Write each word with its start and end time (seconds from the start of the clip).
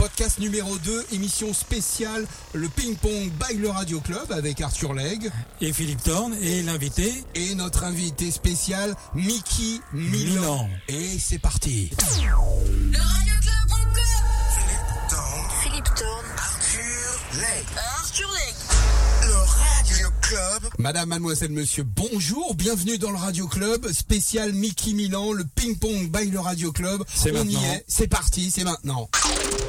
Podcast 0.00 0.38
numéro 0.38 0.78
2, 0.78 1.08
émission 1.12 1.52
spéciale, 1.52 2.26
le 2.54 2.70
ping-pong 2.70 3.30
by 3.32 3.56
le 3.58 3.68
Radio 3.68 4.00
Club 4.00 4.32
avec 4.32 4.62
Arthur 4.62 4.94
Legge. 4.94 5.30
Et 5.60 5.74
Philippe 5.74 6.02
Thorne 6.02 6.34
et 6.40 6.62
l'invité. 6.62 7.12
Et 7.34 7.54
notre 7.54 7.84
invité 7.84 8.30
spécial, 8.30 8.94
Mickey 9.14 9.78
Milan. 9.92 10.30
Milan. 10.32 10.68
Et 10.88 11.18
c'est 11.18 11.38
parti. 11.38 11.90
Le 12.22 12.98
radioclub.com 12.98 14.00
Philippe 14.54 15.10
Thorne, 15.10 15.50
Philippe 15.62 15.94
Thorne, 15.94 16.26
Arthur 16.38 17.20
Legge. 17.34 17.66
Arthur 17.76 18.28
Legge. 18.30 18.69
Club. 20.30 20.70
Madame, 20.78 21.08
mademoiselle, 21.08 21.50
monsieur, 21.50 21.82
bonjour, 21.82 22.54
bienvenue 22.54 22.98
dans 22.98 23.10
le 23.10 23.16
Radio 23.16 23.48
Club, 23.48 23.90
spécial 23.90 24.52
Mickey 24.52 24.92
Milan, 24.92 25.32
le 25.32 25.42
ping-pong 25.44 26.08
by 26.08 26.30
le 26.30 26.38
Radio 26.38 26.70
Club. 26.70 27.02
C'est 27.12 27.32
On 27.32 27.42
maintenant. 27.44 27.60
y 27.60 27.64
est, 27.64 27.84
c'est 27.88 28.06
parti, 28.06 28.48
c'est 28.52 28.62
maintenant. 28.62 29.10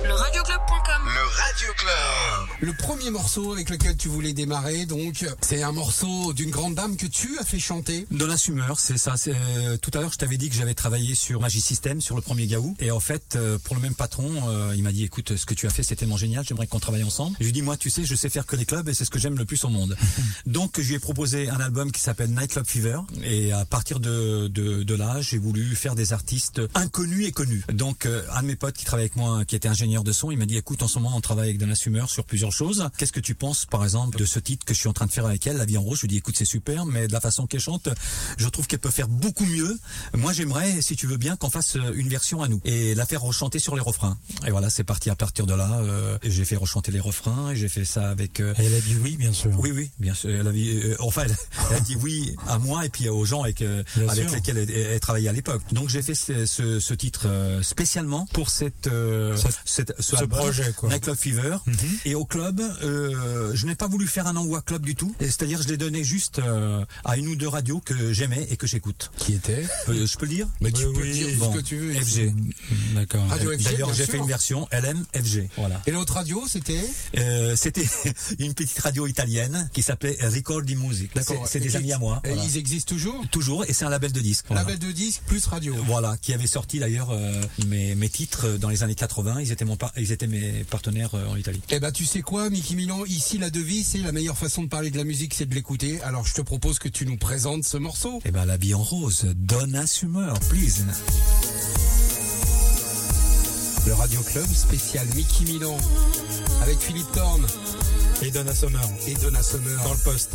Le 0.05 0.13
radioclub.com 0.13 1.01
Le 1.03 1.41
Radio 1.41 1.70
Club. 1.81 2.47
Le 2.61 2.73
premier 2.73 3.09
morceau 3.09 3.53
avec 3.53 3.71
lequel 3.71 3.97
tu 3.97 4.07
voulais 4.07 4.33
démarrer, 4.33 4.85
donc, 4.85 5.25
c'est 5.41 5.63
un 5.63 5.71
morceau 5.71 6.31
d'une 6.31 6.51
grande 6.51 6.75
dame 6.75 6.95
que 6.95 7.07
tu 7.07 7.39
as 7.39 7.43
fait 7.43 7.57
chanter. 7.57 8.05
Donna 8.11 8.37
Summer, 8.37 8.79
c'est 8.79 8.99
ça. 8.99 9.17
c'est, 9.17 9.33
euh, 9.33 9.77
tout 9.77 9.89
à 9.95 10.01
l'heure, 10.01 10.13
je 10.13 10.19
t'avais 10.19 10.37
dit 10.37 10.47
que 10.47 10.55
j'avais 10.55 10.75
travaillé 10.75 11.15
sur 11.15 11.41
Magic 11.41 11.63
System, 11.63 12.01
sur 12.01 12.15
le 12.15 12.21
premier 12.21 12.45
Gaou. 12.45 12.75
Et 12.79 12.91
en 12.91 12.99
fait, 12.99 13.35
euh, 13.35 13.57
pour 13.57 13.75
le 13.75 13.81
même 13.81 13.95
patron, 13.95 14.29
euh, 14.47 14.73
il 14.75 14.83
m'a 14.83 14.91
dit, 14.91 15.05
écoute, 15.05 15.35
ce 15.35 15.45
que 15.47 15.55
tu 15.55 15.65
as 15.65 15.71
fait, 15.71 15.81
c'est 15.81 15.95
tellement 15.95 16.17
génial, 16.17 16.45
j'aimerais 16.45 16.67
qu'on 16.67 16.79
travaille 16.79 17.03
ensemble. 17.03 17.35
Je 17.39 17.45
lui 17.45 17.49
ai 17.49 17.53
dit, 17.53 17.63
moi, 17.63 17.77
tu 17.77 17.89
sais, 17.89 18.05
je 18.05 18.13
sais 18.13 18.29
faire 18.29 18.45
que 18.45 18.55
les 18.55 18.65
clubs 18.65 18.87
et 18.87 18.93
c'est 18.93 19.05
ce 19.05 19.09
que 19.09 19.17
j'aime 19.17 19.37
le 19.39 19.45
plus 19.45 19.63
au 19.63 19.69
monde. 19.69 19.97
Donc, 20.45 20.79
je 20.79 20.87
lui 20.87 20.95
ai 20.95 20.99
proposé 20.99 21.49
un 21.49 21.59
album 21.59 21.91
qui 21.91 21.99
s'appelle 21.99 22.29
Night 22.29 22.51
Club 22.51 22.67
Fever. 22.67 22.99
Et 23.23 23.53
à 23.53 23.65
partir 23.65 23.99
de, 23.99 24.47
de, 24.49 24.83
de 24.83 24.95
là, 24.95 25.19
j'ai 25.19 25.39
voulu 25.39 25.75
faire 25.75 25.95
des 25.95 26.13
artistes 26.13 26.61
inconnus 26.75 27.27
et 27.27 27.31
connus. 27.31 27.63
Donc, 27.73 28.05
euh, 28.05 28.21
un 28.35 28.43
de 28.43 28.47
mes 28.47 28.55
potes 28.55 28.75
qui 28.75 28.85
travaille 28.85 29.05
avec 29.05 29.15
moi, 29.15 29.45
qui 29.45 29.55
était 29.55 29.67
ingénieur 29.67 30.03
de 30.03 30.11
son, 30.11 30.29
il 30.29 30.37
m'a 30.37 30.45
dit, 30.45 30.57
écoute, 30.57 30.83
en 30.83 30.87
ce 30.87 30.99
moment, 30.99 31.15
on 31.17 31.21
travaille 31.21 31.49
avec 31.49 31.57
Summer 31.75 32.09
sur 32.09 32.25
plusieurs 32.25 32.51
choses. 32.51 32.89
Qu'est-ce 32.97 33.11
que 33.11 33.19
tu 33.19 33.35
penses, 33.35 33.65
par 33.65 33.83
exemple, 33.83 34.17
de 34.17 34.25
ce 34.25 34.39
titre 34.39 34.65
que 34.65 34.73
je 34.73 34.79
suis 34.79 34.89
en 34.89 34.93
train 34.93 35.05
de 35.05 35.11
faire 35.11 35.25
avec 35.25 35.45
elle, 35.47 35.57
La 35.57 35.65
vie 35.65 35.77
en 35.77 35.81
rose? 35.81 35.97
Je 35.97 36.01
lui 36.01 36.07
dis, 36.09 36.17
écoute, 36.17 36.35
c'est 36.37 36.45
super, 36.45 36.85
mais 36.85 37.07
de 37.07 37.13
la 37.13 37.21
façon 37.21 37.47
qu'elle 37.47 37.59
chante, 37.59 37.89
je 38.37 38.47
trouve 38.47 38.67
qu'elle 38.67 38.79
peut 38.79 38.89
faire 38.89 39.07
beaucoup 39.07 39.45
mieux. 39.45 39.77
Moi, 40.13 40.33
j'aimerais, 40.33 40.81
si 40.81 40.95
tu 40.95 41.07
veux 41.07 41.17
bien, 41.17 41.35
qu'on 41.35 41.49
fasse 41.49 41.75
euh, 41.75 41.93
une 41.95 42.09
version 42.09 42.41
à 42.41 42.47
nous 42.47 42.61
et 42.65 42.95
la 42.95 43.05
faire 43.05 43.21
rechanter 43.21 43.59
sur 43.59 43.75
les 43.75 43.81
refrains. 43.81 44.17
Et 44.47 44.51
voilà, 44.51 44.69
c'est 44.69 44.83
parti 44.83 45.09
à 45.09 45.15
partir 45.15 45.45
de 45.45 45.53
là. 45.53 45.79
euh, 45.81 46.17
j'ai 46.23 46.45
fait 46.45 46.55
rechanter 46.55 46.91
les 46.91 46.99
refrains 46.99 47.51
et 47.51 47.55
j'ai 47.55 47.69
fait 47.69 47.85
ça 47.85 48.09
avec. 48.09 48.39
euh, 48.39 48.53
Elle 48.57 48.73
a 48.73 48.79
dit 48.81 48.95
oui, 49.03 49.17
bien 49.17 49.33
sûr. 49.33 49.51
oui, 49.59 49.71
oui, 49.71 49.91
bien 49.99 50.13
sûr. 50.13 50.29
Elle 50.29 50.47
a, 50.47 50.51
dit, 50.51 50.79
euh, 50.83 50.95
enfin, 50.99 51.23
elle, 51.25 51.35
elle 51.69 51.75
a 51.77 51.79
dit 51.79 51.95
oui 51.95 52.35
à 52.47 52.57
moi 52.59 52.85
et 52.85 52.89
puis 52.89 53.09
aux 53.09 53.25
gens 53.25 53.43
avec, 53.43 53.61
euh, 53.61 53.83
avec 54.09 54.31
lesquels 54.31 54.57
elle, 54.57 54.69
elle 54.71 54.99
travaillait 54.99 55.29
à 55.29 55.33
l'époque. 55.33 55.61
Donc 55.71 55.89
j'ai 55.89 56.01
fait 56.01 56.15
ce, 56.15 56.45
ce, 56.45 56.79
ce 56.79 56.93
titre 56.93 57.23
euh, 57.25 57.61
spécialement 57.61 58.25
pour 58.33 58.49
cette, 58.49 58.87
euh, 58.87 59.35
cette- 59.65 59.93
ce, 59.99 60.11
ce 60.11 60.15
album, 60.17 60.39
projet, 60.39 60.73
quoi. 60.75 60.89
Night 60.89 61.03
Club 61.03 61.17
Fever. 61.17 61.57
Mhm. 61.67 61.75
Et 62.05 62.15
au 62.15 62.25
club, 62.25 62.61
euh, 62.83 63.51
je 63.53 63.65
n'ai 63.65 63.75
pas 63.75 63.87
voulu 63.87 64.07
faire 64.07 64.27
un 64.27 64.35
envoi 64.35 64.61
club 64.61 64.83
du 64.85 64.95
tout. 64.95 65.13
C'est-à-dire, 65.19 65.61
je 65.61 65.67
l'ai 65.67 65.77
donné 65.77 66.03
juste 66.03 66.39
euh, 66.39 66.83
à 67.05 67.17
une 67.17 67.27
ou 67.27 67.35
deux 67.35 67.47
radios 67.47 67.79
que 67.79 68.13
j'aimais 68.13 68.47
et 68.49 68.57
que 68.57 68.67
j'écoute. 68.67 69.11
Qui 69.17 69.33
était 69.33 69.65
Euh, 69.89 70.05
je 70.05 70.17
peux 70.17 70.25
le 70.25 70.33
dire 70.35 70.47
Mais 70.61 70.71
tu 70.71 70.85
Oui, 70.85 70.93
peux 70.95 71.01
oui, 71.03 71.11
dire 71.11 71.27
bon, 71.39 71.51
ce 71.53 71.57
que 71.59 71.63
tu 71.63 71.77
veux. 71.77 71.93
FG. 71.93 72.33
D'accord. 72.95 73.27
Radio 73.27 73.51
FG, 73.51 73.63
D'ailleurs, 73.63 73.93
j'ai 73.93 74.05
fait 74.05 74.17
une 74.17 74.27
version 74.27 74.67
LM 74.71 75.03
FG. 75.15 75.49
Voilà. 75.57 75.81
Et 75.87 75.91
l'autre 75.91 76.13
radio, 76.13 76.43
c'était 76.47 76.81
Euh, 77.17 77.55
C'était 77.55 77.85
une 78.39 78.53
petite 78.53 78.79
radio 78.79 79.07
italienne 79.07 79.69
qui 79.73 79.81
s'appelait 79.83 80.17
Record 80.21 80.63
di 80.63 80.75
Music. 80.75 81.11
C'est 81.21 81.37
c'est 81.45 81.59
des 81.59 81.75
amis 81.75 81.93
à 81.93 81.99
moi. 81.99 82.21
et 82.23 82.29
voilà. 82.29 82.43
Ils 82.45 82.57
existent 82.57 82.93
toujours 82.95 83.23
Toujours, 83.31 83.65
et 83.65 83.73
c'est 83.73 83.85
un 83.85 83.89
label 83.89 84.11
de 84.11 84.19
disques. 84.19 84.45
Voilà. 84.47 84.63
Label 84.63 84.79
de 84.79 84.91
disques 84.91 85.21
plus 85.25 85.45
radio. 85.45 85.75
Voilà, 85.85 86.17
qui 86.21 86.33
avait 86.33 86.47
sorti 86.47 86.79
d'ailleurs 86.79 87.09
euh, 87.11 87.41
mes, 87.67 87.95
mes 87.95 88.09
titres 88.09 88.45
euh, 88.47 88.57
dans 88.57 88.69
les 88.69 88.83
années 88.83 88.95
80. 88.95 89.39
Ils 89.41 89.51
étaient, 89.51 89.65
mon 89.65 89.75
par- 89.77 89.91
ils 89.97 90.11
étaient 90.11 90.27
mes 90.27 90.63
partenaires 90.69 91.15
euh, 91.15 91.27
en 91.27 91.35
Italie. 91.35 91.50
Eh 91.69 91.79
ben 91.79 91.91
tu 91.91 92.05
sais 92.05 92.21
quoi, 92.21 92.49
Mickey 92.49 92.75
Milan, 92.75 93.03
ici 93.05 93.37
la 93.37 93.49
devise, 93.49 93.87
c'est 93.89 93.97
la 93.99 94.11
meilleure 94.11 94.37
façon 94.37 94.63
de 94.63 94.67
parler 94.69 94.89
de 94.91 94.97
la 94.97 95.03
musique, 95.03 95.33
c'est 95.33 95.45
de 95.45 95.53
l'écouter. 95.55 96.01
Alors 96.03 96.25
je 96.25 96.33
te 96.33 96.41
propose 96.41 96.79
que 96.79 96.89
tu 96.89 97.05
nous 97.05 97.17
présentes 97.17 97.63
ce 97.63 97.77
morceau. 97.77 98.21
Eh 98.25 98.31
ben, 98.31 98.45
la 98.45 98.57
vie 98.57 98.73
en 98.73 98.83
rose, 98.83 99.25
Donna 99.35 99.87
Summer, 99.87 100.33
please. 100.49 100.85
Le 103.87 103.93
Radio 103.93 104.21
Club 104.21 104.45
spécial 104.53 105.07
Mickey 105.15 105.45
Milan 105.45 105.77
avec 106.61 106.77
Philippe 106.79 107.11
Thorne 107.13 107.45
Et 108.21 108.29
Donna 108.29 108.53
Summer. 108.53 108.81
et 109.07 109.15
Donna 109.15 109.41
Summer. 109.41 109.83
Dans 109.83 109.93
le 109.93 109.99
poste. 109.99 110.31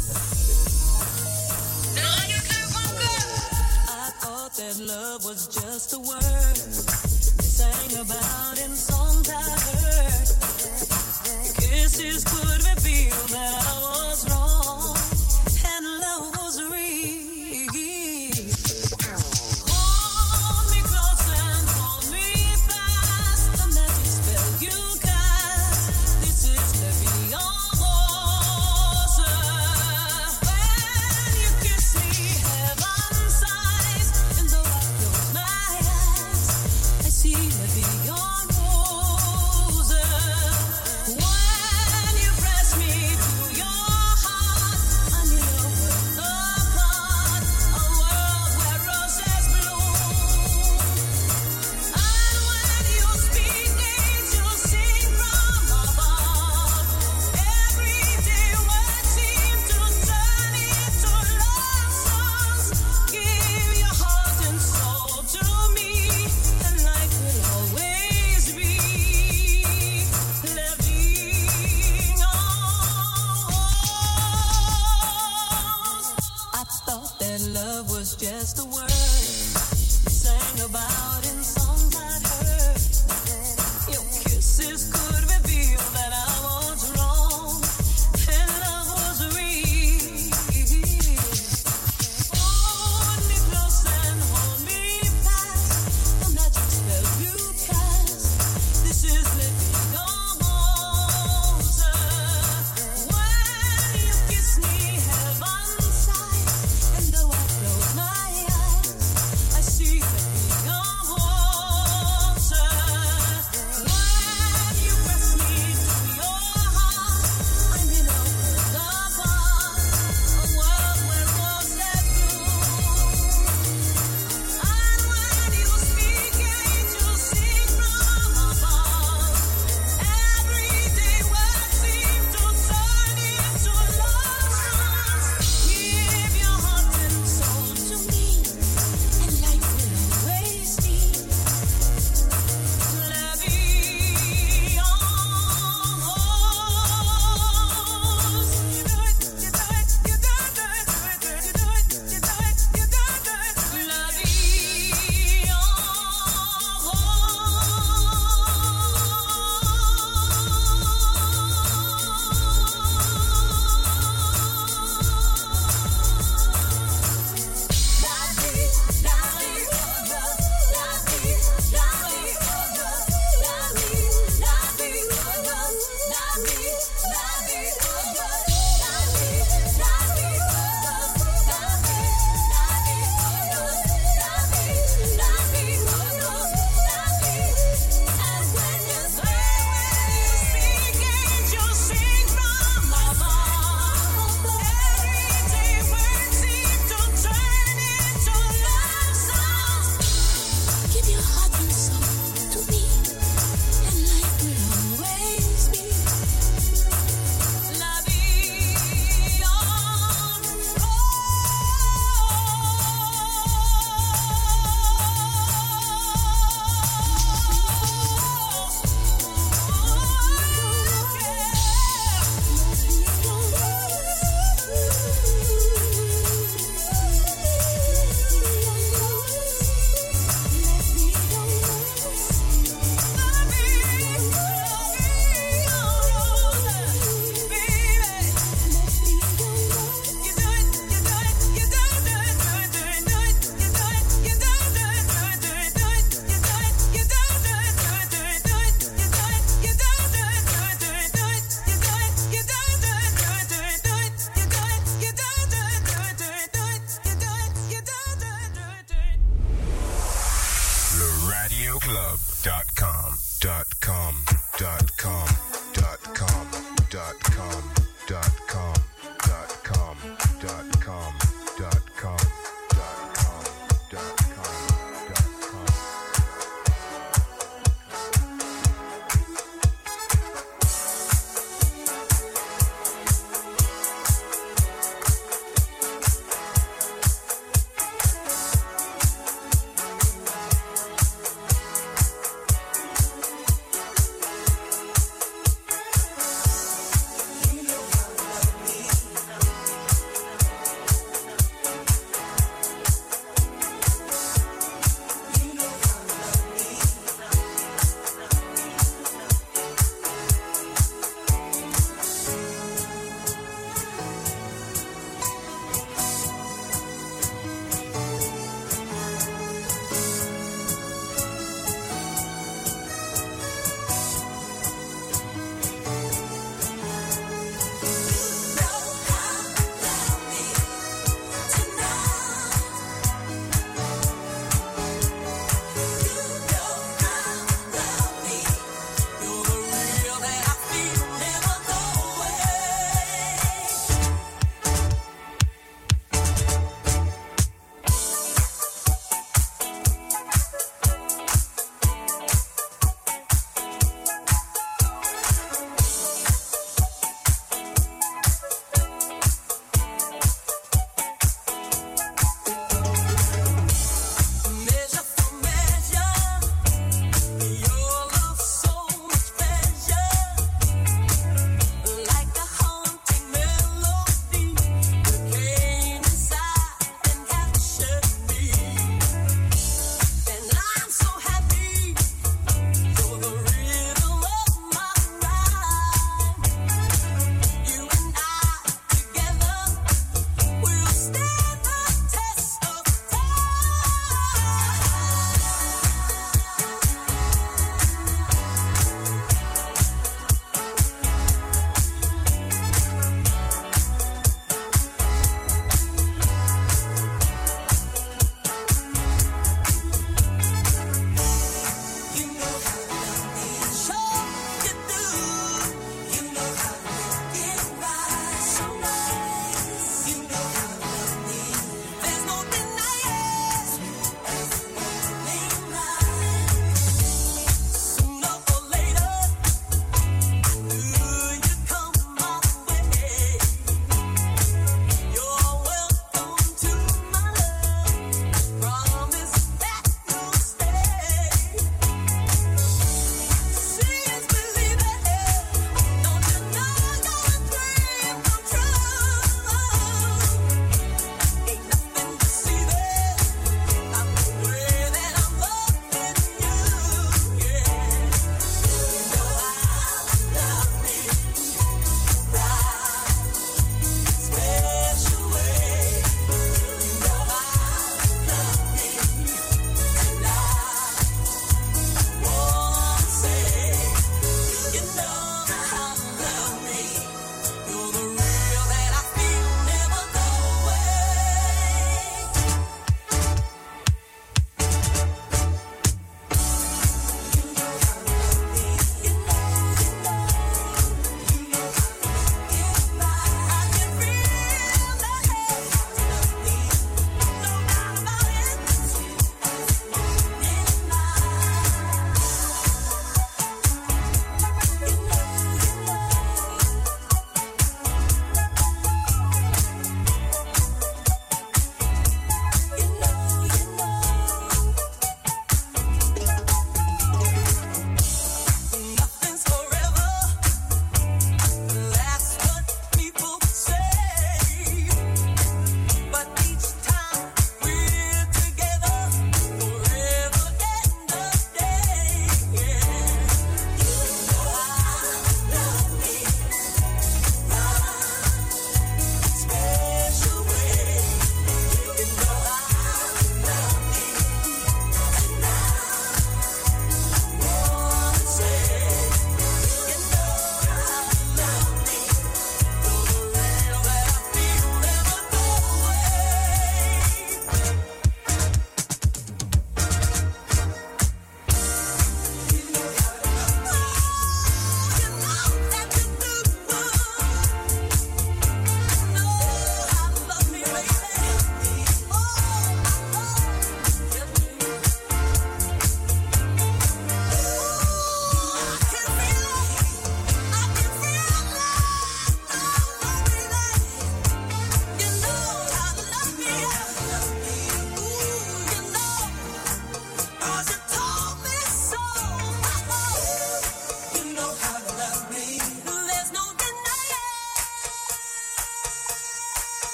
Le 1.95 2.01
radioclub.com 2.03 2.97
I 3.89 4.11
thought 4.21 4.53
that 4.57 4.81
love 4.85 5.25
was 5.25 5.47
just 5.49 5.93
a 5.95 5.99
word 5.99 6.57
they 7.37 7.45
sang 7.45 8.01
about 8.01 8.59
in 8.59 8.75
songs 8.75 9.29
I 9.29 9.33
heard. 9.35 9.76
Kisses 11.97 12.25
could 12.25 12.63
reveal 12.69 13.17
that 13.29 13.67
I 13.67 13.81
was 13.81 14.29
wrong 14.29 14.46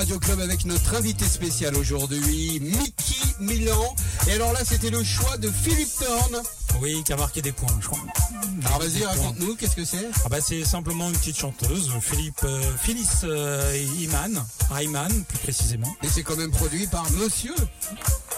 Radio 0.00 0.18
Club 0.18 0.40
avec 0.40 0.64
notre 0.64 0.94
invité 0.94 1.26
spécial 1.26 1.76
aujourd'hui, 1.76 2.58
Mickey 2.58 3.20
Milan. 3.38 3.94
Et 4.28 4.32
alors 4.32 4.50
là, 4.54 4.60
c'était 4.64 4.88
le 4.88 5.04
choix 5.04 5.36
de 5.36 5.50
Philippe 5.50 5.90
Thorne. 5.98 6.42
Oui, 6.80 7.02
qui 7.04 7.12
a 7.12 7.16
marqué 7.16 7.42
des 7.42 7.52
points, 7.52 7.76
je 7.82 7.86
crois. 7.86 7.98
Alors 8.64 8.78
vas-y, 8.78 9.04
raconte-nous, 9.04 9.56
qu'est-ce 9.56 9.76
que 9.76 9.84
c'est? 9.84 10.08
Ah 10.24 10.30
bah 10.30 10.38
c'est 10.40 10.64
simplement 10.64 11.06
une 11.10 11.18
petite 11.18 11.36
chanteuse, 11.36 11.90
Philippe, 12.00 12.40
euh, 12.44 12.62
Phyllis 12.80 13.08
euh, 13.24 13.76
Iman, 13.98 14.42
Ayman 14.74 15.12
plus 15.24 15.38
précisément. 15.38 15.94
Et 16.02 16.08
c'est 16.08 16.22
quand 16.22 16.36
même 16.36 16.50
produit 16.50 16.86
par 16.86 17.04
Monsieur, 17.10 17.54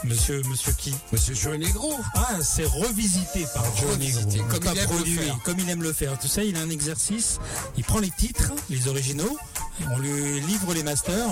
Monsieur, 0.04 0.42
monsieur 0.49 0.73
qui? 0.73 0.92
Monsieur 1.12 1.35
Joe 1.35 1.59
Negro. 1.59 1.95
Ah, 2.16 2.38
c'est 2.42 2.64
revisité 2.64 3.47
par 3.54 3.64
Joe 3.76 3.97
Negro. 3.99 4.45
comme 4.49 4.64
il 4.64 4.78
aime 4.78 4.90
le 4.99 5.04
faire. 5.04 5.38
comme 5.45 5.59
il 5.61 5.71
aime 5.71 5.83
le 5.83 5.92
faire. 5.92 6.19
Tu 6.19 6.26
sais, 6.26 6.49
il 6.49 6.57
a 6.57 6.61
un 6.61 6.71
exercice. 6.71 7.38
Il 7.76 7.85
prend 7.85 8.00
les 8.00 8.11
titres, 8.11 8.50
les 8.69 8.88
originaux, 8.88 9.38
on 9.94 9.99
lui 9.99 10.40
livre 10.40 10.72
les 10.75 10.82
masters 10.82 11.28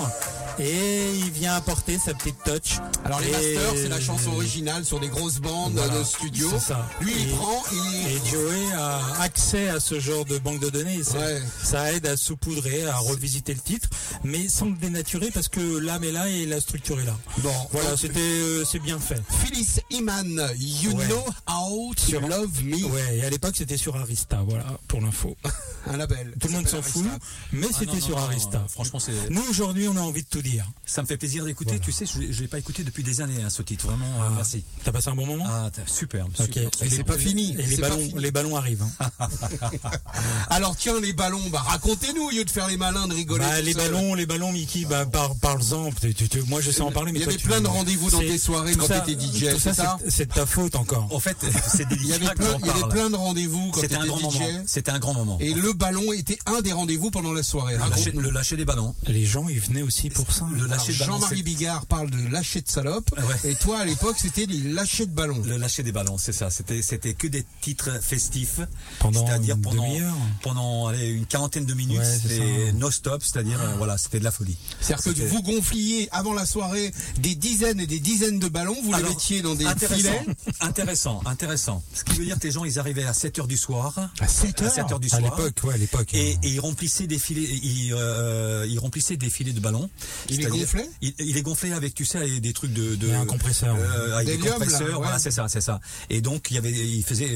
et 0.59 1.13
il 1.15 1.31
vient 1.31 1.55
apporter 1.55 1.97
sa 1.97 2.13
petite 2.13 2.37
touch. 2.43 2.79
Alors 3.05 3.19
les 3.21 3.27
Et- 3.29 3.31
masters, 3.55 3.73
c'est 3.75 3.89
la 3.89 3.99
chanson 3.99 4.31
originale 4.33 4.85
sur 4.85 4.99
des 4.99 5.07
grosses 5.07 5.39
bandes 5.39 5.73
Voilà, 5.73 5.99
de 5.99 6.03
studio. 6.03 6.51
ça. 6.59 6.85
Lui, 6.99 7.13
il 7.17 7.29
Et- 7.29 7.31
prend, 7.31 7.63
il... 7.71 8.07
Et 8.11 8.29
Joey 8.29 8.73
a 8.77 8.99
accès 9.21 9.69
à 9.69 9.79
ce 9.79 9.99
genre 9.99 10.25
de 10.25 10.37
banque 10.37 10.59
de 10.59 10.69
données. 10.69 10.95
et 10.99 11.03
ça, 11.03 11.17
Ouais. 11.19 11.41
ça 11.63 11.93
aide 11.93 12.05
à 12.05 12.17
saupoudrer, 12.17 12.83
à 12.85 12.97
revisiter 12.97 13.53
le 13.53 13.59
titre, 13.61 13.87
mais 14.23 14.47
sans 14.49 14.65
le 14.67 14.75
dénaturer 14.75 15.31
parce 15.31 15.47
que 15.47 15.77
l'âme 15.77 16.03
est 16.03 16.11
là 16.11 16.27
et 16.29 16.45
la 16.45 16.59
structure 16.61 16.99
est 16.99 17.05
là. 17.05 17.17
Bon, 17.39 17.53
Voilà, 17.71 17.95
c'était, 17.97 18.19
euh, 18.19 18.63
c'est 18.65 18.79
bien 18.79 18.99
fait. 18.99 19.21
Phyllis 19.43 19.79
Iman, 19.91 20.49
You 20.57 20.91
Ouais. 20.91 21.05
Know 21.07 21.23
How 21.49 21.93
to 21.95 22.01
Sur- 22.01 22.27
Love 22.27 22.63
Me. 22.63 22.83
Ouais, 22.85 23.17
et 23.17 23.23
à 23.25 23.29
l'époque 23.29 23.55
c'était 23.57 23.77
sur 23.77 23.95
Arista, 23.97 24.41
voilà, 24.47 24.65
pour 24.87 25.01
l'info. 25.01 25.35
Un 25.87 25.97
label. 25.97 26.35
Tout 26.39 26.47
le 26.47 26.53
monde 26.53 26.67
s'en 26.67 26.81
fout, 26.83 27.03
Arista. 27.07 27.25
mais 27.53 27.67
Ah, 27.71 27.75
c'était 27.79 27.99
sur 28.01 28.15
non, 28.17 28.23
Arista. 28.23 28.57
euh, 28.59 28.67
Franchement, 28.67 28.99
c'est. 28.99 29.29
Nous 29.31 29.41
aujourd'hui, 29.49 29.87
on 29.87 29.97
a 29.97 30.01
envie 30.01 30.21
de 30.21 30.27
tout 30.27 30.43
dire. 30.43 30.69
Ça 30.85 31.01
me 31.01 31.07
fait 31.07 31.17
plaisir 31.17 31.43
d'écouter. 31.43 31.79
Tu 31.79 31.91
sais, 31.91 32.05
je 32.05 32.19
ne 32.19 32.27
l'ai 32.41 32.47
pas 32.47 32.59
écouté 32.59 32.83
depuis 32.83 33.01
des 33.03 33.21
années, 33.21 33.41
hein, 33.43 33.49
ce 33.49 33.63
titre. 33.63 33.87
Vraiment, 33.87 34.05
euh, 34.23 34.29
merci. 34.35 34.63
T'as 34.83 34.91
passé 34.91 35.09
un 35.09 35.15
bon 35.15 35.25
moment 35.25 35.45
Ah, 35.47 35.69
t'as- 35.73 35.87
super. 35.91 36.27
Ok. 36.27 36.35
super, 36.45 36.69
Et 36.83 36.89
c'est 36.89 37.03
pas 37.03 37.17
fini. 37.17 37.55
Et 37.57 37.63
les 37.65 37.77
ballons, 37.77 37.97
fini. 37.97 38.21
les 38.21 38.31
ballons 38.31 38.55
arrivent. 38.55 38.83
hein. 38.83 39.27
Alors 40.49 40.75
tiens, 40.75 40.99
les 40.99 41.13
ballons, 41.13 41.41
bah 41.49 41.63
racontez-nous 41.65 42.23
au 42.27 42.29
lieu 42.29 42.43
de 42.45 42.49
faire 42.49 42.67
les 42.67 42.77
malins, 42.77 43.07
de 43.07 43.13
rigoler. 43.15 43.43
Bah, 43.43 43.61
les 43.61 43.73
seul. 43.73 43.91
ballons, 43.91 44.10
les 44.15 44.25
ballons, 44.25 44.51
Mickey, 44.51 44.85
bah, 44.89 45.05
par, 45.05 45.35
parle-en. 45.35 45.91
Tu- 45.99 46.13
tu- 46.13 46.29
tu- 46.29 46.41
Moi, 46.43 46.61
je 46.61 46.71
sais 46.71 46.81
en 46.81 46.91
parler, 46.91 47.11
mais 47.11 47.19
Il 47.19 47.21
y 47.21 47.25
toi, 47.25 47.33
avait 47.33 47.41
plein 47.43 47.61
de 47.61 47.67
rendez-vous 47.67 48.09
dans 48.09 48.19
c'est- 48.19 48.27
tes 48.27 48.37
soirées 48.37 48.75
quand 48.75 48.87
t'étais 48.87 49.19
DJ, 49.19 49.51
tout 49.53 49.59
c'est 49.59 49.73
ça 49.73 49.97
c'est- 50.07 50.25
de 50.25 50.33
ta 50.33 50.45
faute 50.45 50.75
encore. 50.75 51.07
En 51.11 51.19
fait, 51.19 51.37
c'est 51.67 51.83
Il 51.91 51.93
y 51.93 52.09
délicat 52.09 52.15
avait 52.15 52.25
que 52.27 52.33
plein, 52.35 52.51
j'en 52.51 52.59
il 52.59 52.65
y 52.65 52.69
avait 52.69 52.89
plein 52.89 53.09
de 53.09 53.15
rendez-vous 53.15 53.71
quand 53.71 53.81
C'était 53.81 53.95
t'étais 53.95 54.01
un 54.01 54.05
grand 54.07 54.17
DJ. 54.31 54.39
moment. 54.39 54.63
C'était 54.65 54.91
un 54.91 54.99
grand 54.99 55.13
moment. 55.13 55.37
Et 55.39 55.53
le 55.53 55.73
ballon 55.73 56.11
était 56.13 56.39
un 56.45 56.61
des 56.61 56.71
rendez-vous 56.71 57.11
pendant 57.11 57.33
la 57.33 57.43
soirée. 57.43 57.73
Le 57.77 57.79
lâcher, 57.89 58.11
lâcher 58.31 58.57
des 58.57 58.65
ballons. 58.65 58.95
Les 59.07 59.25
gens, 59.25 59.47
ils 59.49 59.59
venaient 59.59 59.81
aussi 59.81 60.09
pour 60.09 60.31
ça. 60.31 60.45
Le 60.55 60.65
lâcher 60.67 60.93
ballons. 60.93 61.13
Jean-Marie 61.13 61.37
c'est- 61.37 61.43
Bigard 61.43 61.85
parle 61.85 62.09
de 62.09 62.27
lâcher 62.31 62.61
de 62.61 62.69
salope. 62.69 63.09
Ouais. 63.17 63.51
Et 63.51 63.55
toi, 63.55 63.79
à 63.79 63.85
l'époque, 63.85 64.17
c'était 64.19 64.45
les 64.45 64.59
lâchers 64.73 65.05
de 65.05 65.11
ballon. 65.13 65.41
Le 65.45 65.57
lâcher 65.57 65.83
des 65.83 65.91
ballons, 65.91 66.17
c'est 66.17 66.33
ça. 66.33 66.49
C'était, 66.49 66.81
c'était 66.81 67.13
que 67.13 67.27
des 67.27 67.45
titres 67.61 67.89
festifs. 68.01 68.59
Pendant 68.99 69.25
c'est-à-dire 69.25 69.55
une 69.55 69.61
pendant, 69.61 69.87
demi-heure. 69.87 70.13
pendant 70.41 70.87
allez, 70.87 71.07
une 71.09 71.25
quarantaine 71.25 71.65
de 71.65 71.73
minutes, 71.73 71.99
Ouais, 71.99 72.19
c'est 72.27 72.71
no-stop, 72.73 73.21
c'est-à-dire, 73.23 73.59
euh, 73.61 73.75
voilà, 73.77 73.97
c'était 74.01 74.19
de 74.19 74.23
la 74.23 74.31
folie. 74.31 74.55
C'est-à-dire 74.79 75.13
que 75.13 75.21
vous 75.29 75.41
gonfliez 75.41 76.09
avant 76.11 76.33
la 76.33 76.45
soirée 76.45 76.91
des 77.19 77.35
dizaines 77.35 77.79
et 77.79 77.87
des 77.87 77.99
dizaines 77.99 78.39
de 78.39 78.47
ballons, 78.47 78.77
vous 78.83 78.93
les 78.93 79.03
mettiez 79.03 79.41
dans 79.41 79.55
des 79.55 79.65
intéressant, 79.65 79.97
filets. 79.97 80.25
intéressant, 80.59 81.21
intéressant. 81.25 81.83
Ce 81.93 82.03
qui 82.03 82.13
veut 82.17 82.25
dire 82.25 82.37
que 82.39 82.43
les 82.47 82.51
gens, 82.51 82.65
ils 82.65 82.79
arrivaient 82.79 83.03
à 83.05 83.13
7 83.13 83.39
heures 83.39 83.47
du 83.47 83.57
soir. 83.57 84.11
À 84.19 84.27
7 84.27 84.61
heures 84.61 84.71
7 84.71 84.91
heures 84.91 84.99
du 84.99 85.07
À 85.07 85.19
soir. 85.19 85.21
l'époque, 85.37 85.63
ouais, 85.63 85.73
à 85.73 85.77
l'époque. 85.77 86.13
Et, 86.13 86.31
et 86.31 86.49
ils 86.49 86.59
remplissaient 86.59 87.07
des 87.07 87.19
filets, 87.19 87.43
ils, 87.43 87.93
euh, 87.93 88.65
ils 88.69 88.79
remplissaient 88.79 89.17
des 89.17 89.29
filets 89.29 89.53
de 89.53 89.59
ballons. 89.59 89.89
Il 90.29 90.37
les 90.37 90.43
C'est-à-dire- 90.43 90.61
gonflait 90.61 90.89
il, 91.01 91.13
il 91.19 91.33
les 91.35 91.41
gonflait 91.41 91.73
avec, 91.73 91.93
tu 91.93 92.05
sais, 92.05 92.39
des 92.39 92.53
trucs 92.53 92.73
de, 92.73 92.95
de 92.95 93.07
Il 93.07 93.09
y 93.11 93.13
a 93.13 93.19
un 93.19 93.25
compresseur. 93.25 93.75
euh, 93.75 94.17
avec 94.17 94.41
des 94.41 94.47
là, 94.47 94.53
compresseurs. 94.53 94.87
ouais. 94.87 94.93
Voilà, 94.95 95.19
c'est 95.19 95.31
ça, 95.31 95.47
c'est 95.47 95.61
ça. 95.61 95.79
Et 96.09 96.21
donc 96.21 96.47
il 96.49 96.55
y 96.55 96.57
avait, 96.57 96.71
il 96.71 97.03
faisait, 97.03 97.29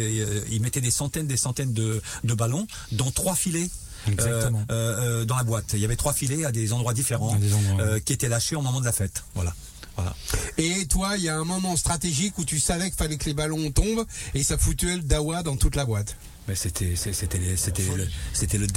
il 0.52 0.62
mettait 0.62 0.82
des 0.82 0.92
centaines, 0.92 1.28
des 1.28 1.38
centaines 1.38 1.74
de, 1.74 2.02
de 2.24 2.34
ballons 2.34 2.68
dans 2.92 3.12
trois 3.12 3.36
filets. 3.36 3.70
Exactement. 4.08 4.66
euh, 4.70 4.74
euh, 4.74 5.22
euh, 5.22 5.26
dans 5.26 5.36
la 5.38 5.44
boîte. 5.44 5.74
Il 5.74 5.80
y 5.80 5.86
avait 5.86 5.96
trois 5.96 6.14
filets 6.14 6.46
à 6.46 6.52
des 6.52 6.74
endroits 6.74 6.94
différents 6.94 7.34
À 7.34 7.38
des 7.38 7.54
endroits, 7.54 7.82
euh, 7.82 8.00
qui 8.00 8.14
étaient 8.14 8.30
lâchés 8.30 8.56
au 8.56 8.62
moment 8.62 8.80
de 8.80 8.86
la 8.86 8.92
fête. 8.92 9.24
Voilà. 9.34 9.54
Voilà. 9.96 10.14
Et 10.58 10.86
toi, 10.88 11.16
il 11.18 11.24
y 11.24 11.30
a 11.30 11.38
un 11.38 11.46
moment 11.46 11.76
stratégique 11.78 12.38
où 12.38 12.44
tu 12.44 12.60
savais 12.60 12.86
qu'il 12.90 12.98
fallait 12.98 13.18
que 13.18 13.26
les 13.26 13.34
ballons 13.34 13.72
tombent 13.72 14.06
et 14.34 14.44
ça 14.44 14.58
foutait 14.58 14.96
le 14.98 15.02
dawa 15.02 15.42
dans 15.42 15.56
toute 15.56 15.76
la 15.76 15.86
boîte. 15.86 16.18
Mais 16.48 16.54
c'était 16.56 16.96
c'était 16.96 17.14
c'était 17.14 17.40
le 17.40 17.56
c'était 17.58 18.58
le 18.58 18.68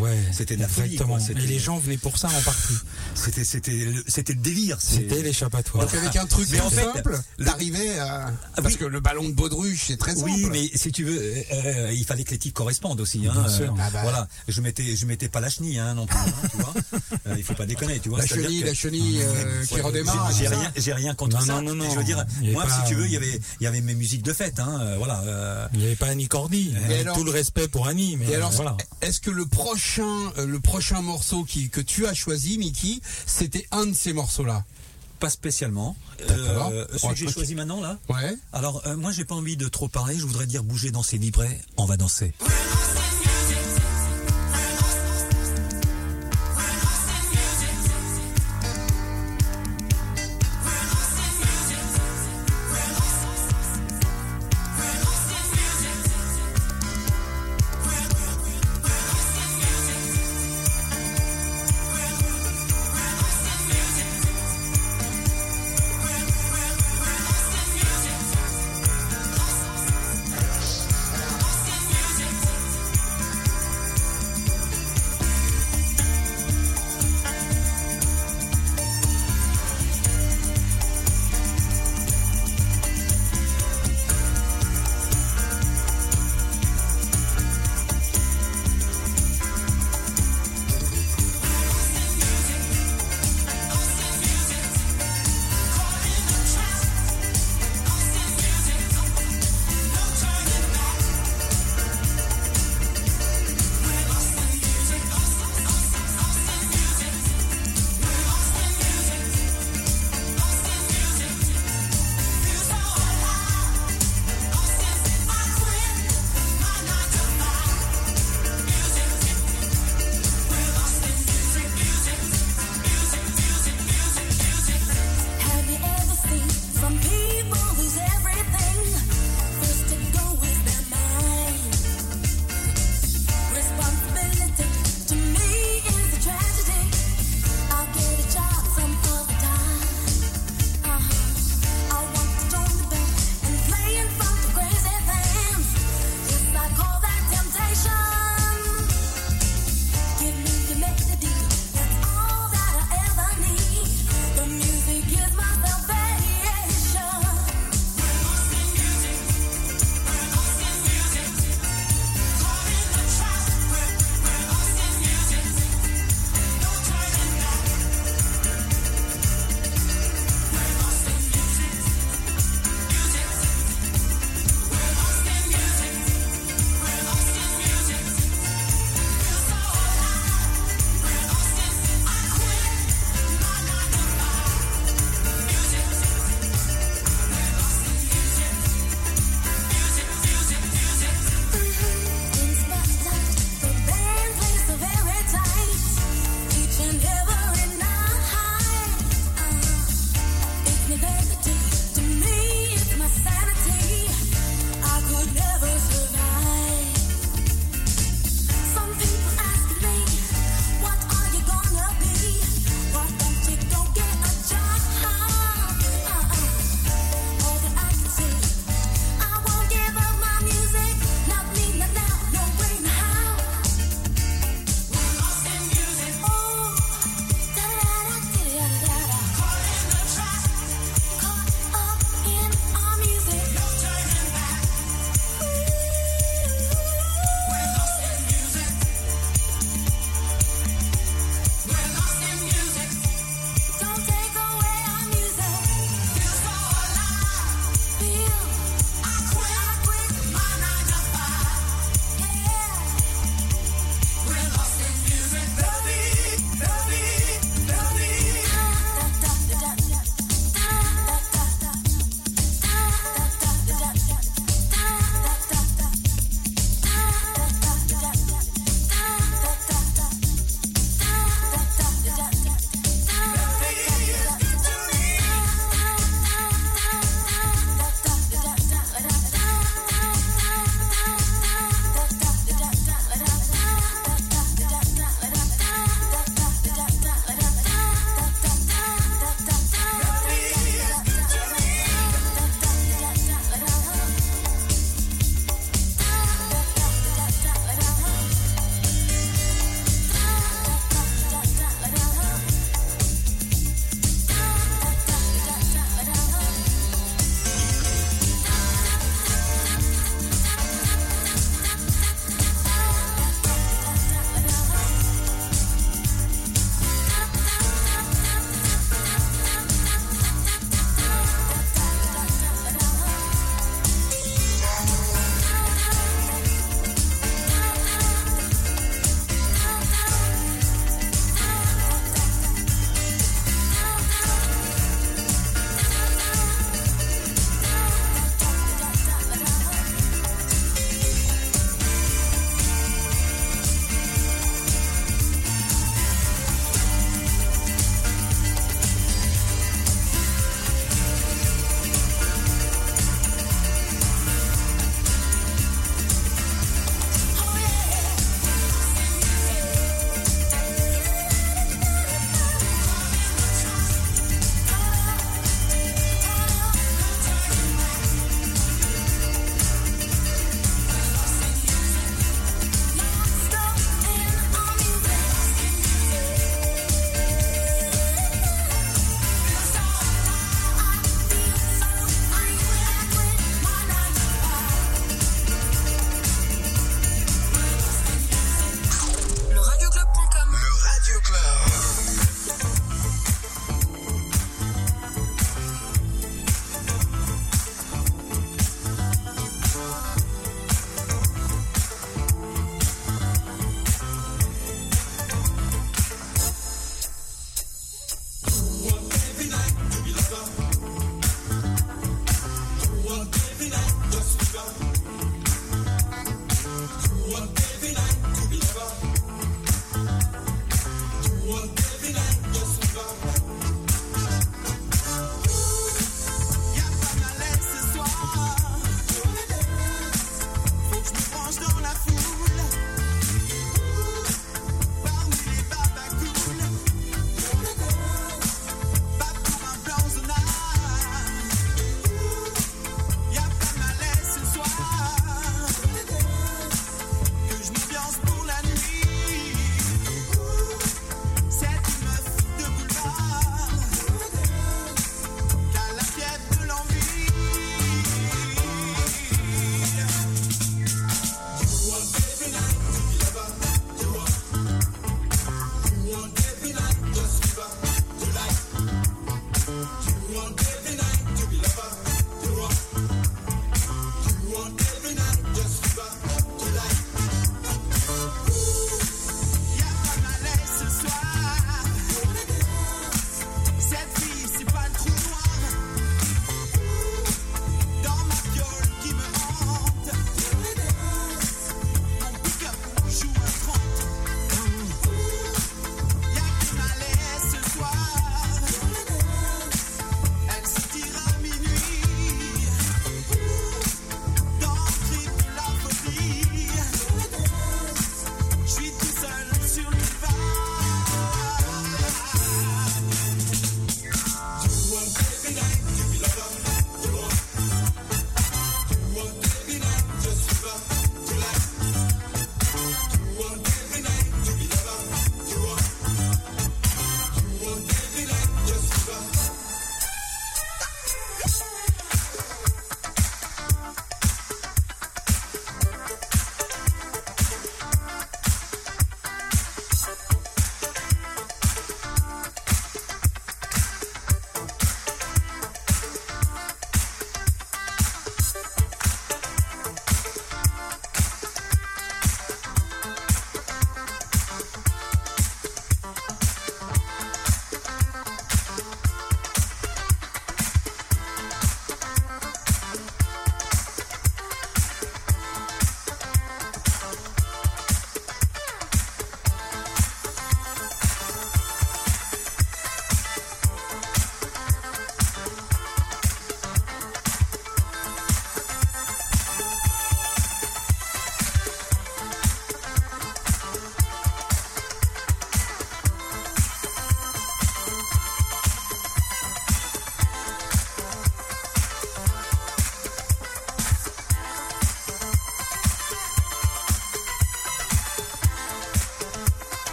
Ouais, 0.00 0.16
c'était 0.32 0.56
de 0.56 0.62
la 0.62 0.68
folie. 0.68 0.92
exactement. 0.94 1.18
Et 1.18 1.46
les 1.46 1.58
gens 1.58 1.78
venaient 1.78 1.98
pour 1.98 2.16
ça 2.18 2.28
en 2.28 2.40
partie. 2.42 2.74
c'était 3.14 3.44
c'était 3.44 3.72
le- 3.72 4.02
c'était 4.06 4.32
le 4.32 4.40
délire. 4.40 4.78
C'était 4.80 5.22
l'échappatoire. 5.22 5.84
Donc 5.84 5.94
avec 5.94 6.16
un 6.16 6.26
truc 6.26 6.48
Mais 6.50 6.60
en 6.60 6.68
tout 6.70 6.76
fait, 6.76 6.82
simple, 6.94 7.18
le- 7.38 7.44
t'arrivais 7.44 7.98
à... 7.98 8.28
Ah 8.56 8.62
Parce 8.62 8.68
oui. 8.74 8.76
que 8.80 8.84
le 8.86 9.00
ballon 9.00 9.28
de 9.28 9.34
Baudruche, 9.34 9.84
c'est 9.88 9.96
très 9.98 10.14
simple. 10.14 10.30
Oui, 10.32 10.46
mais 10.50 10.70
si 10.74 10.92
tu 10.92 11.04
veux, 11.04 11.20
euh, 11.20 11.42
euh, 11.52 11.92
il 11.92 12.04
fallait 12.04 12.24
que 12.24 12.30
les 12.30 12.38
titres 12.38 12.54
correspondent 12.54 13.00
aussi. 13.00 13.26
Hein, 13.26 13.32
Bien 13.34 13.48
sûr. 13.48 13.74
Ah 13.78 13.90
bah. 13.92 14.00
Voilà, 14.02 14.28
je 14.48 14.60
mettais, 14.62 14.96
je 14.96 15.04
mettais 15.06 15.28
pas 15.28 15.40
la 15.40 15.50
chenille 15.50 15.78
hein, 15.78 15.94
non 15.94 16.06
plus. 16.06 16.16
hein, 16.18 16.48
tu 16.50 16.56
vois, 16.56 16.74
Euh, 17.28 17.34
il 17.36 17.44
faut 17.44 17.54
pas 17.54 17.66
déconner, 17.66 18.00
tu 18.00 18.08
vois. 18.08 18.18
La 18.18 18.26
chenille, 18.26 18.62
que- 18.62 18.66
la 18.66 18.74
chenille 18.74 19.20
euh, 19.22 19.64
qui 19.66 19.74
Ouais, 19.74 19.80
redémarre. 19.82 20.32
J'ai 20.32 20.48
rien, 20.48 20.72
j'ai 20.76 20.92
rien 20.94 21.14
contre 21.14 21.38
Non, 21.38 21.44
ça. 21.46 21.54
non, 21.60 21.62
non, 21.62 21.74
non. 21.84 21.90
Je 21.90 21.98
veux 21.98 22.04
dire, 22.04 22.24
moi, 22.52 22.64
si 22.68 22.88
tu 22.88 22.94
veux, 22.94 23.06
il 23.06 23.12
y 23.12 23.16
avait, 23.16 23.38
il 23.60 23.64
y 23.64 23.66
avait 23.66 23.80
mes 23.82 23.94
musiques 23.94 24.22
de 24.22 24.32
fête. 24.32 24.60
Voilà. 24.98 25.68
Il 25.74 25.80
n'y 25.80 25.86
avait 25.86 25.96
pas 25.96 26.06
Annie 26.06 26.28
Cordy. 26.28 26.61
Et 26.70 26.84
Avec 26.84 27.00
alors- 27.00 27.16
Tout 27.16 27.24
le 27.24 27.30
respect 27.30 27.68
pour 27.68 27.86
Annie, 27.88 28.16
mais 28.16 28.26
Et 28.30 28.34
alors, 28.34 28.50
voilà. 28.52 28.76
est-ce 29.00 29.20
que 29.20 29.30
le 29.30 29.46
prochain, 29.46 30.32
euh, 30.38 30.46
le 30.46 30.60
prochain 30.60 31.00
morceau 31.02 31.44
qui, 31.44 31.68
que 31.70 31.80
tu 31.80 32.06
as 32.06 32.14
choisi, 32.14 32.58
Mickey, 32.58 33.00
c'était 33.26 33.66
un 33.70 33.86
de 33.86 33.94
ces 33.94 34.12
morceaux-là? 34.12 34.64
Pas 35.20 35.30
spécialement. 35.30 35.96
Euh, 36.30 36.84
celui 36.88 37.00
Oh, 37.04 37.08
que 37.10 37.14
j'ai 37.16 37.30
choisi 37.30 37.54
maintenant 37.54 37.80
là. 37.80 37.98
Ouais. 38.08 38.34
Alors, 38.52 38.82
euh, 38.86 38.96
moi, 38.96 39.12
j'ai 39.12 39.24
pas 39.24 39.34
envie 39.36 39.56
de 39.56 39.68
trop 39.68 39.88
parler. 39.88 40.16
Je 40.18 40.24
voudrais 40.24 40.46
dire 40.46 40.64
bouger, 40.64 40.90
danser, 40.90 41.16
vibrer. 41.18 41.60
On 41.76 41.84
va 41.84 41.96
danser. 41.96 42.32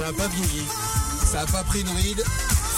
Ça 0.00 0.08
a 0.08 0.12
pas 0.14 0.28
vieilli. 0.28 0.64
Ça 1.30 1.40
a 1.42 1.46
pas 1.46 1.62
pris 1.62 1.82
une 1.82 1.88
ride. 1.90 2.24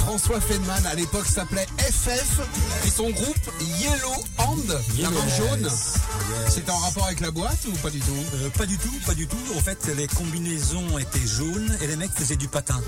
François 0.00 0.40
Feldman, 0.40 0.84
à 0.86 0.96
l'époque, 0.96 1.28
s'appelait 1.28 1.68
FF 1.78 2.40
et 2.84 2.90
son 2.90 3.10
groupe 3.10 3.50
Yellow 3.78 4.24
Hand, 4.38 4.80
la 4.98 5.08
main 5.08 5.28
jaune. 5.28 5.70
C'était 6.48 6.70
en 6.70 6.78
rapport 6.78 7.06
avec 7.06 7.20
la 7.20 7.30
boîte 7.30 7.58
ou 7.66 7.72
pas 7.78 7.90
du 7.90 8.00
tout? 8.00 8.12
Euh, 8.34 8.50
pas 8.50 8.66
du 8.66 8.76
tout, 8.76 8.92
pas 9.06 9.14
du 9.14 9.26
tout. 9.26 9.36
En 9.56 9.60
fait, 9.60 9.90
les 9.96 10.06
combinaisons 10.06 10.98
étaient 10.98 11.26
jaunes 11.26 11.76
et 11.80 11.86
les 11.86 11.96
mecs 11.96 12.10
faisaient 12.12 12.36
du 12.36 12.48
patin. 12.48 12.80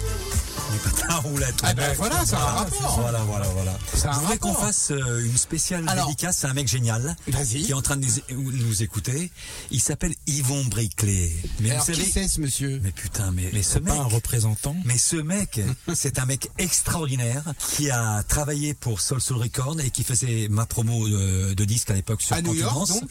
Du 0.73 0.79
patin 0.79 1.07
à 1.09 1.17
roulette. 1.19 1.55
Ah 1.63 1.73
ben 1.73 1.95
voilà, 1.97 2.25
ça 2.27 2.39
a 2.39 2.43
un 2.51 2.53
rapport. 2.57 3.01
Voilà, 3.01 3.21
voilà, 3.21 3.47
voilà. 3.49 3.79
Ça 3.95 4.11
a 4.11 4.13
Je 4.13 4.17
un 4.17 4.21
voudrais 4.21 4.39
qu'on 4.39 4.55
fasse 4.55 4.91
euh, 4.91 5.25
une 5.25 5.37
spéciale 5.37 5.85
Alors- 5.89 6.07
dédicace 6.07 6.45
à 6.45 6.51
un 6.51 6.55
mec 6.55 6.69
génial 6.69 7.17
Vas-y. 7.29 7.63
qui 7.63 7.71
est 7.71 7.75
en 7.75 7.83
train 7.83 7.97
de 7.97 8.07
nous, 8.31 8.53
nous 8.53 8.83
écouter. 8.83 9.31
Il 9.71 9.81
s'appelle 9.81 10.15
Yvon 10.27 10.65
Briclé. 10.65 11.35
Mais 11.61 11.71
Alors 11.71 11.85
vous 11.87 11.93
qui 11.93 11.99
savez, 12.01 12.11
c'est 12.13 12.29
ce 12.29 12.41
monsieur? 12.41 12.81
Mais 12.83 12.93
putain, 12.93 13.31
mais, 13.33 13.51
mais 13.53 13.63
ce 13.63 13.79
mec, 13.79 13.95
Pas 13.95 14.01
un 14.01 14.05
représentant. 14.05 14.77
mais 14.85 14.99
ce 14.99 15.17
mec, 15.17 15.61
c'est 15.95 16.19
un 16.19 16.27
mec 16.27 16.51
extraordinaire 16.59 17.45
qui 17.77 17.91
a 17.91 18.23
travaillé 18.25 18.75
pour 18.75 19.01
Soul 19.01 19.21
Soul 19.21 19.39
Record 19.39 19.81
et 19.81 19.91
qui 19.91 20.05
faisait 20.05 20.49
ma 20.51 20.67
promo 20.67 21.09
de, 21.09 21.55
de 21.55 21.65
disque 21.65 21.91
à 21.91 21.95
l'époque 21.95 22.21
sur 22.23 22.37
À 22.37 22.43
New 22.43 22.55
York, 22.55 22.89
donc 22.89 23.03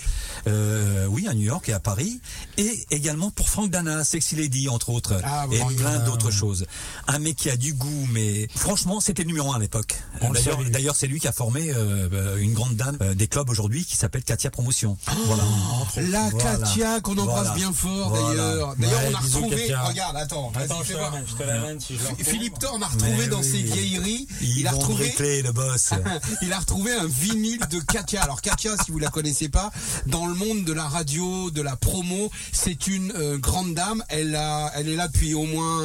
Euh, 0.48 1.06
oui, 1.10 1.28
à 1.30 1.34
New 1.34 1.44
York 1.46 1.70
et 1.70 1.74
à 1.74 1.80
Paris. 1.80 2.20
Et 2.58 2.86
également 2.92 3.32
pour 3.32 3.48
Frank 3.50 3.70
Dana, 3.70 4.04
Sexy 4.04 4.36
Lady, 4.36 4.68
entre 4.68 4.90
autres. 4.90 5.14
Ah, 5.24 5.46
et 5.52 5.58
Frank 5.58 5.76
plein 5.76 6.00
d'autres 6.00 6.32
choses. 6.32 6.66
Un 7.08 7.20
mec 7.20 7.38
qui 7.38 7.50
a 7.50 7.56
du 7.56 7.74
goût, 7.74 8.08
mais 8.12 8.48
franchement, 8.56 9.00
c'était 9.00 9.24
le 9.24 9.28
numéro 9.30 9.54
un 9.54 9.56
à 9.56 9.60
l'époque. 9.60 9.96
On 10.22 10.32
le 10.32 10.70
D'ailleurs, 10.70 10.96
c'est 10.96 11.08
lui 11.08 11.20
qui 11.20 11.28
a 11.28 11.32
formé 11.32 11.72
euh, 11.74 12.38
une 12.38 12.54
grande 12.54 12.76
dame 12.76 12.98
euh, 13.02 13.14
des 13.14 13.28
clubs 13.28 13.50
aujourd'hui 13.50 13.86
qui 13.86 13.96
s'appelle 13.96 14.24
Katia 14.24 14.52
Promotion. 14.52 14.98
voilà. 15.28 15.44
La 16.10 16.30
Voilà. 16.30 16.58
Katia 16.58 17.00
qu'on 17.02 17.18
embrasse 17.18 17.44
Voilà. 17.48 17.54
bien 17.56 17.74
fort 17.74 18.10
Voilà. 18.10 18.28
d'ailleurs. 18.36 18.76
D'ailleurs, 18.78 19.00
Ouais, 19.04 19.10
on 19.12 19.16
a 19.16 19.20
retrouvé. 19.20 19.56
Katia. 19.58 19.82
Regarde, 19.84 20.18
attends, 20.18 20.52
Attends, 20.56 20.84
je 20.84 20.94
mène, 20.94 21.26
je 21.28 21.36
te 21.36 21.44
la 21.44 21.80
si 21.80 21.96
je. 21.98 22.24
Philippe 22.24 22.60
Thorne 22.60 22.84
a 22.84 22.88
retrouvé 22.88 23.14
Mais 23.18 23.28
dans 23.28 23.40
oui. 23.42 23.50
ses 23.50 23.62
vieilleries. 23.64 24.28
Il 24.42 24.68
a 24.68 24.72
retrouvé. 24.72 25.14
Le 25.44 25.52
boss. 25.52 25.92
Il 26.42 26.52
a 26.54 26.60
retrouvé 26.60 26.92
un 26.94 27.06
vinyle 27.08 27.62
de 27.70 27.80
Katia. 27.80 28.24
Alors 28.24 28.42
Katia, 28.42 28.76
si 28.84 28.92
vous 28.92 29.00
la 29.00 29.10
connaissez 29.10 29.48
pas, 29.50 29.72
dans 30.08 30.26
le 30.26 30.34
monde 30.36 30.64
de 30.66 30.74
la 30.74 30.88
radio, 30.88 31.52
de 31.52 31.62
la 31.62 31.76
promo, 31.76 32.32
c'est 32.52 32.88
une 32.88 33.12
euh, 33.16 33.38
grande 33.38 33.74
dame. 33.74 34.04
Elle 34.10 34.36
a, 34.36 34.72
elle 34.76 34.90
est 34.90 34.96
là 34.96 35.08
depuis 35.08 35.34
au 35.34 35.46
moins, 35.46 35.82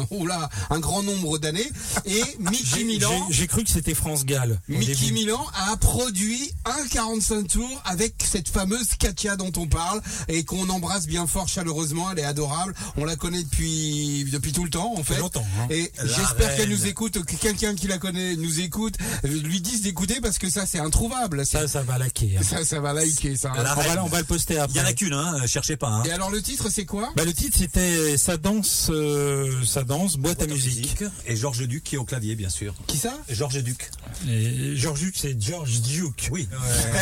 euh, 0.00 0.04
oh 0.10 0.26
là, 0.26 0.48
un 0.70 0.78
grand 0.80 1.02
nombre 1.02 1.38
d'années. 1.38 1.68
Et 2.06 2.22
Mickey 2.38 2.84
Milan. 2.84 3.26
j'ai- 3.30 3.46
cru 3.46 3.62
que 3.64 3.70
c'était 3.70 3.94
France 3.94 4.24
Gall. 4.24 4.58
Mickey 4.68 4.94
début. 4.94 5.12
Milan 5.12 5.44
a 5.70 5.76
produit 5.76 6.50
un 6.64 6.86
45 6.88 7.46
tours 7.48 7.82
avec 7.84 8.14
cette 8.24 8.48
fameuse 8.48 8.94
Katia 8.98 9.36
dont 9.36 9.52
on 9.56 9.66
parle 9.66 10.00
et 10.28 10.44
qu'on 10.44 10.68
embrasse 10.70 11.06
bien 11.06 11.26
fort 11.26 11.46
chaleureusement. 11.48 12.10
Elle 12.10 12.20
est 12.20 12.24
adorable. 12.24 12.74
On 12.96 13.04
la 13.04 13.16
connaît 13.16 13.42
depuis 13.42 14.24
depuis 14.32 14.52
tout 14.52 14.64
le 14.64 14.70
temps 14.70 14.94
en 14.96 15.04
fait. 15.04 15.18
longtemps, 15.18 15.44
hein. 15.60 15.66
Et 15.70 15.92
j'espère 16.04 16.56
qu'elle 16.56 16.70
nous 16.70 16.86
écoute, 16.86 17.22
que 17.24 17.36
quelqu'un 17.36 17.74
qui 17.74 17.86
la 17.86 17.98
connaît 17.98 18.34
nous 18.36 18.60
écoute, 18.60 18.94
lui 19.24 19.60
dise 19.60 19.82
d'écouter 19.82 20.20
parce 20.22 20.38
que 20.38 20.48
ça 20.50 20.64
c'est 20.66 20.78
introuvable. 20.78 21.44
Ça, 21.46 21.68
Ça, 21.68 21.82
va 21.82 21.98
laquer. 21.98 22.36
hein. 22.38 22.42
ça, 22.42 22.64
ça 22.64 22.80
va 22.80 22.92
liker 22.94 23.36
ça. 23.54 23.62
La 23.62 23.76
On 23.78 23.82
va, 23.94 24.04
on 24.04 24.08
va 24.08 24.18
le 24.18 24.24
poster 24.24 24.54
Il 24.54 24.76
y 24.76 24.80
en 24.80 24.82
a 24.82 24.88
après. 24.88 24.94
qu'une, 24.94 25.12
hein. 25.12 25.38
euh, 25.42 25.46
Cherchez 25.46 25.76
pas. 25.76 25.88
Hein. 25.88 26.02
Et 26.04 26.10
alors 26.12 26.30
le 26.30 26.40
titre 26.42 26.68
c'est 26.70 26.84
quoi? 26.84 27.12
Bah, 27.16 27.24
le 27.24 27.32
titre 27.32 27.56
c'était 27.58 28.16
sa 28.16 28.36
danse, 28.36 28.88
euh, 28.90 29.52
sa 29.64 29.82
danse, 29.84 30.16
boîte 30.16 30.42
à 30.42 30.46
musique. 30.46 31.04
Et 31.26 31.36
Georges 31.36 31.66
Duc 31.66 31.82
qui 31.84 31.94
est 31.94 31.98
au 31.98 32.04
clavier, 32.04 32.34
bien 32.36 32.48
sûr. 32.48 32.74
Qui 32.86 32.96
ça? 32.98 33.14
Georges 33.28 33.62
Duc. 33.62 33.90
Et 34.28 34.76
George 34.76 35.00
Duke, 35.00 35.16
c'est 35.18 35.40
George 35.40 35.80
Duke. 35.82 36.28
Oui. 36.32 36.48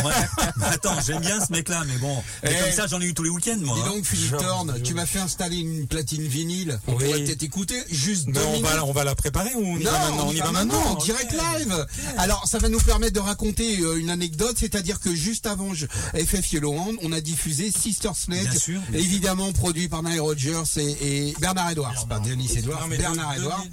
Ouais. 0.03 0.11
Mais 0.57 0.65
Attends, 0.65 0.99
j'aime 1.05 1.21
bien 1.21 1.39
ce 1.43 1.51
mec-là, 1.51 1.83
mais 1.87 1.97
bon. 1.97 2.15
Mais 2.43 2.55
Eh. 2.57 2.63
comme 2.63 2.71
ça, 2.71 2.87
j'en 2.87 2.99
ai 3.01 3.05
eu 3.05 3.13
tous 3.13 3.23
les 3.23 3.29
week-ends, 3.29 3.57
moi. 3.61 3.75
Dis 3.75 3.81
hein. 3.81 3.91
donc 3.95 4.05
Philippe 4.05 4.29
Georges 4.31 4.43
Thorne, 4.43 4.81
tu 4.83 4.93
m'as 4.93 5.05
fait 5.05 5.19
installer 5.19 5.57
une 5.57 5.87
platine 5.87 6.23
vinyle. 6.27 6.79
On 6.87 6.93
Oui. 6.95 7.05
pourrait 7.05 7.23
peut-être 7.23 7.43
écouter 7.43 7.81
juste 7.91 8.27
Mais 8.27 8.33
deux 8.33 8.39
on 8.45 8.51
minutes. 8.53 8.67
va, 8.69 8.85
on 8.85 8.91
va 8.93 9.03
la 9.03 9.15
préparer 9.15 9.51
ou 9.55 9.63
on 9.65 9.77
y 9.77 9.83
Non, 9.83 9.91
va 9.91 9.99
maintenant? 9.99 10.27
On 10.27 10.31
y 10.33 10.37
va 10.39 10.51
maintenant, 10.51 10.83
en 10.85 10.95
direct 10.95 11.31
live. 11.31 11.85
Alors, 12.17 12.47
ça 12.47 12.57
va 12.59 12.69
nous 12.69 12.79
permettre 12.79 13.13
de 13.13 13.19
raconter 13.19 13.79
euh, 13.81 13.95
une 13.99 14.09
anecdote, 14.09 14.55
c'est-à-dire 14.59 14.99
que 14.99 15.13
juste 15.15 15.45
avant 15.47 15.73
je- 15.73 15.85
FF 16.33 16.53
Yellow 16.53 16.73
Hand, 16.73 16.95
on 17.03 17.11
a 17.11 17.21
diffusé 17.21 17.69
Sister 17.69 18.09
Sledge, 18.15 18.49
Bien 18.49 18.59
sûr, 18.59 18.81
bien 18.89 18.99
évidemment 18.99 19.51
produit 19.53 19.87
par 19.87 20.01
Nile 20.01 20.19
Rodgers 20.19 20.63
et, 20.77 21.27
et 21.29 21.33
Bernard 21.39 21.71
Edwards, 21.71 22.07
pas 22.07 22.19
Denis 22.19 22.51
Edwards, 22.57 22.87
Bernard 22.89 23.35
Edwards. 23.35 23.63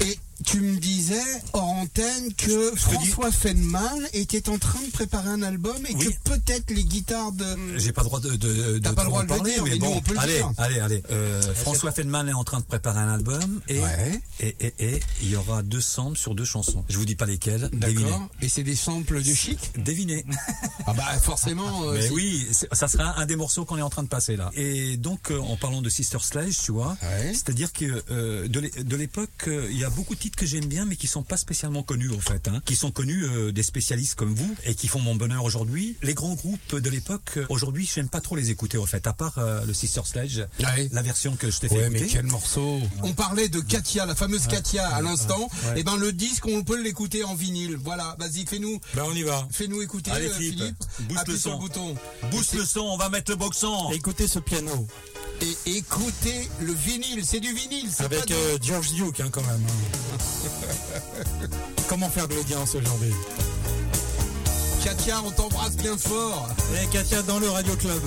Et 0.00 0.18
tu 0.44 0.60
me 0.60 0.78
disais 0.78 1.20
hors 1.52 1.64
antenne 1.64 2.32
que 2.36 2.74
François 2.76 3.30
Feldman 3.30 4.08
était 4.12 4.48
en 4.48 4.58
train 4.58 4.80
de 4.80 4.90
préparer 4.90 5.28
un 5.28 5.42
album 5.42 5.76
et 5.88 5.94
Oui. 5.94 6.06
que 6.24 6.30
peut-être 6.30 6.70
les 6.70 6.84
guitares 6.84 7.32
de 7.32 7.44
J'ai 7.78 7.92
pas 7.92 8.02
le 8.02 8.06
droit 8.08 8.20
de, 8.20 8.30
de, 8.36 8.78
T'as 8.78 8.90
de 8.90 8.94
pas 8.94 9.02
le 9.04 9.08
droit 9.08 9.22
de 9.24 9.28
le 9.28 9.36
parler, 9.36 9.54
dire, 9.54 9.64
mais 9.64 9.76
bon, 9.76 9.94
on 9.96 10.00
peut 10.00 10.14
le 10.14 10.20
allez, 10.20 10.34
dire. 10.34 10.52
allez, 10.58 10.78
allez. 10.80 11.02
Euh, 11.10 11.54
François 11.54 11.92
Feldman 11.92 12.28
est 12.28 12.32
en 12.32 12.44
train 12.44 12.60
de 12.60 12.64
préparer 12.64 13.00
un 13.00 13.08
album 13.12 13.60
et, 13.68 13.80
Ouais. 13.80 14.20
et, 14.40 14.56
et, 14.60 14.74
et 14.78 15.00
il 15.22 15.30
y 15.30 15.36
aura 15.36 15.62
deux 15.62 15.80
samples 15.80 16.18
sur 16.18 16.34
deux 16.34 16.44
chansons. 16.44 16.84
Je 16.88 16.98
vous 16.98 17.04
dis 17.04 17.16
pas 17.16 17.26
lesquelles. 17.26 17.68
D'accord. 17.72 18.28
Et 18.40 18.48
c'est 18.48 18.62
des 18.62 18.76
samples 18.76 19.22
de 19.22 19.34
chic? 19.34 19.58
Devinez. 19.78 20.24
Ah 20.86 20.92
bah 20.94 21.18
forcément. 21.20 21.82
euh, 21.84 21.94
Mais 21.98 22.10
oui, 22.10 22.46
ça 22.72 22.88
sera 22.88 23.18
un 23.18 23.26
des 23.26 23.36
morceaux 23.36 23.64
qu'on 23.64 23.78
est 23.78 23.82
en 23.82 23.90
train 23.90 24.02
de 24.02 24.08
passer 24.08 24.36
là. 24.36 24.50
Et 24.54 24.96
donc, 24.96 25.30
euh, 25.30 25.38
en 25.38 25.56
parlant 25.56 25.82
de 25.82 25.88
Sister 25.88 26.18
Sledge, 26.20 26.56
tu 26.62 26.72
vois, 26.72 26.96
Ouais. 27.02 27.32
c'est-à-dire 27.32 27.72
que 27.72 28.02
euh, 28.10 28.48
de 28.48 28.60
l'é- 28.60 28.70
de 28.82 28.96
l'époque, 28.96 29.30
euh, 29.48 29.68
il 29.70 29.78
y 29.78 29.84
a 29.84 29.90
beaucoup 29.90 30.14
de 30.14 30.20
titres 30.20 30.31
que 30.36 30.46
j'aime 30.46 30.66
bien, 30.66 30.84
mais 30.84 30.96
qui 30.96 31.06
sont 31.06 31.22
pas 31.22 31.36
spécialement 31.36 31.82
connus 31.82 32.10
en 32.12 32.20
fait, 32.20 32.48
hein, 32.48 32.60
qui 32.64 32.76
sont 32.76 32.90
connus 32.90 33.24
euh, 33.24 33.52
des 33.52 33.62
spécialistes 33.62 34.14
comme 34.14 34.34
vous 34.34 34.54
et 34.64 34.74
qui 34.74 34.88
font 34.88 35.00
mon 35.00 35.14
bonheur 35.14 35.44
aujourd'hui. 35.44 35.96
Les 36.02 36.14
grands 36.14 36.34
groupes 36.34 36.74
de 36.76 36.90
l'époque, 36.90 37.32
euh, 37.36 37.46
aujourd'hui, 37.48 37.88
j'aime 37.92 38.08
pas 38.08 38.20
trop 38.20 38.36
les 38.36 38.50
écouter 38.50 38.78
en 38.78 38.86
fait, 38.86 39.06
à 39.06 39.12
part 39.12 39.38
euh, 39.38 39.64
le 39.64 39.74
Sister 39.74 40.02
Sledge, 40.04 40.40
Ouais. 40.60 40.88
la 40.92 41.02
version 41.02 41.36
que 41.36 41.50
je 41.50 41.58
t'ai 41.60 41.68
fait 41.68 41.76
Ouais, 41.76 41.90
mais 41.90 42.06
quel 42.06 42.26
morceau 42.26 42.80
On 43.02 43.12
parlait 43.12 43.48
de 43.48 43.60
Katia, 43.60 44.06
la 44.06 44.14
fameuse 44.14 44.46
Katia 44.46 44.86
à 44.88 45.02
l'instant. 45.02 45.48
Et 45.76 45.82
ben 45.82 45.96
le 45.96 46.12
disque, 46.12 46.46
on 46.46 46.62
peut 46.64 46.80
l'écouter 46.82 47.24
en 47.24 47.34
vinyle. 47.34 47.76
Voilà, 47.82 48.16
vas-y, 48.18 48.46
fais-nous, 48.46 48.80
Ben 48.94 49.04
on 49.06 49.14
y 49.14 49.22
va. 49.22 49.46
fais-nous 49.50 49.82
écouter, 49.82 50.10
Allez, 50.10 50.28
Philippe, 50.30 50.76
Philippe. 50.96 51.18
le 51.26 51.36
sur 51.36 51.52
son. 51.52 51.58
bouton. 51.58 51.94
Booste 52.30 52.54
le 52.54 52.64
son, 52.64 52.80
on 52.80 52.96
va 52.96 53.08
mettre 53.08 53.30
le 53.30 53.36
boxon. 53.36 53.90
Écoutez 53.92 54.26
ce 54.28 54.38
piano 54.38 54.86
Et 55.40 55.76
écoutez 55.76 56.48
le 56.60 56.72
vinyle, 56.72 57.24
c'est 57.24 57.40
du 57.40 57.52
vinyle, 57.52 57.88
c'est 57.90 58.08
pas 58.08 58.14
avec 58.16 58.26
du- 58.26 58.32
euh, 58.34 58.58
George 58.62 58.92
Duke 58.92 59.20
hein, 59.20 59.28
quand 59.32 59.42
même. 59.42 59.60
hein. 59.66 60.18
Comment 61.88 62.08
faire 62.10 62.28
de 62.28 62.34
l'audience 62.34 62.74
aujourd'hui 62.74 63.12
Katia, 64.84 65.22
on 65.24 65.30
t'embrasse 65.30 65.76
bien 65.76 65.96
fort. 65.96 66.48
Et 66.74 66.86
Katia 66.86 67.22
dans 67.22 67.38
le 67.38 67.48
Radio 67.48 67.76
Club. 67.76 68.02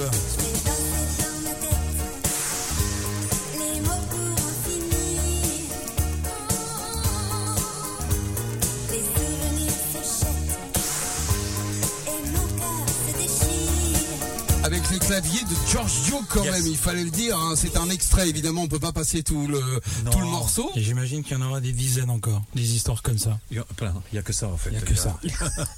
Les 3.53 3.79
mots 3.79 3.91
claviers 15.05 15.41
de 15.43 15.71
George 15.71 15.91
Duke 16.05 16.25
quand 16.29 16.43
Yes. 16.43 16.51
même, 16.53 16.67
il 16.67 16.77
fallait 16.77 17.03
le 17.03 17.09
dire. 17.11 17.37
hein. 17.37 17.53
C'est 17.55 17.77
un 17.77 17.89
extrait, 17.89 18.27
évidemment, 18.29 18.61
on 18.63 18.67
peut 18.67 18.79
pas 18.79 18.91
passer 18.91 19.23
tout 19.23 19.47
le 19.47 19.59
Non. 20.03 20.11
tout 20.11 20.19
le 20.19 20.25
morceau. 20.25 20.71
Et 20.75 20.81
j'imagine 20.81 21.23
qu'il 21.23 21.37
y 21.37 21.41
en 21.41 21.45
aura 21.45 21.61
des 21.61 21.71
dizaines 21.71 22.09
encore, 22.09 22.41
des 22.55 22.73
histoires 22.75 23.01
comme 23.01 23.17
ça. 23.17 23.39
Il 23.51 23.57
y 23.57 23.59
a 23.59 23.63
plein, 23.75 23.93
il 24.11 24.15
y 24.15 24.19
a 24.19 24.21
que 24.21 24.33
ça 24.33 24.47
en 24.47 24.57
fait. 24.57 24.69
Il 24.71 24.77
n'y 24.77 24.83
a 24.83 24.85
que 24.85 24.95
ça. 24.95 25.17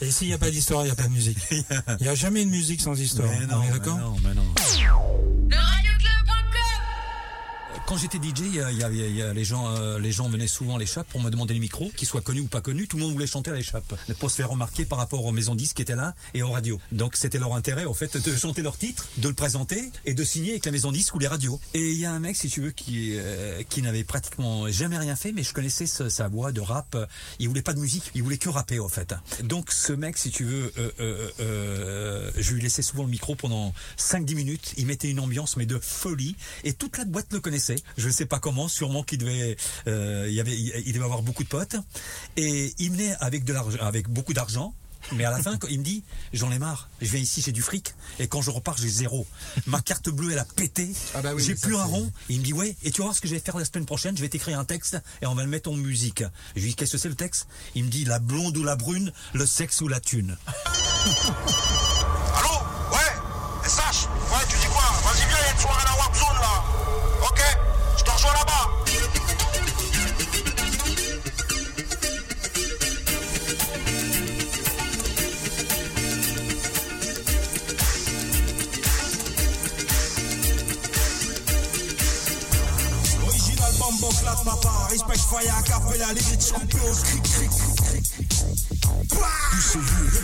Et 0.01 0.11
s'il 0.11 0.27
n'y 0.27 0.33
a 0.33 0.37
pas 0.37 0.49
d'histoire, 0.49 0.81
il 0.83 0.85
n'y 0.85 0.91
a 0.91 0.95
pas 0.95 1.03
de 1.03 1.09
musique. 1.13 1.37
Il 1.51 2.03
n'y 2.03 2.07
a 2.07 2.15
jamais 2.15 2.43
de 2.45 2.49
musique 2.49 2.81
sans 2.81 2.97
histoire. 2.99 3.27
Mais 3.29 3.45
On 3.51 3.55
non, 3.57 3.63
mais 3.65 3.71
d'accord 3.71 3.97
non, 3.97 4.15
mais 4.23 4.33
non. 4.33 4.43
Le 5.49 5.96
Quand 7.87 7.95
j'étais 7.95 8.17
DJ, 8.17 8.41
il 8.47 8.55
y 8.55 8.59
a- 8.61 8.69
y 8.69 8.83
a- 8.83 8.89
y 8.91 9.21
a 9.21 9.31
les 9.33 9.45
gens, 9.45 9.73
euh, 9.77 9.97
les 9.97 10.11
gens 10.11 10.27
venaient 10.27 10.45
souvent 10.47 10.75
à 10.75 10.79
l'échappe 10.79 11.07
pour 11.07 11.21
me 11.21 11.29
demander 11.29 11.53
le 11.53 11.61
micro, 11.61 11.89
qu'ils 11.95 12.05
soient 12.05 12.19
connus 12.19 12.41
ou 12.41 12.47
pas 12.47 12.59
connus. 12.59 12.85
Tout 12.89 12.97
le 12.97 13.03
monde 13.03 13.13
voulait 13.13 13.25
chanter 13.27 13.49
à 13.49 13.53
l'échappe, 13.53 13.95
pour 14.19 14.29
se 14.29 14.35
faire 14.35 14.49
remarquer 14.49 14.83
par 14.83 14.97
rapport 14.97 15.23
aux 15.23 15.31
maisons 15.31 15.55
disques 15.55 15.77
qui 15.77 15.83
étaient 15.83 15.95
là 15.95 16.13
et 16.33 16.43
aux 16.43 16.51
radios. 16.51 16.81
Donc 16.91 17.15
c'était 17.15 17.39
leur 17.39 17.55
intérêt, 17.55 17.85
au 17.85 17.93
fait, 17.93 18.17
de 18.17 18.35
chanter 18.35 18.61
leur 18.61 18.77
titre, 18.77 19.07
de 19.19 19.29
le 19.29 19.33
présenter 19.33 19.89
et 20.03 20.13
de 20.13 20.23
signer 20.25 20.51
avec 20.51 20.65
la 20.65 20.73
maison 20.73 20.91
disque 20.91 21.15
ou 21.15 21.19
les 21.19 21.27
radios. 21.27 21.61
Et 21.73 21.91
il 21.91 21.97
y 21.97 22.05
a 22.05 22.11
un 22.11 22.19
mec, 22.19 22.35
si 22.35 22.49
tu 22.49 22.59
veux, 22.59 22.71
qui 22.71 23.13
euh, 23.15 23.63
qui 23.69 23.81
n'avait 23.81 24.03
pratiquement 24.03 24.69
jamais 24.69 24.97
rien 24.97 25.15
fait, 25.15 25.31
mais 25.31 25.43
je 25.43 25.53
connaissais 25.53 25.87
sa 25.87 26.27
voix 26.27 26.51
de 26.51 26.59
rap. 26.59 26.97
Il 27.39 27.47
voulait 27.47 27.61
pas 27.61 27.73
de 27.73 27.79
musique, 27.79 28.11
il 28.15 28.21
voulait 28.21 28.37
que 28.37 28.49
rapper, 28.49 28.79
au 28.79 28.89
fait. 28.89 29.15
Donc 29.43 29.71
ce 29.71 29.93
mec, 29.93 30.17
si 30.17 30.29
tu 30.29 30.43
veux, 30.43 30.73
euh, 30.77 30.91
euh, 30.99 31.29
euh, 31.39 32.31
je 32.35 32.53
lui 32.53 32.61
laissais 32.61 32.81
souvent 32.81 33.03
le 33.03 33.09
micro 33.09 33.35
pendant 33.35 33.73
5-10 33.95 34.35
minutes. 34.35 34.73
Il 34.75 34.87
mettait 34.87 35.09
une 35.09 35.21
ambiance, 35.21 35.55
mais 35.55 35.65
de 35.65 35.79
folie. 35.79 36.35
Et 36.65 36.73
toute 36.73 36.97
la 36.97 37.05
boîte 37.05 37.27
le 37.31 37.39
connaissait. 37.39 37.76
Je 37.97 38.07
ne 38.07 38.11
sais 38.11 38.25
pas 38.25 38.39
comment, 38.39 38.67
sûrement 38.67 39.03
qu'il 39.03 39.19
devait, 39.19 39.57
euh, 39.87 40.25
il, 40.27 40.33
y 40.35 40.39
avait, 40.39 40.57
il, 40.57 40.73
il 40.85 40.93
devait 40.93 41.05
avoir 41.05 41.21
beaucoup 41.21 41.43
de 41.43 41.49
potes. 41.49 41.75
Et 42.35 42.73
il 42.79 42.91
venait 42.91 43.15
avec 43.19 43.43
de 43.43 43.53
l'argent, 43.53 43.79
avec 43.81 44.09
beaucoup 44.09 44.33
d'argent. 44.33 44.73
Mais 45.13 45.23
à 45.23 45.31
la 45.31 45.41
fin, 45.41 45.57
il 45.69 45.79
me 45.79 45.83
dit, 45.85 46.03
j'en 46.33 46.51
ai 46.51 46.59
marre, 46.59 46.89
je 47.01 47.07
viens 47.09 47.21
ici, 47.21 47.41
j'ai 47.41 47.53
du 47.53 47.61
fric, 47.61 47.93
et 48.19 48.27
quand 48.27 48.41
je 48.41 48.49
repars, 48.49 48.75
j'ai 48.77 48.89
zéro. 48.89 49.25
Ma 49.65 49.79
carte 49.79 50.09
bleue, 50.09 50.33
elle 50.33 50.39
a 50.39 50.43
pété, 50.43 50.91
Ah 51.15 51.21
bah 51.21 51.33
oui, 51.33 51.41
j'ai 51.41 51.55
plus 51.55 51.77
un 51.77 51.83
rond. 51.85 52.11
Et 52.27 52.33
il 52.33 52.39
me 52.39 52.43
dit, 52.43 52.51
ouais, 52.51 52.75
et 52.83 52.91
tu 52.91 52.97
vas 52.97 53.05
voir 53.05 53.15
ce 53.15 53.21
que 53.21 53.27
je 53.29 53.33
vais 53.33 53.39
faire 53.39 53.55
la 53.57 53.63
semaine 53.63 53.85
prochaine, 53.85 54.17
je 54.17 54.21
vais 54.21 54.27
t'écrire 54.27 54.59
un 54.59 54.65
texte, 54.65 54.97
et 55.21 55.25
on 55.25 55.33
va 55.33 55.43
le 55.43 55.49
mettre 55.49 55.69
en 55.71 55.75
musique. 55.75 56.23
Je 56.57 56.61
lui 56.61 56.69
dis, 56.69 56.75
qu'est-ce 56.75 56.91
que 56.93 56.97
c'est 56.97 57.07
le 57.07 57.15
texte? 57.15 57.47
Il 57.73 57.85
me 57.85 57.89
dit, 57.89 58.03
la 58.03 58.19
blonde 58.19 58.57
ou 58.57 58.63
la 58.63 58.75
brune, 58.75 59.13
le 59.33 59.45
sexe 59.45 59.79
ou 59.79 59.87
la 59.87 60.01
thune. 60.01 60.35
Allô? 62.35 62.49
Ouais? 62.91 63.13
SH 63.63 64.07
Ouais, 64.07 64.43
tu 64.49 64.57
dis 64.59 64.67
quoi? 64.67 64.83
Vas-y, 65.05 65.25
viens, 65.27 65.37
il 65.39 65.45
y 65.45 65.49
a 65.49 65.53
une 65.53 65.59
soirée 65.59 65.83
à 65.83 65.85
la 65.91 65.97
Warp 65.97 66.15
Zone 66.15 66.41
là. 66.41 66.63
Ok? 67.29 67.41
l'argent 68.17 68.33
là-bas. 68.33 68.69
Original 83.25 83.73
respect 84.89 85.17
fire, 85.17 85.63
capella, 85.63 86.13
cric 86.13 87.23
cric 87.23 87.51
cric 87.85 88.16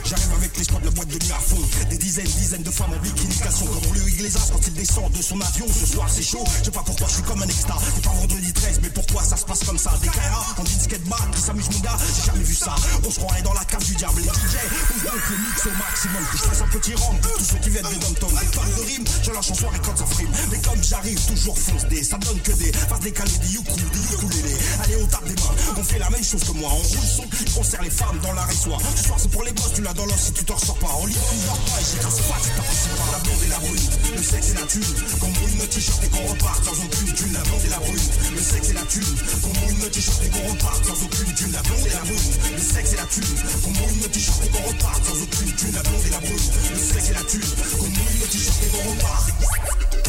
J'arrive 0.06 0.34
avec 0.38 0.58
les 0.58 0.64
spots 0.64 0.80
de 0.80 0.86
la 0.86 0.92
boîte 0.92 1.08
de 1.08 1.24
nuit 1.24 1.32
à 1.32 1.40
fond. 1.40 1.62
Des 1.90 1.98
dizaines, 1.98 2.26
dizaines 2.26 2.64
de 2.64 2.72
femmes 2.72 2.94
en 2.94 3.02
bikini 3.02 3.36
caleçon. 3.36 3.66
Comme 3.66 3.84
Julio 3.94 4.08
Iglesias 4.08 4.50
quand 4.52 4.68
il 4.68 4.74
descend 4.74 5.12
de 5.12 5.22
son 5.22 5.40
avion. 5.42 5.66
Ce 5.68 5.86
soir 5.86 6.08
c'est 6.10 6.24
chaud, 6.24 6.44
je 6.60 6.66
sais 6.66 6.72
pas 6.72 6.84
pourquoi 6.86 7.08
je 7.08 7.14
suis 7.14 7.24
comme 7.24 7.42
un 7.42 7.48
extra. 7.48 7.78
C'est 7.96 8.04
pas 8.04 8.12
vendredi 8.12 8.54
13, 8.54 8.80
mais 8.82 8.90
pourquoi 8.90 9.24
ça 9.24 9.38
se 9.38 9.46
passe 9.46 9.64
comme 9.64 9.78
ça 9.78 9.92
Des 10.02 10.10
Kaira 10.10 10.46
en 10.58 10.66
jean 10.66 10.80
skateboard 10.80 11.36
qui 11.36 11.42
s'amusent 11.42 11.70
mon 11.72 11.80
gars, 11.80 11.98
j'ai 12.16 12.32
jamais 12.32 12.44
vu 12.44 12.56
ça. 12.56 12.76
On 13.06 13.10
se 13.10 13.20
croirait 13.20 13.42
dans 13.42 13.54
la 13.54 13.66
cave 13.66 13.84
du 13.84 13.96
diable. 13.96 14.22
Les 14.22 14.28
DJ, 14.28 14.56
pousse 14.88 15.04
donc 15.04 15.22
le 15.30 15.38
mix 15.38 15.66
au 15.66 15.78
maximum. 15.78 16.24
Que 16.32 16.38
je 16.38 16.44
fasse 16.44 16.62
un 16.62 16.68
petit 16.68 16.94
rang 16.96 17.16
tous 17.22 17.46
ceux 17.46 17.58
qui 17.58 17.70
viennent 17.70 17.90
des 17.90 18.00
dom 18.00 18.14
tom 18.16 18.30
Des 18.30 18.48
tonnes 18.48 18.76
de 18.78 18.82
rimes, 18.86 19.06
je 19.24 19.32
lâche 19.32 19.52
en 19.52 19.56
soirée 19.56 19.80
quand 19.84 19.98
ça 19.98 20.06
frime. 20.06 20.30
Mais 20.52 20.60
comme 20.60 20.84
j'arrive, 20.84 21.20
toujours 21.26 21.58
fonce 21.58 21.86
des, 21.88 22.04
ça 22.04 22.18
donne 22.18 22.40
que 22.42 22.52
des. 22.54 22.72
Face 22.72 23.00
des 23.00 23.12
calés, 23.12 23.38
des 23.42 23.54
youkou, 23.54 23.76
des 23.76 24.14
ukulélés. 24.14 24.58
Allez, 24.84 24.96
on 25.02 25.08
tape 25.08 25.26
des 25.26 25.36
mains, 25.36 25.56
on 25.78 25.84
fait 25.84 26.00
la 26.00 26.10
même 26.10 26.24
chose 26.24 26.44
que 26.44 26.52
moi. 26.54 26.70
On 26.72 26.78
roule 26.78 27.08
son, 27.08 27.24
on 27.60 27.64
serre 27.64 27.82
les 27.82 27.90
femmes 27.90 28.20
dans 28.22 28.34
l'arrêt 28.34 28.56
soir. 28.64 28.80
Ce 28.96 29.04
soir 29.04 29.20
c'est 29.20 29.32
pour 29.32 29.44
les 29.44 29.52
boss, 29.52 29.72
tu 29.76 29.82
l'as 29.82 29.94
dans 29.94 30.06
l'os 30.06 30.16
si 30.18 30.32
tu 30.32 30.44
t'en 30.46 30.56
ressors 30.56 30.80
pas. 30.80 30.92
On 31.02 31.06
lit, 31.06 31.16
on 31.16 31.46
dort 31.46 31.60
pas 31.68 31.80
et 31.82 31.86
j'écrase 31.92 32.20
pas, 32.22 32.40
tu 32.44 32.50
t'apprécies 32.56 32.96
pas. 32.96 33.12
La 33.12 33.20
blonde 33.20 33.44
et 33.44 33.50
la 33.50 33.60
brune, 33.60 33.88
le 34.16 34.24
sexe 34.24 34.50
et 34.52 34.54
la 34.54 34.66
thune. 34.72 34.94
Qu'on 35.20 35.28
mouille 35.28 35.56
nos 35.60 35.68
t-shirts 35.68 36.04
et 36.04 36.10
qu'on 36.10 36.26
repart 36.32 36.64
sans 36.64 36.78
aucune 36.80 37.14
thune. 37.14 37.34
La 37.34 37.44
blonde 37.44 37.66
et 37.66 37.70
la 37.70 37.80
brune, 37.80 38.08
le 38.36 38.42
sexe 38.42 38.70
et 38.70 38.74
la 38.74 38.86
thune. 38.88 39.14
Qu'on 39.44 39.54
mouille 39.60 39.80
nos 39.84 39.90
t-shirts 39.90 40.24
et 40.24 40.30
qu'on 40.30 40.46
repart 40.48 40.82
sans 40.86 41.00
aucune 41.04 41.34
thune. 41.36 41.52
La 41.52 41.62
blonde 41.62 41.88
et 41.88 41.94
la 41.94 42.04
brune, 42.08 42.34
le 42.56 42.64
sexe 42.64 42.94
et 42.94 42.98
la 42.98 43.08
thune. 43.12 43.32
Qu'on 43.64 43.72
mouille 43.72 44.00
nos 44.00 44.08
t-shirts 44.08 44.44
et 44.44 44.50
qu'on 44.50 44.64
repart 44.64 45.02
sans 45.04 45.18
aucune 45.24 45.52
thune. 45.60 45.74
La 45.74 45.84
blonde 45.84 46.06
et 46.08 46.14
la 46.14 46.20
brune, 46.20 46.48
le 46.72 46.80
sexe 46.80 47.10
et 47.10 47.14
la 47.14 47.24
thune. 47.24 47.50
Qu'on 47.80 47.90
mouille 47.92 48.18
nos 48.20 48.30
t-shirts 48.32 48.64
et 48.64 48.70
qu'on 48.72 48.84
repart. 48.92 50.03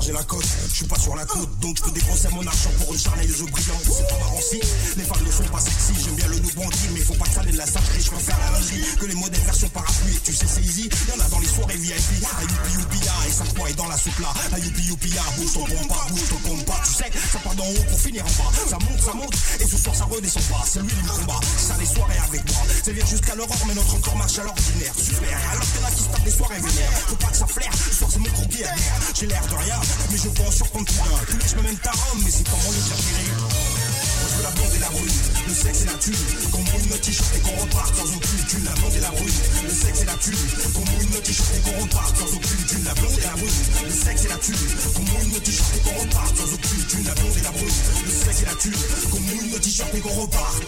J'ai 0.00 0.12
la 0.12 0.22
cote, 0.22 0.44
je 0.68 0.74
suis 0.74 0.86
pas 0.86 0.98
sur 0.98 1.16
la 1.16 1.24
côte 1.24 1.48
Donc 1.60 1.76
je 1.76 1.82
peux 1.82 1.90
dépenser 1.90 2.28
mon 2.32 2.46
argent 2.46 2.70
pour 2.78 2.92
une 2.92 3.00
charneuse 3.00 3.42
brillante 3.42 3.82
C'est 3.84 4.08
pas 4.08 4.18
marrant 4.18 4.40
si 4.40 4.60
les 4.96 5.04
femmes 5.04 5.24
ne 5.26 5.32
sont 5.32 5.50
pas 5.50 5.60
sexy 5.60 5.92
J'aime 6.04 6.14
bien 6.14 6.28
le 6.28 6.38
nouveau 6.38 6.62
bandit 6.62 6.88
mais 6.94 7.00
faut 7.00 7.14
pas 7.14 7.26
ait 7.42 7.52
de 7.52 7.56
la 7.56 7.66
sacrée 7.66 8.00
Je 8.00 8.10
préfère 8.10 8.38
la 8.38 8.58
lingerie 8.58 8.84
que 9.00 9.06
les 9.06 9.14
modèles 9.14 9.40
version 9.40 9.68
parapluie. 9.70 10.18
Tu 10.24 10.32
sais 10.32 10.46
c'est 10.46 10.60
easy, 10.60 10.88
y'en 11.08 11.24
a 11.24 11.28
dans 11.28 11.38
les 11.40 11.46
soirées 11.46 11.76
VIP 11.76 12.24
A 12.24 12.42
youpi 12.42 12.72
youpi 12.78 12.98
ya 13.04 13.12
et 13.26 13.32
ça 13.32 13.44
quoi 13.56 13.70
est 13.70 13.74
dans 13.74 13.88
la 13.88 13.96
soupe 13.96 14.18
là. 14.18 14.28
A 14.52 14.58
youpi 14.58 14.82
youpi 14.82 15.08
ya, 15.08 15.22
bouge 15.36 15.52
ton 15.52 15.64
compas, 15.64 16.06
bouge 16.10 16.28
ton 16.28 16.40
compas. 16.48 16.80
Tu 16.84 16.92
sais, 16.92 17.10
ça 17.32 17.38
part 17.38 17.54
d'en 17.54 17.64
haut 17.64 17.84
pour 17.88 18.00
finir 18.00 18.24
en 18.24 18.42
bas. 18.42 18.52
Ça 18.68 18.78
monte, 18.78 19.00
ça 19.00 19.14
monte 19.14 19.34
et 19.60 19.66
ce 19.66 19.76
soir 19.76 19.94
ça 19.94 20.04
redescend 20.04 20.42
pas. 20.44 20.62
C'est 20.66 20.80
lui 20.80 20.92
le 21.02 21.08
combat, 21.08 21.40
ça 21.56 21.74
les 21.78 21.86
soirées 21.86 22.20
avec 22.28 22.44
moi. 22.50 22.62
C'est 22.84 22.92
bien 22.92 23.06
jusqu'à 23.06 23.34
l'aurore 23.34 23.64
mais 23.66 23.74
notre 23.74 24.00
corps 24.00 24.16
marche 24.16 24.38
à 24.38 24.44
l'ordinaire. 24.44 24.92
Super, 24.96 25.38
alors 25.52 25.64
qu'il 25.64 25.80
y 25.80 25.84
en 25.84 25.86
a 25.86 25.90
qui 25.90 26.02
se 26.02 26.08
tapent 26.08 26.24
des 26.24 26.30
soirées 26.30 26.60
vénères. 26.60 26.92
Faut 27.08 27.16
pas 27.16 27.28
que 27.28 27.36
ça 27.36 27.46
flaire, 27.46 27.72
ce 27.72 27.94
soir 27.94 28.10
c'est 28.12 28.18
mon 28.18 28.30
croquis 28.30 28.64
à 28.64 28.74
J'ai 29.14 29.26
l'air 29.26 29.46
de 29.46 29.54
rien, 29.54 29.77
mais 30.10 30.16
je 30.16 30.28
surprendre 30.52 30.84
plus 30.84 30.96
d'un 30.96 31.24
Tous 31.26 31.38
les 31.38 31.48
semaines 31.48 31.78
ta 31.78 31.90
Rome, 31.90 32.20
mais 32.24 32.30
c'est 32.30 32.48
comment 32.48 32.70
le 32.70 33.98
je 34.28 34.36
veux 34.36 34.42
la 34.42 34.50
blonde 34.50 34.74
et 34.74 34.78
la 34.78 34.88
brune, 34.90 35.18
le 35.48 35.54
sexe 35.54 35.82
et 35.82 35.86
la 35.86 35.94
thune. 35.94 36.14
Qu'on 36.52 36.58
mouille 36.58 36.88
nos 36.90 36.98
t-shirts 36.98 37.36
et 37.36 37.40
qu'on 37.40 37.56
repart 37.62 37.94
sans 37.94 38.04
aucune 38.04 38.44
thune 38.48 38.64
La 38.64 38.74
blonde 38.74 38.94
et 38.94 39.00
la 39.00 39.10
brune, 39.10 39.38
le 39.64 39.70
sexe 39.70 40.02
et 40.02 40.04
la 40.04 40.14
thune. 40.14 40.42
Qu'on 40.74 40.84
mouille 40.90 41.08
nos 41.14 41.20
t-shirts 41.20 41.54
et 41.54 41.60
qu'on 41.60 41.82
repart 41.82 42.16
sans 42.16 42.30
aucune 42.36 42.64
thune 42.66 42.84
La 42.84 42.94
blonde 42.94 43.18
et 43.18 43.24
la 43.24 43.34
brune, 43.38 43.58
le 43.84 43.90
sexe 43.90 44.24
et 44.24 44.28
la 44.28 44.36
thune. 44.36 44.62
Qu'on 44.94 45.02
mouille 45.02 45.32
nos 45.32 45.40
t-shirts 45.40 45.76
et 45.76 45.80
qu'on 45.80 46.00
repart 46.00 46.36
sans 46.36 46.54
aucune 46.54 46.84
thune 46.88 47.04
La 47.06 47.14
blonde 47.14 47.36
et 47.38 47.42
la 47.42 47.50
brune, 47.50 47.76
le 48.04 48.10
sexe 48.10 48.42
et 48.42 48.46
la 48.46 48.54
thune. 48.54 48.78
Qu'on 49.10 49.20
mouille 49.20 49.50
nos 49.50 49.58
t-shirts 49.58 49.94
et 49.94 50.00
qu'on 50.00 50.14
repart 50.20 50.62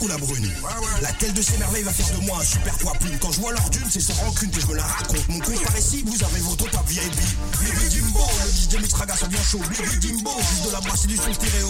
Ou 0.00 0.06
la 0.06 0.16
brune 0.16 0.48
Laquelle 1.02 1.32
de 1.32 1.42
ces 1.42 1.58
merveilles 1.58 1.82
va 1.82 1.92
faire 1.92 2.18
de 2.18 2.24
moi 2.24 2.38
un 2.40 2.44
super 2.44 2.76
poids 2.78 2.92
plume. 3.00 3.18
Quand 3.18 3.32
je 3.32 3.40
vois 3.40 3.52
leur 3.52 3.68
dune, 3.70 3.86
c'est 3.90 4.00
sans 4.00 4.14
rancune 4.14 4.50
que 4.50 4.60
je 4.60 4.66
me 4.66 4.74
la 4.76 4.84
raconte. 4.84 5.28
Mon 5.28 5.40
compte 5.40 5.62
par 5.62 5.76
ici, 5.76 6.04
vous 6.06 6.24
avez 6.24 6.40
votre 6.40 6.70
top 6.70 6.86
VIP 6.86 7.12
Bibi 7.12 7.90
Jimbo, 7.90 8.20
le 8.44 8.78
DJ 8.78 8.80
Mistraga 8.80 9.16
ça 9.16 9.26
bien 9.26 9.42
chaud 9.42 9.60
Bibi 9.70 10.00
Jimbo, 10.00 10.30
juste 10.38 10.66
de 10.66 10.72
la 10.72 10.80
brasse 10.80 11.04
et 11.04 11.08
du 11.08 11.16
son 11.16 11.32
stéréo 11.32 11.68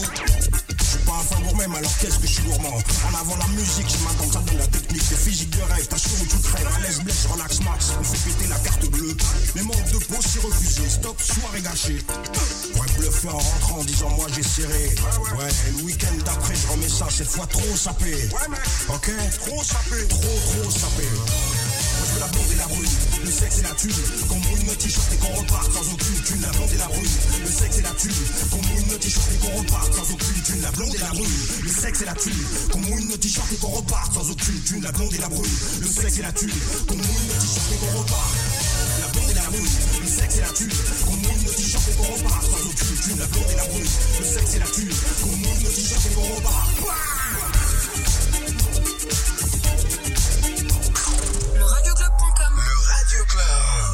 pas 1.09 1.37
un 1.37 1.41
gourmet, 1.41 1.67
mais 1.69 1.79
alors 1.79 1.97
qu'est-ce 1.99 2.19
que 2.19 2.27
je 2.27 2.33
suis 2.33 2.43
gourmand 2.43 2.77
En 2.77 3.15
avant 3.19 3.37
la 3.37 3.47
musique, 3.49 3.89
j'ai 3.89 4.05
ma 4.05 4.13
dent, 4.15 4.31
ça 4.31 4.41
donne 4.41 4.59
la 4.59 4.67
technique. 4.67 5.09
Des 5.09 5.17
physiques 5.17 5.51
de 5.51 5.63
rêve, 5.63 5.87
t'as 5.89 5.97
chaud 5.97 6.17
ou 6.21 6.27
tu 6.27 6.39
crèves 6.39 6.69
À 6.77 6.81
l'aise, 6.81 7.01
blesse, 7.01 7.27
relax, 7.33 7.61
max, 7.63 7.93
on 7.99 8.05
fait 8.05 8.31
péter 8.31 8.49
la 8.49 8.59
carte 8.59 8.87
bleue. 8.91 9.17
Mais 9.55 9.63
manque 9.63 9.91
de 9.91 9.99
pause, 9.99 10.27
c'est 10.27 10.43
refusé, 10.43 10.89
stop, 10.89 11.17
soirée 11.21 11.63
gâchée. 11.63 12.05
Ouais, 12.75 12.87
bluffer 12.99 13.29
en 13.29 13.39
rentrant 13.39 13.79
en 13.81 13.85
disant 13.85 14.11
moi 14.11 14.27
j'ai 14.35 14.43
serré. 14.43 14.95
Ouais, 15.39 15.49
et 15.69 15.79
le 15.79 15.85
week-end 15.85 16.15
d'après, 16.25 16.55
je 16.55 16.67
remets 16.69 16.89
ça, 16.89 17.07
cette 17.11 17.29
fois 17.29 17.47
trop 17.47 17.77
sapé. 17.77 18.29
Ok? 18.89 19.11
Trop 19.47 19.63
sapé, 19.65 20.07
trop 20.09 20.19
trop 20.19 20.71
sapé. 20.71 21.05
Moi 21.09 22.07
je 22.07 22.15
veux 22.15 22.21
la 22.21 22.27
blonde 22.29 22.53
et 22.53 22.57
la 22.57 22.67
brune, 22.67 22.97
le 23.29 23.33
sexe 23.33 23.59
et 23.59 23.63
la 23.63 23.75
thune 23.75 23.93
Qu'on 24.29 24.41
mouille 24.41 24.65
nos 24.65 24.75
t-shirts 24.75 25.13
et 25.13 25.17
qu'on 25.19 25.35
reparte 25.35 25.73
sans 25.73 25.93
aucune 25.93 26.21
thune 26.25 26.41
La 26.41 26.49
blonde 26.49 26.73
et 26.73 26.79
la 26.79 26.87
brune, 26.89 27.13
le 27.45 27.51
sexe 27.51 27.79
et 27.79 27.83
la 27.83 27.91
thune 27.91 28.21
Qu'on 28.51 28.63
mouille 28.69 28.87
nos 28.89 28.99
t-shirts 28.99 29.33
et 29.33 29.39
qu'on 29.39 29.59
reparte 29.59 29.93
sans 29.93 30.13
aucune 30.15 30.43
thune 30.43 30.61
La 30.63 30.71
blonde 30.73 30.95
et 30.95 30.99
la 30.99 31.13
brune, 31.13 31.37
le 31.63 31.69
sexe 31.69 32.01
et 32.01 32.05
la 32.07 32.15
thune 32.15 32.43
Qu'on 32.73 32.79
mouille 32.79 33.05
nos 33.05 33.17
t-shirts 33.17 33.53
et 33.53 33.57
qu'on 33.57 33.69
reparte 33.69 34.15
sans 34.15 34.31
aucune 34.31 34.61
thune 34.63 34.83
La 34.83 34.93
blonde 34.93 35.13
et 35.13 35.19
la 35.19 35.29
brune, 35.29 35.57
le 35.81 35.87
sexe 35.87 36.19
et 36.19 36.23
la 36.23 36.33
thune 36.33 36.57
Qu'on 36.89 36.97
mouille 36.97 37.27
nos 37.29 37.41
t-shirts 37.41 37.73
et 37.73 37.79
qu'on 37.79 37.99
repart 38.01 38.33
La 39.01 39.09
blonde 39.13 39.31
et 39.31 39.35
la 39.35 39.49
brune, 39.53 39.69
le 40.01 40.09
sexe 40.09 40.37
et 40.37 40.41
la 40.41 40.53
thune 40.57 40.73
Qu'on 41.05 41.17
mouille 41.17 41.45
nos 41.45 41.53
t-shirts 41.53 41.89
et 41.89 41.97
qu'on 41.97 42.15
repart 42.17 42.45
sans 42.49 42.65
aucune 42.65 42.97
thune 42.97 43.19
La 43.19 43.27
blonde 43.27 43.51
et 43.53 43.57
la 43.57 43.67
brune, 43.67 43.91
le 44.19 44.25
sexe 44.25 44.55
et 44.55 44.59
la 44.59 44.67
thune 44.73 44.91
Qu'on 45.21 45.37
mouille 45.37 45.65
nos 45.65 45.71
t-shirts 45.71 46.07
et 46.07 46.15
qu'on 46.15 46.35
repart 46.35 47.08
Club. 53.39 53.88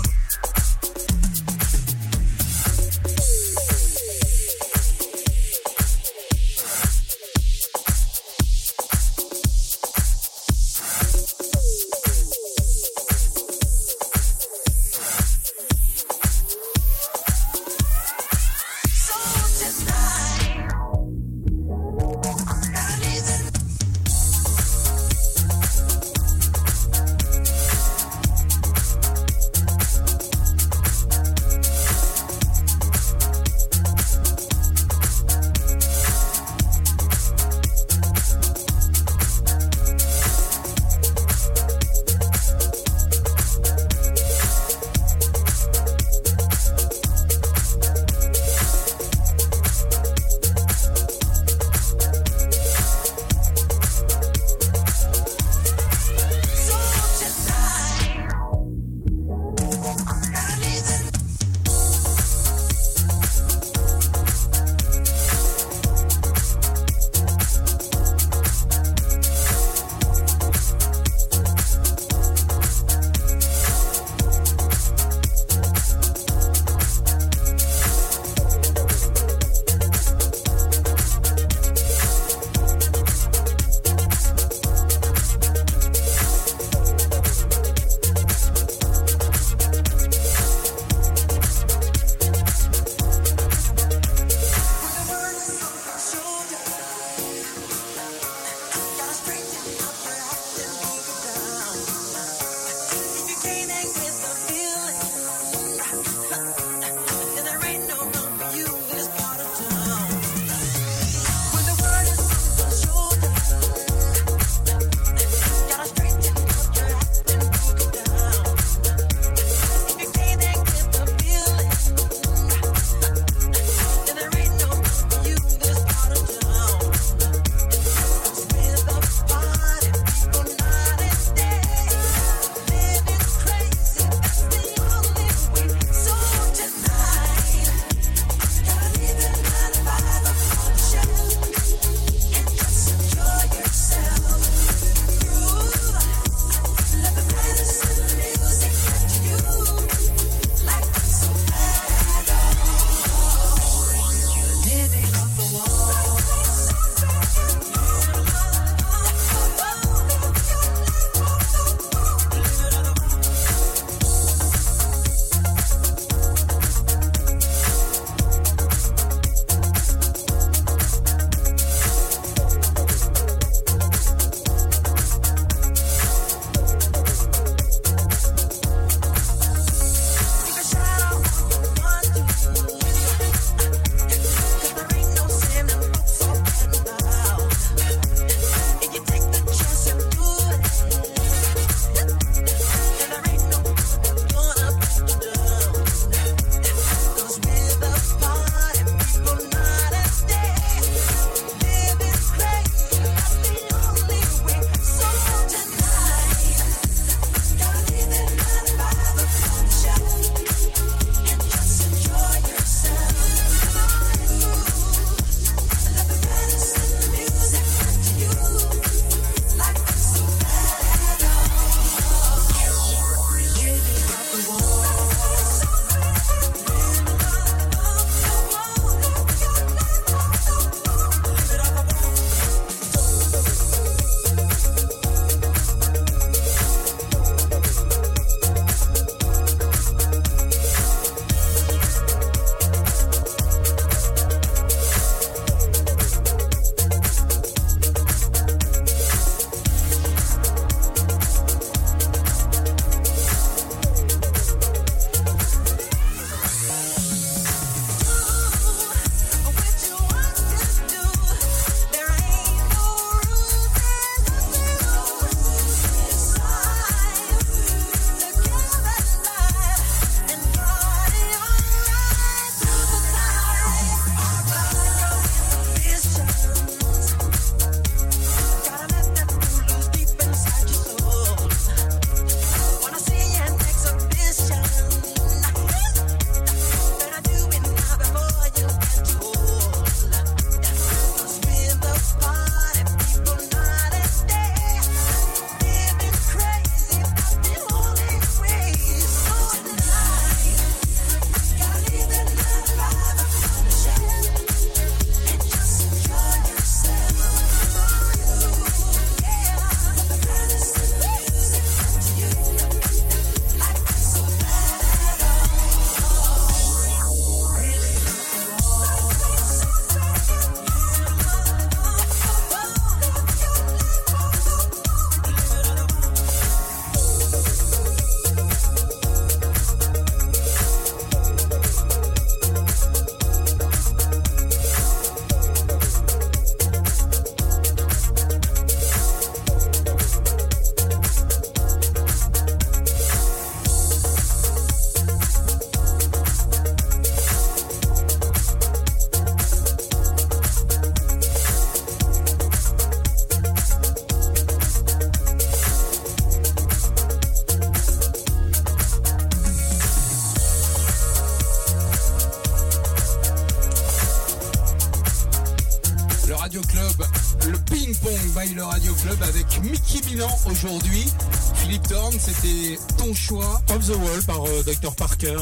C'était 372.18 372.78
ton 372.96 373.12
choix. 373.14 373.60
Off 373.70 373.86
the 373.86 373.90
Wall 373.96 374.22
par 374.26 374.44
euh, 374.46 374.62
Dr 374.62 374.94
Parker. 374.94 375.36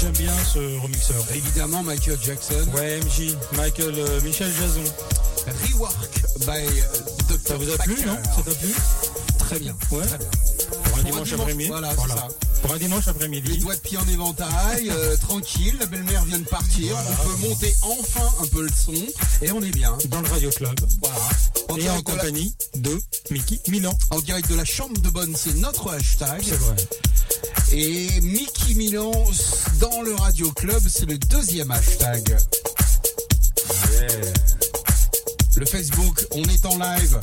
J'aime 0.00 0.12
bien 0.12 0.32
ce 0.52 0.80
remixeur. 0.80 1.24
Évidemment, 1.34 1.82
Michael 1.82 2.18
Jackson. 2.24 2.66
Ouais, 2.74 2.98
MJ, 3.00 3.34
Michael, 3.56 3.94
euh, 3.96 4.20
Michel 4.22 4.50
Jason. 4.58 4.84
Rework 5.68 6.10
by 6.40 6.66
Dr. 7.28 7.38
Ça 7.48 7.56
vous 7.56 7.70
a 7.72 7.78
plu, 7.78 7.96
non? 8.06 8.16
Ça 8.36 8.42
t'a 8.44 8.54
plu? 8.54 8.74
Très 9.38 9.58
bien. 9.58 9.74
Ouais. 9.90 10.06
Très 10.06 10.18
bien. 10.18 10.28
Pour 10.28 10.78
un 10.78 10.80
Pour 10.90 10.98
dimanche 11.04 11.12
dimanche, 11.28 11.32
après-midi. 11.40 11.68
voilà, 11.68 11.90
c'est 11.90 12.08
ça. 12.08 12.28
Pour 12.62 12.74
un 12.74 12.78
dimanche 12.78 13.04
Les 13.04 13.10
après-midi. 13.10 13.58
doigts 13.58 13.74
de 13.74 13.80
pied 13.80 13.98
en 13.98 14.06
éventail, 14.08 14.90
euh, 14.90 15.16
tranquille, 15.28 15.76
la 15.80 15.86
belle-mère 15.86 16.24
vient 16.26 16.38
de 16.38 16.44
partir, 16.44 16.94
on 16.96 17.28
peut 17.28 17.48
monter 17.48 17.74
enfin 17.82 18.28
un 18.42 18.46
peu 18.46 18.62
le 18.62 18.68
son, 18.68 18.92
et 19.42 19.50
on 19.50 19.62
est 19.62 19.70
bien. 19.70 19.96
Dans 20.08 20.20
le 20.20 20.28
Radio 20.28 20.50
Club. 20.50 20.78
Voilà. 21.02 21.16
En 21.70 21.76
Et 21.76 21.88
en 21.90 21.96
la, 21.96 22.02
compagnie 22.02 22.54
Mickey 23.30 23.60
Milan. 23.68 23.96
en 24.10 24.18
direct 24.20 24.48
de 24.50 24.56
la 24.56 24.64
chambre 24.64 25.00
de 25.00 25.08
bonne, 25.08 25.34
c'est 25.36 25.54
notre 25.56 25.90
hashtag. 25.92 26.42
C'est 26.42 26.56
vrai. 26.56 26.76
Et 27.72 28.20
Mickey 28.22 28.74
Milan 28.74 29.12
dans 29.78 30.02
le 30.02 30.14
Radio 30.14 30.50
Club, 30.50 30.82
c'est 30.88 31.06
le 31.06 31.16
deuxième 31.16 31.70
hashtag. 31.70 32.36
Le 35.56 35.66
Facebook, 35.66 36.26
on 36.32 36.42
est 36.44 36.64
en 36.66 36.76
live. 36.78 37.20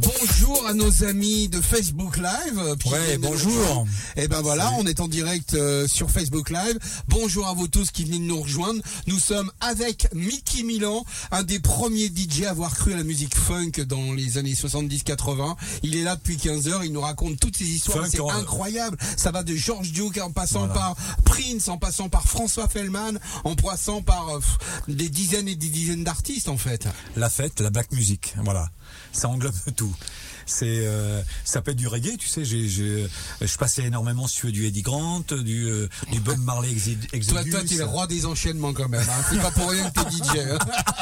Bonjour 0.00 0.64
à 0.68 0.74
nos 0.74 1.04
amis 1.04 1.48
de 1.48 1.60
Facebook 1.60 2.18
Live. 2.18 2.76
Puis 2.78 2.90
Ouais, 2.90 3.18
bonjour. 3.18 3.86
Et 4.16 4.28
ben 4.28 4.40
voilà, 4.42 4.70
on 4.78 4.86
est 4.86 5.00
en 5.00 5.08
direct 5.08 5.54
euh, 5.54 5.88
sur 5.88 6.08
Facebook 6.08 6.50
Live. 6.50 6.78
Bonjour 7.08 7.48
à 7.48 7.52
vous 7.52 7.66
tous 7.66 7.90
qui 7.90 8.04
venez 8.04 8.18
de 8.18 8.24
nous 8.24 8.40
rejoindre. 8.40 8.80
Nous 9.08 9.18
sommes 9.18 9.50
avec 9.60 10.06
Mickey 10.14 10.62
Milan, 10.62 11.04
un 11.32 11.42
des 11.42 11.58
premiers 11.58 12.06
DJ 12.06 12.44
à 12.44 12.50
avoir 12.50 12.76
cru 12.76 12.92
à 12.92 12.96
la 12.96 13.02
musique 13.02 13.34
funk 13.48 13.82
dans 13.86 14.12
les 14.12 14.36
années 14.36 14.52
70-80. 14.52 15.56
Il 15.82 15.96
est 15.96 16.02
là 16.04 16.16
depuis 16.16 16.36
15 16.36 16.68
heures, 16.68 16.84
il 16.84 16.92
nous 16.92 17.00
raconte 17.00 17.40
toutes 17.40 17.56
ces 17.56 17.64
histoires, 17.64 18.06
c'est 18.06 18.20
incroyable. 18.20 18.98
Ça 19.16 19.30
va 19.30 19.42
de 19.42 19.54
George 19.56 19.90
Duke 19.92 20.18
en 20.18 20.30
passant 20.30 20.66
Voilà. 20.66 20.74
par 20.74 20.96
Prince, 21.24 21.68
en 21.68 21.78
passant 21.78 22.08
par 22.10 22.24
François 22.24 22.68
Fellman, 22.68 23.12
en 23.44 23.54
passant 23.54 24.02
par 24.02 24.28
euh, 24.36 24.40
des 24.88 25.08
dizaines 25.08 25.48
et 25.48 25.56
des 25.56 25.68
dizaines 25.68 26.04
d'artistes 26.04 26.48
en 26.50 26.58
fait. 26.58 26.86
La 27.16 27.30
fête, 27.30 27.60
la 27.60 27.70
black 27.70 27.90
music, 27.92 28.34
voilà. 28.44 28.68
Ça 29.12 29.28
englobe 29.28 29.54
tout. 29.76 29.94
C'est, 30.46 30.64
euh, 30.86 31.20
ça 31.44 31.60
peut 31.60 31.72
être 31.72 31.76
du 31.76 31.88
reggae, 31.88 32.16
tu 32.18 32.26
sais. 32.26 32.42
J'ai, 32.42 32.66
je 32.68 33.56
passais 33.58 33.82
énormément 33.84 34.26
sur 34.26 34.50
du 34.50 34.64
Eddie 34.66 34.80
Grant, 34.80 35.20
du, 35.30 35.66
euh, 35.66 35.88
du 36.10 36.20
Bob 36.20 36.38
Marley 36.38 36.70
Exi- 36.72 36.96
Toi, 36.98 37.08
Exodus. 37.12 37.50
toi, 37.50 37.60
t'es 37.68 37.74
le 37.76 37.84
roi 37.84 38.06
des 38.06 38.24
enchaînements 38.24 38.72
quand 38.72 38.88
même. 38.88 39.02
Hein. 39.06 39.24
C'est 39.30 39.40
pas 39.42 39.50
pour 39.50 39.68
rien 39.68 39.90
que 39.90 40.00
t'es 40.00 40.10
DJ. 40.10 40.38
hein. 40.38 40.58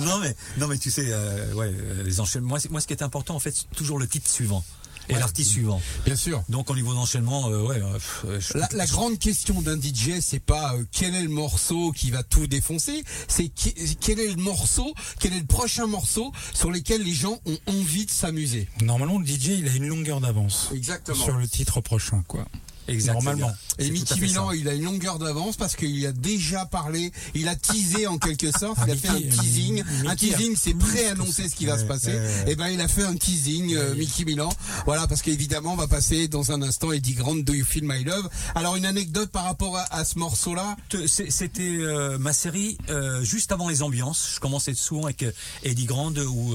Non 0.00 0.18
mais, 0.18 0.34
non 0.58 0.66
mais 0.68 0.78
tu 0.78 0.90
sais, 0.90 1.06
euh, 1.08 1.52
ouais, 1.54 1.72
euh, 1.74 2.02
les 2.04 2.20
enchaînements. 2.20 2.48
Moi, 2.50 2.60
c'est- 2.60 2.70
moi, 2.70 2.80
ce 2.80 2.86
qui 2.86 2.92
est 2.92 3.02
important, 3.02 3.34
en 3.34 3.40
fait, 3.40 3.54
c'est 3.54 3.70
toujours 3.76 3.98
le 3.98 4.06
titre 4.08 4.30
suivant 4.30 4.64
et 5.08 5.14
Ouais. 5.14 5.18
l'artiste 5.18 5.50
suivant. 5.50 5.80
Bien 6.04 6.14
sûr. 6.14 6.42
Donc, 6.48 6.70
au 6.70 6.74
niveau 6.76 6.94
d'enchaînement, 6.94 7.48
euh, 7.48 7.62
ouais. 7.66 7.80
euh, 7.82 7.94
pff, 7.94 8.22
euh, 8.26 8.40
je- 8.40 8.56
La, 8.58 8.68
la 8.72 8.86
grande 8.86 9.18
question 9.18 9.60
d'un 9.60 9.76
DJ, 9.76 10.20
c'est 10.20 10.38
pas 10.38 10.74
euh, 10.74 10.84
quel 10.92 11.14
est 11.16 11.22
le 11.22 11.28
morceau 11.28 11.90
qui 11.92 12.10
va 12.12 12.22
tout 12.22 12.46
défoncer, 12.46 13.02
c'est 13.26 13.48
qui- 13.48 13.74
quel 14.00 14.20
est 14.20 14.28
le 14.28 14.36
morceau, 14.36 14.94
quel 15.18 15.32
est 15.32 15.40
le 15.40 15.46
prochain 15.46 15.86
morceau 15.86 16.32
sur 16.54 16.70
lesquels 16.70 17.02
les 17.02 17.14
gens 17.14 17.38
ont 17.46 17.58
envie 17.66 18.06
de 18.06 18.10
s'amuser. 18.10 18.68
Normalement, 18.82 19.18
le 19.18 19.26
DJ, 19.26 19.58
il 19.58 19.68
a 19.68 19.72
une 19.74 19.88
longueur 19.88 20.20
d'avance. 20.20 20.68
Exactement. 20.74 21.16
Sur 21.24 21.36
le 21.36 21.48
titre 21.48 21.80
prochain, 21.80 22.22
quoi. 22.28 22.46
Exactement. 22.90 23.32
Normalement. 23.32 23.56
Et 23.78 23.90
Mickey 23.90 24.20
Milan, 24.20 24.50
il 24.52 24.68
a 24.68 24.74
une 24.74 24.84
longueur 24.84 25.18
d'avance 25.18 25.56
parce 25.56 25.74
qu'il 25.76 26.04
a 26.06 26.12
déjà 26.12 26.66
parlé, 26.66 27.12
il 27.34 27.48
a 27.48 27.56
teasé 27.56 28.06
en 28.06 28.18
quelque 28.18 28.50
sorte, 28.58 28.78
il 28.86 28.90
a 28.92 28.96
fait 28.96 29.08
un 29.08 29.20
teasing. 29.20 29.82
euh, 30.04 30.08
Un 30.08 30.16
teasing, 30.16 30.54
c'est 30.56 30.74
pré-annoncer 30.74 31.48
ce 31.48 31.54
qui 31.54 31.66
va 31.66 31.78
se 31.78 31.84
passer. 31.84 32.12
ouais. 32.12 32.44
Et 32.48 32.56
ben, 32.56 32.68
il 32.68 32.80
a 32.80 32.88
fait 32.88 33.04
un 33.04 33.14
teasing, 33.16 33.74
euh, 33.74 33.94
Mickey 33.94 34.24
Milan. 34.24 34.50
Voilà, 34.84 35.06
parce 35.06 35.22
qu'évidemment, 35.22 35.72
on 35.72 35.76
va 35.76 35.86
passer 35.86 36.28
dans 36.28 36.52
un 36.52 36.60
instant 36.62 36.92
Eddie 36.92 37.14
Grant, 37.14 37.36
Do 37.36 37.52
You 37.54 37.64
Feel 37.64 37.84
My 37.84 38.04
Love? 38.04 38.28
Alors, 38.54 38.76
une 38.76 38.84
anecdote 38.86 39.30
par 39.30 39.44
rapport 39.44 39.76
à, 39.78 39.82
à 39.94 40.04
ce 40.04 40.18
morceau-là? 40.18 40.76
C'était 41.06 41.62
euh, 41.62 42.18
ma 42.18 42.32
série 42.32 42.76
euh, 42.90 43.22
juste 43.22 43.52
avant 43.52 43.68
les 43.68 43.82
ambiances. 43.82 44.32
Je 44.34 44.40
commençais 44.40 44.74
souvent 44.74 45.04
avec 45.04 45.24
Eddie 45.62 45.84
Grande 45.86 46.18
ou 46.18 46.54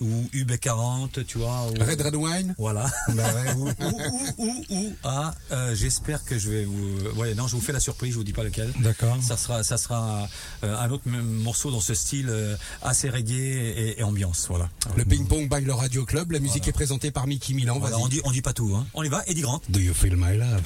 ou 0.00 0.28
UB40, 0.34 1.24
tu 1.26 1.38
vois. 1.38 1.66
ou- 1.68 1.84
Red 1.84 2.00
Red 2.00 2.16
Wine? 2.16 2.54
Voilà. 2.58 2.86
ou, 3.56 3.68
ou, 3.68 3.72
ou, 3.78 4.02
ou, 4.38 4.64
ou, 4.70 4.92
ah, 5.04 5.34
euh, 5.58 5.74
j'espère 5.74 6.24
que 6.24 6.38
je 6.38 6.50
vais 6.50 6.64
vous. 6.64 6.98
Ouais, 7.16 7.34
non, 7.34 7.46
je 7.46 7.56
vous 7.56 7.60
fais 7.60 7.72
la 7.72 7.80
surprise. 7.80 8.12
Je 8.12 8.18
vous 8.18 8.24
dis 8.24 8.32
pas 8.32 8.44
lequel. 8.44 8.72
D'accord. 8.80 9.16
Ça 9.22 9.36
sera, 9.36 9.62
ça 9.62 9.76
sera 9.76 10.28
euh, 10.64 10.76
un 10.78 10.90
autre 10.90 11.08
morceau 11.08 11.70
dans 11.70 11.80
ce 11.80 11.94
style 11.94 12.28
euh, 12.30 12.56
assez 12.82 13.08
reggae 13.10 13.32
et, 13.32 14.00
et 14.00 14.02
ambiance. 14.02 14.46
Voilà. 14.48 14.68
Le 14.96 15.04
Ping 15.04 15.26
Pong 15.26 15.48
by 15.48 15.64
le 15.64 15.74
Radio 15.74 16.04
Club. 16.04 16.32
La 16.32 16.40
musique 16.40 16.66
est 16.68 16.72
présentée 16.72 17.10
par 17.10 17.26
Mickey 17.26 17.54
Milan. 17.54 17.78
Voilà, 17.78 17.98
on 17.98 18.08
dit, 18.08 18.20
on 18.24 18.30
dit 18.30 18.42
pas 18.42 18.52
tout. 18.52 18.74
Hein. 18.76 18.86
On 18.94 19.02
y 19.02 19.08
va. 19.08 19.22
Eddie 19.26 19.42
Grant. 19.42 19.60
Do 19.68 19.80
You 19.80 19.94
Feel 19.94 20.16
My 20.16 20.36
Love? 20.36 20.62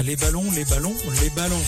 Les 0.00 0.16
ballons, 0.16 0.50
les 0.50 0.64
ballons, 0.64 0.94
les 1.22 1.30
ballons. 1.30 1.62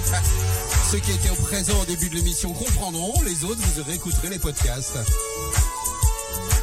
Ceux 0.90 0.98
qui 1.00 1.10
étaient 1.10 1.30
au 1.30 1.42
présent 1.42 1.78
au 1.82 1.84
début 1.84 2.08
de 2.08 2.14
l'émission 2.14 2.52
comprendront, 2.54 3.20
les 3.22 3.44
autres 3.44 3.60
vous 3.60 3.82
réécouterez 3.82 4.30
les 4.30 4.38
podcasts. 4.38 4.96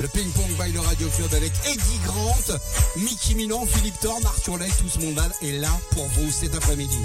Le 0.02 0.08
Ping 0.08 0.30
Pong 0.32 0.50
by 0.60 0.72
le 0.74 0.80
Radio 0.80 1.08
Club 1.10 1.34
avec 1.34 1.52
Eddie 1.66 2.00
Grant, 2.06 2.58
Mickey 2.98 3.34
Milan, 3.36 3.66
Philippe 3.66 4.00
Thorne, 4.00 4.26
Arthur 4.26 4.58
Lay, 4.58 4.68
tout 4.68 4.90
ce 4.90 5.00
monde-là 5.00 5.30
est 5.42 5.54
là 5.54 5.72
pour 5.92 6.06
vous 6.08 6.30
cet 6.32 6.56
après-midi. 6.56 6.98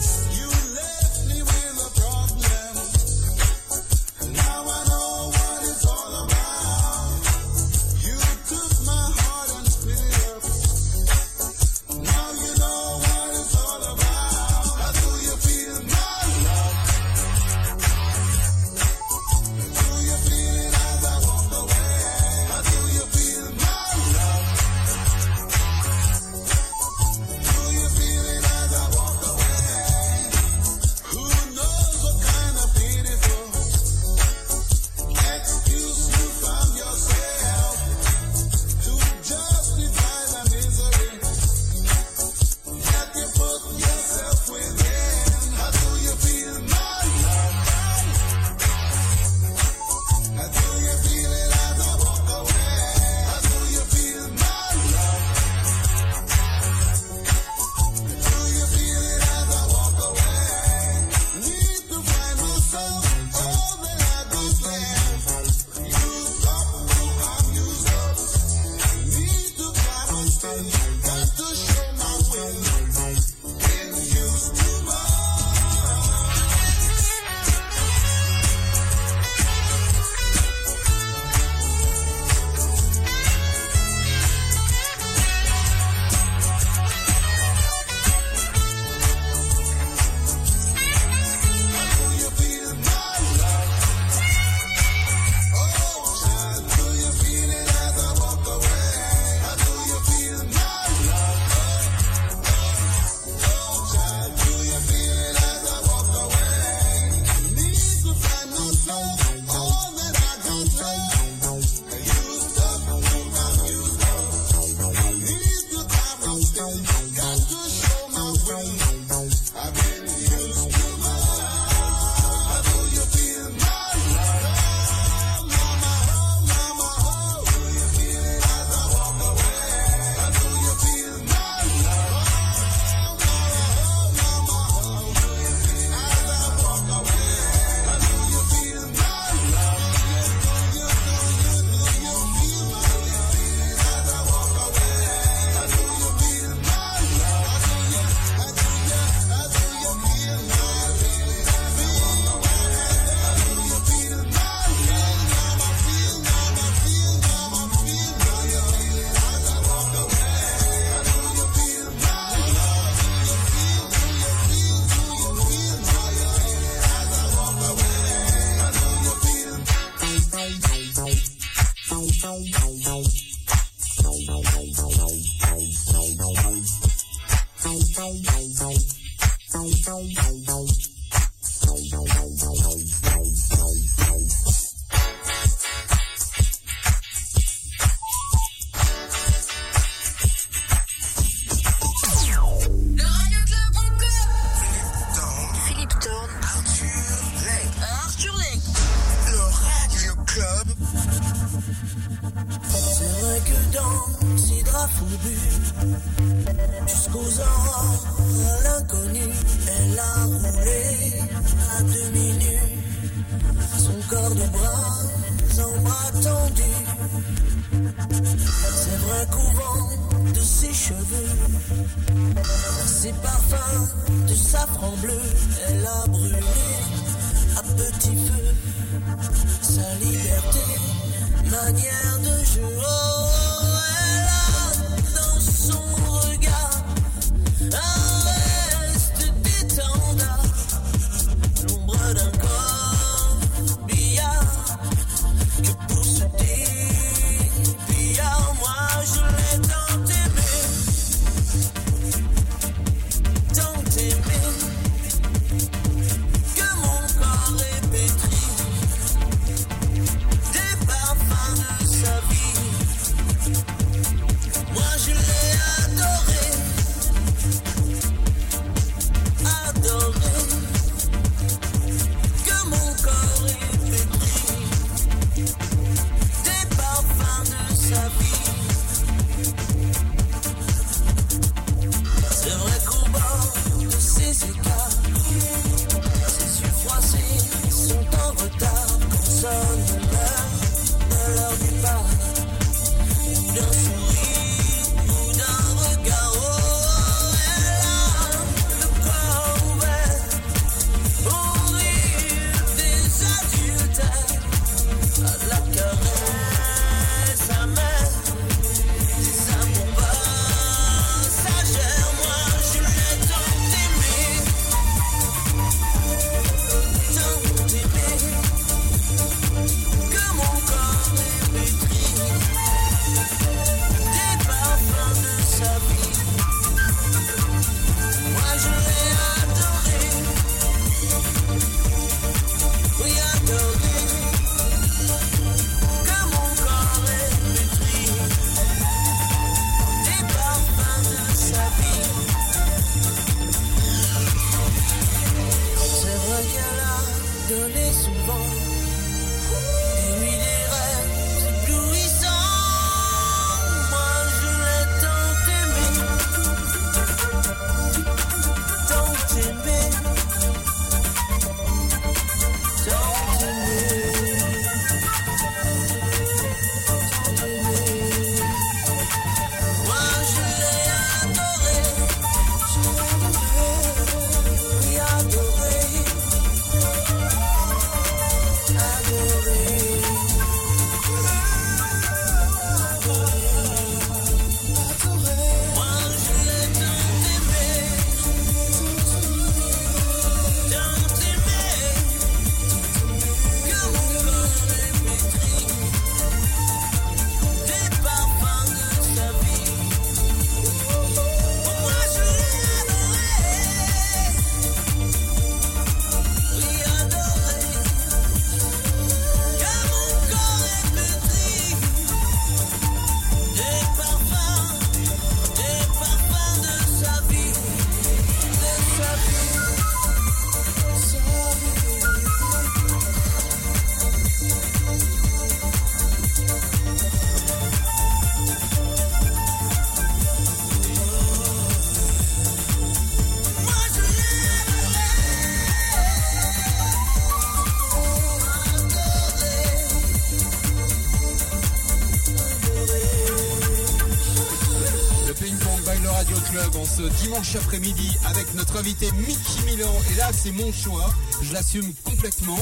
après-midi 447.56 448.16
avec 448.26 448.54
notre 448.54 448.78
invité 448.78 449.10
Mickey 449.12 449.62
Milan. 449.66 449.92
Et 450.12 450.16
là, 450.16 450.30
c'est 450.32 450.52
mon 450.52 450.72
choix. 450.72 451.10
Je 451.42 451.52
l'assume 451.52 451.92
complètement. 452.04 452.58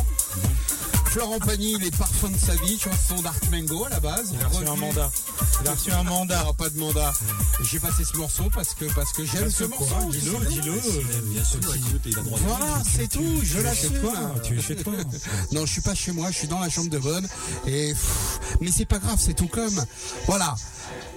Florent 1.07 1.39
Pagny, 1.39 1.78
les 1.78 1.91
parfums 1.91 2.30
de 2.32 2.39
sa 2.39 2.55
vie, 2.57 2.78
chanson 2.78 3.20
d'Art 3.22 3.34
Mango 3.51 3.84
à 3.86 3.89
la 3.89 4.01
base. 4.01 4.34
Il 4.34 4.45
a 4.45 4.49
reçu 4.49 4.68
un 4.68 4.76
mandat. 4.76 5.11
Il 5.62 5.68
a 5.68 5.72
reçu 5.72 5.91
un 5.91 6.03
mandat. 6.03 6.45
Pas 6.57 6.68
de 6.68 6.78
mandat. 6.78 7.12
J'ai 7.62 7.78
passé 7.78 8.05
ce 8.05 8.16
morceau 8.16 8.45
parce 8.55 8.74
que, 8.74 8.84
parce 8.95 9.12
que 9.12 9.24
j'aime 9.24 9.51
ce 9.51 9.64
morceau. 9.64 10.11
Dis-le, 10.11 10.47
dis-le. 10.47 10.72
Euh, 10.72 12.20
voilà, 12.47 12.82
c'est 12.84 13.09
tout. 13.09 13.41
Je 13.43 13.61
l'assume. 13.61 14.01
Tu 14.45 14.59
es 14.59 14.62
chez 14.62 14.76
non, 15.53 15.66
je 15.66 15.72
suis 15.72 15.80
pas 15.80 15.95
chez 15.95 16.12
moi. 16.12 16.30
Je 16.30 16.36
suis 16.36 16.49
dans 16.49 16.61
la 16.61 16.68
chambre 16.68 16.91
de 16.91 16.99
bonne. 16.99 17.26
Et, 17.66 17.95
mais 18.61 18.70
c'est 18.70 18.86
pas 18.86 18.99
grave, 18.99 19.18
c'est 19.18 19.34
tout 19.34 19.49
comme. 19.49 19.84
Voilà. 20.26 20.55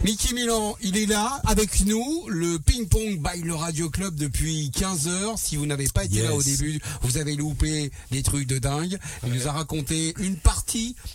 Mickey 0.04 0.34
Milan, 0.34 0.76
il 0.82 0.98
est 0.98 1.06
là 1.06 1.42
avec 1.46 1.86
nous 1.86 2.21
le 2.42 2.58
ping-pong 2.58 3.22
by 3.22 3.44
le 3.44 3.54
Radio 3.54 3.92
Club 3.92 4.16
depuis 4.16 4.72
15 4.72 5.08
heures. 5.08 5.38
Si 5.38 5.58
vous 5.58 5.68
n'avez 5.68 5.88
pas 5.94 6.06
été 6.06 6.24
là 6.24 6.34
au 6.34 6.42
début, 6.42 6.82
vous 7.04 7.18
avez 7.18 7.36
loupé 7.36 7.92
des 8.10 8.24
trucs 8.24 8.48
de 8.48 8.58
dingue. 8.58 8.98
Il 9.28 9.32
nous 9.32 9.48
a 9.48 9.52
raconté 9.52 10.16
une 10.18 10.38
partie, 10.38 10.61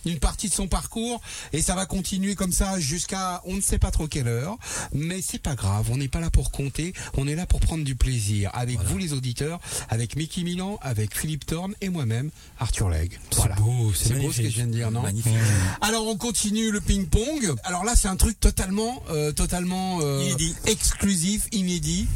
une 0.04 0.18
partie 0.18 0.48
de 0.48 0.54
son 0.54 0.68
parcours 0.68 1.20
et 1.52 1.62
ça 1.62 1.74
va 1.74 1.86
continuer 1.86 2.34
comme 2.34 2.52
ça 2.52 2.78
jusqu'à 2.80 3.40
on 3.44 3.54
ne 3.54 3.60
sait 3.60 3.78
pas 3.78 3.90
trop 3.90 4.06
quelle 4.06 4.28
heure. 4.28 4.56
Mais 4.92 5.20
c'est 5.22 5.38
pas 5.38 5.54
grave, 5.54 5.88
on 5.90 5.96
n'est 5.96 6.08
pas 6.08 6.20
là 6.20 6.30
pour 6.30 6.50
compter, 6.50 6.92
on 7.16 7.26
est 7.26 7.34
là 7.34 7.46
pour 7.46 7.60
prendre 7.60 7.84
du 7.84 7.94
plaisir 7.96 8.50
avec 8.54 8.80
vous 8.82 8.98
les 8.98 9.12
auditeurs, 9.12 9.60
avec 9.88 10.16
Mickey 10.16 10.42
Milan, 10.42 10.78
avec 10.82 11.16
Philippe 11.16 11.46
Thorne 11.46 11.74
et 11.80 11.88
moi-même, 11.88 12.30
Arthur 12.58 12.88
Legge. 12.90 13.18
Voilà. 13.36 13.54
beau, 13.56 13.92
c'est 13.94 14.08
c'est 14.08 14.14
beau 14.20 14.32
ce 14.32 14.42
que 14.42 14.48
je 14.50 14.54
viens 14.56 14.66
de 14.66 14.72
dire, 14.72 14.90
non 14.90 15.02
Magnifique. 15.02 15.32
alors 15.80 16.06
on 16.06 16.16
continue 16.16 16.70
le 16.70 16.80
ping-pong. 16.80 17.54
Alors 17.64 17.84
là 17.84 17.94
c'est 17.96 18.08
un 18.08 18.16
truc 18.16 18.38
totalement, 18.40 19.02
euh, 19.10 19.32
totalement 19.32 19.98
euh, 20.02 20.22
Inédit. 20.24 20.54
exclusif, 20.66 21.48
inédit. 21.52 22.06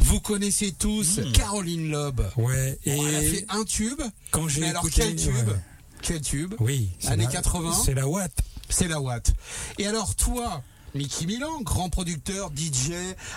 Vous 0.00 0.20
connaissez 0.20 0.72
tous 0.72 1.20
Caroline 1.32 1.90
Loeb. 1.90 2.20
Ouais, 2.36 2.78
et 2.84 2.90
elle 2.98 3.14
a 3.14 3.20
fait 3.20 3.46
un 3.48 3.64
tube. 3.64 4.00
quand 4.30 4.48
j'ai 4.48 4.60
Mais 4.62 4.68
alors 4.68 4.86
écouté, 4.86 5.02
quel 5.02 5.16
tube 5.16 5.34
ouais. 5.48 5.54
Quel 6.04 6.20
tube 6.20 6.54
Oui, 6.60 6.90
Années 7.06 7.24
la- 7.24 7.30
80. 7.30 7.72
C'est 7.84 7.94
la 7.94 8.06
Watt. 8.06 8.30
C'est 8.68 8.88
la 8.88 9.00
Watt. 9.00 9.32
Et 9.78 9.86
alors 9.86 10.14
toi, 10.14 10.62
Mickey 10.94 11.26
Milan, 11.26 11.60
grand 11.62 11.88
producteur, 11.88 12.50
DJ, 12.56 12.92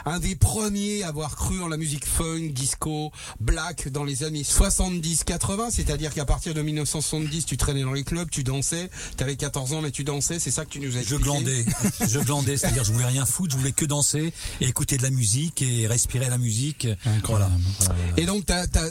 un 0.06 0.20
des 0.20 0.36
premiers 0.36 1.02
à 1.02 1.08
avoir 1.08 1.36
cru 1.36 1.60
en 1.64 1.68
la 1.68 1.78
musique 1.78 2.06
funk, 2.06 2.50
disco, 2.52 3.12
black 3.40 3.88
dans 3.90 4.04
les 4.04 4.24
années 4.24 4.44
70-80, 4.44 5.72
c'est-à-dire 5.72 6.14
qu'à 6.14 6.26
partir 6.26 6.54
de 6.54 6.62
1970, 6.62 7.48
tu 7.48 7.58
traînais 7.58 7.82
dans 7.82 7.94
les 7.94 8.04
clubs, 8.04 8.30
tu 8.30 8.44
dansais, 8.44 8.92
t'avais 9.16 9.36
14 9.36 9.74
ans 9.74 9.82
mais 9.82 9.90
tu 9.90 10.04
dansais, 10.04 10.38
c'est 10.38 10.52
ça 10.52 10.66
que 10.66 10.70
tu 10.70 10.80
nous 10.80 10.90
as 10.98 11.02
Je 11.02 11.16
expliqué 11.16 11.24
glandais, 11.24 11.66
je 12.08 12.20
glandais, 12.20 12.58
c'est-à-dire 12.58 12.84
je 12.84 12.92
voulais 12.92 13.06
rien 13.06 13.26
foutre, 13.26 13.54
je 13.54 13.58
voulais 13.58 13.72
que 13.72 13.86
danser 13.86 14.34
et 14.62 14.68
écouter 14.68 14.98
de 14.98 15.04
la 15.04 15.10
musique 15.10 15.64
et 15.64 15.88
respirer 15.88 16.30
la 16.30 16.38
musique. 16.38 16.88
Voilà. 17.26 17.50
Et 18.18 18.26
donc 18.28 18.46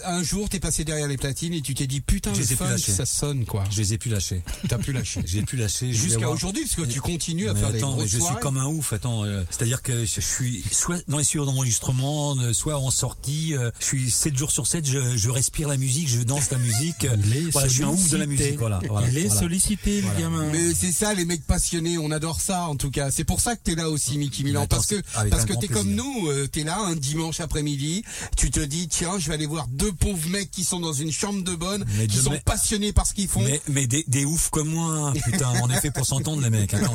un 0.05 0.23
jour 0.25 0.49
t'es 0.49 0.59
passé 0.59 0.85
derrière 0.85 1.07
les 1.07 1.17
platines 1.17 1.55
et 1.55 1.62
tu 1.62 1.75
t'es 1.75 1.87
dit 1.87 2.01
putain 2.01 2.35
Je 2.35 2.41
le 2.41 2.47
funk 2.47 2.79
ça 2.79 3.07
sonne 3.07 3.45
quoi. 3.45 3.62
Je 3.71 3.79
les 3.81 3.93
ai 3.95 3.99
plus 3.99 4.11
lâchés. 4.11 4.43
T'as 4.69 4.79
pu 4.79 4.93
lâcher. 4.93 5.21
J'ai 5.25 5.43
pu 5.43 5.57
lâcher 5.57 5.93
je 5.93 6.03
Jusqu'à 6.03 6.29
aujourd'hui 6.29 6.62
parce 6.62 6.75
que 6.75 6.83
tu 6.93 7.01
continues 7.01 7.49
à 7.49 7.55
Mais 7.55 7.61
faire 7.61 7.71
des 7.71 7.79
attends, 7.79 7.93
grosses 7.93 8.05
je 8.07 8.17
suis 8.17 8.21
soirées. 8.21 8.41
Comme 8.57 8.65
un 8.65 8.69
ouf. 8.69 8.93
Attends, 8.93 9.25
euh, 9.25 9.45
c'est-à-dire 9.51 9.83
que 9.83 10.05
je 10.05 10.21
suis 10.21 10.65
soit 10.73 11.03
dans 11.09 11.19
les 11.19 11.25
studios 11.25 11.45
d'enregistrement, 11.45 12.37
euh, 12.39 12.53
soit 12.53 12.79
en 12.79 12.91
sortie. 12.91 13.55
euh, 13.55 13.71
je 13.81 13.85
suis 13.85 14.11
7 14.11 14.37
jours 14.37 14.51
sur 14.51 14.67
7, 14.67 14.87
je, 14.87 15.17
je 15.17 15.31
respire 15.31 15.69
la 15.69 15.77
musique, 15.77 16.09
je 16.09 16.23
danse 16.23 16.51
la 16.51 16.59
musique. 16.59 17.05
euh, 17.05 17.17
voilà, 17.53 17.69
je 17.69 17.75
suis 17.75 17.83
un 17.85 17.89
ouf 17.89 18.09
de 18.11 18.17
la 18.17 18.27
musique. 18.27 18.59
Voilà, 18.59 18.81
voilà, 18.89 19.09
Il 19.09 19.19
est 19.19 19.27
voilà. 19.27 19.41
sollicité, 19.41 20.01
le 20.03 20.09
gamin. 20.21 20.47
Mais 20.53 20.75
c'est 20.75 20.93
ça 20.93 21.13
les 21.15 21.25
mecs 21.25 21.47
passionnés, 21.47 21.99
on 21.99 22.11
adore 22.11 22.41
ça 22.41 22.65
en 22.69 22.77
tout 22.77 22.91
cas. 22.91 23.11
C'est 23.11 23.25
pour 23.25 23.41
ça 23.41 23.57
que 23.57 23.63
t'es 23.63 23.75
là 23.75 23.91
aussi 23.91 24.17
Mickey 24.19 24.43
Milan 24.43 24.63
attends, 24.63 24.77
parce 24.77 24.87
que 24.87 25.03
parce 25.31 25.45
que 25.45 25.53
t'es 25.55 25.69
comme 25.69 25.91
nous, 25.91 26.29
euh, 26.29 26.47
t'es 26.47 26.65
là 26.65 26.79
un 26.79 26.95
dimanche 26.97 27.41
après-midi, 27.41 28.03
tu 28.37 28.51
te 28.51 28.61
dis 28.61 28.89
tiens 28.89 29.19
je 29.19 29.29
vais 29.29 29.35
aller 29.35 29.47
voir 29.47 29.67
deux 29.69 29.93
pauvres 29.93 30.29
mecs 30.31 30.51
qui 30.51 30.65
sont 30.65 30.81
dans 30.81 30.93
une 30.93 31.13
chambre 31.13 31.43
de 31.43 31.55
bonne, 31.55 31.85
Mais 31.99 32.07
qui 32.07 32.17
deux 32.17 32.23
sont 32.23 32.31
mecs- 32.31 32.45
passionnés 32.45 32.93
par 32.93 33.07
ce 33.07 33.15
qu'ils 33.15 33.29
font. 33.29 33.43
Mais, 33.43 33.61
mais 33.69 33.87
des, 33.87 34.05
des 34.09 34.25
oufs 34.25 34.51
comme 34.51 34.69
moi, 34.71 35.13
putain, 35.25 35.53
on 35.63 35.71
est 35.71 35.81
fait 35.81 35.91
pour 35.91 36.07
s'entendre 36.07 36.43
les 36.43 36.51
mecs. 36.51 36.73
Attends. 36.75 36.95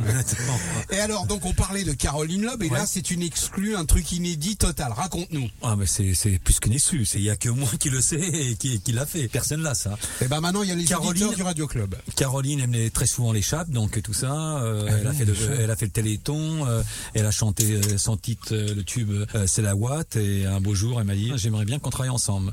Et 0.96 1.00
alors 1.00 1.26
donc 1.26 1.44
on 1.44 1.52
parlait 1.52 1.84
de 1.84 1.92
Caroline 1.92 2.42
Loeb 2.42 2.62
et 2.62 2.70
là 2.70 2.86
c'est 2.86 3.10
une 3.10 3.20
exclue, 3.22 3.76
un 3.76 3.84
truc 3.84 4.10
inédit 4.12 4.56
total. 4.56 4.92
Raconte-nous. 4.92 5.48
Ah 5.62 5.76
mais 5.76 5.84
c'est 5.84 6.14
c'est 6.14 6.38
plus 6.38 6.58
qu'une 6.58 6.72
exclu, 6.72 7.04
c'est 7.04 7.18
il 7.18 7.24
y 7.24 7.30
a 7.30 7.36
que 7.36 7.50
moi 7.50 7.68
qui 7.78 7.90
le 7.90 8.00
sais 8.00 8.16
et 8.20 8.54
qui, 8.56 8.80
qui 8.80 8.92
l'a 8.92 9.04
fait. 9.04 9.28
Personne 9.28 9.62
l'a 9.62 9.74
ça. 9.74 9.98
Et 10.22 10.26
ben 10.28 10.40
maintenant 10.40 10.62
il 10.62 10.70
y 10.70 10.72
a 10.72 10.74
les 10.74 10.84
Caroline- 10.84 11.34
du 11.34 11.42
Radio 11.42 11.66
Club. 11.66 11.94
Caroline 12.16 12.60
aimait 12.60 12.88
très 12.90 13.06
souvent 13.06 13.32
les 13.32 13.42
chapes, 13.42 13.68
donc 13.70 14.00
tout 14.00 14.14
ça. 14.14 14.32
euh, 14.62 14.88
elle 15.00 15.06
a 15.06 15.12
fait 15.12 15.24
le, 15.26 15.34
elle 15.60 15.70
a 15.70 15.76
fait 15.76 15.86
le 15.86 15.92
Téléthon, 15.92 16.66
euh, 16.66 16.82
elle 17.14 17.26
a 17.26 17.30
chanté 17.30 17.72
euh, 17.74 17.98
son 17.98 18.16
titre, 18.16 18.54
le 18.54 18.82
tube, 18.82 19.12
c'est 19.46 19.62
la 19.62 19.76
Watt. 19.76 20.16
Et 20.16 20.46
un 20.46 20.60
beau 20.60 20.74
jour, 20.74 20.98
elle 21.00 21.06
m'a 21.06 21.14
dit, 21.14 21.30
j'aimerais 21.36 21.64
bien 21.66 21.78
qu'on 21.78 21.90
travaille 21.90 22.10
ensemble. 22.10 22.52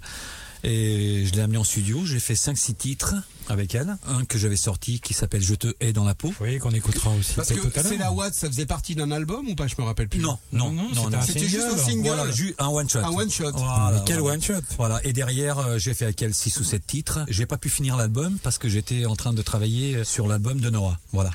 Et 0.65 1.25
je 1.25 1.33
l'ai 1.33 1.41
amené 1.41 1.57
en 1.57 1.63
studio, 1.65 2.05
j'ai 2.05 2.19
fait 2.21 2.35
5-6 2.35 2.75
titres 2.75 3.15
avec 3.49 3.75
elle. 3.75 3.97
Un 4.07 4.25
que 4.25 4.37
j'avais 4.37 4.55
sorti 4.55 4.99
qui 4.99 5.13
s'appelle 5.13 5.41
Je 5.41 5.55
te 5.55 5.73
hais 5.79 5.93
dans 5.93 6.03
la 6.03 6.15
peau. 6.15 6.33
Oui, 6.41 6.59
qu'on 6.59 6.71
écoutera 6.71 7.11
aussi 7.11 7.33
Parce 7.35 7.49
que 7.49 7.59
c'est 7.81 7.97
la 7.97 8.11
Watt, 8.11 8.33
ça 8.33 8.47
faisait 8.47 8.65
partie 8.65 8.95
d'un 8.95 9.11
album 9.11 9.47
ou 9.49 9.55
pas 9.55 9.67
Je 9.67 9.75
me 9.77 9.83
rappelle 9.83 10.07
plus. 10.09 10.19
Non, 10.19 10.37
non, 10.51 10.71
Non, 10.71 10.89
non, 10.93 11.21
c'était 11.25 11.45
un 11.45 11.47
juste 11.47 11.67
un 11.73 11.77
single. 11.77 12.07
Voilà, 12.07 12.25
un 12.59 12.67
one 12.67 12.89
shot. 12.89 12.99
Un 12.99 13.11
one 13.11 13.31
shot. 13.31 13.51
Voilà, 13.53 14.03
quel 14.05 14.19
voilà. 14.19 14.35
one 14.35 14.41
shot 14.41 14.61
Voilà. 14.77 14.99
Et 15.05 15.13
derrière, 15.13 15.59
euh, 15.59 15.77
j'ai 15.77 15.93
fait 15.93 16.05
avec 16.05 16.21
elle 16.21 16.33
6 16.33 16.59
ou 16.59 16.63
7 16.63 16.85
titres. 16.85 17.19
J'ai 17.27 17.45
pas 17.45 17.57
pu 17.57 17.69
finir 17.69 17.97
l'album 17.97 18.37
parce 18.43 18.57
que 18.57 18.69
j'étais 18.69 19.05
en 19.05 19.15
train 19.15 19.33
de 19.33 19.41
travailler 19.41 19.95
euh, 19.95 20.03
sur 20.03 20.27
l'album 20.27 20.59
de 20.59 20.69
Noah. 20.69 20.97
Voilà. 21.11 21.31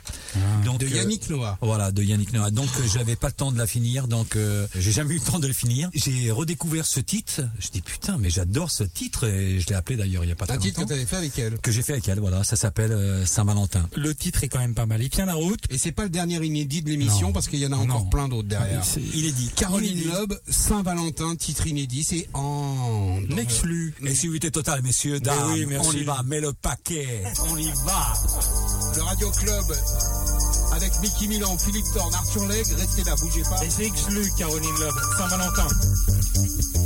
Donc, 0.65 0.79
De 0.81 0.87
euh, 0.87 0.91
Yannick 0.91 1.29
Noah. 1.31 1.59
Voilà, 1.61 1.91
de 1.93 2.03
Yannick 2.03 2.33
Noah. 2.33 2.51
Donc 2.51 2.69
euh, 2.79 2.83
j'avais 2.93 3.17
pas 3.17 3.29
le 3.29 3.33
temps 3.35 3.53
de 3.53 3.59
la 3.59 3.67
finir, 3.67 4.09
donc 4.09 4.37
euh, 4.37 4.67
j'ai 4.77 4.93
jamais 4.93 5.15
eu 5.15 5.19
le 5.19 5.25
temps 5.25 5.39
de 5.39 5.47
le 5.47 5.53
finir. 5.53 5.91
J'ai 5.95 6.31
redécouvert 6.31 6.87
ce 6.87 7.01
titre. 7.01 7.43
Je 7.59 7.69
dis 7.69 7.83
putain, 7.83 8.17
mais 8.19 8.31
j'adore 8.31 8.71
ce 8.71 8.85
titre 8.85 9.25
et 9.25 9.61
je 9.61 9.67
l'ai 9.69 9.75
appelé 9.75 9.97
d'ailleurs 9.97 10.25
il 10.25 10.29
y 10.29 10.33
a 10.33 10.37
pas 10.37 10.47
très 10.47 10.57
Un 10.57 10.59
titre 10.59 10.77
que 10.77 10.81
longtemps. 10.83 10.95
t'avais 10.95 11.07
fait 11.07 11.17
avec 11.17 11.39
elle. 11.39 11.59
Que 11.59 11.71
j'ai 11.73 11.83
fait 11.83 11.95
avec 11.99 12.09
elle, 12.09 12.21
voilà. 12.21 12.45
Ça 12.45 12.57
s'appelle 12.57 12.93
euh, 12.93 13.27
Saint-Valentin. 13.27 13.89
Le 13.97 14.15
titre 14.15 14.45
est 14.45 14.49
quand 14.49 14.59
même 14.61 14.75
pas 14.75 14.87
mal. 14.87 15.03
Il 15.03 15.11
tient 15.11 15.27
la 15.27 15.35
route. 15.35 15.61
Et 15.71 15.79
c'est 15.79 15.93
pas 15.93 16.05
le 16.05 16.09
dernier 16.09 16.37
inédit 16.45 16.83
de 16.83 16.89
l'émission 16.91 17.33
parce 17.33 17.49
qu'il 17.49 17.59
y 17.59 17.67
en 17.67 17.73
a 17.73 17.77
encore 17.77 18.05
Non. 18.05 18.09
plein 18.09 18.29
d'autres 18.29 18.49
derrière. 18.49 18.83
Il 19.15 19.27
est 19.27 19.33
dit. 19.33 19.51
Caroline. 19.57 20.05
Loeb, 20.09 20.33
Saint-Valentin, 20.49 21.35
titre 21.37 21.67
inédit, 21.67 22.05
c'est 22.05 22.29
en... 22.35 23.19
Exclu. 23.37 23.95
Exclusivité 24.03 24.51
totale, 24.51 24.83
messieurs, 24.83 25.19
dames. 25.21 25.53
oui, 25.53 25.67
merci. 25.67 25.89
On 25.89 25.93
y 25.93 26.05
va, 26.05 26.23
mets 26.25 26.41
le 26.41 26.53
paquet. 26.53 27.25
On 27.51 27.57
y 27.57 27.71
va. 27.85 28.13
Le 28.97 29.03
Radio 29.03 29.31
Club 29.31 29.65
avec 30.73 30.93
Mickey 31.01 31.27
Milan, 31.27 31.57
Philippe 31.59 31.87
Thorne, 31.95 32.15
Arthur 32.15 32.47
Legge, 32.47 32.69
restez 32.77 33.03
là, 33.05 33.15
bougez 33.21 33.43
pas. 33.43 33.65
Et 33.65 33.71
c'est 33.71 33.87
exclu, 33.87 34.31
Caroline 34.39 34.75
Loeb. 34.79 34.95
Saint-Valentin. 35.19 36.78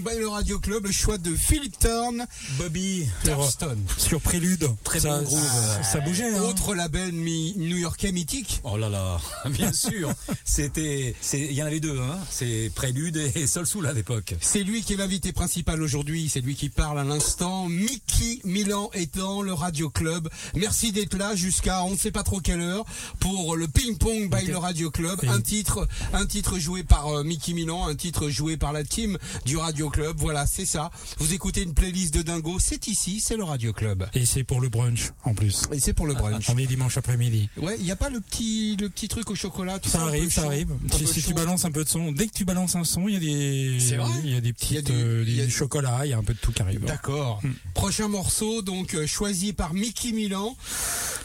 By 0.00 0.16
le 0.18 0.28
Radio 0.28 0.58
Club, 0.58 0.86
le 0.86 0.92
choix 0.92 1.18
de 1.18 1.34
Philip 1.34 1.78
Turn. 1.78 2.26
Bobby 2.58 3.06
Thurston. 3.24 3.76
sur 3.98 4.20
Prélude. 4.20 4.68
Très 4.84 5.00
ça, 5.00 5.18
bon 5.18 5.24
groove. 5.24 5.40
ça, 5.40 5.82
ça 5.82 6.00
bougeait. 6.00 6.34
hein. 6.34 6.42
Autre 6.42 6.74
label 6.74 7.12
new-yorkais 7.12 8.12
mythique. 8.12 8.60
Oh 8.64 8.76
là 8.76 8.88
là, 8.88 9.20
bien 9.50 9.72
sûr. 9.72 10.12
C'était, 10.44 11.14
il 11.32 11.52
y 11.52 11.62
en 11.62 11.66
avait 11.66 11.80
deux, 11.80 11.98
hein. 12.00 12.18
C'est 12.30 12.70
Prélude 12.74 13.16
et 13.34 13.46
Sol 13.46 13.66
Soul 13.66 13.86
à 13.86 13.92
l'époque. 13.92 14.34
C'est 14.40 14.62
lui 14.62 14.82
qui 14.82 14.94
est 14.94 14.96
l'invité 14.96 15.32
principal 15.32 15.82
aujourd'hui, 15.82 16.28
c'est 16.28 16.40
lui 16.40 16.54
qui 16.54 16.68
parle 16.68 16.98
à 16.98 17.04
l'instant. 17.04 17.68
Mickey 17.68 18.40
Milan 18.44 18.90
est 18.94 19.16
dans 19.16 19.42
le 19.42 19.52
Radio 19.52 19.90
Club. 19.90 20.28
Merci 20.54 20.92
d'être 20.92 21.16
là 21.16 21.34
jusqu'à 21.34 21.84
on 21.84 21.90
ne 21.92 21.96
sait 21.96 22.10
pas 22.12 22.22
trop 22.22 22.40
quelle 22.40 22.60
heure 22.60 22.84
pour 23.22 23.54
le 23.56 23.68
ping 23.68 23.96
pong 23.98 24.28
by 24.28 24.46
le 24.46 24.56
Radio 24.58 24.90
Club. 24.90 25.20
Un 25.28 25.40
titre, 25.40 25.86
un 26.12 26.26
titre 26.26 26.58
joué 26.58 26.82
par 26.82 27.06
euh, 27.08 27.22
Mickey 27.22 27.52
Milan, 27.52 27.86
un 27.86 27.94
titre 27.94 28.28
joué 28.28 28.56
par 28.56 28.72
la 28.72 28.82
team 28.82 29.16
du 29.46 29.56
Radio 29.56 29.90
Club. 29.90 30.16
Voilà, 30.18 30.44
c'est 30.46 30.66
ça. 30.66 30.90
Vous 31.18 31.32
écoutez 31.32 31.62
une 31.62 31.72
playlist 31.72 32.12
de 32.14 32.22
dingo, 32.22 32.58
c'est 32.58 32.88
ici, 32.88 33.20
c'est 33.20 33.36
le 33.36 33.44
Radio 33.44 33.72
Club. 33.72 34.08
Et 34.14 34.26
c'est 34.26 34.42
pour 34.42 34.60
le 34.60 34.68
brunch 34.68 35.12
en 35.24 35.34
plus. 35.34 35.62
Et 35.72 35.78
c'est 35.78 35.92
pour 35.92 36.06
le 36.06 36.14
brunch. 36.14 36.50
On 36.50 36.58
est 36.58 36.66
dimanche 36.66 36.96
après-midi. 36.96 37.48
Ouais, 37.58 37.76
il 37.78 37.86
y 37.86 37.92
a 37.92 37.96
pas 37.96 38.10
le 38.10 38.20
petit, 38.20 38.76
le 38.80 38.88
petit 38.88 39.06
truc 39.06 39.30
au 39.30 39.36
chocolat. 39.36 39.78
tout 39.78 39.88
Ça 39.88 40.02
arrive, 40.02 40.32
ça 40.32 40.42
chaud, 40.42 40.48
arrive. 40.48 40.70
Si, 41.06 41.22
tu 41.22 41.32
balances 41.32 41.64
un 41.64 41.70
peu 41.70 41.84
de 41.84 41.88
son, 41.88 42.10
dès 42.10 42.26
que 42.26 42.34
tu 42.34 42.44
balances 42.44 42.74
un 42.74 42.82
son, 42.84 43.06
il 43.06 43.14
y 43.14 43.16
a 43.16 43.20
des, 43.20 43.78
il 44.24 44.30
y 44.30 44.34
a 44.34 44.40
des 44.40 44.52
du- 44.52 44.92
euh, 44.92 45.24
il 45.26 45.34
y 45.36 45.40
a 45.40 45.42
des 45.42 45.46
du- 45.46 45.52
chocolats, 45.52 46.00
il 46.06 46.10
y 46.10 46.12
a 46.12 46.18
un 46.18 46.24
peu 46.24 46.34
de 46.34 46.38
tout 46.40 46.50
qui 46.50 46.60
arrive. 46.62 46.80
D'accord. 46.84 47.40
Prochain 47.74 48.08
morceau, 48.08 48.62
donc 48.62 48.94
euh, 48.94 49.06
choisi 49.06 49.52
par 49.52 49.74
Mickey 49.74 50.10
Milan. 50.12 50.56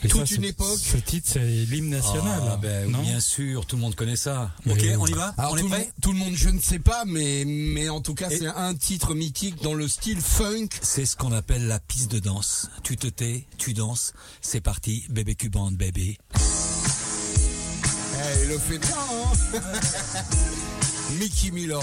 Et 0.04 0.10
Toute 0.10 0.28
ça, 0.28 0.36
une 0.36 0.44
époque. 0.44 0.78
Ce 0.78 0.98
titre, 0.98 1.28
c'est 1.32 1.40
l'hymne 1.40 1.87
national. 1.90 2.42
Ah, 2.52 2.58
ben, 2.62 2.90
non 2.92 3.02
bien 3.02 3.20
sûr, 3.20 3.66
tout 3.66 3.76
le 3.76 3.82
monde 3.82 3.96
connaît 3.96 4.16
ça. 4.16 4.52
Ok, 4.70 4.78
oui. 4.82 4.96
on 5.00 5.08
y 5.08 5.14
va 5.14 5.34
Alors, 5.38 5.54
On 5.54 5.56
tout, 5.56 5.60
est 5.60 5.64
le 5.64 5.70
prêt 5.70 5.80
monde, 5.80 5.88
tout 6.02 6.12
le 6.12 6.18
monde, 6.20 6.34
je 6.36 6.50
ne 6.50 6.60
sais 6.60 6.80
pas, 6.80 7.04
mais, 7.06 7.44
mais 7.46 7.90
en 7.90 8.02
tout 8.02 8.14
cas, 8.14 8.30
c'est 8.30 8.46
un 8.48 8.76
titre 8.76 9.14
mythique 9.14 9.62
dans 9.62 9.74
le 9.74 9.88
style 9.88 10.22
funk. 10.22 10.70
C'est 10.82 11.06
ce 11.06 11.16
qu'on 11.16 11.32
appelle 11.32 11.68
la 11.68 11.80
piste 11.80 12.12
de 12.12 12.20
danse. 12.20 12.70
Tu 12.84 12.98
te 12.98 13.08
tais, 13.08 13.46
tu 13.58 13.74
danses. 13.74 14.14
C'est 14.42 14.62
parti, 14.62 15.06
bébé 15.10 15.36
cuban, 15.36 15.72
bébé. 15.72 16.18
Eh, 18.20 18.44
il 18.44 18.50
le 18.50 18.58
fait 18.58 18.80
bien, 18.80 18.98
hein 18.98 19.62
Mickey 21.20 21.52
Milan 21.52 21.80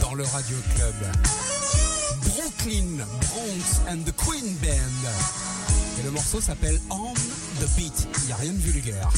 dans 0.00 0.14
le 0.14 0.24
Radio 0.24 0.56
Club. 0.74 0.94
Brooklyn, 2.24 2.96
Bronx 2.96 3.80
and 3.88 4.02
the 4.04 4.12
Queen 4.16 4.54
Band. 4.56 5.10
Et 5.98 6.02
le 6.04 6.10
morceau 6.10 6.40
s'appelle 6.40 6.80
On 6.90 7.12
Il 7.64 8.26
n'y 8.26 8.32
a 8.32 8.36
rien 8.36 8.52
de 8.52 8.58
vulgaire. 8.58 9.08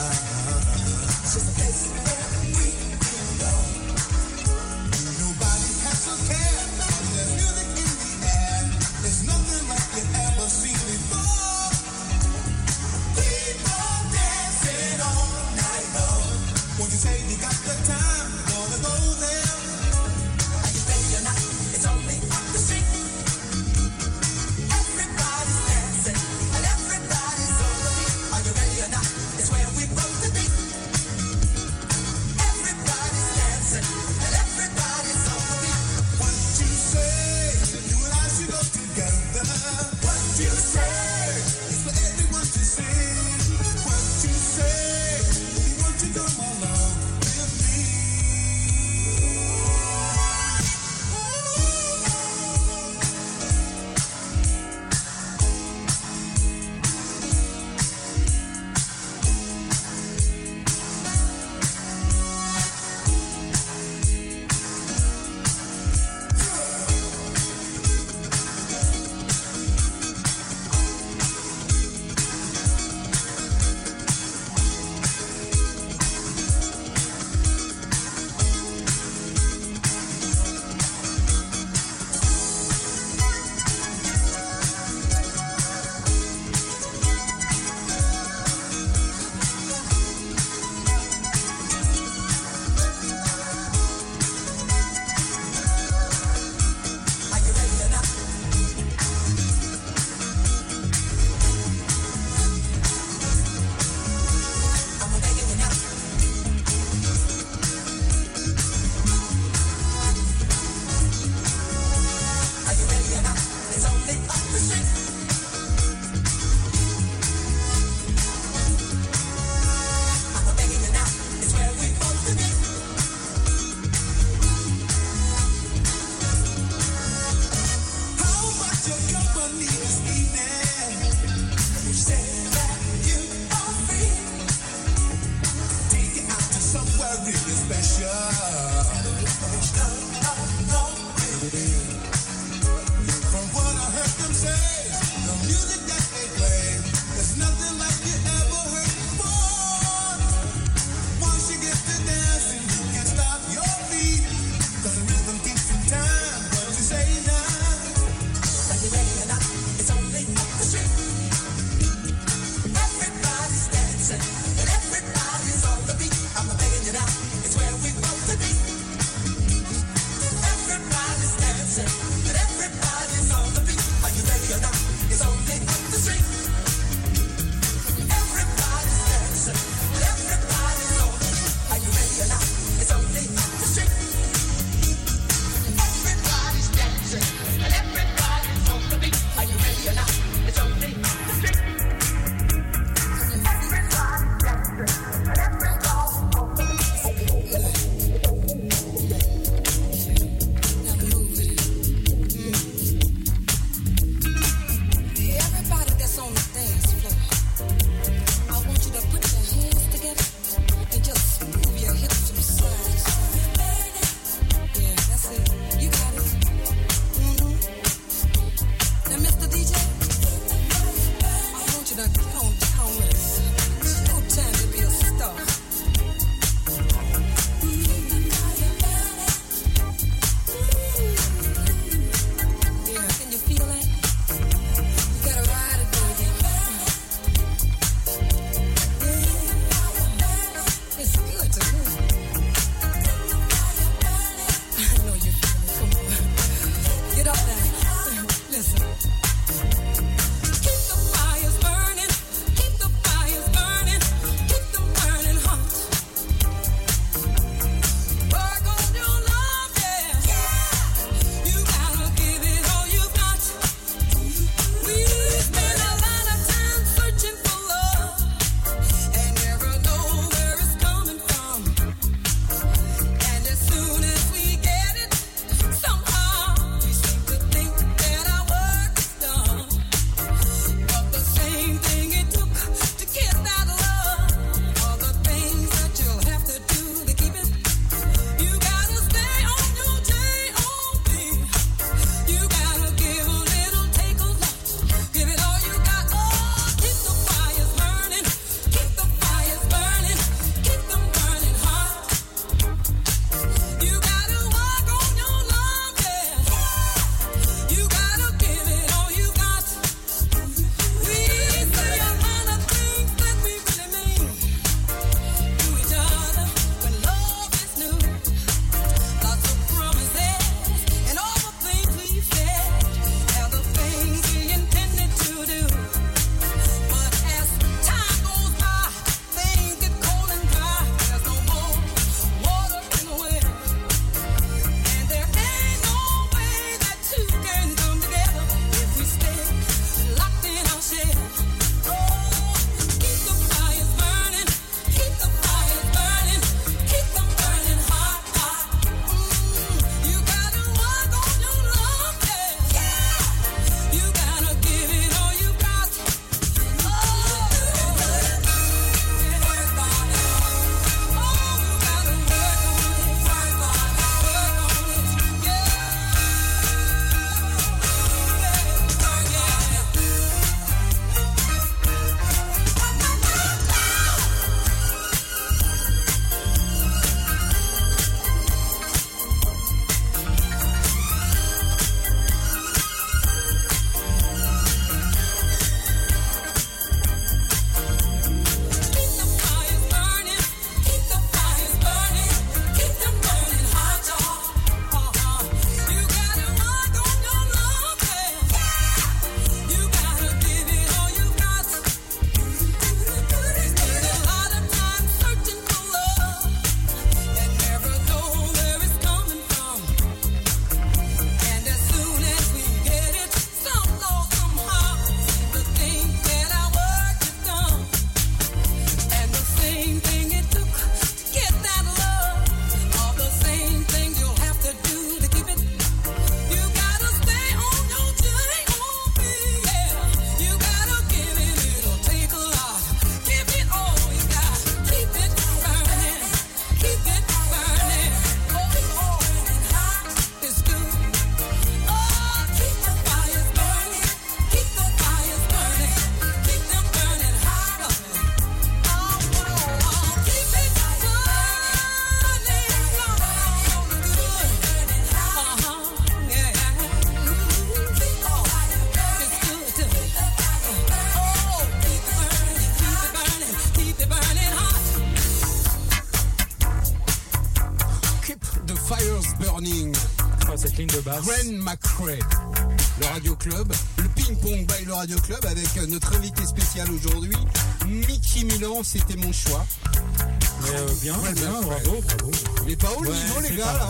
Bye. 0.00 0.29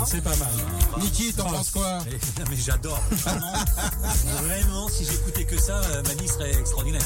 Mal, 0.01 0.09
C'est 0.11 0.21
pas 0.23 0.37
mal. 0.37 0.49
Mickey, 1.01 1.33
t'en 1.33 1.45
penses 1.51 1.71
quoi 1.71 1.99
Mais, 2.07 2.45
mais 2.51 2.57
j'adore. 2.57 3.01
Vraiment, 3.11 3.53
Vraiment, 4.43 4.89
si 4.89 5.05
j'écoutais 5.05 5.45
que 5.45 5.59
ça, 5.61 5.77
euh, 5.81 6.03
ma 6.07 6.15
vie 6.15 6.29
serait 6.29 6.53
extraordinaire. 6.53 7.03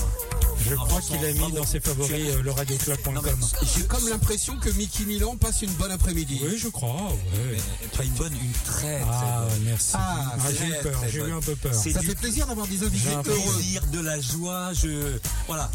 Je 0.68 0.74
crois 0.76 1.00
qu'il 1.00 1.22
a 1.24 1.32
mis 1.32 1.52
dans 1.52 1.66
ses 1.66 1.80
favoris 1.80 2.10
euh, 2.12 2.42
le 2.42 2.50
radioclub.com. 2.50 3.40
J'ai 3.76 3.82
comme 3.84 4.08
l'impression 4.08 4.56
que 4.56 4.70
Mickey 4.70 5.04
Milan 5.04 5.36
passe 5.36 5.62
une 5.62 5.72
bonne 5.72 5.90
après-midi. 5.92 6.40
Oui, 6.42 6.56
je 6.58 6.68
crois. 6.68 6.94
ouais. 7.10 7.58
Mais 7.82 7.88
Pas 7.96 8.04
une 8.04 8.12
bonne, 8.12 8.32
une 8.32 8.52
très, 8.64 9.00
très 9.00 9.04
Ah, 9.10 9.46
bonne. 9.48 9.62
merci. 9.64 9.92
Ah, 9.94 10.32
Ah, 10.38 10.48
j'ai 10.58 10.66
eu 10.68 10.74
peur, 10.82 11.00
j'ai 11.10 11.18
eu 11.18 11.32
un 11.32 11.40
peu 11.40 11.54
peur. 11.56 11.74
C'est 11.74 11.92
Ça 11.92 12.00
du 12.00 12.06
fait 12.06 12.14
plaisir 12.14 12.46
d'avoir 12.46 12.66
des 12.66 12.82
invités 12.82 13.08
J'ai 13.10 13.14
un 13.14 13.22
heureux. 13.22 13.52
plaisir, 13.54 13.82
de 13.92 14.00
la 14.00 14.20
joie, 14.20 14.72
je... 14.72 15.18
Voilà. 15.46 15.70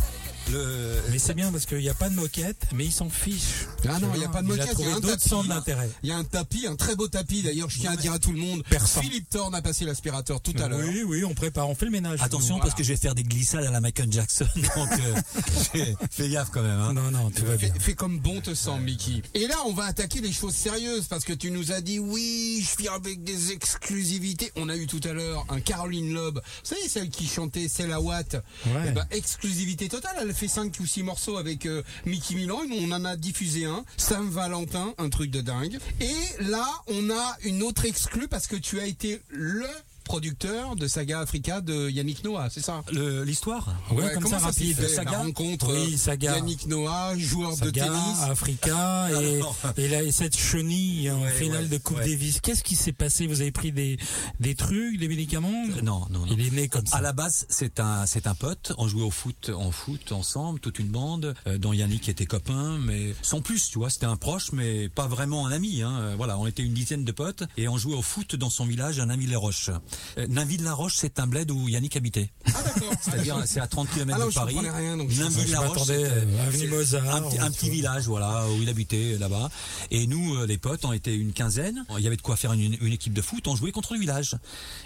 Le... 0.51 0.99
Mais 1.11 1.19
c'est 1.19 1.35
bien 1.35 1.51
parce 1.51 1.67
qu'il 1.67 1.77
n'y 1.77 1.89
a 1.89 1.93
pas 1.93 2.09
de 2.09 2.15
moquette, 2.15 2.63
mais 2.73 2.85
il 2.85 2.91
s'en 2.91 3.09
fiche. 3.09 3.67
Ah 3.87 3.99
non, 3.99 4.09
il 4.13 4.19
n'y 4.19 4.25
a 4.25 4.29
pas 4.29 4.41
de 4.41 4.47
moquette, 4.47 4.75
il 4.79 4.85
y 4.85 4.89
a 4.89 4.95
un 4.95 5.01
tapis. 5.01 5.29
centres 5.29 5.49
d'intérêt. 5.49 5.89
Il 6.03 6.09
y 6.09 6.11
a 6.11 6.17
un 6.17 6.23
tapis, 6.23 6.67
un 6.67 6.75
très 6.75 6.95
beau 6.95 7.07
tapis 7.07 7.43
d'ailleurs, 7.43 7.69
je 7.69 7.79
tiens 7.79 7.91
à 7.91 7.95
dire 7.95 8.13
à 8.13 8.19
tout 8.19 8.31
le 8.31 8.39
monde. 8.39 8.63
Persan. 8.69 9.01
Philippe 9.01 9.29
Thorne 9.29 9.55
a 9.55 9.61
passé 9.61 9.85
l'aspirateur 9.85 10.41
tout 10.41 10.53
à 10.59 10.67
l'heure. 10.67 10.79
Oui, 10.83 11.03
oui, 11.03 11.23
on 11.23 11.33
prépare, 11.33 11.69
on 11.69 11.75
fait 11.75 11.85
le 11.85 11.91
ménage. 11.91 12.19
Attention 12.21 12.55
nous. 12.55 12.61
parce 12.61 12.73
que 12.73 12.83
je 12.83 12.89
vais 12.89 12.97
faire 12.97 13.15
des 13.15 13.23
glissades 13.23 13.65
à 13.65 13.71
la 13.71 13.81
Michael 13.81 14.11
Jackson, 14.11 14.47
donc 14.55 14.89
euh, 14.91 15.95
fais, 16.11 16.29
gaffe 16.29 16.49
quand 16.51 16.61
même. 16.61 16.79
Hein. 16.79 16.93
Non, 16.93 17.11
non, 17.11 17.29
tout 17.31 17.45
va 17.45 17.55
bien. 17.55 17.71
Fais, 17.73 17.79
fais 17.79 17.93
comme 17.93 18.19
bon 18.19 18.41
te 18.41 18.53
semble, 18.53 18.83
Mickey. 18.83 19.21
Et 19.33 19.47
là, 19.47 19.55
on 19.65 19.73
va 19.73 19.85
attaquer 19.85 20.21
les 20.21 20.31
choses 20.31 20.55
sérieuses 20.55 21.07
parce 21.07 21.23
que 21.23 21.33
tu 21.33 21.51
nous 21.51 21.71
as 21.71 21.81
dit 21.81 21.99
oui, 21.99 22.65
je 22.69 22.81
viens 22.81 22.93
avec 22.93 23.23
des 23.23 23.51
exclusivités. 23.51 24.51
On 24.55 24.69
a 24.69 24.75
eu 24.75 24.87
tout 24.87 25.01
à 25.03 25.13
l'heure 25.13 25.45
un 25.49 25.59
Caroline 25.59 26.13
Loeb. 26.13 26.35
Vous 26.35 26.41
savez, 26.63 26.87
celle 26.87 27.09
qui 27.09 27.27
chantait 27.27 27.67
C'est 27.69 27.87
la 27.87 28.01
Watt. 28.01 28.35
Ouais. 28.65 28.71
Eh 28.87 28.91
ben, 28.91 29.05
exclusivité 29.11 29.89
totale. 29.89 30.15
Elle 30.21 30.33
fait 30.33 30.47
5 30.47 30.75
ou 30.79 30.85
6 30.85 31.03
morceaux 31.03 31.37
avec 31.37 31.65
euh, 31.65 31.83
Mickey 32.05 32.35
Milan. 32.35 32.61
Et 32.63 32.79
on 32.81 32.91
en 32.91 33.05
a 33.05 33.15
diffusé 33.15 33.65
Saint-Valentin, 33.97 34.93
un 34.97 35.09
truc 35.09 35.31
de 35.31 35.41
dingue. 35.41 35.77
Et 36.01 36.43
là, 36.43 36.65
on 36.87 37.09
a 37.09 37.37
une 37.43 37.63
autre 37.63 37.85
exclue 37.85 38.27
parce 38.27 38.47
que 38.47 38.55
tu 38.55 38.79
as 38.79 38.85
été 38.85 39.21
le 39.29 39.67
producteur 40.13 40.75
de 40.75 40.87
Saga 40.87 41.19
Africa 41.19 41.61
de 41.61 41.87
Yannick 41.87 42.23
Noah, 42.23 42.49
c'est 42.49 42.63
ça? 42.65 42.81
Le- 42.91 43.23
L'histoire? 43.23 43.75
Ouais, 43.91 44.05
Ouais, 44.05 44.13
comme 44.15 44.25
ça, 44.25 44.39
rapide. 44.39 44.75
fait, 44.75 44.87
Saga 44.87 45.11
la 45.11 45.17
rencontre 45.19 45.71
Oui, 45.71 45.93
euh, 45.93 45.97
Saga. 45.97 46.33
Yannick 46.33 46.65
Noah, 46.65 47.15
joueur 47.15 47.51
de 47.51 47.65
Saga, 47.65 47.83
tennis. 47.85 48.19
Africa 48.23 49.07
et, 49.21 49.39
et, 49.77 49.87
là, 49.87 50.01
et 50.01 50.11
cette 50.11 50.35
chenille 50.35 51.11
en 51.11 51.21
Ouais, 51.21 51.31
finale 51.31 51.69
de 51.69 51.77
Coupe. 51.77 51.97
Davis. 51.99 52.41
Qu'est-ce 52.41 52.63
qui 52.63 52.75
s'est 52.75 52.91
passé? 52.91 53.27
Vous 53.27 53.41
avez 53.41 53.51
pris 53.51 53.71
des, 53.71 53.99
des 54.39 54.55
trucs, 54.55 54.97
des 54.97 55.07
médicaments? 55.07 55.63
Euh, 55.77 55.81
Non, 55.83 56.07
non, 56.09 56.21
non. 56.21 56.25
Il 56.31 56.41
est 56.43 56.49
né 56.51 56.67
comme 56.69 56.87
ça. 56.87 56.97
À 56.97 57.01
la 57.01 57.13
base, 57.13 57.45
c'est 57.47 57.79
un, 57.79 58.07
c'est 58.07 58.25
un 58.25 58.33
pote. 58.33 58.73
On 58.79 58.87
jouait 58.87 59.03
au 59.03 59.11
foot, 59.11 59.51
en 59.55 59.69
foot 59.69 60.11
ensemble, 60.11 60.59
toute 60.59 60.79
une 60.79 60.87
bande, 60.89 61.35
euh, 61.45 61.59
dont 61.59 61.71
Yannick 61.71 62.09
était 62.09 62.25
copain, 62.25 62.79
mais 62.79 63.13
sans 63.21 63.41
plus, 63.41 63.69
tu 63.69 63.77
vois. 63.77 63.91
C'était 63.91 64.07
un 64.07 64.17
proche, 64.17 64.53
mais 64.53 64.89
pas 64.89 65.05
vraiment 65.05 65.45
un 65.45 65.51
ami. 65.51 65.83
Hein. 65.83 65.99
Euh, 66.01 66.15
Voilà, 66.17 66.39
on 66.39 66.47
était 66.47 66.63
une 66.63 66.73
dizaine 66.73 67.05
de 67.05 67.11
potes 67.11 67.43
et 67.57 67.67
on 67.67 67.77
jouait 67.77 67.95
au 67.95 68.01
foot 68.01 68.35
dans 68.35 68.49
son 68.49 68.65
village 68.65 68.99
à 68.99 69.05
Nainville-les-Roches. 69.05 69.69
Euh, 70.17 70.27
Nainville-la-Roche, 70.27 70.93
c'est 70.97 71.19
un 71.19 71.27
bled 71.27 71.49
où 71.51 71.67
Yannick 71.67 71.95
habitait. 71.97 72.29
Ah 72.45 72.51
d'accord. 72.63 72.93
C'est-à-dire, 73.01 73.41
c'est 73.45 73.59
à 73.59 73.67
30 73.67 73.89
km 73.91 74.19
Ah 74.21 74.25
de 74.27 74.33
Paris. 74.33 74.55
Nainville-la-Roche, 74.55 75.77
euh, 75.89 76.25
c'est 76.51 76.67
Mozart, 76.67 77.15
un, 77.15 77.21
petit- 77.23 77.39
un 77.39 77.47
ou- 77.49 77.51
petit 77.53 77.69
village, 77.69 78.05
voilà, 78.05 78.45
où 78.49 78.61
il 78.61 78.69
habitait 78.69 79.17
là-bas. 79.19 79.49
Et 79.91 80.07
nous, 80.07 80.35
euh, 80.35 80.45
les 80.45 80.57
potes, 80.57 80.85
on 80.85 80.93
était 80.93 81.15
une 81.15 81.33
quinzaine. 81.33 81.85
Il 81.97 82.03
y 82.03 82.07
avait 82.07 82.17
de 82.17 82.21
quoi 82.21 82.35
faire 82.35 82.53
une, 82.53 82.77
une 82.81 82.93
équipe 82.93 83.13
de 83.13 83.21
foot. 83.21 83.47
On 83.47 83.55
jouait 83.55 83.71
contre 83.71 83.93
le 83.93 83.99
village. 83.99 84.35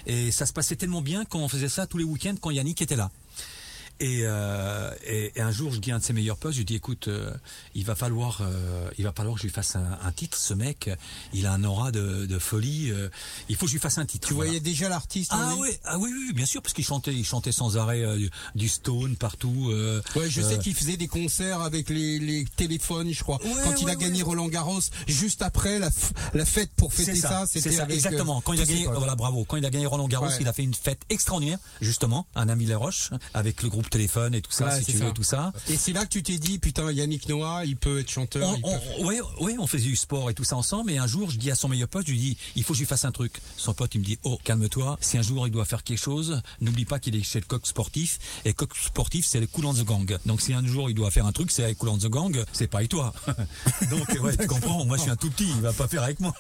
Et 0.06 0.31
ça 0.31 0.45
se 0.45 0.53
passait 0.53 0.76
tellement 0.76 1.02
bien 1.02 1.26
qu'on 1.26 1.48
faisait 1.48 1.69
ça 1.69 1.88
tous 1.88 1.98
les 1.98 2.03
week-ends 2.03 2.35
quand 2.40 2.52
Yannick 2.52 2.81
était 2.81 2.95
là. 2.95 3.11
Et, 3.99 4.22
euh, 4.24 4.91
et, 5.06 5.32
et 5.36 5.41
un 5.41 5.52
jour, 5.52 5.72
je 5.72 5.80
dis 5.80 5.91
à 5.91 5.95
un 5.95 5.99
de 5.99 6.03
ses 6.03 6.14
meilleurs 6.14 6.38
potes, 6.38 6.53
je 6.53 6.57
lui 6.57 6.65
dis, 6.65 6.76
écoute, 6.76 7.07
euh, 7.07 7.34
il 7.76 7.86
va 7.86 7.95
falloir, 7.95 8.40
euh, 8.41 8.90
il 8.98 9.03
va 9.06 9.14
falloir 9.15 9.36
que 9.36 9.41
je 9.41 9.48
lui 9.48 9.53
fasse 9.53 9.76
un, 9.76 9.98
un 10.03 10.11
titre. 10.11 10.38
Ce 10.38 10.53
mec, 10.53 10.90
il 11.34 11.45
a 11.45 11.53
un 11.53 11.64
aura 11.64 11.91
de, 11.91 12.26
de 12.26 12.40
folie. 12.40 12.91
euh, 12.91 13.10
il 13.49 13.56
faut 13.56 13.65
que 13.65 13.70
je 13.70 13.76
lui 13.76 13.82
fasse 13.82 13.98
un 13.99 14.06
titre. 14.06 14.28
Tu 14.28 14.34
voilà. 14.34 14.49
voyais 14.49 14.60
déjà 14.60 14.90
l'artiste 14.90 15.32
Ah 15.34 15.52
lui 15.53 15.61
oui, 15.61 15.70
ah 15.86 15.98
oui, 15.99 16.10
oui, 16.11 16.34
bien 16.34 16.45
sûr, 16.45 16.61
parce 16.61 16.74
qu'il 16.74 16.84
chantait, 16.84 17.14
il 17.14 17.24
chantait 17.26 17.52
sans 17.52 17.78
arrêt 17.78 18.02
euh, 18.03 18.20
du, 18.56 18.68
Stone 18.68 19.15
partout. 19.15 19.70
euh, 19.72 20.02
Ouais, 20.15 20.30
je 20.30 20.41
sais 20.41 20.57
qu'il 20.60 20.74
faisait 20.76 20.98
des 20.98 21.07
concerts 21.07 21.61
avec 21.61 21.90
les, 21.90 22.20
les 22.20 22.45
téléphones, 22.57 23.11
je 23.14 23.22
crois. 23.24 23.40
Ouais, 23.44 23.52
Quand 23.64 23.80
il 23.82 23.90
a 23.90 23.95
gagné 23.95 24.18
ouais. 24.18 24.24
Roland 24.24 24.48
Garros, 24.48 24.82
juste 25.07 25.41
après 25.41 25.80
la, 25.80 25.91
fête 26.45 26.72
pour 26.76 26.94
fêter 26.94 27.15
ça, 27.15 27.45
c'était 27.48 27.72
ça, 27.72 27.84
avec, 27.84 27.95
exactement. 27.95 28.41
Quand 28.41 28.53
il 28.53 28.61
a 28.61 28.65
gagné, 28.65 28.86
voilà, 28.88 29.15
bravo. 29.15 29.45
Quand 29.45 29.57
il 29.57 29.65
a 29.65 29.70
gagné 29.70 29.86
Roland 29.86 30.07
Garros, 30.07 30.28
il 30.40 30.48
a 30.48 30.53
fait 30.53 30.64
une 30.64 30.74
fête 30.74 31.02
extraordinaire, 31.10 31.60
justement, 31.82 32.28
à 32.36 32.44
Namille-les-Roches, 32.45 33.11
avec 33.34 33.61
le 33.64 33.70
groupe 33.70 33.83
Téléphone 33.90 34.36
et 34.36 34.42
tout 34.42 34.52
ça, 34.52 34.66
Ouais, 34.66 34.80
si 34.80 34.86
c'est 34.86 34.92
tu 34.94 34.98
ça. 35.00 35.06
veux, 35.06 35.12
tout 35.12 35.24
ça. 35.24 35.52
Et 35.70 35.78
c'est 35.78 35.94
là 35.94 36.04
que 36.06 36.10
tu 36.10 36.24
t'es 36.24 36.38
dit, 36.38 36.60
putain, 36.60 36.92
Yannick 36.92 37.28
Noah, 37.30 37.66
il 37.66 37.76
peut 37.78 38.00
être 38.00 38.10
chanteur. 38.10 38.48
On, 38.50 38.56
il 38.56 38.62
peut- 38.62 38.68
on- 39.00 39.06
ouais, 39.06 39.22
ouais, 39.42 39.56
on 39.60 39.68
faisait 39.68 39.84
du 39.90 39.96
sport 39.96 40.30
et 40.30 40.34
tout 40.34 40.44
ça 40.44 40.56
ensemble. 40.56 40.92
Et 40.92 40.98
un 40.98 41.08
jour, 41.08 41.30
je 41.30 41.38
dis 41.38 41.52
à 41.52 41.56
son 41.56 41.68
meilleur 41.70 41.88
pote, 41.88 42.06
je 42.08 42.12
lui 42.12 42.20
dis, 42.20 42.38
il 42.56 42.64
faut 42.64 42.74
que 42.74 42.78
je 42.78 42.84
lui 42.84 42.88
fasse 42.88 43.06
un 43.06 43.12
truc. 43.12 43.34
Son 43.58 43.74
pote, 43.74 43.94
il 43.96 44.00
me 44.02 44.06
dit, 44.06 44.18
oh, 44.24 44.40
calme-toi. 44.44 44.98
Si 45.02 45.18
un 45.18 45.22
jour 45.22 45.48
il 45.48 45.52
doit 45.52 45.66
faire 45.66 45.84
quelque 45.84 46.00
chose, 46.02 46.42
n'oublie 46.62 46.86
pas 46.86 47.00
qu'il 47.00 47.16
est 47.16 47.24
chez 47.24 47.40
le 47.40 47.46
coq 47.46 47.66
sportif. 47.68 48.20
Et 48.46 48.54
coq 48.54 48.72
sportif, 48.76 49.26
c'est 49.26 49.40
les 49.40 49.48
Cool 49.48 49.66
on 49.66 49.74
the 49.74 49.84
Gang. 49.86 50.18
Donc 50.26 50.42
si 50.42 50.54
un 50.54 50.66
jour 50.66 50.90
il 50.90 50.94
doit 50.96 51.12
faire 51.12 51.26
un 51.26 51.32
truc, 51.32 51.52
c'est 51.52 51.64
avec 51.64 51.78
Cool 51.78 51.90
on 51.90 51.98
the 51.98 52.08
Gang. 52.08 52.44
C'est 52.54 52.68
pas 52.68 52.80
avec 52.80 52.90
toi. 52.90 53.14
Donc 53.90 54.08
ouais, 54.22 54.36
tu 54.38 54.48
comprends. 54.48 54.86
Moi, 54.86 54.98
je 54.98 55.04
suis 55.04 55.12
un 55.12 55.16
tout 55.16 55.30
petit. 55.30 55.48
Il 55.56 55.62
va 55.62 55.74
pas 55.74 55.88
faire 55.88 56.04
avec 56.04 56.20
moi. 56.20 56.34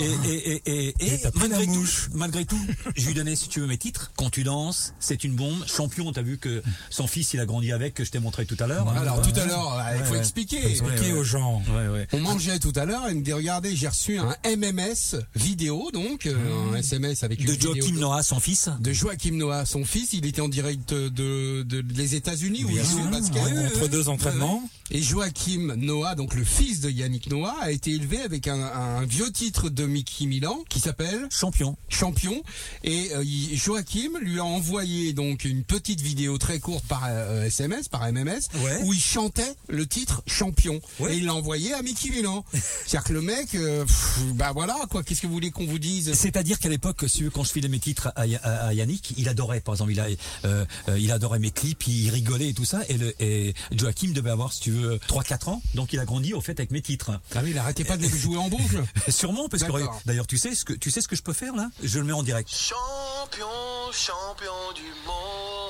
Et, 0.00 0.04
et, 0.04 0.52
et, 0.54 0.62
et, 0.66 0.94
et 1.00 1.14
Et 1.14 1.20
malgré 1.38 1.66
tout, 1.66 1.86
malgré 2.14 2.44
tout, 2.44 2.60
je 2.96 3.06
lui 3.06 3.14
donnais, 3.14 3.36
si 3.36 3.48
tu 3.48 3.60
veux, 3.60 3.66
mes 3.66 3.78
titres. 3.78 4.12
Quand 4.16 4.30
tu 4.30 4.44
danses, 4.44 4.94
c'est 5.00 5.24
une 5.24 5.34
bombe. 5.36 5.64
Champion, 5.66 6.12
t'as 6.12 6.22
vu 6.22 6.38
que 6.38 6.62
son 6.90 7.06
fils, 7.06 7.32
il 7.34 7.40
a 7.40 7.46
grandi 7.46 7.72
avec, 7.72 7.94
que 7.94 8.04
je 8.04 8.10
t'ai 8.10 8.18
montré 8.18 8.46
tout 8.46 8.56
à 8.60 8.66
l'heure. 8.66 8.88
Alors 8.88 9.18
Ouais. 9.18 9.32
tout 9.32 9.38
à 9.40 9.44
l'heure, 9.46 9.72
euh, 9.78 9.96
il 9.98 10.04
faut 10.04 10.12
ouais. 10.12 10.18
expliquer. 10.18 10.64
Expliquez 10.70 11.12
aux 11.12 11.24
gens. 11.24 11.62
Ouais, 11.74 11.88
ouais. 11.88 12.06
On 12.12 12.20
mangeait 12.20 12.58
tout 12.58 12.72
à 12.76 12.84
l'heure, 12.84 13.04
il 13.10 13.16
me 13.16 13.22
dit 13.22 13.32
regardez, 13.32 13.74
j'ai 13.76 13.88
reçu 13.88 14.18
un 14.18 14.34
MMS 14.44 15.16
vidéo, 15.34 15.90
donc 15.92 16.26
euh, 16.26 16.34
un 16.72 16.76
SMS 16.76 17.22
avec 17.24 17.40
une 17.40 17.46
De 17.46 17.52
vidéo 17.52 17.74
Joachim 17.74 17.94
Noah, 17.98 18.22
son 18.22 18.40
fils. 18.40 18.68
de 18.80 18.92
Joachim 18.92 19.32
Noah, 19.36 19.64
son 19.66 19.84
fils, 19.84 20.12
il 20.12 20.26
était 20.26 20.40
en 20.40 20.48
direct 20.48 20.92
de, 20.92 21.62
de, 21.62 21.80
des 21.80 22.14
États-Unis 22.14 22.64
où 22.64 22.70
il 22.70 22.76
joue 22.84 22.98
au 22.98 23.02
sûr, 23.02 23.10
basket. 23.10 23.42
ouais, 23.42 23.66
entre 23.66 23.88
deux 23.88 24.08
entraînements. 24.08 24.62
Et 24.90 25.02
Joachim 25.02 25.74
Noah, 25.76 26.14
donc 26.14 26.34
le 26.34 26.44
fils 26.44 26.80
de 26.80 26.88
Yannick 26.90 27.30
Noah, 27.30 27.54
a 27.60 27.70
été 27.70 27.90
élevé 27.92 28.20
avec 28.22 28.48
un, 28.48 28.58
un 28.62 29.04
vieux 29.04 29.30
titre 29.30 29.68
de 29.68 29.84
Mickey 29.84 30.24
Milan 30.26 30.58
qui 30.70 30.80
s'appelle 30.80 31.28
Champion. 31.30 31.76
Champion. 31.90 32.42
Et 32.84 33.10
euh, 33.14 33.22
Joachim 33.54 34.12
lui 34.22 34.38
a 34.38 34.44
envoyé 34.44 35.12
donc 35.12 35.44
une 35.44 35.62
petite 35.64 36.00
vidéo 36.00 36.38
très 36.38 36.58
courte 36.58 36.67
par 36.82 37.02
euh, 37.08 37.44
SMS, 37.44 37.88
par 37.88 38.02
MMS, 38.12 38.40
Ouais. 38.54 38.80
où 38.82 38.92
il 38.92 39.00
chantait 39.00 39.54
le 39.68 39.86
titre 39.86 40.22
Champion. 40.26 40.80
Ouais. 41.00 41.14
Et 41.14 41.18
il 41.18 41.26
l'a 41.26 41.34
envoyé 41.34 41.72
à 41.74 41.82
Mickey 41.82 42.10
Milan. 42.10 42.44
C'est-à-dire 42.52 43.04
que 43.04 43.12
le 43.12 43.20
mec, 43.22 43.54
euh, 43.54 43.84
pff, 43.84 44.18
bah 44.34 44.52
voilà 44.52 44.76
quoi. 44.90 45.02
Qu'est-ce 45.02 45.20
que 45.22 45.26
vous 45.26 45.32
voulez 45.32 45.50
qu'on 45.50 45.66
vous 45.66 45.78
dise? 45.78 46.12
C'est-à-dire 46.14 46.58
qu'à 46.58 46.68
l'époque, 46.68 47.04
quand 47.32 47.44
je 47.44 47.50
filais 47.52 47.68
mes 47.68 47.78
titres 47.78 48.12
à, 48.16 48.26
Ya- 48.26 48.40
à- 48.42 48.68
à 48.68 48.72
Yannick, 48.74 49.14
il 49.16 49.28
adorait, 49.28 49.60
par 49.60 49.74
exemple, 49.74 49.92
il, 49.92 50.00
a, 50.00 50.06
euh, 50.44 50.64
euh, 50.88 50.98
il 50.98 51.10
adorait 51.12 51.38
mes 51.38 51.50
clips, 51.50 51.86
il 51.86 52.10
rigolait 52.10 52.48
et 52.48 52.54
tout 52.54 52.64
ça. 52.64 52.80
Et, 52.88 52.94
le, 52.98 53.14
et 53.22 53.54
Joachim 53.72 54.12
devait 54.12 54.30
avoir, 54.30 54.52
si 54.52 54.60
tu 54.60 54.70
veux, 54.72 54.98
3-4 55.08 55.48
ans. 55.50 55.62
Donc 55.74 55.92
il 55.92 55.98
a 55.98 56.04
grandi 56.04 56.34
au 56.34 56.40
fait 56.40 56.58
avec 56.58 56.70
mes 56.70 56.82
titres. 56.82 57.12
Ah 57.34 57.40
oui, 57.42 57.50
il 57.50 57.58
arrêtait 57.58 57.84
pas 57.84 57.96
de 57.96 58.02
les 58.02 58.08
jouer 58.08 58.36
en 58.36 58.48
boucle. 58.48 58.82
Sûrement, 59.08 59.48
parce 59.48 59.62
que 59.62 59.72
D'accord. 59.72 60.00
d'ailleurs, 60.06 60.26
tu 60.26 60.38
sais 60.38 60.54
ce 60.54 60.64
que 60.64 60.72
tu 60.74 60.90
sais 60.90 61.00
ce 61.00 61.08
que 61.08 61.16
je 61.16 61.22
peux 61.22 61.32
faire 61.32 61.54
là? 61.54 61.68
Je 61.82 61.98
le 61.98 62.04
mets 62.04 62.12
en 62.12 62.22
direct. 62.22 62.48
Champion, 62.50 63.46
champion 63.92 64.72
du 64.74 64.82
monde. 65.06 65.67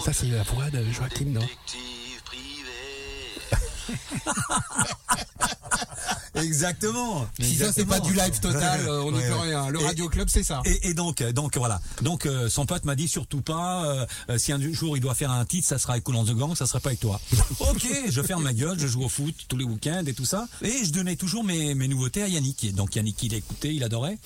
Ça 0.00 0.12
c'est 0.12 0.26
la 0.26 0.42
voix 0.42 0.70
de 0.70 0.82
Joachim, 0.92 1.26
non? 1.26 1.40
Exactement. 6.34 7.26
Si 7.40 7.56
ça 7.56 7.72
c'est 7.72 7.86
pas 7.86 7.98
du 8.00 8.12
live 8.12 8.38
total, 8.40 8.86
euh, 8.86 9.02
on 9.02 9.10
n'y 9.10 9.18
Ouais, 9.18 9.26
peut 9.28 9.34
ouais. 9.36 9.40
rien. 9.42 9.70
Le 9.70 9.80
Et- 9.80 9.86
Radio 9.86 10.08
Club 10.10 10.28
c'est 10.30 10.42
ça. 10.42 10.60
Et, 10.66 10.90
et 10.90 10.94
donc, 10.94 11.22
euh, 11.22 11.32
donc 11.32 11.56
voilà. 11.56 11.80
Donc 12.02 12.26
euh, 12.26 12.50
son 12.50 12.66
pote 12.66 12.84
m'a 12.84 12.94
dit 12.94 13.08
surtout 13.08 13.40
pas. 13.40 13.86
euh, 14.28 14.38
si 14.38 14.52
un 14.52 14.60
jour 14.72 14.96
il 14.96 15.00
doit 15.00 15.14
faire 15.14 15.30
un 15.30 15.44
titre, 15.46 15.66
ça 15.66 15.78
sera 15.78 15.94
avec 15.94 16.04
Cool 16.04 16.16
on 16.16 16.24
the 16.24 16.34
Gang, 16.36 16.54
ça 16.54 16.66
sera 16.66 16.78
pas 16.80 16.90
avec 16.90 17.00
toi. 17.00 17.20
ok, 17.60 17.86
je 18.10 18.22
ferme 18.22 18.42
ma 18.44 18.52
gueule, 18.52 18.78
je 18.78 18.86
joue 18.86 19.02
au 19.02 19.08
foot 19.08 19.34
tous 19.48 19.56
les 19.56 19.64
week-ends 19.64 20.04
et 20.06 20.12
tout 20.12 20.26
ça. 20.26 20.46
Et 20.62 20.84
je 20.84 20.92
donnais 20.92 21.16
toujours 21.16 21.42
mes, 21.42 21.74
mes 21.74 21.88
nouveautés 21.88 22.22
à 22.22 22.28
Yannick. 22.28 22.74
Donc 22.74 22.96
Yannick 22.96 23.22
il 23.22 23.32
écoutait, 23.32 23.74
il 23.74 23.82
adorait. 23.82 24.18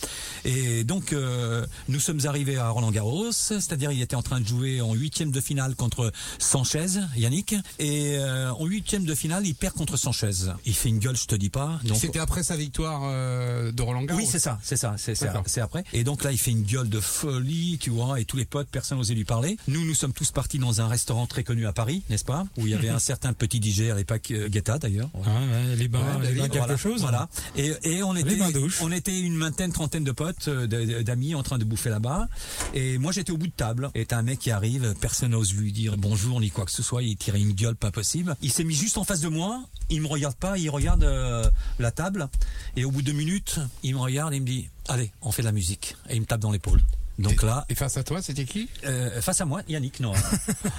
Et 0.45 0.83
donc 0.83 1.13
euh, 1.13 1.65
nous 1.89 2.01
sommes 2.01 2.21
arrivés 2.27 2.59
à 2.59 2.69
Roland 2.71 2.91
Garros, 2.91 3.31
c'est-à-dire 3.31 3.93
il 3.93 4.03
était 4.03 4.17
en 4.17 4.23
train 4.23 4.41
de 4.41 4.47
jouer 4.49 4.81
en 4.81 4.95
huitième 4.95 5.31
de 5.31 5.41
finale 5.41 5.77
contre 5.77 6.13
Sanchez, 6.41 6.87
Yannick. 7.17 7.55
Et 7.79 8.19
en 8.59 8.65
huitième 8.67 9.05
de 9.05 9.15
finale, 9.15 9.47
il 9.51 9.55
perd 9.55 9.75
contre 9.75 9.97
Sanchez. 9.97 10.31
Il 10.65 10.75
fait 10.75 10.89
une 10.89 11.01
gueule, 11.01 11.17
je 11.17 11.27
te 11.27 11.35
dis 11.35 11.51
pas. 11.51 11.81
Donc 11.85 11.97
C'était 11.97 12.21
après 12.21 12.45
sa 12.45 12.57
victoire 12.57 13.03
euh, 13.05 13.73
de 13.73 13.83
Roland 13.83 14.05
Garros. 14.05 14.21
Oui, 14.21 14.27
c'est 14.31 14.39
ça, 14.39 14.61
c'est 14.63 14.77
ça, 14.77 14.95
c'est 14.97 15.17
c'est 15.17 15.61
après. 15.61 15.83
Et 15.93 16.05
donc 16.05 16.23
là, 16.23 16.31
il 16.31 16.39
fait 16.39 16.53
une 16.53 16.63
gueule 16.63 16.89
de 16.89 17.01
folie, 17.01 17.77
tu 17.81 17.91
vois, 17.91 18.21
et 18.21 18.25
tous 18.25 18.37
les 18.37 18.45
potes, 18.45 18.69
personne 18.71 18.99
n'osait 18.99 19.15
lui 19.15 19.25
parler. 19.25 19.57
Nous, 19.67 19.85
nous 19.85 19.95
sommes 19.95 20.13
tous 20.13 20.31
partis 20.31 20.59
dans 20.59 20.81
un 20.81 20.87
restaurant 20.87 21.27
très 21.27 21.43
connu 21.43 21.67
à 21.67 21.73
Paris, 21.73 22.05
n'est-ce 22.11 22.25
pas, 22.25 22.47
où 22.57 22.67
il 22.67 22.71
y 22.71 22.75
avait 22.75 22.89
un 22.91 23.01
certain 23.01 23.33
petit 23.33 23.61
à 23.91 23.95
l'époque, 23.95 24.31
euh, 24.31 24.49
Guetta 24.49 24.79
d'ailleurs. 24.79 25.11
Ah, 25.25 25.29
ouais, 25.29 25.77
les 25.77 25.89
bains, 25.89 26.01
Ouais, 26.21 26.29
les 26.29 26.35
bains 26.35 26.49
quelque 26.49 26.59
voilà, 26.59 26.77
chose. 26.77 27.01
Voilà. 27.01 27.29
Et, 27.57 27.73
et 27.83 28.03
on 28.03 28.15
était, 28.15 28.39
on 28.81 28.93
était 28.93 29.21
une 29.21 29.39
vingtaine, 29.39 29.73
trentaine 29.73 30.05
de 30.05 30.13
potes, 30.13 30.49
euh, 30.49 31.03
d'amis 31.03 31.35
en 31.35 31.43
train 31.43 31.59
de 31.59 31.65
bouffer 31.65 31.91
là-bas. 31.91 32.29
Et 32.75 32.99
moi, 32.99 33.11
j'étais 33.11 33.33
au 33.33 33.37
bout 33.37 33.49
de 33.49 33.53
table. 33.53 33.91
Et 33.95 34.07
t'as 34.07 34.19
un 34.19 34.23
mec 34.23 34.39
qui 34.39 34.51
arrive, 34.51 34.95
personne 35.01 35.33
n'ose 35.33 35.55
lui 35.55 35.73
dire 35.73 35.97
bonjour 35.99 36.41
ni 36.41 36.51
quoi 36.51 36.65
que 36.65 36.71
ce 36.71 36.83
soit. 36.83 37.03
Il 37.03 37.17
tirait 37.17 37.41
une 37.41 37.53
gueule 37.53 37.77
pas 37.77 37.91
possible. 37.91 38.37
Il 38.43 38.53
s'est 38.53 38.65
mis 38.65 38.75
juste 38.75 38.99
en 38.99 39.05
face 39.05 39.21
de 39.21 39.29
moi. 39.29 39.40
Il 39.89 40.03
me 40.03 40.07
regarde 40.07 40.37
pas, 40.37 40.57
il 40.57 40.71
regarde 40.71 41.03
euh, 41.03 41.45
la 41.79 41.91
table. 41.91 42.29
Et 42.77 42.85
au 42.85 42.91
bout 42.91 43.03
de 43.03 43.07
deux 43.07 43.17
minutes, 43.17 43.61
il 43.83 43.95
me 43.95 44.01
regarde 44.01 44.33
et 44.33 44.37
il 44.37 44.43
me 44.43 44.47
dit 44.47 44.69
allez, 44.89 45.13
on 45.23 45.33
fait 45.33 45.43
de 45.43 45.47
la 45.47 45.53
musique. 45.53 45.97
Et 46.09 46.17
il 46.17 46.21
me 46.21 46.27
tape 46.27 46.41
dans 46.41 46.53
l'épaule. 46.53 46.81
Donc 47.23 47.43
là, 47.43 47.65
Et 47.69 47.75
face 47.75 47.97
à 47.97 48.03
toi, 48.03 48.23
c'était 48.23 48.45
qui 48.45 48.69
euh, 48.85 49.21
face 49.21 49.41
à 49.41 49.45
moi, 49.45 49.63
Yannick 49.69 50.01
Noah. 50.01 50.17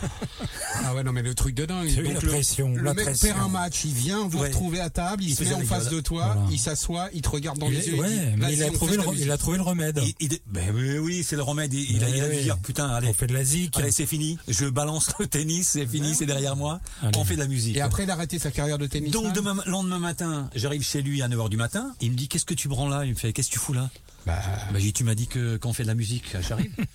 Ah 0.84 0.96
ouais, 0.96 1.04
non, 1.04 1.12
mais 1.12 1.22
le 1.22 1.36
truc 1.36 1.54
de 1.56 1.66
dingue. 1.66 1.94
Donc, 1.96 2.06
la 2.14 2.20
le, 2.20 2.28
pression, 2.28 2.70
le 2.74 2.82
la 2.84 2.94
mec 2.94 3.06
pression. 3.06 3.28
perd 3.28 3.40
un 3.40 3.48
match, 3.50 3.84
il 3.86 3.94
vient 3.94 4.28
vous 4.28 4.40
Ouais. 4.40 4.48
retrouver 4.48 4.80
à 4.80 4.90
table, 4.90 5.22
il, 5.24 5.30
Il 5.30 5.36
se 5.36 5.44
met 5.44 5.54
en 5.54 5.62
face 5.62 5.90
de 5.90 6.00
toi, 6.00 6.26
Voilà. 6.34 6.42
il 6.52 6.58
s'assoit, 6.60 7.10
il 7.14 7.22
te 7.22 7.30
regarde 7.30 7.60
dans 7.60 7.68
Il 7.68 7.74
les 7.74 7.90
est- 7.90 7.92
yeux. 7.92 8.00
ouais, 8.00 8.10
il 8.10 8.20
dit, 8.32 8.38
mais 8.38 8.54
il 8.54 8.64
a 8.64 8.72
trouvé 8.72 8.98
le, 8.98 9.04
il 9.18 9.30
a 9.32 9.38
trouvé 9.38 9.58
le 9.58 9.64
remède. 9.64 10.02
ben 10.48 10.74
oui, 10.76 10.98
oui, 10.98 11.24
c'est 11.24 11.36
le 11.36 11.44
remède. 11.44 11.74
Il, 11.74 12.04
a, 12.04 12.10
il 12.10 12.22
a 12.22 12.28
dû 12.30 12.42
dire 12.42 12.58
putain, 12.58 12.90
allez, 12.90 13.08
On 13.10 13.14
fait 13.14 13.28
de 13.28 13.34
la 13.34 13.44
zik. 13.44 13.78
Allez, 13.78 13.92
c'est 13.92 14.06
fini. 14.06 14.38
Je 14.48 14.66
balance 14.66 15.12
le 15.20 15.28
tennis, 15.28 15.70
c'est 15.70 15.86
fini, 15.86 16.16
c'est 16.16 16.26
derrière 16.26 16.56
moi. 16.56 16.80
Allez. 17.04 17.12
On 17.18 17.24
fait 17.26 17.36
de 17.36 17.40
la 17.42 17.48
musique. 17.48 17.78
Et 17.78 17.82
après, 17.82 18.04
il 18.04 18.10
a 18.10 18.14
arrêté 18.14 18.40
sa 18.40 18.50
carrière 18.52 18.78
de 18.78 18.88
tennis. 18.88 19.12
Donc, 19.12 19.34
demain, 19.34 19.56
lendemain 19.66 20.00
matin, 20.00 20.50
j'arrive 20.56 20.84
chez 20.84 21.02
lui 21.02 21.22
à 21.22 21.28
9h 21.28 21.50
du 21.50 21.58
matin. 21.58 21.94
Il 22.02 22.12
me 22.12 22.16
dit, 22.16 22.28
qu'est-ce 22.28 22.46
que 22.46 22.54
tu 22.56 22.68
prends 22.70 22.90
là? 22.90 23.06
Il 23.06 23.12
me 23.12 23.16
fait, 23.16 23.34
qu'est-ce 23.34 23.50
que 23.50 23.54
tu 23.54 23.60
fous 23.60 23.74
là? 23.74 23.90
Bah, 24.26 24.40
Bah, 24.72 24.80
tu 24.94 25.04
m'as 25.04 25.16
dit 25.16 25.28
que 25.28 25.58
quand 25.58 25.70
on 25.70 25.74
fait 25.74 25.84
de 25.84 25.88
la 25.88 25.96
musique, 25.96 26.36
j'arrive. 26.48 26.72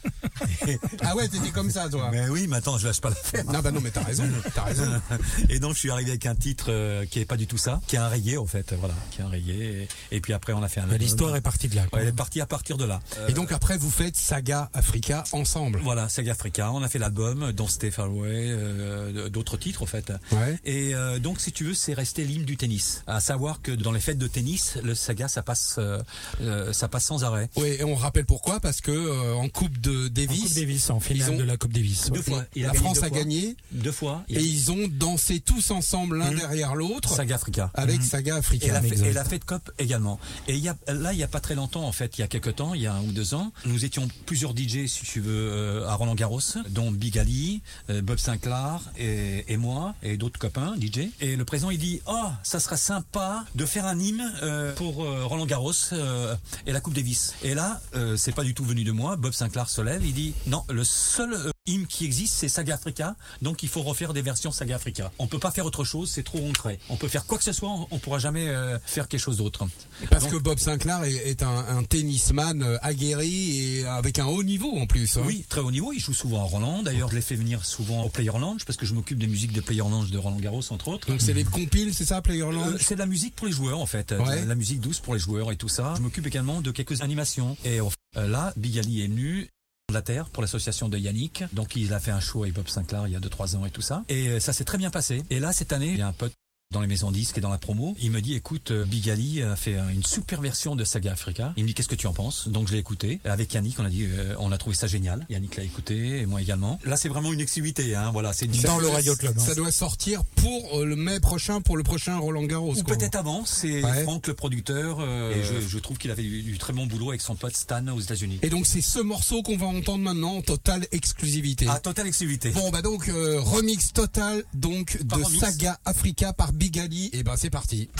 Ah 1.00 1.16
ouais, 1.16 1.28
t'étais 1.28 1.50
comme 1.50 1.70
ça, 1.70 1.88
toi. 1.88 2.10
Mais 2.12 2.28
oui, 2.28 2.46
mais 2.48 2.56
attends, 2.56 2.76
je 2.76 2.86
lâche 2.86 3.00
pas 3.00 3.08
l'affaire. 3.08 3.44
Non, 3.46 3.60
bah 3.60 3.70
non, 3.70 3.80
mais 3.80 3.90
t'as 3.90 4.02
raison, 4.02 4.24
t'as 4.54 4.64
raison. 4.64 5.00
Et 5.48 5.58
donc 5.58 5.74
je 5.74 5.78
suis 5.78 5.90
arrivé 5.90 6.10
avec 6.10 6.26
un 6.26 6.34
titre 6.34 6.66
euh, 6.68 7.06
qui 7.06 7.20
est 7.20 7.24
pas 7.24 7.36
du 7.36 7.46
tout 7.46 7.56
ça, 7.56 7.80
qui 7.86 7.96
est 7.96 7.98
un 7.98 8.08
reggae 8.08 8.36
en 8.36 8.46
fait, 8.46 8.74
voilà, 8.78 8.94
qui 9.10 9.20
est 9.20 9.24
un 9.24 9.28
reggae. 9.28 9.50
Et, 9.50 9.88
et 10.10 10.20
puis 10.20 10.32
après 10.32 10.52
on 10.52 10.62
a 10.62 10.68
fait 10.68 10.80
un. 10.80 10.86
L'histoire 10.98 11.34
est 11.36 11.40
partie 11.40 11.68
de 11.68 11.76
là. 11.76 11.82
Ouais, 11.92 12.00
elle 12.02 12.08
est 12.08 12.12
partie 12.12 12.40
à 12.40 12.46
partir 12.46 12.76
de 12.76 12.84
là. 12.84 13.00
Et 13.28 13.32
donc 13.32 13.52
après, 13.52 13.78
vous 13.78 13.90
faites 13.90 14.16
Saga 14.16 14.68
Africa 14.74 15.24
ensemble. 15.32 15.80
Voilà, 15.82 16.08
Saga 16.08 16.32
Africa, 16.32 16.70
on 16.72 16.82
a 16.82 16.88
fait 16.88 16.98
l'album, 16.98 17.52
dont 17.52 17.68
Stay 17.68 17.90
Far 17.90 18.06
Away, 18.06 18.46
euh, 18.50 19.28
d'autres 19.28 19.56
titres 19.56 19.82
en 19.82 19.86
fait. 19.86 20.12
Ouais. 20.32 20.58
Et 20.64 20.94
euh, 20.94 21.18
donc 21.18 21.40
si 21.40 21.52
tu 21.52 21.64
veux, 21.64 21.74
c'est 21.74 21.94
resté 21.94 22.24
l'hymne 22.24 22.44
du 22.44 22.56
tennis. 22.56 23.02
À 23.06 23.20
savoir 23.20 23.62
que 23.62 23.72
dans 23.72 23.92
les 23.92 24.00
fêtes 24.00 24.18
de 24.18 24.28
tennis, 24.28 24.76
le 24.82 24.94
Saga 24.94 25.28
ça 25.28 25.42
passe, 25.42 25.76
euh, 25.78 26.72
ça 26.72 26.88
passe 26.88 27.10
sans 27.18 27.24
arrêt. 27.24 27.48
Oui, 27.56 27.68
et 27.78 27.84
on 27.84 27.94
rappelle 27.94 28.24
pourquoi, 28.26 28.60
parce 28.60 28.80
que 28.80 28.90
euh, 28.90 29.34
en 29.34 29.48
Coupe 29.48 29.78
de 29.80 30.06
En 30.06 30.10
Davis, 30.10 30.42
Coupe 30.42 30.54
Davis, 30.54 30.90
en 30.90 31.00
finale 31.00 31.28
ils 31.28 31.32
ont- 31.34 31.38
de 31.38 31.42
la 31.44 31.56
Coupe 31.56 31.72
Davis. 31.72 32.10
Deux 32.10 32.22
fois. 32.22 32.44
La 32.56 32.72
France 32.74 32.94
deux 32.98 33.04
a 33.04 33.08
fois. 33.08 33.18
gagné 33.18 33.56
Deux 33.72 33.92
fois. 33.92 34.22
Il 34.28 34.38
et 34.38 34.42
ils 34.42 34.70
ont 34.70 34.88
dansé 34.88 35.40
tous 35.40 35.70
ensemble 35.70 36.18
l'un 36.18 36.32
derrière 36.32 36.74
l'autre 36.74 37.14
Saga 37.14 37.36
Africa. 37.36 37.70
avec 37.74 38.02
Saga 38.02 38.34
Et 38.34 38.38
Africa. 38.38 38.72
la, 38.72 38.80
fête, 38.82 38.92
exact. 38.92 39.06
et 39.06 39.12
la 39.12 39.24
fête 39.24 39.44
COP 39.44 39.70
également. 39.78 40.18
Et 40.48 40.54
il 40.54 40.60
y 40.62 40.68
a, 40.68 40.76
là, 40.88 41.12
il 41.12 41.18
y 41.18 41.22
a 41.22 41.28
pas 41.28 41.40
très 41.40 41.54
longtemps, 41.54 41.84
en 41.84 41.92
fait, 41.92 42.18
il 42.18 42.20
y 42.20 42.24
a 42.24 42.28
quelques 42.28 42.56
temps, 42.56 42.74
il 42.74 42.82
y 42.82 42.86
a 42.86 42.94
un 42.94 43.02
ou 43.02 43.12
deux 43.12 43.34
ans, 43.34 43.52
nous 43.64 43.84
étions 43.84 44.08
plusieurs 44.26 44.52
DJ, 44.56 44.86
si 44.86 45.04
tu 45.04 45.20
veux, 45.20 45.32
euh, 45.50 45.88
à 45.88 45.94
Roland 45.94 46.14
Garros, 46.14 46.40
dont 46.70 46.90
Big 46.90 47.18
Ali, 47.18 47.62
euh, 47.90 48.02
Bob 48.02 48.18
Sinclair 48.18 48.80
et, 48.98 49.44
et 49.52 49.56
moi, 49.56 49.94
et 50.02 50.16
d'autres 50.16 50.38
copains 50.38 50.74
DJ. 50.80 51.08
Et 51.20 51.36
le 51.36 51.44
président, 51.44 51.70
il 51.70 51.78
dit, 51.78 52.00
oh, 52.06 52.24
ça 52.42 52.60
sera 52.60 52.76
sympa 52.76 53.44
de 53.54 53.64
faire 53.66 53.86
un 53.86 53.98
hymne 53.98 54.32
euh, 54.42 54.74
pour 54.74 55.04
euh, 55.04 55.24
Roland 55.24 55.46
Garros 55.46 55.72
euh, 55.92 56.34
et 56.66 56.72
la 56.72 56.80
Coupe 56.80 56.94
Davis. 56.94 57.05
Et 57.42 57.54
là, 57.54 57.80
euh, 57.94 58.16
c'est 58.16 58.32
pas 58.32 58.42
du 58.42 58.54
tout 58.54 58.64
venu 58.64 58.84
de 58.84 58.92
moi. 58.92 59.16
Bob 59.16 59.32
Sinclair 59.32 59.68
se 59.68 59.80
lève, 59.80 60.04
il 60.04 60.14
dit, 60.14 60.34
non, 60.46 60.64
le 60.68 60.84
seul 60.84 61.34
euh, 61.34 61.50
hymne 61.66 61.86
qui 61.86 62.04
existe, 62.04 62.34
c'est 62.34 62.48
Saga 62.48 62.74
Africa, 62.74 63.16
donc 63.42 63.62
il 63.62 63.68
faut 63.68 63.82
refaire 63.82 64.12
des 64.12 64.22
versions 64.22 64.50
Saga 64.52 64.76
Africa. 64.76 65.10
On 65.18 65.26
peut 65.26 65.38
pas 65.38 65.50
faire 65.50 65.66
autre 65.66 65.84
chose, 65.84 66.10
c'est 66.10 66.22
trop 66.22 66.38
concret. 66.38 66.78
On 66.88 66.96
peut 66.96 67.08
faire 67.08 67.26
quoi 67.26 67.38
que 67.38 67.44
ce 67.44 67.52
soit, 67.52 67.70
on 67.90 67.98
pourra 67.98 68.18
jamais 68.18 68.48
euh, 68.48 68.78
faire 68.84 69.08
quelque 69.08 69.20
chose 69.20 69.36
d'autre. 69.38 69.66
Parce 70.10 70.24
Donc- 70.24 70.32
que 70.32 70.36
Bob 70.38 70.58
Sinclair 70.58 71.02
est, 71.04 71.14
est 71.14 71.42
un, 71.42 71.48
un 71.78 71.82
tennisman 71.84 72.62
euh, 72.62 72.78
aguerri 72.82 73.78
et 73.78 73.86
avec 73.86 74.18
un 74.18 74.26
haut 74.26 74.42
niveau 74.42 74.76
en 74.78 74.86
plus. 74.86 75.16
hein. 75.16 75.22
Oui, 75.26 75.44
très 75.48 75.60
haut 75.60 75.70
niveau. 75.70 75.92
Il 75.92 76.00
joue 76.00 76.14
souvent 76.14 76.40
à 76.40 76.44
Roland. 76.44 76.82
D'ailleurs, 76.82 77.10
je 77.10 77.14
l'ai 77.16 77.20
fait 77.22 77.36
venir 77.36 77.64
souvent 77.64 78.02
au 78.04 78.08
Player 78.08 78.30
Lounge 78.38 78.64
parce 78.64 78.76
que 78.76 78.86
je 78.86 78.94
m'occupe 78.94 79.18
des 79.18 79.26
musiques 79.26 79.52
de 79.52 79.60
Player 79.60 79.80
Lounge 79.80 80.10
de 80.10 80.18
Roland 80.18 80.36
Garros, 80.38 80.62
entre 80.70 80.88
autres. 80.88 81.08
Donc 81.08 81.20
c'est 81.20 81.32
les 81.32 81.44
compiles, 81.44 81.94
c'est 81.94 82.04
ça, 82.04 82.22
Player 82.22 82.40
Lounge 82.42 82.74
Euh, 82.74 82.78
c'est 82.80 82.94
de 82.94 83.00
la 83.00 83.06
musique 83.06 83.34
pour 83.34 83.46
les 83.46 83.52
joueurs 83.52 83.78
en 83.80 83.86
fait, 83.86 84.12
Ouais. 84.12 84.42
de 84.42 84.48
la 84.48 84.54
musique 84.54 84.80
douce 84.80 85.00
pour 85.00 85.14
les 85.14 85.20
joueurs 85.20 85.52
et 85.52 85.56
tout 85.56 85.68
ça. 85.68 85.94
Je 85.96 86.02
m'occupe 86.02 86.26
également 86.26 86.60
de 86.60 86.70
quelques 86.70 87.00
animations. 87.02 87.56
Et 87.64 87.80
euh, 87.80 88.28
là, 88.28 88.52
Big 88.56 88.78
Ali 88.78 89.02
est 89.02 89.08
venu 89.08 89.48
de 89.88 89.94
la 89.94 90.02
Terre 90.02 90.28
pour 90.30 90.42
l'association 90.42 90.88
de 90.88 90.98
Yannick. 90.98 91.44
Donc 91.52 91.76
il 91.76 91.92
a 91.92 92.00
fait 92.00 92.10
un 92.10 92.18
show 92.18 92.42
avec 92.42 92.54
Bob 92.54 92.66
Sinclair 92.66 93.06
il 93.06 93.12
y 93.12 93.16
a 93.16 93.20
2-3 93.20 93.56
ans 93.56 93.66
et 93.66 93.70
tout 93.70 93.82
ça. 93.82 94.04
Et 94.08 94.28
euh, 94.28 94.40
ça 94.40 94.52
s'est 94.52 94.64
très 94.64 94.78
bien 94.78 94.90
passé. 94.90 95.22
Et 95.30 95.38
là, 95.38 95.52
cette 95.52 95.72
année, 95.72 95.92
il 95.92 95.98
y 95.98 96.02
a 96.02 96.08
un 96.08 96.12
pote 96.12 96.32
dans 96.72 96.80
les 96.80 96.88
maisons 96.88 97.12
disques 97.12 97.38
et 97.38 97.40
dans 97.40 97.48
la 97.50 97.58
promo, 97.58 97.94
il 98.02 98.10
me 98.10 98.20
dit 98.20 98.34
écoute 98.34 98.72
euh, 98.72 98.84
Big 98.84 99.08
Ali 99.08 99.40
a 99.40 99.54
fait 99.54 99.74
euh, 99.76 99.88
une 99.88 100.02
super 100.02 100.40
version 100.40 100.74
de 100.74 100.82
Saga 100.82 101.12
Africa. 101.12 101.52
Il 101.56 101.62
me 101.62 101.68
dit 101.68 101.74
qu'est-ce 101.74 101.88
que 101.88 101.94
tu 101.94 102.08
en 102.08 102.12
penses? 102.12 102.48
Donc 102.48 102.66
je 102.66 102.72
l'ai 102.72 102.80
écouté 102.80 103.20
avec 103.24 103.54
Yannick, 103.54 103.78
on 103.78 103.84
a 103.84 103.88
dit 103.88 104.04
euh, 104.04 104.34
on 104.40 104.50
a 104.50 104.58
trouvé 104.58 104.74
ça 104.74 104.88
génial. 104.88 105.24
Yannick 105.30 105.54
l'a 105.56 105.62
écouté 105.62 106.20
et 106.20 106.26
moi 106.26 106.42
également. 106.42 106.80
Là, 106.84 106.96
c'est 106.96 107.08
vraiment 107.08 107.32
une 107.32 107.40
exclusivité 107.40 107.94
hein, 107.94 108.10
voilà, 108.12 108.32
c'est 108.32 108.46
une 108.46 108.60
Dans 108.62 108.78
le 108.80 108.88
Radio 108.88 109.14
Club. 109.14 109.36
hein. 109.38 109.42
Ça 109.46 109.54
doit 109.54 109.70
sortir 109.70 110.24
pour 110.24 110.80
euh, 110.80 110.84
le 110.84 110.96
mai 110.96 111.20
prochain, 111.20 111.60
pour 111.60 111.76
le 111.76 111.84
prochain 111.84 112.18
Roland 112.18 112.42
Garros. 112.44 112.76
Ou 112.76 112.82
peut-être 112.82 113.14
avant, 113.14 113.44
c'est 113.46 113.84
Ouais. 113.84 114.02
Franck 114.02 114.26
le 114.26 114.34
producteur. 114.34 114.98
euh, 115.00 115.34
et 115.36 115.44
je, 115.44 115.60
je 115.68 115.78
trouve 115.78 115.98
qu'il 115.98 116.10
avait 116.10 116.22
du, 116.24 116.42
du 116.42 116.58
très 116.58 116.72
bon 116.72 116.86
boulot 116.86 117.10
avec 117.10 117.20
son 117.20 117.36
pote 117.36 117.56
Stan 117.56 117.86
aux 117.88 118.00
États-Unis. 118.00 118.40
Et 118.42 118.50
donc 118.50 118.66
c'est 118.66 118.80
ce 118.80 118.98
morceau 118.98 119.42
qu'on 119.42 119.56
va 119.56 119.66
entendre 119.66 120.02
maintenant 120.02 120.36
en 120.38 120.42
totale 120.42 120.86
exclusivité. 120.90 121.66
Ah, 121.68 121.78
totale 121.78 122.08
exclusivité. 122.08 122.50
Bon 122.50 122.70
bah 122.70 122.82
donc 122.82 123.08
euh, 123.08 123.40
remix 123.40 123.92
total 123.92 124.42
donc 124.52 124.98
de 125.00 125.14
remix. 125.14 125.38
Saga 125.38 125.78
Africa 125.84 126.32
par 126.32 126.52
Big 126.56 126.78
Ali. 126.78 127.10
Et 127.12 127.22
ben 127.22 127.36
c'est 127.36 127.50
parti. 127.50 127.90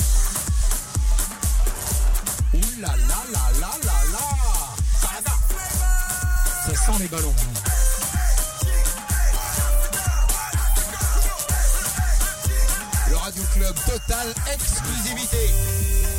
Ouh 2.54 2.80
là 2.80 2.88
là 2.88 3.22
là 3.32 3.50
là 3.60 3.70
là 3.84 3.92
là 4.12 4.18
Ça 6.66 6.74
sent 6.74 6.98
les 7.00 7.08
ballons. 7.08 7.34
Le 13.10 13.16
Radio 13.16 13.42
Club 13.54 13.74
total 13.84 14.34
exclusivité. 14.52 16.15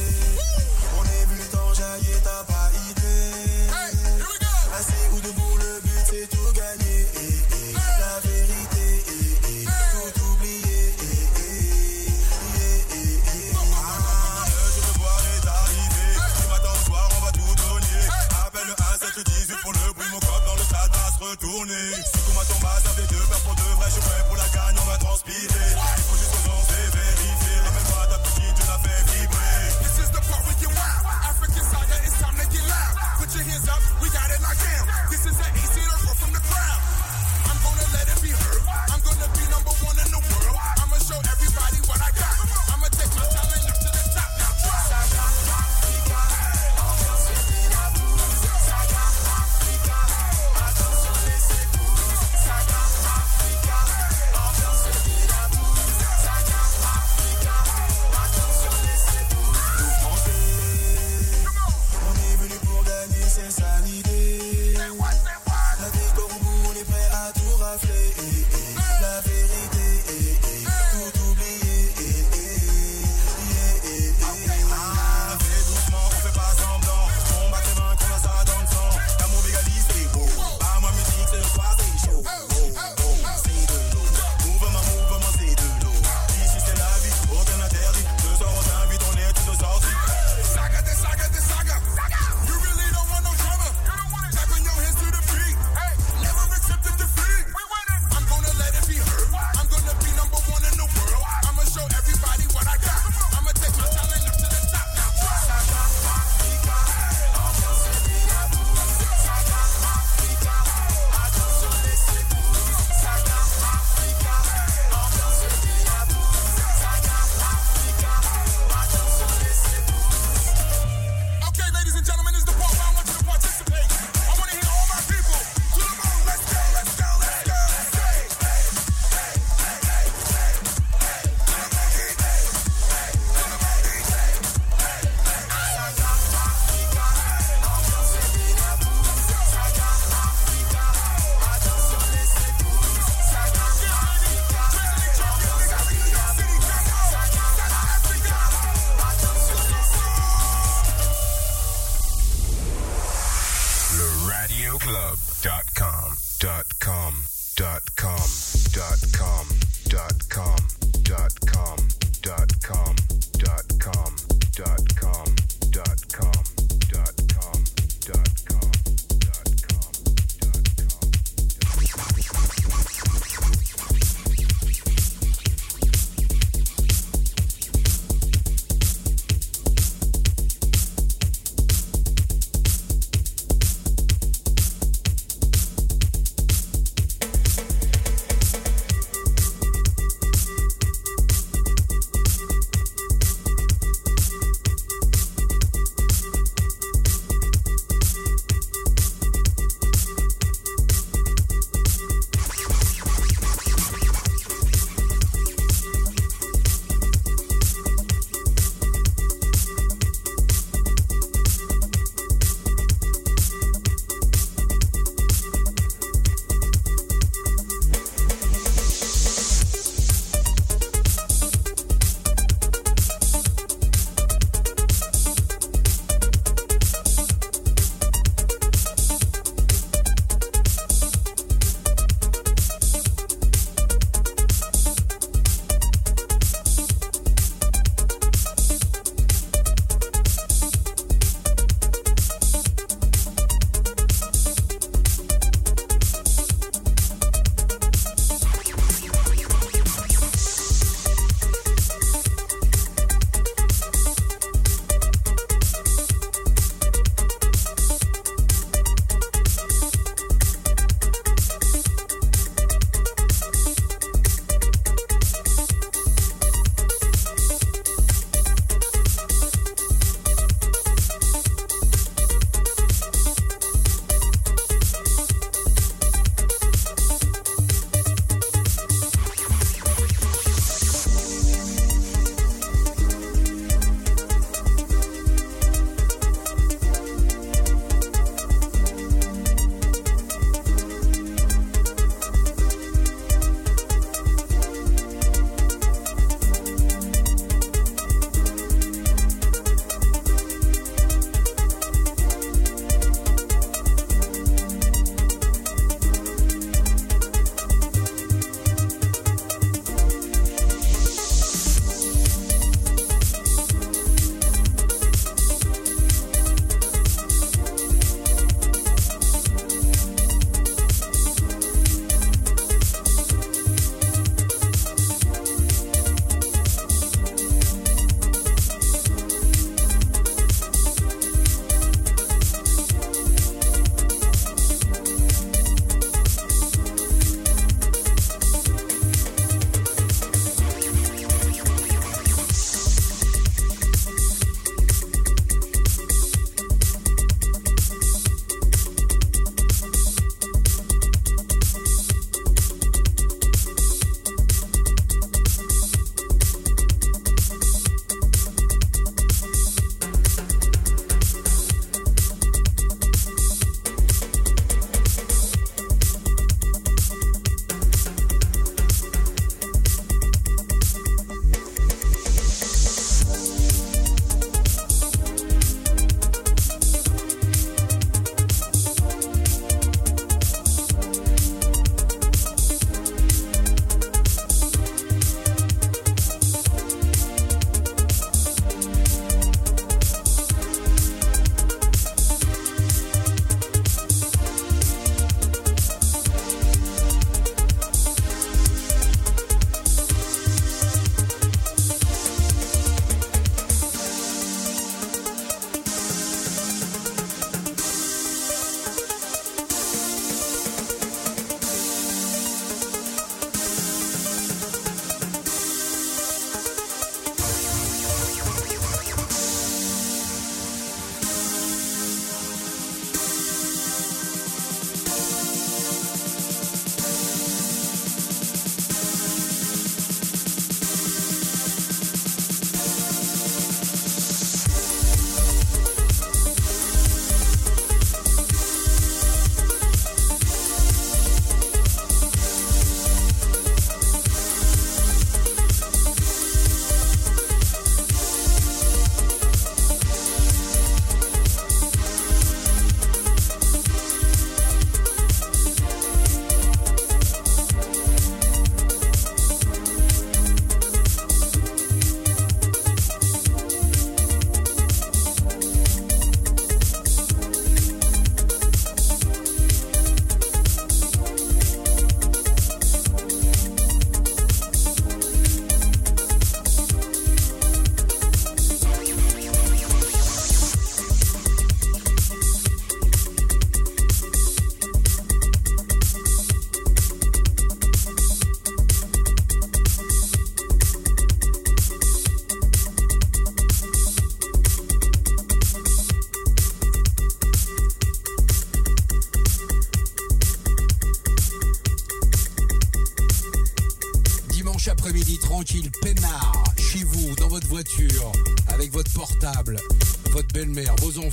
Retourner. 21.32 21.92
Si 22.06 22.20
qu'on 22.24 22.34
ton 22.46 22.60
bas, 22.62 22.80
ça 22.84 22.92
fait 22.96 23.08
deux 23.08 23.26
paires 23.28 23.44
pour 23.44 23.56
deux 23.56 23.74
vrais. 23.76 23.92
Je 23.92 24.00
prêt 24.00 24.24
pour 24.28 24.38
la 24.38 24.48
gagne, 24.50 24.76
on 24.80 24.86
va 24.86 24.98
transpirer. 24.98 25.68
Il 25.98 26.04
faut 26.04 26.18
juste 26.18 26.36
oser 26.48 26.86
vérifier. 26.96 27.58
Ramène-moi 27.66 28.04
ta 28.08 28.18
petite, 28.20 28.56
je 28.56 28.68
la 28.68 28.78
fais 28.80 29.00
vibrer. 29.12 29.60
This 29.84 29.96
is 30.04 30.10
the 30.12 30.22
part 30.28 30.44
we 30.48 30.54
get 30.60 30.72
wild. 30.72 31.04
African 31.28 31.66
saga, 31.68 31.96
it's 32.06 32.16
time 32.20 32.36
to 32.40 32.46
get 32.48 32.64
loud. 32.64 32.96
Put 33.20 33.30
your 33.36 33.44
hands 33.44 33.68
up, 33.68 33.82
we 34.02 34.08
got 34.10 34.30
it 34.32 34.40
locked 34.40 34.64
down. 34.64 34.86
This 35.12 35.24
is 35.28 35.36
tranquille, 35.36 35.67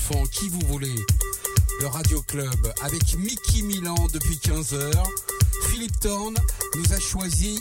enfants, 0.04 0.24
qui 0.30 0.48
vous 0.48 0.60
voulez. 0.66 0.94
Le 1.80 1.86
Radio 1.86 2.20
Club 2.22 2.72
avec 2.82 3.16
Mickey 3.16 3.62
Milan 3.62 3.94
depuis 4.12 4.38
15 4.38 4.74
heures. 4.74 5.10
Philippe 5.68 5.98
Thorne 6.00 6.36
nous 6.76 6.92
a 6.92 7.00
choisi 7.00 7.58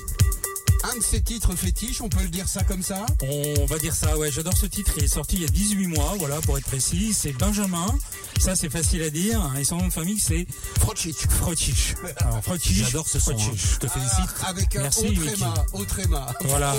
un 0.84 0.98
de 0.98 1.04
ses 1.04 1.22
titres 1.22 1.56
fétiches, 1.56 2.02
on 2.02 2.10
peut 2.10 2.22
le 2.22 2.28
dire 2.28 2.48
ça 2.50 2.64
comme 2.64 2.84
ça? 2.84 3.06
On 3.22 3.66
va 3.66 3.78
dire 3.78 3.96
ça, 3.96 4.18
ouais, 4.18 4.30
j'adore 4.30 4.58
ce 4.58 4.66
titre, 4.66 4.92
il 4.98 5.06
est 5.06 5.08
sorti 5.08 5.38
il 5.38 5.42
y 5.44 5.46
a 5.46 5.48
18 5.48 5.88
mois, 5.88 6.16
voilà, 6.20 6.42
pour 6.42 6.58
être 6.58 6.66
précis, 6.66 7.14
c'est 7.14 7.32
Benjamin, 7.32 7.88
ça 8.40 8.58
c'est 8.58 8.70
facile 8.70 9.04
à 9.04 9.10
dire, 9.10 9.40
hein, 9.40 9.54
et 9.58 9.64
son 9.64 9.78
nom 9.78 9.88
de 9.88 9.94
famille 9.94 10.20
c'est 10.20 10.46
Frotchich. 10.80 11.26
Frotchich. 11.30 11.96
Alors 12.18 12.44
Frotchich, 12.44 12.84
J'adore 12.84 13.08
ce 13.08 13.20
son, 13.20 13.32
hein. 13.32 13.52
Je 13.56 13.78
te 13.78 13.88
félicite. 13.88 14.30
Avec 14.46 14.76
un 14.76 14.82
Merci. 14.82 15.18
Voilà. 16.42 16.76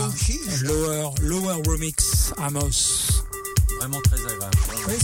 Lower, 0.63 1.11
Lower 1.23 1.63
Remix 1.67 2.35
Amos. 2.37 3.04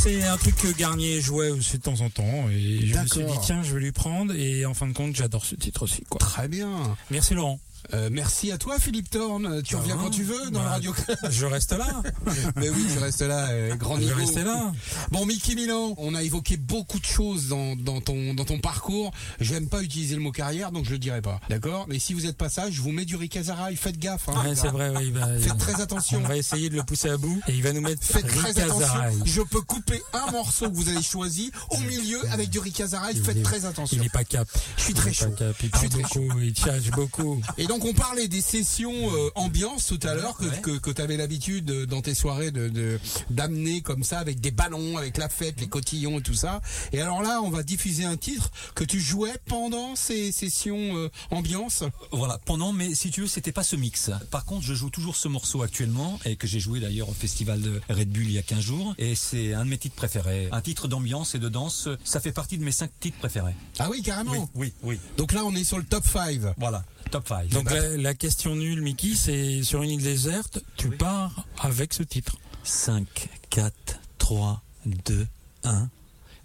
C'est 0.03 0.25
un 0.25 0.37
truc 0.39 0.57
que 0.57 0.69
Garnier 0.69 1.21
jouait 1.21 1.51
aussi 1.51 1.77
de 1.77 1.83
temps 1.83 2.01
en 2.01 2.09
temps, 2.09 2.49
et 2.51 2.87
je 2.87 2.99
me 2.99 3.07
suis 3.07 3.25
dit 3.25 3.39
tiens, 3.43 3.63
je 3.63 3.75
vais 3.75 3.81
lui 3.81 3.93
prendre, 3.93 4.35
et 4.35 4.65
en 4.65 4.73
fin 4.73 4.87
de 4.87 4.95
compte, 4.95 5.15
j'adore 5.15 5.45
ce 5.45 5.55
titre 5.55 5.83
aussi, 5.83 6.05
quoi. 6.09 6.19
Très 6.19 6.49
bien. 6.49 6.97
Merci 7.11 7.35
Laurent. 7.35 7.61
Euh, 7.95 8.09
merci 8.13 8.53
à 8.53 8.59
toi 8.59 8.79
Philippe 8.79 9.11
Thorne. 9.11 9.63
Tu 9.63 9.75
reviens 9.75 9.97
quand 9.97 10.11
tu 10.11 10.23
veux 10.23 10.51
dans 10.51 10.61
le 10.61 10.67
bah, 10.67 10.71
Radio 10.73 10.93
Club. 10.93 11.19
Je 11.31 11.47
reste 11.47 11.73
là. 11.73 12.03
Mais 12.57 12.69
oui, 12.69 12.87
tu 12.93 12.99
restes 12.99 13.23
là, 13.23 13.49
euh, 13.51 13.75
grand 13.77 13.97
Je 13.97 14.01
niveau. 14.03 14.15
vais 14.17 14.23
rester 14.25 14.43
là. 14.45 14.73
Bon, 15.11 15.27
Mickey 15.27 15.55
Milan, 15.55 15.95
on 15.99 16.15
a 16.15 16.23
évoqué 16.23 16.57
beaucoup 16.57 16.99
de 16.99 17.05
choses 17.05 17.49
dans, 17.49 17.77
dans 17.77 18.01
ton, 18.01 18.35
dans 18.35 18.45
ton 18.45 18.59
parcours. 18.59 19.11
J'aime 19.41 19.69
pas 19.69 19.83
utiliser 19.83 20.15
le 20.15 20.21
mot 20.21 20.33
carrière, 20.33 20.73
donc 20.73 20.85
je 20.85 20.91
le 20.93 20.99
dirai 20.99 21.23
pas. 21.23 21.41
D'accord? 21.49 21.87
Mais 21.89 21.99
si 21.99 22.15
vous 22.15 22.27
êtes 22.27 22.37
pas 22.37 22.49
ça, 22.49 22.71
je 22.71 22.81
vous 22.81 22.93
mets 22.93 23.05
du 23.05 23.17
Ricazaraï. 23.17 23.77
Faites 23.77 23.99
gaffe. 23.99 24.29
Hein. 24.29 24.43
Ouais, 24.45 24.55
c'est 24.55 24.69
vrai, 24.69 24.91
ouais, 24.91 25.07
il 25.07 25.13
va- 25.13 25.39
Faites 25.39 25.59
très 25.59 25.81
attention. 25.81 26.21
On 26.25 26.29
va 26.29 26.37
essayer 26.37 26.69
de 26.71 26.77
le 26.77 26.83
pousser 26.83 27.09
à 27.11 27.17
bout, 27.17 27.41
et 27.49 27.55
il 27.55 27.63
va 27.63 27.73
nous 27.73 27.81
mettre 27.81 28.03
Faites 28.03 28.27
très 28.27 28.59
attention. 28.61 29.01
Je 29.25 29.41
peux 29.43 29.61
couper 29.63 30.01
un 30.13 30.31
morceau 30.31 30.71
que 30.71 30.75
vous 30.77 30.89
avez 30.89 31.03
choisi 31.03 31.51
au 31.71 31.79
milieu 31.79 32.21
avec 32.33 32.51
du 32.51 32.59
Ricazaraï. 32.59 33.15
Il 33.17 33.23
Faites 33.25 33.37
est- 33.39 33.43
très 33.43 33.65
attention. 33.65 33.97
Il 34.01 34.05
est 34.07 34.11
pas 34.13 34.25
cap. 34.25 34.49
Je 34.77 34.83
suis 34.83 34.93
Il 34.93 34.97
très 34.97 35.13
chaud. 35.13 35.31
cap. 35.39 35.55
Il 35.63 35.67
Je 35.67 35.71
parle 35.71 35.89
très 35.89 36.03
beaucoup, 36.03 36.41
il 36.41 36.57
charge 36.57 36.91
beaucoup. 36.91 37.41
Et 37.59 37.67
donc 37.67 37.85
on 37.85 37.93
parlait 37.95 38.29
des 38.29 38.41
sessions 38.41 38.93
euh, 38.93 39.31
ambiance 39.35 39.87
tout 39.87 39.99
à 40.07 40.15
l'heure 40.15 40.37
que, 40.37 40.45
Ouais. 40.45 40.61
que, 40.63 40.79
que 40.79 40.91
tu 40.91 41.01
avais 41.03 41.17
l'habitude 41.17 41.71
euh, 41.71 41.87
dans 41.87 42.01
tes 42.03 42.10
soirées 42.15 42.51
de 42.51 42.69
de- 42.69 42.99
d'amener 43.31 43.81
comme 43.83 44.03
ça 44.05 44.19
avec 44.19 44.41
des 44.41 44.51
ballons, 44.51 44.97
avec 44.97 45.17
la 45.19 45.29
fête, 45.29 45.61
les 45.61 45.67
cotillons 45.69 46.19
et 46.19 46.23
tout 46.23 46.35
ça. 46.35 46.61
Et 46.93 47.01
alors 47.01 47.23
là, 47.23 47.41
on 47.43 47.51
va 47.51 47.63
diffuser 47.63 48.05
un 48.05 48.17
titre 48.17 48.51
que 48.75 48.85
tu 48.85 49.01
jouais 49.01 49.35
pendant 49.47 49.97
ces 49.97 50.33
sessions 50.33 50.97
euh, 50.97 51.11
ambiance. 51.31 51.85
Voilà, 52.13 52.39
pendant, 52.45 52.73
mais 52.73 52.95
si 52.95 53.11
tu 53.11 53.23
veux, 53.23 53.27
c'était 53.27 53.53
pas 53.53 53.63
ce 53.63 53.77
mix. 53.77 54.11
Par 54.31 54.45
contre, 54.45 54.65
je 54.65 54.75
joue 54.75 54.91
toujours 54.91 55.17
ce 55.17 55.29
morceau 55.29 55.63
actuellement 55.63 56.19
et 56.25 56.37
que 56.37 56.47
j'ai 56.47 56.61
joué 56.61 56.81
d'ailleurs 56.81 57.09
au 57.09 57.15
festival 57.15 57.61
de 57.61 57.81
Red 57.89 58.11
Bull 58.11 58.25
il 58.25 58.33
y 58.33 58.39
a 58.39 58.43
15 58.43 58.61
jours. 58.61 58.95
Et 58.99 59.15
c'est 59.15 59.55
un 59.55 59.65
de 59.65 59.71
mes 59.71 59.79
titres 59.79 59.97
préférés. 59.97 60.49
Un 60.53 60.61
titre 60.61 60.89
d'ambiance 60.89 61.35
et 61.35 61.39
de 61.39 61.49
danse, 61.49 61.89
ça 62.05 62.21
fait 62.21 62.33
partie 62.33 62.59
de 62.59 62.65
mes 62.65 62.73
5 62.73 62.91
titres 63.01 63.19
préférés. 63.19 63.55
Ah 63.79 63.89
oui, 63.91 64.03
carrément. 64.03 64.49
oui, 64.55 64.73
oui. 64.83 64.99
Donc 65.17 65.33
là, 65.33 65.45
on 65.45 65.55
est 65.55 65.65
sur 65.65 65.79
le 65.79 65.85
top 65.85 66.05
5. 66.07 66.41
Voilà, 66.59 66.85
top 67.11 67.29
5. 67.29 67.49
Donc 67.49 67.71
la, 67.71 67.97
la 67.97 68.15
question 68.15 68.55
nulle, 68.57 68.81
Mickey, 68.83 69.15
c'est 69.17 69.63
sur 69.63 69.83
une 69.83 69.91
île 69.91 70.03
déserte, 70.03 70.61
tu 70.77 70.89
pars 70.91 71.45
avec 71.61 71.93
ce 71.93 72.03
titre. 72.03 72.37
5, 72.65 73.29
4, 73.51 73.73
3, 74.19 74.63
2, 74.87 75.27
1. 75.65 75.89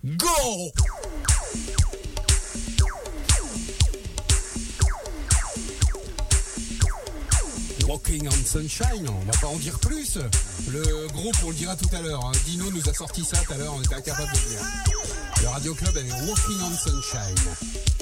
Go 0.06 0.72
Walking 7.88 8.28
on 8.28 8.32
Sunshine, 8.32 9.08
on 9.08 9.26
va 9.26 9.38
pas 9.40 9.48
en 9.48 9.58
dire 9.58 9.78
plus. 9.80 10.18
Le 10.70 11.08
groupe, 11.14 11.36
on 11.46 11.50
le 11.50 11.56
dira 11.56 11.76
tout 11.76 11.90
à 11.96 12.02
l'heure. 12.02 12.26
hein. 12.26 12.32
Dino 12.46 12.72
nous 12.72 12.90
a 12.90 12.94
sorti 12.94 13.24
ça 13.24 13.38
tout 13.38 13.54
à 13.54 13.58
l'heure, 13.58 13.74
on 13.76 13.82
était 13.82 13.96
incapable 13.96 14.32
de 14.34 14.38
le 14.40 14.50
dire. 14.50 14.62
Le 15.44 15.48
Radio 15.50 15.74
Club 15.76 15.96
est 15.98 16.12
Walking 16.28 16.58
on 16.62 16.76
Sunshine. 16.78 17.95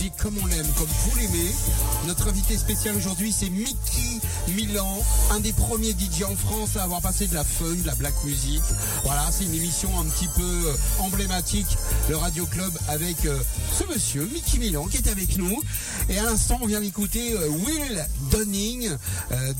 Musique 0.00 0.16
comme 0.16 0.36
on 0.42 0.46
l'aime, 0.46 0.66
comme 0.78 0.86
vous 0.86 1.16
l'aimez. 1.18 1.52
Notre 2.06 2.28
invité 2.28 2.56
spécial 2.56 2.96
aujourd'hui, 2.96 3.32
c'est 3.32 3.50
Mickey 3.50 4.20
Milan, 4.54 5.02
un 5.30 5.40
des 5.40 5.52
premiers 5.52 5.90
DJ 5.92 6.22
en 6.24 6.34
France 6.34 6.76
à 6.76 6.84
avoir 6.84 7.02
passé 7.02 7.26
de 7.26 7.34
la 7.34 7.44
fun, 7.44 7.74
de 7.74 7.86
la 7.86 7.94
black 7.94 8.14
music. 8.24 8.62
Voilà, 9.04 9.28
c'est 9.30 9.44
une 9.44 9.54
émission 9.54 9.88
un 10.00 10.04
petit 10.04 10.28
peu 10.36 10.42
euh, 10.42 10.74
emblématique, 11.00 11.66
le 12.08 12.16
Radio 12.16 12.46
Club, 12.46 12.72
avec 12.88 13.26
euh, 13.26 13.38
ce 13.78 13.84
monsieur, 13.92 14.28
Mickey 14.32 14.58
Milan, 14.58 14.86
qui 14.86 14.96
est 14.96 15.08
avec 15.08 15.36
nous. 15.36 15.60
Et 16.08 16.18
à 16.18 16.22
l'instant, 16.24 16.58
on 16.62 16.66
vient 16.66 16.80
d'écouter 16.80 17.34
euh, 17.34 17.48
Will 17.48 18.06
Dunning, 18.30 18.90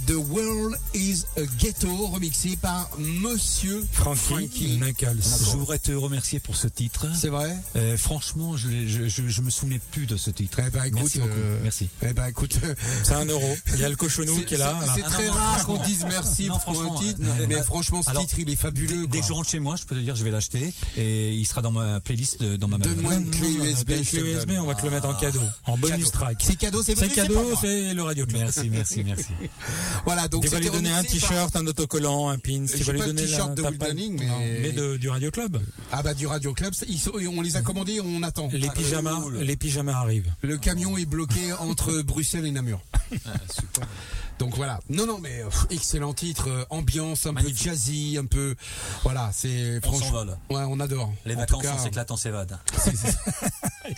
The 0.07 0.15
World 0.31 0.77
is 0.95 1.25
a 1.37 1.43
Ghetto, 1.59 2.07
remixé 2.07 2.57
par 2.57 2.89
Monsieur 2.99 3.87
Frankie 3.93 4.79
Knuckles. 4.79 5.19
Je 5.23 5.57
voudrais 5.57 5.79
te 5.79 5.93
remercier 5.93 6.41
pour 6.41 6.57
ce 6.57 6.67
titre. 6.69 7.07
C'est 7.15 7.29
vrai? 7.29 7.57
Euh, 7.77 7.97
franchement, 7.97 8.57
je, 8.57 8.69
je, 8.87 9.09
je 9.09 9.43
me 9.43 9.51
souvenais 9.51 9.81
plus 9.91 10.07
de 10.07 10.17
ce 10.17 10.30
titre. 10.33 10.59
Eh 10.67 10.71
ben, 10.71 10.85
écoute, 10.85 11.01
merci 11.03 11.21
euh, 11.21 11.59
Merci. 11.63 11.89
Eh 12.03 12.13
ben 12.13 12.27
écoute, 12.27 12.59
C'est 13.05 13.15
un 13.15 13.25
euro. 13.25 13.57
Il 13.75 13.81
y 13.81 13.85
a 13.85 13.89
le 13.89 13.97
cochonou 13.97 14.41
qui 14.43 14.55
est 14.55 14.59
là. 14.59 14.79
c'est- 14.95 15.03
Ah 15.05 15.09
très 15.09 15.27
non, 15.27 15.33
rare 15.33 15.67
qu'on 15.67 15.83
dise 15.85 16.05
merci 16.09 16.47
Non, 16.47 16.59
pour 16.59 16.71
un 16.71 16.75
franchement, 16.75 16.99
titre, 17.01 17.21
euh, 17.23 17.47
mais 17.49 17.55
euh, 17.57 17.63
franchement 17.63 18.03
ce 18.03 18.11
alors, 18.11 18.23
titre 18.27 18.39
il 18.41 18.51
est 18.51 18.57
fabuleux. 18.57 19.07
Dès 19.07 19.21
que 19.21 19.27
je 19.27 19.33
rentre 19.33 19.49
chez 19.51 19.59
moi, 19.61 19.77
je 19.77 19.85
peux 19.85 19.95
te 19.95 20.01
dire, 20.01 20.15
je 20.17 20.25
vais 20.25 20.31
l'acheter 20.31 20.73
et 20.97 21.33
il 21.33 21.45
sera 21.47 21.63
dans 21.63 21.71
ma 21.73 22.01
playlist, 22.01 22.41
de- 22.43 22.57
dans 22.57 22.69
ma 22.69 22.79
Donne-moi 22.79 23.15
une 23.15 23.31
clé 23.31 23.49
USB. 23.53 23.91
une 23.91 24.05
clé 24.05 24.21
USB, 24.21 24.51
on 24.61 24.65
va 24.67 24.75
te 24.75 24.85
le 24.85 24.91
mettre 24.91 25.07
en 25.09 25.15
cadeau, 25.15 25.41
en 25.67 25.77
bonus 25.79 26.11
track. 26.11 26.39
C'est 26.41 26.57
cadeau, 26.57 26.83
c'est 26.83 26.95
cadeau, 27.09 27.55
c'est 27.61 27.95
le 27.95 28.03
Radio 28.03 28.27
Club. 28.27 28.41
Merci, 28.43 28.71
merci, 28.71 29.05
merci. 29.05 29.27
Voilà, 30.05 30.29
donc 30.29 30.43
Tu 30.45 30.49
vas 30.49 30.61
lui 30.61 30.71
donner 30.71 30.91
un 30.93 31.03
t-shirt, 31.03 31.55
un 31.57 31.67
autocollant, 31.67 32.29
un 32.29 32.39
pin. 32.39 32.65
Tu 32.67 32.83
vas 32.83 32.93
lui 32.93 33.01
donner 33.01 33.23
t-shirt 33.23 33.55
de 33.55 33.63
mais- 34.63 34.99
du 34.99 35.09
Radio 35.09 35.31
Club. 35.31 35.61
Ah 35.93 36.03
bah 36.03 36.15
du 36.15 36.27
Radio 36.27 36.53
Club, 36.55 36.75
on 37.41 37.43
les 37.43 37.57
a 37.57 37.63
commandés, 37.63 38.01
on 38.01 38.23
attend. 38.23 38.49
Les 38.53 38.69
Ah, 38.69 38.73
pyjamas, 38.73 39.21
les 39.41 39.57
pyjamas 39.57 39.95
arrivent. 39.95 40.20
Le 40.43 40.57
camion 40.59 40.97
est 40.97 41.07
bloqué 41.07 41.53
entre 41.55 42.03
Bruxelles 42.03 42.47
et 42.47 42.51
Namur. 42.51 42.81
Ah, 43.27 43.31
Donc 44.39 44.55
voilà. 44.57 44.81
Non, 44.89 45.05
non, 45.07 45.19
mais 45.19 45.43
pff, 45.45 45.67
excellent 45.71 46.15
titre, 46.15 46.49
euh, 46.49 46.65
ambiance 46.71 47.27
un 47.27 47.33
Magnifique. 47.33 47.59
peu 47.59 47.71
jazzy, 47.71 48.17
un 48.19 48.25
peu. 48.27 48.55
Voilà, 49.03 49.31
c'est 49.33 49.79
On 49.79 49.89
franchement. 49.89 50.07
s'envole. 50.07 50.29
Ouais, 50.51 50.63
on 50.69 50.81
adore. 50.81 51.13
Les 51.27 51.35
En 51.35 51.39
vacances, 51.41 51.63
tout 51.63 51.69
cas, 51.69 51.75
on 51.79 51.83
s'éclate, 51.83 52.11
on 52.11 52.17
s'évade. 52.17 52.59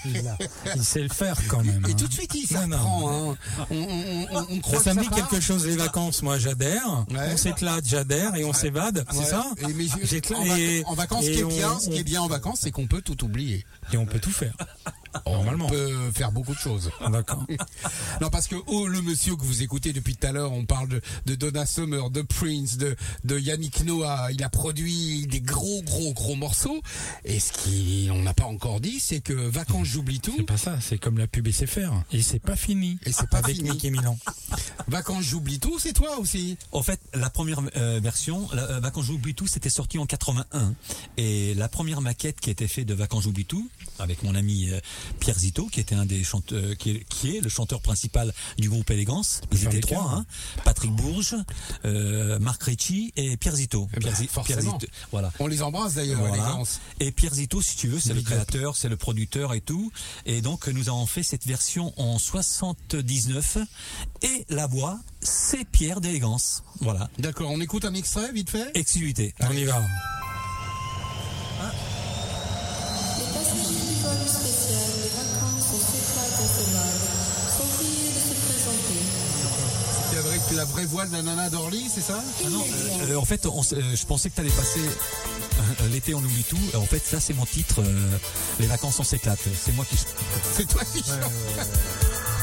Il, 0.07 0.27
a- 0.27 0.39
il 0.75 0.83
sait 0.85 1.03
le 1.03 1.09
faire 1.11 1.37
quand 1.49 1.63
même. 1.63 1.85
Et 1.87 1.91
hein. 1.93 1.95
tout 1.97 2.09
de 2.09 2.13
suite, 2.13 2.35
il 2.35 2.53
Non, 2.55 2.67
non. 2.67 2.77
s'apprend. 2.77 3.33
Hein. 3.33 3.37
On, 3.71 3.77
on, 3.77 4.27
on, 4.33 4.47
on 4.51 4.61
croit 4.61 4.79
Ça, 4.79 4.85
ça 4.85 4.91
que 4.93 4.97
me 4.97 5.03
dit 5.03 5.09
part. 5.11 5.29
quelque 5.29 5.41
chose, 5.41 5.67
les 5.67 5.77
vacances, 5.77 6.23
moi 6.23 6.39
j'adhère. 6.39 7.05
Ouais. 7.11 7.31
On 7.33 7.37
s'éclate, 7.37 7.85
j'adère 7.87 8.35
et 8.35 8.45
on 8.45 8.53
s'évade, 8.55 9.05
c'est 9.11 9.19
Ouais. 9.19 9.25
ça 9.27 9.45
Et 9.59 9.73
mais 9.75 9.87
je- 9.87 10.07
J'éclate- 10.07 10.39
en, 10.41 10.45
vac- 10.45 10.59
et- 10.59 10.85
en 10.87 10.95
vacances, 10.95 11.25
ce 11.25 11.31
et 11.31 11.33
qui 11.35 11.41
est 11.41 11.45
on- 11.45 11.49
bien, 11.49 11.79
ce 11.79 11.89
qui 11.91 11.99
est 11.99 12.05
bien 12.05 12.23
en 12.23 12.29
vacances, 12.29 12.61
c'est 12.63 12.71
qu'on 12.71 12.87
peut 12.87 13.03
tout 13.03 13.23
oublier. 13.25 13.65
Et 13.93 13.97
on 13.99 14.07
peut 14.07 14.19
tout 14.21 14.33
faire. 14.33 14.55
Normalement. 15.27 15.67
On 15.67 15.71
peut 15.71 16.11
faire 16.15 16.33
beaucoup 16.33 16.55
de 16.55 16.59
choses. 16.59 16.91
Ah, 17.01 17.09
D'accord. 17.11 17.47
Non, 18.21 18.31
parce 18.31 18.47
que 18.47 18.57
oh, 18.67 18.87
le 18.87 19.03
monsieur 19.03 19.37
que 19.37 19.43
vous 19.43 19.63
écoutez 19.63 19.93
depuis 19.93 20.17
tout 20.17 20.27
à 20.27 20.33
l'heure, 20.33 20.53
on 20.53 20.65
parle 20.65 20.89
de, 20.89 21.01
de 21.27 21.35
Donna 21.35 21.67
Summer, 21.67 22.11
de 22.11 22.23
Prince, 22.23 22.77
de, 22.77 22.95
de 23.25 23.39
Yannick 23.39 23.85
Noah. 23.85 24.29
Il 24.33 24.43
a 24.45 24.49
produit 24.49 25.27
des 25.27 25.41
gros, 25.41 25.83
gros, 25.83 26.13
gros 26.13 26.37
morceaux. 26.37 26.81
Et 27.25 27.41
ce 27.41 27.53
qu'on 27.53 28.23
n'a 28.23 28.35
pas 28.35 28.45
encore 28.45 28.81
dit, 28.81 29.01
c'est 29.01 29.21
que 29.21 29.33
Vacances, 29.33 29.89
j'oublie 29.89 30.21
tout. 30.21 30.35
C'est 30.37 30.45
pas 30.45 30.57
ça, 30.57 30.79
c'est 30.81 30.99
comme 30.99 31.19
la 31.19 31.27
pub 31.27 31.49
SFR. 31.49 31.93
Et 32.13 32.23
c'est 32.23 32.39
pas 32.39 32.57
fini. 32.57 32.99
Et 33.07 33.13
c'est 33.13 33.29
pas 33.29 33.39
Avec 33.39 33.57
fini. 33.57 33.71
Mickey 33.71 33.91
Milan. 33.91 34.19
Vacances, 34.89 35.25
j'oublie 35.25 35.59
tout, 35.59 35.79
c'est 35.79 35.93
toi 35.93 36.19
aussi. 36.19 36.57
En 36.73 36.83
fait, 36.83 37.01
la 37.15 37.31
première 37.31 37.61
euh, 37.77 38.01
version, 38.03 38.49
la, 38.53 38.63
euh, 38.63 38.81
Vacances 38.81 39.07
j'oublie 39.07 39.35
tout, 39.35 39.47
c'était 39.47 39.71
sorti 39.71 39.99
en 39.99 40.07
81. 40.07 40.75
Et 41.17 41.55
la 41.55 41.69
première 41.69 42.01
maquette 42.01 42.41
qui 42.41 42.51
a 42.51 42.53
été 42.53 42.69
faite 42.69 42.87
de 42.87 42.95
Vacances 42.95 43.25
j'oublie 43.25 43.45
tout, 43.45 43.69
avec 43.99 44.23
mon 44.23 44.35
ami 44.35 44.71
euh, 44.71 44.81
Pierre 45.21 45.39
Zito, 45.39 45.67
qui 45.67 45.81
était 45.81 45.95
un 45.95 46.07
des 46.07 46.23
chanteurs, 46.25 46.77
qui 46.77 46.91
est, 46.91 47.05
qui 47.09 47.37
est 47.37 47.41
le 47.41 47.49
chanteur 47.49 47.81
principal 47.81 48.33
du 48.59 48.69
groupe 48.69 48.91
Élégance. 48.91 49.41
Ils 49.53 49.65
étaient 49.65 49.81
trois, 49.81 50.11
hein. 50.15 50.27
Patrick 50.65 50.93
Bourges, 50.93 51.37
euh, 51.85 52.39
Marc 52.39 52.63
Ricci 52.65 53.13
et 53.17 53.37
Pierre 53.37 53.57
Zito. 53.57 53.89
Eh 53.93 54.01
ben, 54.01 54.13
Pierre, 54.13 54.31
forcément. 54.31 54.61
Pierre 54.61 54.81
Zito, 54.81 54.87
voilà. 55.11 55.33
On 55.39 55.47
les 55.47 55.63
embrasse 55.63 55.95
d'ailleurs, 55.95 56.19
Voilà. 56.21 56.35
élégance. 56.37 56.81
Et 57.01 57.13
Pierre 57.13 57.35
Zito, 57.35 57.63
si 57.63 57.77
tu 57.77 57.89
veux, 57.89 58.01
c'est 58.01 58.15
le 58.15 58.23
créateur, 58.23 58.77
c'est 58.77 58.89
le 58.89 58.97
producteur 58.97 59.55
et 59.55 59.61
tout. 59.61 59.91
Et 60.27 60.41
donc, 60.43 60.67
nous 60.69 60.89
avons 60.89 61.07
fait 61.07 61.23
cette 61.23 61.47
version 61.47 61.93
en 61.97 62.19
79. 62.19 63.59
Et 64.23 64.45
la 64.49 64.67
voix, 64.67 64.99
c'est 65.21 65.65
Pierre 65.65 66.01
d'Élégance. 66.01 66.63
Voilà. 66.81 67.09
D'accord, 67.19 67.51
on 67.51 67.61
écoute 67.61 67.85
un 67.85 67.95
extrait 67.95 68.33
vite 68.33 68.51
fait? 68.51 68.71
Exclusivité. 68.75 69.35
On 69.41 69.53
y 69.53 69.65
va. 69.65 69.83
Les 73.19 73.82
passagers 74.19 74.19
du 74.19 74.19
vol 74.19 74.29
spécial 74.29 74.91
des 75.03 75.11
vacances 75.17 75.67
sont 77.57 77.67
priés 77.77 78.11
de 78.11 78.21
se 78.21 78.35
présenter. 78.47 79.01
Avec 80.29 80.43
la 80.57 80.65
vraie 80.67 80.85
voix 80.85 81.07
de 81.07 81.13
la 81.13 81.23
nana 81.23 81.49
d'Orly, 81.51 81.91
c'est 81.93 82.03
ça? 82.03 82.23
Ah 82.45 82.49
non, 82.51 82.65
euh, 83.09 83.17
en 83.17 83.25
fait, 83.25 83.47
on 83.47 83.61
euh, 83.61 83.97
je 83.97 84.07
pensais 84.07 84.29
que 84.31 84.35
tu 84.35 84.41
allais 84.43 84.51
passer 84.51 84.81
euh, 84.81 85.89
l'été, 85.89 86.15
on 86.15 86.19
oublie 86.19 86.45
tout. 86.45 86.59
En 86.77 86.85
fait, 86.85 87.03
ça, 87.05 87.19
c'est 87.19 87.33
mon 87.35 87.47
titre. 87.47 87.81
euh, 87.81 88.19
les 88.61 88.67
vacances, 88.67 89.01
on 89.01 89.05
s'éclate. 89.05 89.41
C'est 89.59 89.73
moi 89.75 89.85
qui. 89.89 89.97
C'est 90.55 90.69
toi 90.69 90.83
qui 90.85 90.99
chantes. 90.99 91.09
Rio 91.19 92.42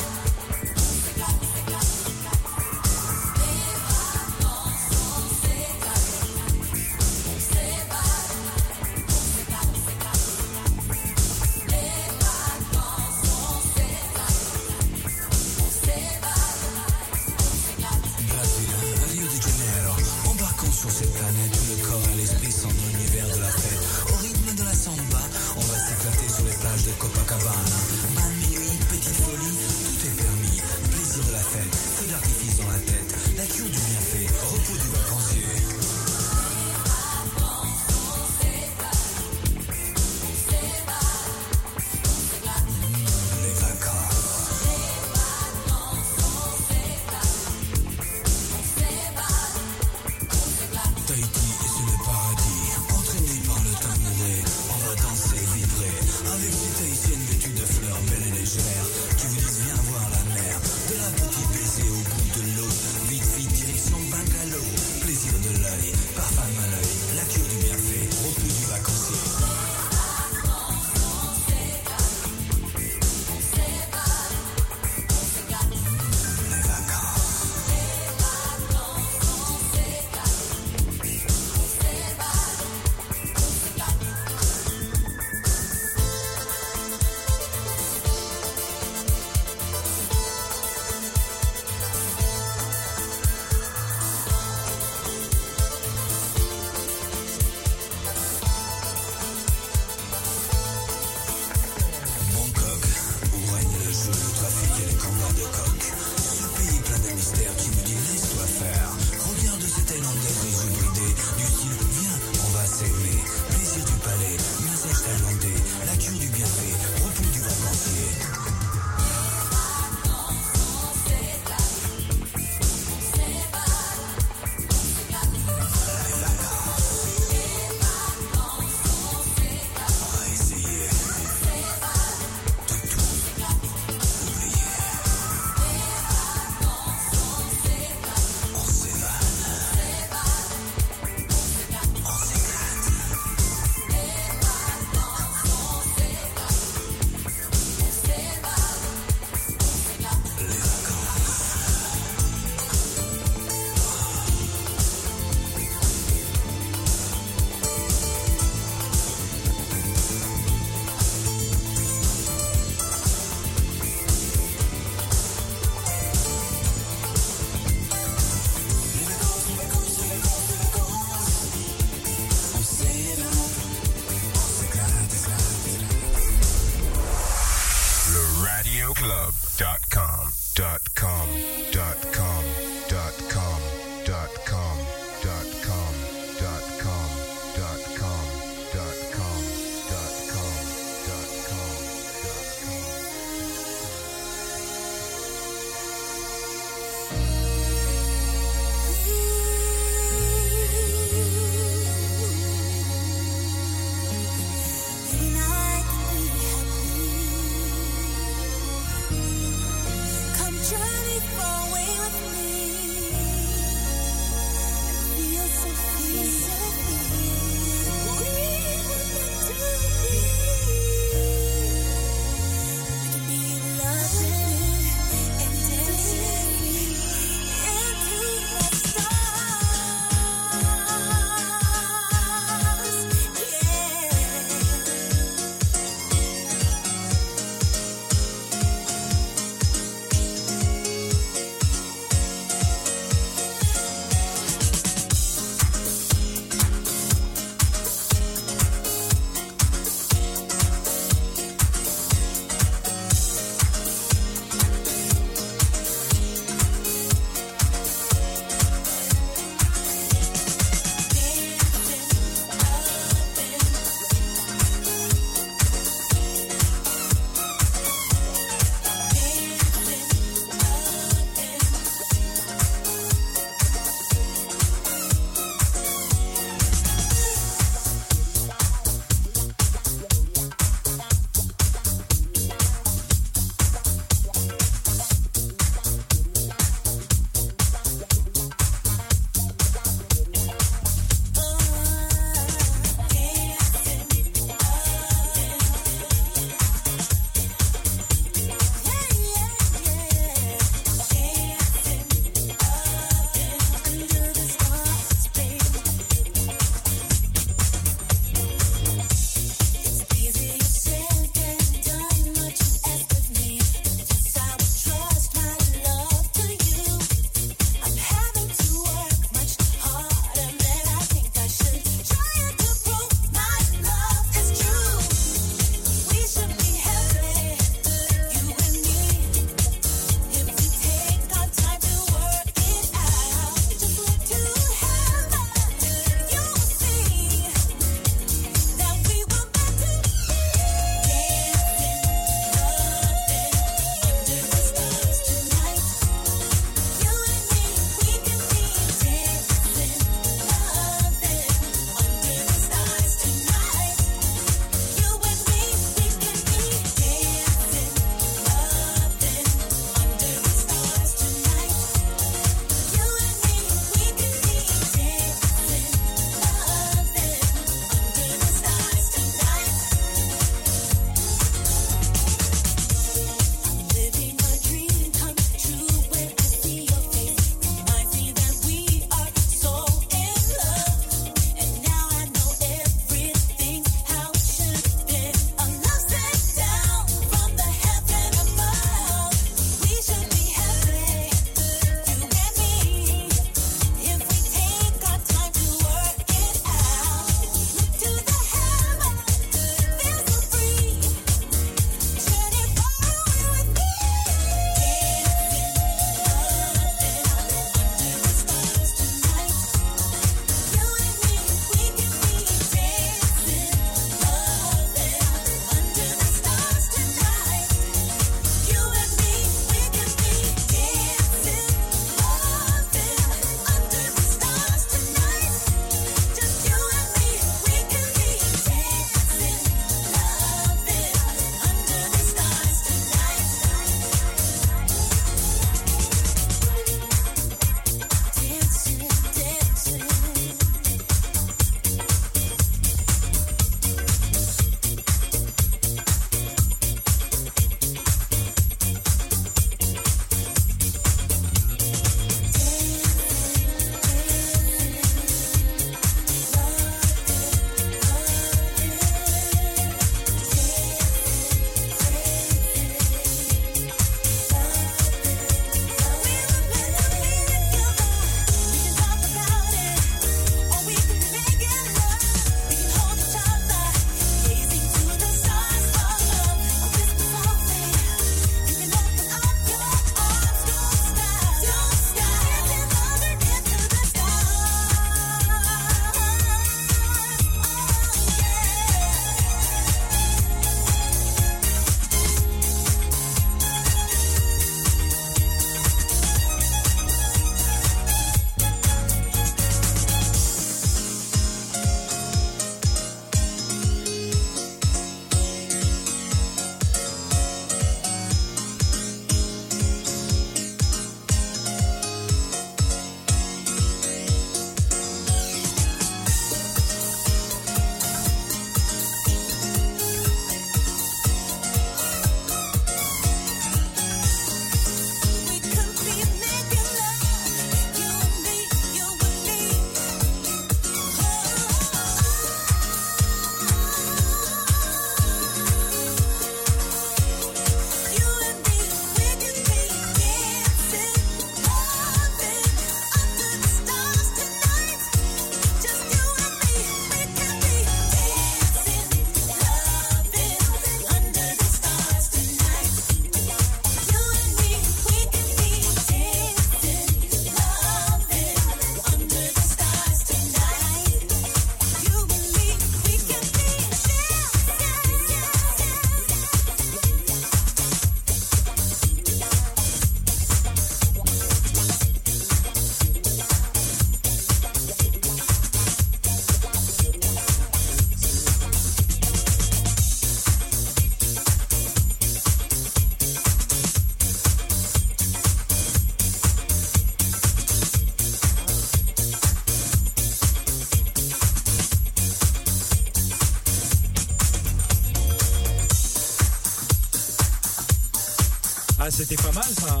c'était 599.20 599.36
pas 599.36 599.52
mal 599.52 599.64
ça. 599.78 600.00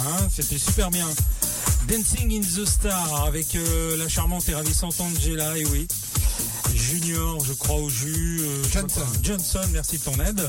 Hein, 0.00 0.28
c'était 0.28 0.58
super 0.58 0.90
bien. 0.90 1.06
Dancing 1.88 2.36
in 2.36 2.40
the 2.40 2.66
Star 2.66 3.24
avec 3.26 3.54
euh, 3.54 3.96
la 3.96 4.08
charmante 4.08 4.48
et 4.48 4.54
ravissante 4.54 5.00
Angela, 5.00 5.56
et 5.56 5.64
oui. 5.66 5.86
Junior, 6.74 7.44
je 7.44 7.52
crois, 7.52 7.76
au 7.76 7.88
jus. 7.88 8.40
euh, 8.42 8.64
Johnson. 8.72 9.06
Johnson, 9.22 9.60
merci 9.72 9.98
de 9.98 10.02
ton 10.02 10.18
aide. 10.20 10.48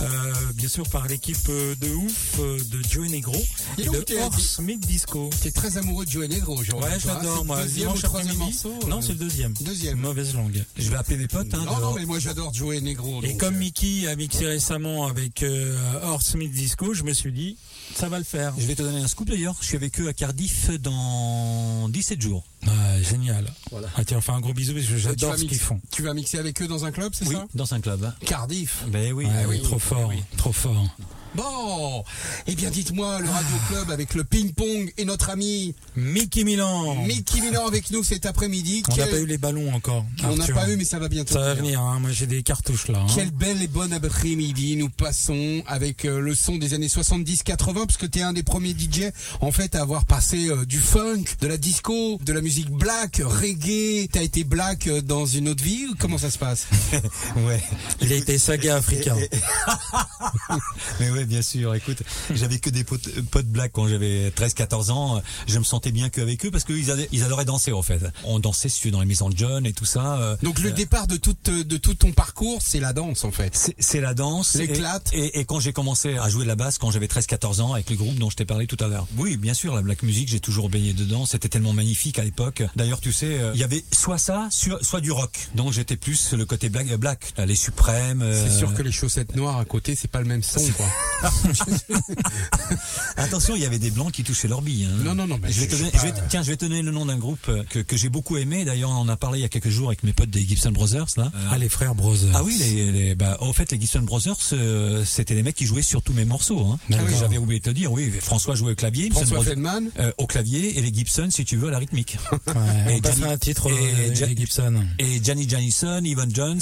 Euh, 0.00 0.32
bien 0.54 0.68
sûr 0.68 0.88
par 0.88 1.06
l'équipe 1.06 1.46
de 1.48 1.94
ouf 1.94 2.40
de 2.40 2.82
Joey 2.90 3.08
Negro 3.08 3.40
Et 3.78 3.84
donc, 3.84 4.06
de 4.06 4.16
Horse 4.16 4.58
Meat 4.60 4.80
Disco. 4.86 5.30
T'es 5.42 5.50
très 5.50 5.78
amoureux 5.78 6.04
de 6.04 6.10
Joey 6.10 6.28
Negro 6.28 6.56
aujourd'hui. 6.58 6.88
Ouais, 6.90 6.98
vois. 6.98 7.14
j'adore 7.14 7.44
moi. 7.44 7.56
le 7.58 7.62
Deuxième 7.64 7.88
ou 7.88 7.94
Dimanche 7.94 8.04
après-midi. 8.04 8.36
morceau 8.38 8.74
Non, 8.88 8.98
euh, 8.98 9.00
c'est 9.00 9.12
le 9.12 9.18
deuxième. 9.18 9.54
Deuxième. 9.60 9.98
Mauvaise 9.98 10.34
langue. 10.34 10.62
Je 10.76 10.90
vais 10.90 10.96
appeler 10.96 11.16
mes 11.16 11.28
potes. 11.28 11.52
Hein, 11.54 11.64
Non, 11.66 11.78
non, 11.80 11.94
mais 11.94 12.04
moi 12.04 12.18
j'adore 12.18 12.52
Joey 12.52 12.80
Negro. 12.80 13.22
Et 13.22 13.36
comme 13.36 13.54
euh, 13.54 13.58
Mickey 13.58 14.06
a 14.08 14.16
mixé 14.16 14.46
récemment 14.46 15.06
avec 15.06 15.42
euh, 15.42 15.76
Horse 16.02 16.34
Meat 16.34 16.52
Disco, 16.52 16.92
je 16.94 17.02
me 17.04 17.12
suis 17.12 17.32
dit, 17.32 17.56
ça 17.94 18.08
va 18.08 18.18
le 18.18 18.24
faire. 18.24 18.54
Je 18.58 18.66
vais 18.66 18.74
te 18.74 18.82
donner 18.82 19.02
un 19.02 19.08
scoop 19.08 19.28
d'ailleurs. 19.28 19.56
Je 19.60 19.66
suis 19.66 19.76
avec 19.76 19.98
eux 20.00 20.08
à 20.08 20.12
Cardiff 20.12 20.70
dans 20.80 21.88
17 21.88 22.20
jours. 22.20 22.44
Ah, 22.66 23.02
génial. 23.02 23.46
Voilà. 23.70 23.88
Ah, 23.96 24.04
tiens, 24.04 24.18
on 24.18 24.20
fait 24.20 24.32
un 24.32 24.40
gros 24.40 24.52
bisou 24.54 24.74
parce 24.74 24.86
que 24.86 24.96
j'adore 24.98 25.36
ce 25.36 25.44
qu'ils 25.44 25.58
font. 25.58 25.80
Tu 25.90 26.02
vas 26.02 26.14
mixer 26.14 26.38
avec 26.38 26.60
eux 26.62 26.66
dans 26.68 26.84
un 26.84 26.92
club, 26.92 27.12
c'est 27.14 27.26
Oui, 27.26 27.34
ça? 27.34 27.46
dans 27.54 27.74
un 27.74 27.80
club. 27.80 28.04
hein. 28.04 28.14
Cardiff. 28.26 28.84
Ben 28.88 29.12
oui. 29.12 29.26
Ah 29.28 29.44
oui, 29.48 29.60
trop 29.62 29.78
fort, 29.78 30.12
trop 30.36 30.52
fort. 30.52 30.86
Bon, 31.34 32.04
eh 32.46 32.54
bien 32.54 32.68
dites-moi, 32.68 33.18
le 33.20 33.28
Radio 33.30 33.56
Club 33.68 33.90
avec 33.90 34.12
le 34.14 34.22
ping-pong 34.22 34.92
et 34.98 35.06
notre 35.06 35.30
ami 35.30 35.74
Mickey 35.96 36.44
Milan. 36.44 36.94
Mickey 37.06 37.40
Milan 37.40 37.66
avec 37.66 37.90
nous 37.90 38.02
cet 38.04 38.26
après-midi. 38.26 38.82
On 38.90 38.96
n'a 38.96 39.04
Quel- 39.04 39.10
pas 39.12 39.18
eu 39.20 39.26
les 39.26 39.38
ballons 39.38 39.72
encore. 39.74 40.04
On 40.24 40.36
n'a 40.36 40.46
pas 40.48 40.68
eu, 40.68 40.76
mais 40.76 40.84
ça 40.84 40.98
va 40.98 41.08
bientôt. 41.08 41.32
Ça 41.32 41.40
va 41.40 41.54
venir. 41.54 41.80
hein. 41.80 42.00
moi 42.00 42.10
j'ai 42.12 42.26
des 42.26 42.42
cartouches 42.42 42.88
là. 42.88 42.98
hein. 43.00 43.06
Quel 43.14 43.30
bel 43.30 43.62
et 43.62 43.66
bon 43.66 43.90
après-midi 43.94 44.76
nous 44.76 44.90
passons 44.90 45.62
avec 45.66 46.04
euh, 46.04 46.20
le 46.20 46.34
son 46.34 46.56
des 46.58 46.74
années 46.74 46.88
70-80 46.88 47.72
parce 47.86 47.96
que 47.96 48.04
t'es 48.06 48.20
un 48.20 48.34
des 48.34 48.42
premiers 48.42 48.72
DJ 48.78 49.04
en 49.40 49.52
fait 49.52 49.74
à 49.74 49.80
avoir 49.80 50.04
passé 50.04 50.48
euh, 50.50 50.66
du 50.66 50.80
funk, 50.80 51.24
de 51.40 51.46
la 51.46 51.56
disco, 51.56 52.18
de 52.22 52.32
la 52.34 52.42
musique 52.42 52.68
black, 52.70 53.22
reggae. 53.24 54.06
T'as 54.12 54.22
été 54.22 54.44
black 54.44 54.86
euh, 54.86 55.00
dans 55.00 55.24
une 55.24 55.48
autre 55.48 55.64
vie 55.64 55.86
ou 55.90 55.94
comment 55.98 56.18
ça 56.18 56.30
se 56.30 56.36
passe? 56.38 56.66
Ouais. 57.36 57.62
Il 58.02 58.12
a 58.12 58.16
été 58.16 58.36
saga 58.38 58.76
africain. 58.76 59.16
Mais 61.00 61.10
ouais, 61.10 61.21
bien 61.24 61.42
sûr. 61.42 61.74
Écoute, 61.74 62.02
j'avais 62.34 62.58
que 62.58 62.70
des 62.70 62.84
potes, 62.84 63.08
euh, 63.08 63.22
potes 63.30 63.46
black 63.46 63.72
quand 63.72 63.88
j'avais 63.88 64.30
13-14 64.30 64.90
ans. 64.90 65.22
Je 65.46 65.58
me 65.58 65.64
sentais 65.64 65.92
bien 65.92 66.08
qu'avec 66.08 66.44
eux 66.46 66.50
parce 66.50 66.64
qu'ils 66.64 66.84
ils 67.12 67.24
adoraient 67.24 67.44
danser 67.44 67.72
en 67.72 67.82
fait. 67.82 68.00
On 68.24 68.38
dansait 68.38 68.68
si 68.68 68.80
tu 68.80 68.88
veux, 68.88 68.92
dans 68.92 69.00
les 69.00 69.06
maisons 69.06 69.28
de 69.30 69.36
John 69.36 69.66
et 69.66 69.72
tout 69.72 69.84
ça. 69.84 70.18
euh, 70.20 70.36
Donc 70.42 70.58
le 70.60 70.70
euh, 70.70 70.72
départ 70.72 71.06
de 71.06 71.16
tout 71.16 71.34
de 71.44 71.76
tout 71.76 71.94
ton 71.94 72.12
parcours, 72.12 72.60
c'est 72.62 72.80
la 72.80 72.92
danse 72.92 73.24
en 73.24 73.30
fait. 73.32 73.74
c'est- 73.78 74.00
la 74.00 74.14
danse. 74.14 74.54
L'éclate. 74.56 75.10
Et, 75.12 75.18
et, 75.26 75.38
et 75.40 75.44
quand 75.44 75.60
j'ai 75.60 75.72
commencé 75.72 76.16
à 76.18 76.28
jouer 76.28 76.42
de 76.44 76.48
la 76.48 76.56
basse, 76.56 76.78
quand 76.78 76.90
j'avais 76.90 77.06
13-14 77.06 77.60
ans, 77.60 77.72
avec 77.74 77.88
le 77.90 77.96
groupe 77.96 78.16
dont 78.16 78.30
je 78.30 78.36
t'ai 78.36 78.44
parlé 78.44 78.66
tout 78.66 78.76
à 78.84 78.88
l'heure. 78.88 79.06
Oui, 79.16 79.36
bien 79.36 79.54
sûr, 79.54 79.74
la 79.74 79.82
black 79.82 80.02
music, 80.02 80.28
j'ai 80.28 80.40
toujours 80.40 80.68
baigné 80.68 80.92
dedans. 80.92 81.24
C'était 81.26 81.48
tellement 81.48 81.72
magnifique 81.72 82.18
à 82.18 82.24
l'époque. 82.24 82.62
D'ailleurs, 82.76 83.00
tu 83.00 83.12
sais, 83.12 83.38
il 83.54 83.60
y 83.60 83.64
avait 83.64 83.84
soit 83.92 84.18
ça, 84.18 84.48
soit, 84.50 85.00
du 85.00 85.12
rock. 85.12 85.30
Donc 85.54 85.72
j'étais 85.72 85.96
plus 85.96 86.32
le 86.32 86.44
côté 86.46 86.68
black. 86.68 86.88
black. 86.98 87.32
Les 87.46 87.54
suprêmes. 87.56 88.22
euh, 88.22 88.48
C'est 88.48 88.56
sûr 88.58 88.74
que 88.74 88.82
les 88.82 88.92
chaussettes 88.92 89.36
noires 89.36 89.58
à 89.58 89.64
côté, 89.64 89.94
c'est 89.94 90.10
pas 90.10 90.20
le 90.20 90.26
même 90.26 90.42
son 90.42 90.60
quoi. 90.76 90.86
Attention, 93.16 93.54
il 93.56 93.62
y 93.62 93.66
avait 93.66 93.78
des 93.78 93.90
blancs 93.90 94.12
qui 94.12 94.24
touchaient 94.24 94.48
leur 94.48 94.62
bille. 94.62 94.84
hein. 94.90 95.02
Non, 95.04 95.14
non, 95.14 95.26
non, 95.26 95.38
mais 95.40 95.52
je 95.52 95.60
vais 95.60 95.66
je- 95.70 95.76
donner- 95.76 95.90
je 95.94 96.08
tiens, 96.28 96.42
je 96.42 96.50
vais 96.50 96.56
te 96.56 96.64
donner 96.64 96.82
le 96.82 96.90
nom 96.90 97.06
d'un 97.06 97.18
groupe 97.18 97.46
euh, 97.48 97.62
que, 97.68 97.78
que 97.80 97.96
j'ai 97.96 98.08
beaucoup 98.08 98.36
aimé. 98.36 98.64
D'ailleurs, 98.64 98.90
on 98.90 98.94
en 98.94 99.08
a 99.08 99.16
parlé 99.16 99.38
il 99.38 99.42
y 99.42 99.44
a 99.44 99.48
quelques 99.48 99.68
jours 99.68 99.88
avec 99.88 100.02
mes 100.02 100.12
potes 100.12 100.30
des 100.30 100.42
Gibson 100.46 100.72
Brothers. 100.72 101.06
Là. 101.16 101.30
Euh, 101.34 101.48
Ah, 101.50 101.58
les 101.58 101.68
frères 101.68 101.94
Brothers. 101.94 102.30
ah 102.34 102.42
oui, 102.42 102.56
les, 102.58 102.90
les- 102.92 103.14
bah, 103.14 103.36
en 103.40 103.52
fait, 103.52 103.70
les 103.72 103.80
Gibson 103.80 104.00
Brothers, 104.02 104.36
euh, 104.52 105.04
c'était 105.04 105.34
les 105.34 105.42
mecs 105.42 105.54
qui 105.56 105.66
jouaient 105.66 105.82
sur 105.82 106.02
tous 106.02 106.12
mes 106.12 106.24
morceaux. 106.24 106.66
Hein. 106.66 106.78
Oui, 106.90 106.96
J'avais 107.18 107.38
oublié 107.38 107.60
de 107.60 107.64
te 107.64 107.70
dire, 107.70 107.92
oui, 107.92 108.10
François 108.20 108.54
jouait 108.54 108.72
au 108.72 108.76
clavier, 108.76 109.10
François 109.10 109.36
Brothers- 109.36 109.50
Feldman. 109.54 109.90
euh, 109.98 110.12
au 110.18 110.26
clavier, 110.26 110.78
et 110.78 110.82
les 110.82 110.92
Gibson, 110.92 111.28
si 111.30 111.44
tu 111.44 111.56
veux, 111.56 111.68
à 111.68 111.72
la 111.72 111.78
rythmique. 111.78 112.18
Ouais, 112.52 112.96
Et 112.96 113.00
on 113.00 113.02
Gianni- 113.12 113.24
un 113.32 113.38
titre 113.38 113.68
et 113.70 114.36
Gibson. 114.36 114.84
Et 114.98 115.22
Gianni 115.22 115.48
Janison, 115.48 116.02
Ivan 116.04 116.26
Jones, 116.32 116.60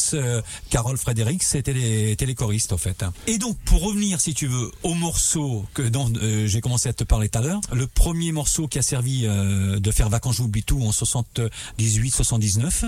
Carol 0.70 0.96
Fredericks, 0.98 1.42
c'était 1.42 1.72
les, 1.72 2.12
étaient 2.12 2.26
les 2.26 2.34
choristes 2.34 2.72
en 2.72 2.76
fait. 2.78 3.04
Et 3.26 3.38
donc 3.38 3.56
pour 3.64 3.82
revenir, 3.82 4.20
si 4.20 4.34
tu 4.34 4.39
veux, 4.46 4.70
au 4.82 4.94
morceau 4.94 5.64
que 5.74 5.82
dont 5.82 6.12
euh, 6.22 6.46
j'ai 6.46 6.60
commencé 6.60 6.88
à 6.88 6.92
te 6.92 7.04
parler 7.04 7.28
tout 7.28 7.38
à 7.38 7.42
l'heure, 7.42 7.60
le 7.72 7.86
premier 7.86 8.32
morceau 8.32 8.68
qui 8.68 8.78
a 8.78 8.82
servi 8.82 9.26
euh, 9.26 9.78
de 9.80 9.90
faire 9.90 10.08
Vacances 10.08 10.36
j'oublie 10.36 10.62
tout 10.62 10.82
en 10.82 10.90
78-79. 10.90 12.84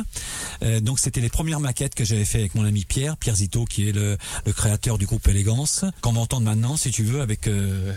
Euh, 0.62 0.80
donc 0.80 0.98
c'était 0.98 1.20
les 1.20 1.28
premières 1.28 1.60
maquettes 1.60 1.94
que 1.94 2.04
j'avais 2.04 2.24
fait 2.24 2.38
avec 2.38 2.54
mon 2.54 2.64
ami 2.64 2.84
Pierre, 2.84 3.16
Pierre 3.16 3.36
Zito, 3.36 3.64
qui 3.64 3.88
est 3.88 3.92
le, 3.92 4.16
le 4.46 4.52
créateur 4.52 4.98
du 4.98 5.06
groupe 5.06 5.26
Élégance, 5.28 5.84
qu'on 6.00 6.12
va 6.12 6.20
entendre 6.20 6.44
maintenant, 6.46 6.76
si 6.76 6.90
tu 6.90 7.04
veux, 7.04 7.20
avec 7.20 7.46
euh, 7.46 7.92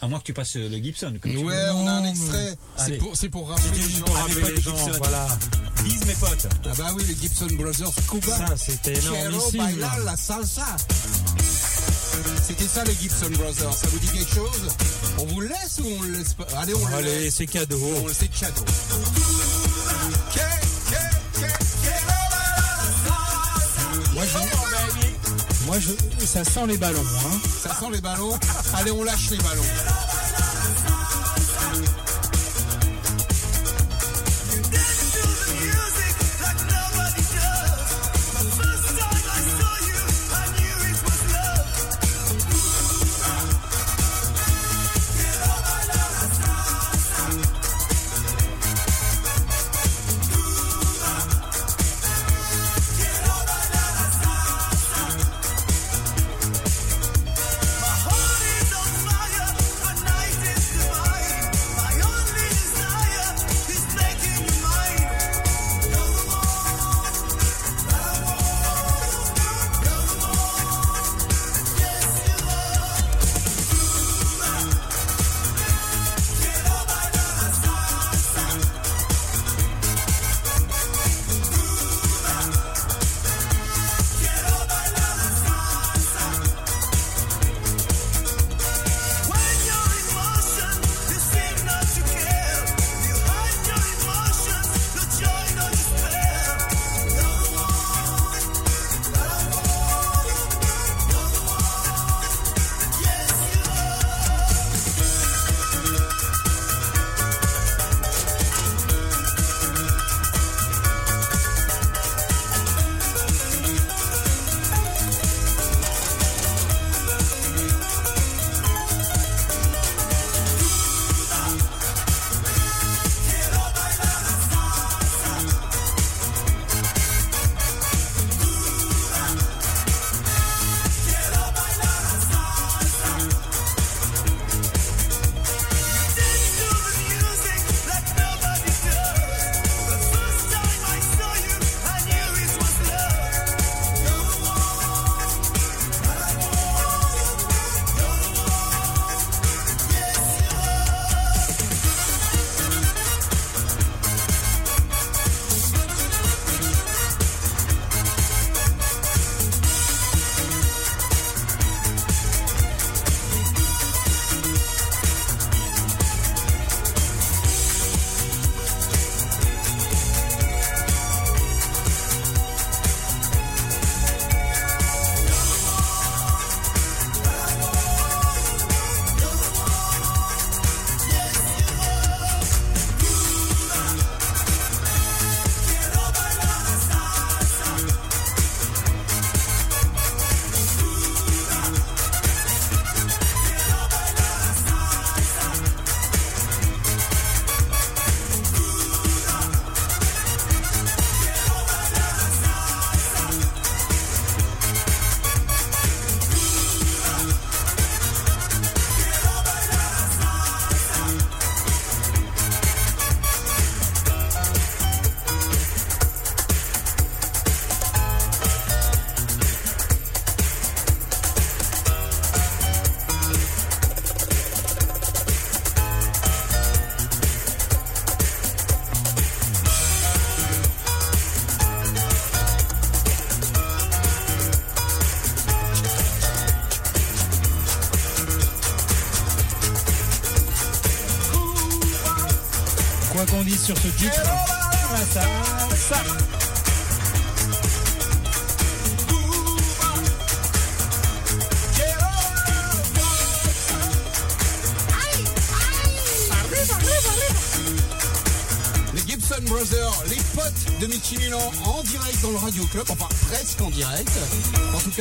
à 0.00 0.08
moins 0.08 0.18
que 0.18 0.24
tu 0.24 0.32
passes 0.34 0.56
le 0.56 0.76
Gibson. 0.76 1.14
tu 1.22 1.36
Ouais, 1.36 1.54
veux. 1.54 1.72
on 1.74 1.86
a 1.86 1.92
un 1.92 2.04
extrait. 2.04 2.56
C'est 2.76 2.98
pour, 2.98 3.12
pour 3.30 3.48
rappeler 3.50 3.70
les 3.78 3.94
gens. 3.96 4.04
Pour 4.04 4.14
rappeler 4.16 4.54
les 4.56 4.60
gens, 4.62 4.76
voilà. 4.98 5.28
Bise 5.84 6.04
mes 6.06 6.14
potes. 6.14 6.46
Ah 6.64 6.72
bah 6.76 6.90
oui, 6.96 7.02
les 7.08 7.14
Gibson 7.14 7.46
Brothers 7.56 7.92
Cuba. 8.10 8.36
Ça, 8.46 8.56
c'était 8.56 8.98
énormissime. 8.98 9.64
bailar 9.66 9.98
la 10.04 10.16
salsa. 10.16 10.66
C'était 12.46 12.66
ça 12.66 12.84
les 12.84 12.94
Gibson 12.94 13.30
Brothers. 13.38 13.72
Ça 13.72 13.86
vous 13.88 13.98
dit 13.98 14.08
quelque 14.08 14.34
chose 14.34 14.68
On 15.18 15.26
vous 15.26 15.40
le 15.40 15.48
laisse 15.48 15.78
ou 15.82 15.86
on 15.98 16.02
le 16.02 16.12
laisse 16.18 16.34
pas 16.34 16.46
Allez, 16.58 16.74
on 16.74 16.86
le 16.86 16.94
Allez, 16.94 17.20
laisse. 17.24 17.34
c'est 17.36 17.46
cadeau. 17.46 17.80
On 18.02 18.06
le 18.06 18.12
c'est 18.12 18.28
cadeau. 18.28 18.64
Moi, 24.14 24.24
je... 24.26 25.66
Moi, 25.66 25.76
je... 25.78 26.26
ça 26.26 26.44
sent 26.44 26.66
les 26.66 26.76
ballons. 26.76 27.00
Hein. 27.00 27.38
Ça 27.62 27.70
sent 27.74 27.86
les 27.92 28.00
ballons. 28.00 28.38
Allez, 28.74 28.90
on 28.90 29.04
lâche 29.04 29.30
les 29.30 29.36
ballons. 29.38 29.62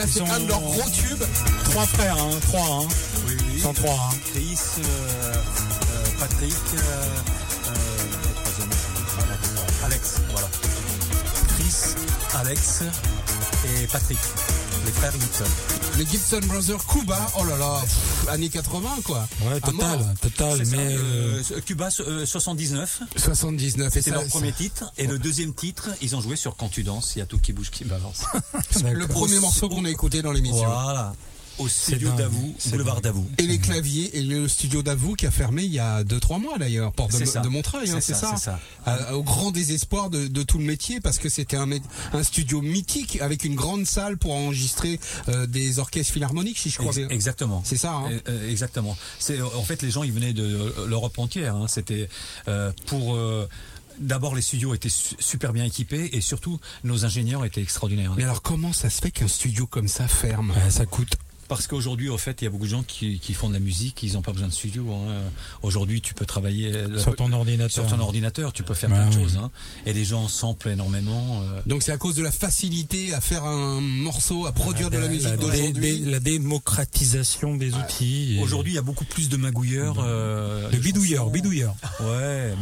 C'est 0.07 0.21
un 0.21 0.39
de 0.39 0.47
leurs 0.47 0.61
gros 0.61 0.89
tubes. 0.89 1.23
Trois 1.65 1.85
frères, 1.85 2.17
hein, 2.17 2.29
trois, 2.41 2.61
hein. 2.61 2.87
Oui, 3.27 3.37
oui. 3.53 3.61
Trois, 3.75 3.91
hein. 3.91 4.15
Chris, 4.31 4.57
euh, 4.79 5.33
euh, 5.33 6.05
Patrick, 6.19 6.53
euh, 6.75 7.05
Alex, 9.85 10.15
voilà. 10.31 10.47
Chris, 11.55 11.95
Alex 12.35 12.83
et 13.65 13.87
Patrick, 13.87 14.19
les 14.85 14.91
frères 14.91 15.11
Gibson. 15.11 15.51
Les 15.97 16.05
Gibson 16.05 16.41
Brothers 16.43 16.85
Cuba, 16.87 17.19
oh 17.37 17.43
là 17.45 17.57
là, 17.57 17.81
années 18.29 18.49
80 18.49 18.89
quoi. 19.03 19.27
Ouais, 19.45 19.59
total, 19.61 20.15
total, 20.21 20.61
mais 20.67 20.77
euh, 20.77 21.41
euh, 21.51 21.61
Cuba 21.61 21.89
euh, 22.01 22.25
79, 22.25 23.01
79. 23.17 23.87
et 23.87 23.89
c'était 24.01 24.09
ça- 24.11 24.15
leur 24.17 24.27
premier 24.27 24.51
titre. 24.53 24.91
Et 24.97 25.07
le 25.07 25.19
deuxième 25.19 25.53
titre, 25.53 25.89
ils 26.01 26.15
ont 26.15 26.21
joué 26.21 26.35
sur 26.35 26.55
Quand 26.55 26.69
tu 26.69 26.83
danses, 26.83 27.15
il 27.15 27.19
y 27.19 27.21
a 27.21 27.25
tout 27.25 27.39
qui 27.39 27.53
bouge 27.53 27.69
qui 27.71 27.85
balance. 27.85 28.23
Le 28.83 29.07
premier 29.07 29.39
morceau 29.39 29.69
qu'on 29.69 29.85
a 29.85 29.89
écouté 29.89 30.21
dans 30.21 30.31
l'émission. 30.31 30.65
voilà. 30.65 31.13
Au 31.57 31.67
studio 31.67 32.09
d'Avou, 32.13 32.55
c'est 32.57 32.71
boulevard 32.71 33.01
d'Avou. 33.01 33.29
Et 33.37 33.43
les 33.43 33.57
claviers 33.59 34.17
et 34.17 34.21
le 34.21 34.47
studio 34.47 34.81
d'Avou 34.81 35.15
qui 35.15 35.25
a 35.27 35.31
fermé 35.31 35.63
il 35.63 35.73
y 35.73 35.79
a 35.79 36.03
2-3 36.05 36.39
mois 36.39 36.57
d'ailleurs, 36.57 36.93
porte 36.93 37.19
de, 37.19 37.25
ça. 37.25 37.41
de 37.41 37.49
Montreuil, 37.49 37.89
hein, 37.91 37.95
C'est 37.99 38.13
c'est 38.13 38.19
ça, 38.19 38.27
ça, 38.27 38.35
c'est 38.37 38.43
ça. 38.45 38.59
Euh, 38.89 39.11
au 39.13 39.23
grand 39.23 39.51
désespoir 39.51 40.09
de, 40.09 40.27
de 40.27 40.43
tout 40.43 40.57
le 40.57 40.63
métier 40.65 40.99
parce 40.99 41.17
que 41.19 41.29
c'était 41.29 41.57
un, 41.57 41.69
un 42.13 42.23
studio 42.23 42.61
mythique 42.61 43.21
avec 43.21 43.43
une 43.43 43.55
grande 43.55 43.85
salle 43.85 44.17
pour 44.17 44.33
enregistrer 44.33 44.99
euh, 45.27 45.45
des 45.47 45.79
orchestres 45.79 46.13
philharmoniques, 46.13 46.57
si 46.57 46.69
je 46.69 46.77
crois 46.77 46.91
bien. 46.93 47.09
Exactement. 47.09 47.61
C'est 47.65 47.77
ça, 47.77 47.93
hein. 47.93 48.09
Euh, 48.11 48.19
euh, 48.29 48.49
exactement. 48.51 48.97
C'est 49.19 49.41
en 49.41 49.63
fait 49.63 49.81
les 49.81 49.91
gens 49.91 50.03
ils 50.03 50.11
venaient 50.13 50.33
de 50.33 50.73
l'Europe 50.87 51.17
entière. 51.19 51.55
hein. 51.55 51.67
C'était 51.67 52.09
euh, 52.47 52.71
pour 52.87 53.15
euh, 53.15 53.47
D'abord, 54.01 54.33
les 54.33 54.41
studios 54.41 54.73
étaient 54.73 54.87
su- 54.87 55.15
super 55.19 55.51
bien 55.51 55.65
équipés 55.65 56.11
et 56.13 56.21
surtout, 56.21 56.57
nos 56.85 57.03
ingénieurs 57.03 57.43
étaient 57.43 57.61
extraordinaires. 57.61 58.13
Mais 58.15 58.23
alors 58.23 58.41
comment 58.41 58.71
ça 58.71 58.89
se 58.89 59.01
fait 59.01 59.11
qu'un 59.11 59.27
studio 59.27 59.67
comme 59.67 59.89
ça 59.89 60.07
ferme? 60.07 60.53
Ça 60.69 60.85
coûte. 60.85 61.17
Parce 61.49 61.65
qu'aujourd'hui, 61.67 62.07
au 62.09 62.17
fait, 62.17 62.41
il 62.41 62.45
y 62.45 62.47
a 62.47 62.51
beaucoup 62.51 62.65
de 62.65 62.69
gens 62.69 62.83
qui, 62.83 63.19
qui 63.19 63.33
font 63.33 63.49
de 63.49 63.53
la 63.55 63.59
musique, 63.59 64.03
ils 64.03 64.13
n'ont 64.13 64.21
pas 64.21 64.31
besoin 64.31 64.47
de 64.47 64.53
studio. 64.53 64.85
hein. 64.93 65.15
Aujourd'hui, 65.63 65.99
tu 65.99 66.13
peux 66.13 66.25
travailler 66.25 66.71
euh, 66.73 66.99
Sur 66.99 67.15
ton 67.15 67.33
ordinateur. 67.33 67.71
sur 67.71 67.87
ton 67.87 67.99
ordinateur, 68.01 68.53
tu 68.53 68.61
peux 68.63 68.75
faire 68.75 68.91
Ouais, 68.91 68.95
plein 68.97 69.09
de 69.09 69.15
ouais. 69.15 69.23
choses. 69.23 69.37
hein. 69.37 69.49
Et 69.87 69.93
les 69.93 70.05
gens 70.05 70.27
samplent 70.27 70.69
énormément. 70.69 71.41
euh, 71.41 71.61
Donc 71.65 71.81
c'est 71.81 71.91
à 71.91 71.97
cause 71.97 72.13
de 72.15 72.21
la 72.21 72.31
facilité 72.31 73.13
à 73.15 73.19
faire 73.19 73.43
un 73.45 73.81
morceau, 73.81 74.45
à 74.45 74.51
produire 74.51 74.91
de 74.91 74.97
la 74.99 75.07
musique 75.07 75.27
la, 75.27 75.37
d'aujourd'hui. 75.37 75.99
la 76.05 76.19
démocratisation 76.19 77.55
des 77.55 77.73
outils. 77.73 78.37
et- 78.37 78.41
Aujourd'hui, 78.41 78.73
il 78.73 78.75
y 78.75 78.79
a 78.79 78.83
beaucoup 78.83 79.05
plus 79.05 79.27
de 79.27 79.35
magouilleurs. 79.37 79.97
euh, 79.99 80.69
de 80.69 80.77
bidouilleurs, 80.77 81.31
bidouilleurs. 81.31 81.75
Ouais, 81.99 82.53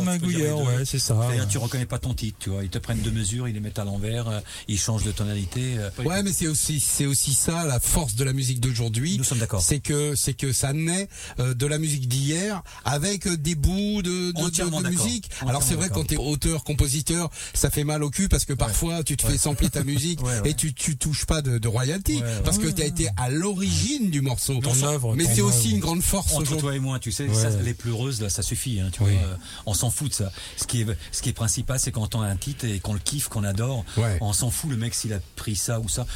tu 0.00 0.04
les 0.04 0.04
magouilleurs, 0.04 0.58
deux. 0.58 0.64
ouais, 0.64 0.84
c'est 0.84 0.98
ça. 0.98 1.16
C'est-à-dire, 1.28 1.48
tu 1.48 1.58
reconnais 1.58 1.86
pas 1.86 1.98
ton 1.98 2.14
titre, 2.14 2.36
tu 2.40 2.50
vois. 2.50 2.64
Ils 2.64 2.70
te 2.70 2.78
prennent 2.78 3.00
deux 3.00 3.10
mesures, 3.10 3.48
ils 3.48 3.54
les 3.54 3.60
mettent 3.60 3.78
à 3.78 3.84
l'envers, 3.84 4.28
euh, 4.28 4.40
ils 4.68 4.78
changent 4.78 5.04
de 5.04 5.12
tonalité. 5.12 5.76
euh. 5.78 5.90
Ouais, 6.04 6.22
mais 6.22 6.32
c'est 6.32 6.46
aussi 6.48 6.80
c'est 6.80 7.06
aussi 7.06 7.34
ça 7.34 7.64
la 7.64 7.80
force 7.80 8.14
de 8.14 8.24
la 8.24 8.32
musique 8.32 8.60
d'aujourd'hui. 8.60 9.16
Nous 9.18 9.24
sommes 9.24 9.38
d'accord. 9.38 9.62
C'est 9.62 9.80
que 9.80 10.14
c'est 10.14 10.34
que 10.34 10.52
ça 10.52 10.72
naît 10.72 11.08
euh, 11.38 11.54
de 11.54 11.66
la 11.66 11.78
musique 11.78 12.08
d'hier 12.08 12.62
avec 12.84 13.28
des 13.28 13.54
bouts 13.54 14.02
de, 14.02 14.32
de, 14.32 14.82
de- 14.82 14.88
musique. 14.88 15.30
Alors 15.46 15.62
c'est 15.62 15.74
vrai 15.74 15.88
quand 15.92 16.04
t'es 16.04 16.16
auteur, 16.16 16.64
compositeur, 16.64 17.30
ça 17.54 17.70
fait 17.70 17.84
mal 17.84 18.02
au 18.02 18.10
cul 18.10 18.28
parce 18.28 18.44
que 18.44 18.52
parfois 18.52 19.02
tu 19.04 19.16
te 19.16 19.26
fais 19.26 19.38
sampler 19.38 19.70
ta 19.70 19.84
musique 19.84 20.22
Ouais, 20.22 20.40
ouais. 20.42 20.50
et 20.50 20.54
tu 20.54 20.74
tu 20.74 20.96
touches 20.96 21.26
pas 21.26 21.42
de, 21.42 21.58
de 21.58 21.68
royalty 21.68 22.22
parce 22.44 22.58
que 22.58 22.68
t'as 22.68 22.84
été 22.86 23.08
à 23.16 23.30
l'origine 23.30 24.10
du 24.10 24.20
morceau. 24.20 24.60
Ton 24.60 24.82
œuvre, 24.82 25.14
mais 25.14 25.24
c'est 25.24 25.40
aussi 25.42 25.70
une 25.70 25.80
grande 25.80 26.02
force 26.02 26.32
Entre 26.34 26.56
toi 26.56 26.74
et 26.74 26.78
moi, 26.80 26.98
tu 26.98 27.12
sais, 27.12 27.28
ça, 27.32 27.50
les 27.64 27.74
pleureuses, 27.74 28.20
là, 28.20 28.28
ça 28.28 28.42
suffit, 28.48 28.80
hein, 28.80 28.88
tu 28.92 29.02
Oui. 29.02 29.14
vois. 29.16 29.28
euh, 29.28 29.36
on 29.66 29.74
s'en 29.74 29.90
fout 29.90 30.08
de 30.10 30.14
ça. 30.14 30.32
Ce 30.56 30.66
qui 30.66 30.82
est, 30.82 30.86
ce 31.12 31.22
qui 31.22 31.28
est 31.28 31.32
principal, 31.32 31.78
c'est 31.78 31.92
quand 31.92 32.00
on 32.00 32.04
entend 32.04 32.22
un 32.22 32.36
titre 32.36 32.64
et 32.64 32.80
qu'on 32.80 32.94
le 32.94 32.98
kiffe, 32.98 33.28
qu'on 33.28 33.44
adore. 33.44 33.84
Ouais. 33.96 34.18
On 34.20 34.32
s'en 34.32 34.50
fout, 34.50 34.70
le 34.70 34.76
mec, 34.76 34.94
s'il 34.94 35.12
a 35.12 35.18
pris 35.36 35.56
ça 35.56 35.80
ou 35.80 35.88
ça. 35.88 36.06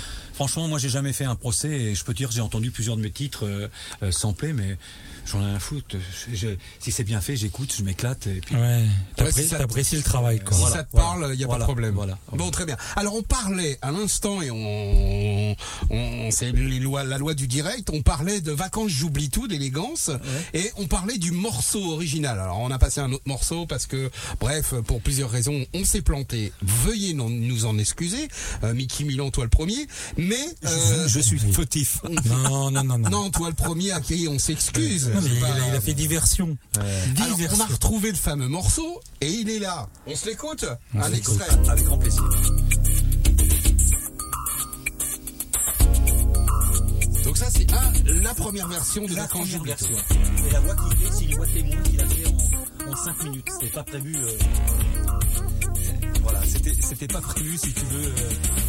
Franchement, 0.42 0.66
moi, 0.66 0.80
j'ai 0.80 0.88
jamais 0.88 1.12
fait 1.12 1.24
un 1.24 1.36
procès 1.36 1.68
et 1.70 1.94
je 1.94 2.02
peux 2.02 2.12
te 2.12 2.18
dire, 2.18 2.32
j'ai 2.32 2.40
entendu 2.40 2.72
plusieurs 2.72 2.96
de 2.96 3.00
mes 3.02 3.12
titres 3.12 3.46
euh, 3.46 3.68
euh, 4.02 4.10
samplés, 4.10 4.52
mais 4.52 4.76
j'en 5.24 5.40
ai 5.40 5.44
un. 5.52 5.58
Je- 6.32 6.56
si 6.80 6.90
c'est 6.90 7.04
bien 7.04 7.20
fait, 7.20 7.36
j'écoute, 7.36 7.72
je 7.78 7.84
m'éclate 7.84 8.26
et 8.26 8.40
puis. 8.40 8.56
Ouais, 8.56 8.84
si 9.30 9.48
t'apprécies 9.50 9.94
le 9.94 10.02
travail, 10.02 10.40
quoi. 10.40 10.52
Si 10.52 10.60
Voilà, 10.62 10.76
ça 10.78 10.82
te 10.82 10.96
parle, 10.96 11.28
il 11.32 11.36
n'y 11.38 11.44
a 11.44 11.46
pas 11.46 11.50
Voilà, 11.52 11.62
de 11.62 11.66
problème. 11.66 11.94
voilà. 11.94 12.18
Bon, 12.32 12.50
très 12.50 12.66
bien. 12.66 12.76
Alors, 12.96 13.14
on 13.14 13.22
parlait 13.22 13.78
à 13.82 13.92
l'instant, 13.92 14.42
et 14.42 14.50
on, 14.50 15.54
on 15.90 16.30
c'est 16.32 16.50
la 16.52 17.18
loi 17.18 17.34
du 17.34 17.46
direct, 17.46 17.88
on 17.92 18.02
parlait 18.02 18.40
de 18.40 18.50
vacances, 18.50 18.90
j'oublie 18.90 19.30
tout, 19.30 19.46
d'élégance, 19.46 20.10
et 20.54 20.72
on 20.76 20.88
parlait 20.88 21.18
du 21.18 21.30
morceau 21.30 21.92
original. 21.92 22.40
Alors, 22.40 22.58
on 22.58 22.72
a 22.72 22.78
passé 22.80 23.00
un 23.00 23.12
autre 23.12 23.22
morceau 23.26 23.66
parce 23.66 23.86
que, 23.86 24.10
bref, 24.40 24.74
pour 24.88 25.00
plusieurs 25.00 25.30
raisons, 25.30 25.64
on 25.72 25.84
s'est 25.84 26.02
planté. 26.02 26.52
Veuillez 26.62 27.14
non- 27.14 27.30
nous 27.30 27.64
en 27.64 27.78
excuser. 27.78 28.26
Euh, 28.64 28.74
Mickey 28.74 29.04
Milan, 29.04 29.30
toi 29.30 29.44
le 29.44 29.50
premier. 29.50 29.86
Mais, 30.16 30.31
euh, 30.64 31.08
je 31.08 31.20
suis 31.20 31.38
fautif. 31.38 32.00
Non, 32.26 32.70
non, 32.70 32.84
non, 32.84 32.98
non. 32.98 33.10
non, 33.10 33.30
toi 33.30 33.48
le 33.48 33.54
premier 33.54 33.92
à 33.92 34.00
qui 34.00 34.26
on 34.28 34.38
s'excuse. 34.38 35.08
Non, 35.08 35.20
mais 35.22 35.28
C'est 35.30 35.36
il, 35.36 35.44
a, 35.44 35.68
il 35.68 35.74
a 35.76 35.80
fait 35.80 35.94
diversion. 35.94 36.56
Alors, 36.76 37.36
Diversion. 37.36 37.58
on 37.58 37.60
a 37.62 37.66
retrouvé 37.72 38.10
le 38.10 38.16
fameux 38.16 38.48
morceau, 38.48 39.00
et 39.20 39.30
il 39.30 39.50
est 39.50 39.58
là. 39.58 39.88
On 40.06 40.14
se 40.16 40.26
l'écoute 40.26 40.64
Un 40.98 41.12
extrait. 41.12 41.46
Avec 41.68 41.84
grand 41.84 41.98
plaisir. 41.98 42.22
Donc 47.24 47.36
ça 47.38 47.46
c'est 47.50 47.72
un, 47.72 47.92
la 48.20 48.34
première 48.34 48.66
version 48.68 49.06
de 49.06 49.14
La 49.14 49.26
première 49.28 49.58
tout. 49.58 49.64
version. 49.64 49.96
Et 50.46 50.50
la 50.52 50.60
voix 50.60 50.74
qu'il 50.74 50.96
fait, 50.98 51.12
c'est 51.16 51.24
une 51.24 51.36
voix 51.36 51.46
témoin 51.46 51.82
qu'il 51.82 52.00
a 52.00 52.06
fait 52.08 52.26
en, 52.26 52.92
en 52.92 52.96
5 52.96 53.22
minutes. 53.24 53.46
C'était 53.60 53.72
pas 53.72 53.84
prévu. 53.84 54.16
euh, 54.16 54.28
Voilà, 56.22 56.40
c'était 56.46 57.08
pas 57.08 57.20
prévu 57.20 57.58
si 57.58 57.72
tu 57.72 57.84
veux 57.86 58.04
euh, 58.06 58.10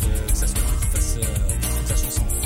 euh, 0.07 0.27
que 0.27 0.35
ça 0.35 0.45
qui 0.47 0.87
fasse 0.87 1.17
euh, 1.17 1.89
la 1.89 1.95
chanson. 1.95 2.42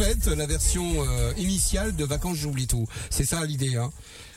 En 0.00 0.04
fait, 0.04 0.26
la 0.36 0.46
version 0.46 0.84
euh, 1.08 1.32
initiale 1.38 1.94
de 1.96 2.04
Vacances 2.04 2.38
j'oublie 2.38 2.66
tout. 2.66 2.86
C'est 3.10 3.24
ça 3.24 3.44
l'idée. 3.44 3.76
Hein. 3.76 3.90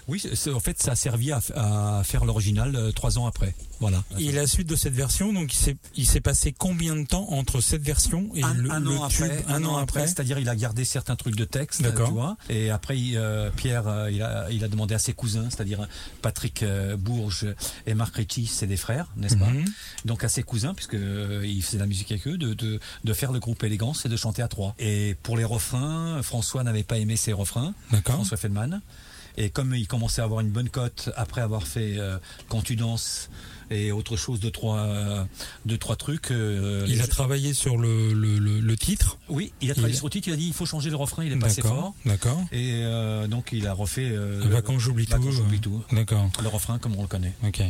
Oui, 0.10 0.22
c'est- 0.34 0.52
en 0.52 0.60
fait, 0.60 0.82
ça 0.84 0.92
a 0.92 0.96
servi 0.98 1.32
à, 1.32 1.40
à 1.56 2.02
faire 2.04 2.26
l'original 2.26 2.76
euh, 2.76 2.92
trois 2.92 3.18
ans 3.18 3.26
après. 3.26 3.56
Voilà. 3.80 4.04
Et 4.20 4.34
la 4.34 4.48
suite 4.48 4.68
de 4.68 4.76
cette 4.76 4.94
version, 4.94 5.32
donc 5.32 5.54
il 5.54 5.58
s'est 5.58 5.78
il 5.96 6.06
s'est 6.06 6.20
passé 6.22 6.54
combien 6.58 6.96
de 6.98 7.06
temps 7.06 7.26
entre 7.32 7.62
cette 7.62 7.82
version 7.84 8.30
et 8.36 8.44
un, 8.44 8.54
le, 8.54 8.70
un 8.72 8.80
le 8.82 8.90
an 8.98 9.08
tube 9.08 9.26
après, 9.26 9.44
un 9.48 9.64
an 9.66 9.78
après 9.78 10.06
c'est-à-dire 10.08 10.40
il 10.40 10.48
a 10.50 10.56
gardé 10.58 10.84
certains 10.86 11.16
trucs 11.16 11.36
de 11.38 11.46
texte, 11.46 11.82
D'accord. 11.84 12.08
tu 12.08 12.14
vois. 12.14 12.38
Et 12.50 12.70
après, 12.70 12.98
il, 13.00 13.16
euh, 13.18 13.50
Pierre, 13.56 13.88
euh, 13.88 14.12
il, 14.12 14.22
a, 14.22 14.48
il 14.52 14.64
a 14.64 14.68
demandé 14.68 14.94
à 14.94 15.00
ses 15.00 15.14
cousins, 15.14 15.48
c'est-à-dire 15.50 15.88
Patrick 16.22 16.64
euh, 16.64 16.98
Bourges 16.98 17.48
et 17.88 17.94
Marc 17.94 18.16
Ritchie, 18.18 18.48
c'est 18.48 18.68
des 18.68 18.78
frères, 18.78 19.08
n'est-ce 19.16 19.38
pas? 19.38 19.48
Mhm. 19.50 19.66
Donc 20.06 20.24
à 20.24 20.30
ses 20.30 20.44
cousins, 20.44 20.74
puisque 20.74 20.96
euh, 20.96 21.42
il 21.46 21.62
faisait 21.64 21.78
de 21.78 21.84
la 21.84 21.88
musique 21.88 22.12
avec 22.12 22.28
eux, 22.28 22.38
de, 22.38 22.54
de, 22.54 22.80
de 23.04 23.14
faire 23.14 23.32
le 23.32 23.40
groupe 23.40 23.64
Élégance 23.64 24.06
et 24.06 24.10
de 24.10 24.18
chanter 24.18 24.42
à 24.42 24.48
trois. 24.48 24.76
Et 24.80 25.16
pour 25.24 25.38
les 25.38 25.46
refrains, 25.46 26.22
François 26.24 26.64
n'avait 26.64 26.84
pas 26.84 26.98
aimé 26.98 27.16
ses 27.16 27.34
refrains. 27.34 27.74
François 28.06 28.38
Feldman. 28.38 28.82
Et 29.36 29.50
comme 29.50 29.74
il 29.74 29.88
commençait 29.88 30.22
à 30.22 30.26
avoir 30.26 30.42
une 30.42 30.52
bonne 30.52 30.70
cote 30.70 31.10
après 31.16 31.42
avoir 31.42 31.66
fait 31.66 31.98
euh, 31.98 32.18
Quand 32.50 32.62
tu 32.62 32.76
danses 32.76 33.30
et 33.72 33.92
autre 33.92 34.16
chose 34.16 34.40
de 34.40 34.50
trois, 34.50 34.78
euh, 34.82 35.24
deux 35.66 35.78
trois 35.80 35.96
trucs. 35.96 36.30
euh, 36.30 36.86
Il 36.88 37.02
a 37.02 37.08
travaillé 37.08 37.54
sur 37.56 37.78
le, 37.78 38.14
le, 38.14 38.38
le, 38.38 38.60
le 38.60 38.78
titre. 38.78 39.18
oui, 39.30 39.52
il 39.62 39.72
a 39.72 39.74
travaillé 39.74 39.96
Il- 39.96 39.98
sur 39.98 40.06
le 40.06 40.12
titre, 40.12 40.28
il 40.28 40.34
a 40.34 40.38
dit 40.38 40.46
il 40.46 40.54
faut 40.54 40.68
changer 40.68 40.92
le 40.92 40.98
refrain, 40.98 41.24
il 41.24 41.32
est 41.32 41.38
pas 41.38 41.48
assez 41.48 41.62
D'accord, 41.64 41.80
fort. 41.80 41.94
d'accord. 42.06 42.44
Et 42.52 42.82
euh, 42.84 43.26
donc 43.26 43.50
il 43.54 43.66
a 43.66 43.74
refait 43.74 44.12
Vacances, 44.44 44.82
j'oublie 44.82 45.08
tout, 45.08 45.32
j'oublie 45.32 45.60
tout. 45.60 45.82
D'accord. 45.92 46.30
Le 46.44 46.50
refrain 46.50 46.78
comme 46.78 46.96
on 46.96 47.02
le 47.02 47.08
connaît. 47.08 47.34
Ok. 47.44 47.64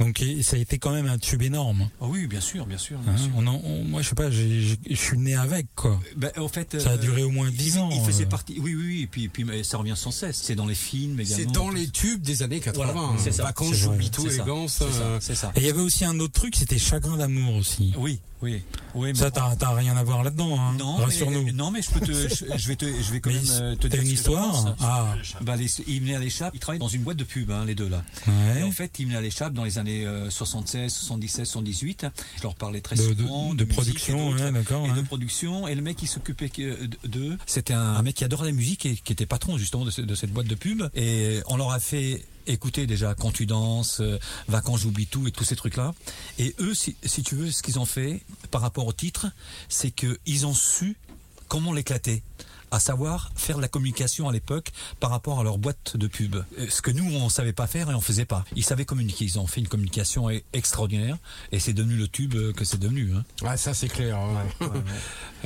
Donc 0.00 0.24
ça 0.42 0.56
a 0.56 0.58
été 0.58 0.78
quand 0.78 0.92
même 0.92 1.06
un 1.06 1.18
tube 1.18 1.42
énorme. 1.42 1.88
Ah 2.00 2.06
oui, 2.08 2.26
bien 2.26 2.40
sûr, 2.40 2.66
bien 2.66 2.78
sûr. 2.78 2.98
bien 3.00 3.12
Hein, 3.12 3.16
sûr. 3.18 3.30
on 3.36 3.46
en- 3.46 3.60
on- 3.62 3.84
moi, 3.84 4.00
je 4.02 4.08
sais 4.08 4.14
pas, 4.14 4.30
je 4.30 4.74
suis 4.94 5.18
né 5.18 5.36
avec 5.36 5.66
quoi. 5.76 6.00
Ben, 6.16 6.32
fait, 6.48 6.80
Ça 6.80 6.90
a 6.90 6.92
euh, 6.94 6.96
duré 6.96 7.22
au 7.22 7.30
moins 7.30 7.50
10 7.50 7.74
il- 7.74 7.78
ans. 7.78 7.90
Il 7.92 8.00
faisait 8.04 8.24
euh. 8.24 8.28
partie. 8.28 8.54
Oui, 8.58 8.74
oui, 8.74 8.82
oui. 8.86 9.02
Et 9.02 9.06
puis, 9.06 9.28
puis 9.28 9.44
mais 9.44 9.62
ça 9.62 9.76
revient 9.78 9.94
sans 9.96 10.10
cesse. 10.10 10.40
C'est 10.42 10.54
dans 10.56 10.66
les 10.66 10.74
films 10.74 11.20
également. 11.20 11.36
C'est 11.36 11.52
dans 11.52 11.70
les 11.70 11.88
tubes 11.88 12.22
des 12.22 12.42
années 12.42 12.60
80. 12.60 12.92
Voilà, 12.92 13.18
c'est 13.18 13.32
ça, 13.32 13.42
Vacances 13.44 13.74
ça, 13.76 13.92
élégance. 13.94 14.72
c'est 14.78 14.84
ça, 14.92 15.02
euh, 15.02 15.18
c'est 15.20 15.34
ça. 15.34 15.52
Et 15.56 15.60
il 15.60 15.66
y 15.66 15.70
avait 15.70 15.80
aussi 15.80 16.04
un 16.04 16.18
autre 16.18 16.32
truc, 16.32 16.56
c'était 16.56 16.78
Chagrin 16.78 17.18
d'amour 17.18 17.54
aussi. 17.56 17.92
Oui, 17.98 18.20
oui, 18.42 18.62
oui. 18.94 19.08
mais- 19.12 19.18
Ça, 19.18 19.30
t'as 19.30 19.74
rien 19.74 19.96
à 19.96 20.02
voir 20.02 20.22
là-dedans, 20.22 20.58
hein. 20.58 20.74
Non, 20.78 20.96
Rassure-nous. 20.96 21.44
mais, 21.44 21.52
non, 21.52 21.70
mais 21.70 21.82
je 21.82 21.90
peux 21.90 22.00
te, 22.00 22.12
je, 22.12 22.44
je 22.56 22.68
vais 22.68 22.76
te, 22.76 22.84
je 22.86 23.12
vais 23.12 23.20
quand 23.20 23.30
Mais 23.30 23.36
même 23.36 23.44
euh, 23.62 23.76
te 23.76 23.86
dire 23.86 24.00
une 24.00 24.08
histoire. 24.08 24.74
Ah. 24.80 25.14
Bah, 25.42 25.56
les, 25.56 25.66
il 25.86 26.00
venait 26.00 26.14
à 26.16 26.18
l'échappe. 26.18 26.52
Il 26.54 26.60
travaillait 26.60 26.80
dans 26.80 26.88
une 26.88 27.02
boîte 27.02 27.16
de 27.16 27.24
pub, 27.24 27.50
hein, 27.50 27.64
les 27.66 27.74
deux 27.74 27.88
là. 27.88 28.02
Ouais. 28.26 28.60
Et 28.60 28.62
en 28.62 28.70
fait, 28.70 28.98
il 28.98 29.06
venait 29.06 29.16
à 29.18 29.20
l'échappe 29.20 29.52
dans 29.52 29.64
les 29.64 29.78
années 29.78 30.06
euh, 30.06 30.30
76, 30.30 30.92
77, 30.92 31.46
78. 31.46 32.06
Je 32.36 32.42
leur 32.42 32.54
parlais 32.54 32.80
très 32.80 32.96
De- 32.96 33.12
de- 33.14 33.22
souvent 33.22 33.54
de 33.54 33.64
musique 33.64 33.74
production, 33.74 34.30
ouais, 34.30 34.52
d'accord, 34.52 34.86
Et 34.86 34.92
de 34.92 35.00
production. 35.06 35.68
Et 35.68 35.74
le 35.74 35.82
mec 35.82 35.96
qui 35.96 36.06
s'occupait 36.06 36.48
de- 36.56 36.88
d'eux, 37.08 37.38
c'était 37.46 37.74
un, 37.74 37.80
un 37.94 38.02
mec 38.02 38.14
qui 38.16 38.24
adorait 38.24 38.46
la 38.46 38.52
musique 38.52 38.86
et 38.86 38.96
qui 38.96 39.12
était 39.12 39.26
patron 39.26 39.58
justement 39.58 39.84
de, 39.84 39.90
ce- 39.90 40.00
de 40.02 40.14
cette 40.14 40.32
boîte 40.32 40.46
de 40.46 40.54
pub. 40.54 40.82
Et 40.94 41.40
on 41.46 41.56
leur 41.56 41.70
a 41.72 41.80
fait 41.80 42.24
écouter 42.46 42.86
déjà 42.86 43.14
quand 43.14 43.30
tu 43.30 43.46
danses, 43.46 44.00
euh, 44.00 44.18
vacances 44.48 44.80
j'oublie 44.80 45.06
tout 45.06 45.26
et 45.26 45.32
tous 45.32 45.44
ces 45.44 45.56
trucs 45.56 45.76
là. 45.76 45.94
Et 46.38 46.54
eux, 46.60 46.74
si, 46.74 46.96
si 47.04 47.22
tu 47.22 47.34
veux, 47.34 47.50
ce 47.50 47.62
qu'ils 47.62 47.78
ont 47.78 47.86
fait 47.86 48.22
par 48.50 48.60
rapport 48.60 48.86
au 48.86 48.92
titre, 48.92 49.26
c'est 49.68 49.90
que 49.90 50.18
ils 50.26 50.46
ont 50.46 50.54
su 50.54 50.96
comment 51.48 51.72
l'éclater 51.72 52.22
à 52.70 52.80
savoir 52.80 53.30
faire 53.34 53.56
de 53.56 53.62
la 53.62 53.68
communication 53.68 54.28
à 54.28 54.32
l'époque 54.32 54.70
par 55.00 55.10
rapport 55.10 55.40
à 55.40 55.44
leur 55.44 55.58
boîte 55.58 55.96
de 55.96 56.06
pub. 56.06 56.36
Euh, 56.36 56.66
Ce 56.68 56.82
que 56.82 56.90
nous, 56.90 57.04
on 57.14 57.28
savait 57.28 57.52
pas 57.52 57.66
faire 57.66 57.90
et 57.90 57.94
on 57.94 58.00
faisait 58.00 58.24
pas. 58.24 58.44
Ils 58.56 58.64
savaient 58.64 58.84
communiquer. 58.84 59.24
Ils 59.24 59.38
ont 59.38 59.46
fait 59.46 59.60
une 59.60 59.68
communication 59.68 60.30
e- 60.30 60.40
extraordinaire 60.52 61.16
et 61.52 61.58
c'est 61.60 61.72
devenu 61.72 61.96
le 61.96 62.08
tube 62.08 62.34
euh, 62.34 62.52
que 62.52 62.64
c'est 62.64 62.78
devenu. 62.78 63.12
Hein. 63.14 63.24
Ah, 63.44 63.56
ça 63.56 63.74
c'est 63.74 63.88
clair. 63.88 64.16
hein. 64.16 64.44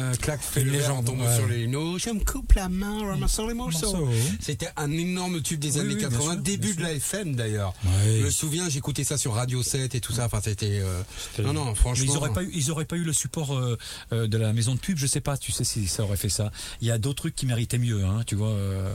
Euh, 0.01 0.12
claque 0.16 0.40
fait 0.42 0.62
Une 0.62 0.66
le 0.66 0.72
verre, 0.72 0.88
légende, 0.88 1.05
tombe 1.06 1.20
ouais. 1.20 1.36
sur 1.36 1.46
les 1.46 1.68
notes. 1.68 2.01
Je 2.01 2.10
me 2.10 2.18
coupe 2.24 2.52
la 2.55 2.68
main, 2.68 3.10
ramassant 3.10 3.46
les 3.46 3.55
morceaux. 3.55 3.94
Morceau. 3.96 4.09
C'était 4.40 4.68
un 4.76 4.90
énorme 4.90 5.40
tube 5.40 5.60
des 5.60 5.74
Oui, 5.74 5.78
années 5.80 5.94
oui, 5.94 6.01
bien 6.01 6.09
80, 6.09 6.32
sûr, 6.32 6.36
début 6.42 6.74
de 6.74 6.82
la 6.82 6.94
FM 6.94 7.36
d'ailleurs. 7.36 7.74
Ouais. 7.84 8.18
Je 8.18 8.24
me 8.24 8.30
souviens, 8.30 8.68
j'écoutais 8.68 9.05
ça 9.05 9.16
sur 9.16 9.34
Radio 9.34 9.62
7 9.62 9.94
et 9.94 10.01
tout 10.01 10.12
ça. 10.12 10.24
Enfin, 10.26 10.40
c'était. 10.42 10.80
euh, 10.82 11.01
Non, 11.44 11.52
non, 11.52 11.64
Mais 11.66 11.74
franchement. 11.76 12.06
ils 12.12 12.16
auraient 12.16 12.32
pas 12.32 12.42
eu, 12.42 12.51
ils 12.55 12.72
auraient 12.72 12.86
pas 12.86 12.96
eu 12.96 13.05
le 13.05 13.12
support 13.12 13.55
euh, 13.55 13.78
euh, 14.12 14.26
de 14.26 14.36
la 14.36 14.52
maison 14.52 14.74
de 14.74 14.80
pub. 14.80 14.98
Je 14.98 15.06
sais 15.06 15.20
pas. 15.20 15.36
Tu 15.38 15.52
sais 15.52 15.62
si 15.62 15.86
ça 15.86 16.02
aurait 16.02 16.16
fait 16.16 16.28
ça. 16.28 16.51
Il 16.80 16.88
y 16.88 16.90
a 16.90 16.98
d'autres 16.98 17.14
trucs 17.15 17.35
qui 17.35 17.47
méritaient 17.47 17.78
mieux. 17.78 18.05
Hein, 18.05 18.23
tu 18.27 18.35
vois. 18.35 18.49
euh, 18.49 18.95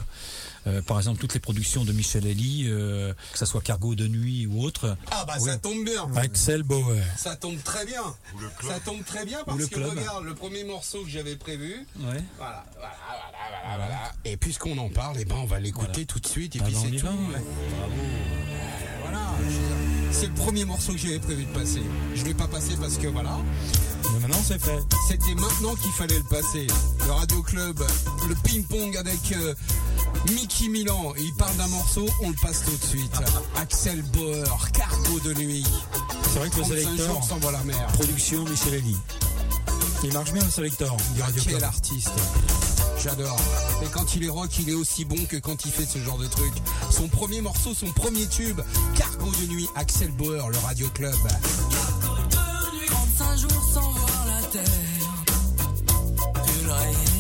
euh, 0.68 0.82
par 0.82 0.98
exemple, 0.98 1.20
toutes 1.22 1.34
les 1.34 1.40
productions 1.40 1.86
de 1.86 1.94
Michel 1.94 2.26
Elie, 2.28 2.66
euh, 2.68 3.14
que 3.32 3.38
ça 3.38 3.46
soit 3.46 3.62
Cargo 3.62 3.96
de 3.96 4.08
nuit 4.08 4.46
ou 4.46 4.62
autre. 4.62 4.98
Ah 5.10 5.24
bah 5.26 5.40
ça 5.40 5.58
tombe 5.58 5.84
bien. 5.86 6.06
Axel 6.18 6.64
Bauer. 6.64 7.02
Ça 7.18 7.36
tombe 7.38 7.62
très 7.64 7.86
bien. 7.86 8.04
Ça 8.68 8.80
tombe 8.82 9.04
très 9.06 9.26
bien 9.26 9.40
parce 9.46 9.58
le 9.58 9.68
que 9.68 9.76
club. 9.76 9.90
regarde 9.98 10.26
le 10.26 10.36
premier 10.36 10.66
morceau 10.66 11.04
que 11.04 11.10
j'avais 11.10 11.38
prévu. 11.38 11.86
Ouais. 12.00 12.22
Voilà, 12.38 12.66
voilà, 12.76 12.94
voilà, 13.08 13.24
voilà, 13.64 13.78
voilà. 13.78 14.12
Et 14.26 14.36
puisqu'on 14.38 14.78
en 14.78 14.90
parle, 14.90 15.16
eh 15.20 15.26
ben 15.26 15.36
on 15.38 15.46
va 15.46 15.60
l'écouter 15.60 16.06
tout 16.06 16.20
de 16.20 16.28
suite 16.28 16.56
et 16.58 16.60
Ah 16.62 16.66
puis 16.66 16.76
on 16.76 16.82
c'est 16.84 16.92
tout. 16.98 17.06
ouais. 17.08 17.44
Voilà. 19.02 19.22
C'est 20.12 20.28
le 20.28 20.34
premier 20.34 20.66
morceau 20.66 20.92
que 20.92 20.98
j'avais 21.00 21.20
prévu 21.20 21.46
de 21.46 21.54
passer. 21.54 21.82
Je 22.16 22.26
l'ai 22.26 22.34
pas 22.34 22.48
passé 22.48 22.76
parce 22.80 22.98
que 22.98 23.08
voilà. 23.08 23.38
Mais 24.14 24.20
maintenant, 24.20 24.42
c'est 24.46 24.60
fait. 24.62 24.80
C'était 25.08 25.36
maintenant 25.36 25.76
qu'il 25.76 25.92
fallait 25.92 26.18
le 26.18 26.24
passer. 26.24 26.68
Le 27.06 27.12
Radio 27.12 27.42
Club, 27.42 27.84
le 28.28 28.36
ping-pong 28.36 28.96
avec 28.98 29.32
euh, 29.34 29.54
Mickey 30.34 30.68
Milan. 30.70 31.14
Il 31.18 31.34
parle 31.36 31.56
d'un 31.58 31.68
morceau, 31.68 32.06
on 32.22 32.30
le 32.30 32.36
passe 32.42 32.64
tout 32.66 32.76
de 32.78 32.84
suite. 32.86 33.16
Axel 33.56 34.02
Bauer, 34.14 34.72
Cargo 34.74 35.20
de 35.24 35.34
nuit. 35.36 35.66
C'est 36.34 36.40
vrai 36.40 36.50
que 36.50 36.56
le 36.58 36.62
35 36.62 36.76
sélecteur, 36.76 37.20
voir 37.40 37.52
la 37.52 37.64
mer. 37.64 37.88
production 37.94 38.44
Michel 38.46 38.74
Elie. 38.76 38.98
Il 40.04 40.14
marche 40.14 40.32
bien 40.32 40.44
le 40.44 40.52
sélecteur 40.52 40.96
du 41.14 41.22
Ah, 41.22 41.26
Radio 41.26 41.42
quel 41.44 41.54
Club. 41.58 41.64
artiste 41.64 42.12
J'adore. 43.02 43.40
Et 43.84 43.88
quand 43.94 44.16
il 44.16 44.24
est 44.26 44.30
rock, 44.30 44.50
il 44.60 44.70
est 44.70 44.74
aussi 44.74 45.06
bon 45.06 45.24
que 45.30 45.38
quand 45.38 45.66
il 45.66 45.72
fait 45.72 45.86
ce 45.86 46.00
genre 46.00 46.18
de 46.18 46.28
truc. 46.28 46.52
Son 46.90 47.08
premier 47.08 47.40
morceau, 47.42 47.74
son 47.74 47.88
premier 47.94 48.28
tube, 48.28 48.60
Cargo 48.96 49.32
de 49.42 49.48
nuit, 49.48 49.68
Axel 49.76 50.12
Bauer, 50.12 50.50
le 50.50 50.58
Radio 50.60 50.88
Club. 50.94 51.16
35 53.20 53.38
jours 53.38 53.64
sans 53.64 53.82
voir 53.82 54.26
la 54.28 54.48
terre. 54.48 54.64
Pull 56.36 56.72
rayé, 56.72 57.19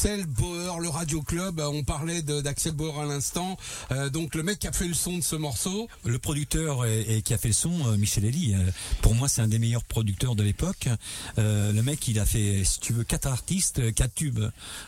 Axel 0.00 0.26
Bauer, 0.26 0.26
le 0.26 0.36
Radio 0.98 1.22
Club. 1.22 1.60
On 1.60 1.84
parlait 1.84 2.22
d'Axel 2.22 2.72
Bauer 2.72 2.98
à 3.00 3.06
l'instant. 3.06 3.56
Euh, 3.92 4.10
donc 4.10 4.34
le 4.34 4.42
mec 4.42 4.58
qui 4.58 4.66
a 4.66 4.72
fait 4.72 4.88
le 4.88 4.94
son 4.94 5.18
de 5.18 5.22
ce 5.22 5.36
morceau. 5.36 5.86
Le 6.04 6.18
producteur 6.18 6.84
et, 6.86 7.02
et 7.18 7.22
qui 7.22 7.32
a 7.34 7.38
fait 7.38 7.48
le 7.48 7.54
son, 7.54 7.86
euh, 7.86 7.96
Michel 7.96 8.24
Elie, 8.24 8.54
euh, 8.54 8.58
pour 9.00 9.14
moi 9.14 9.28
c'est 9.28 9.40
un 9.40 9.46
des 9.46 9.60
meilleurs 9.60 9.84
producteurs 9.84 10.34
de 10.34 10.42
l'époque. 10.42 10.88
Euh, 11.38 11.72
le 11.72 11.82
mec 11.84 12.08
il 12.08 12.18
a 12.18 12.24
fait, 12.26 12.64
si 12.64 12.80
tu 12.80 12.92
veux, 12.92 13.04
quatre 13.04 13.26
artistes, 13.28 13.78
euh, 13.78 13.92
quatre 13.92 14.12
tubes. 14.14 14.44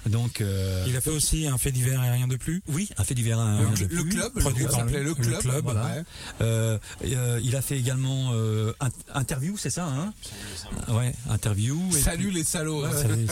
Donc 0.06 0.40
euh, 0.40 0.84
Il 0.88 0.96
a 0.96 1.00
fait 1.00 1.10
aussi 1.10 1.46
un 1.46 1.58
fait 1.58 1.70
divers 1.70 2.02
et 2.02 2.10
rien 2.10 2.26
de 2.26 2.36
plus. 2.36 2.60
oui, 2.68 2.88
un 2.96 3.04
fait 3.04 3.14
divers. 3.14 3.38
un- 3.38 3.60
Le, 3.60 3.66
un 3.68 3.72
cl- 3.74 3.88
de 3.88 3.94
le 3.94 4.02
plus. 4.02 4.10
club, 4.10 4.32
le 4.34 4.40
produit 4.40 4.64
par 4.64 4.74
s'appelait 4.74 4.98
le- 4.98 5.04
le 5.04 5.08
le 5.10 5.14
club. 5.14 5.40
club, 5.40 5.62
voilà. 5.64 5.94
Euh, 6.40 6.76
et, 7.04 7.14
euh, 7.16 7.40
il 7.44 7.54
a 7.54 7.62
fait 7.62 7.78
également 7.78 8.30
euh, 8.34 8.72
un- 8.80 8.90
interview, 9.20 9.56
c'est 9.56 9.70
ça, 9.70 9.86
hein? 9.86 10.12
Ouais, 10.88 11.14
interview. 11.28 11.78
et 11.96 12.00
Salut 12.00 12.26
puis- 12.28 12.34
les 12.38 12.44
salauds. 12.44 12.82
Ouais, 12.84 12.88
ouais. 12.88 13.26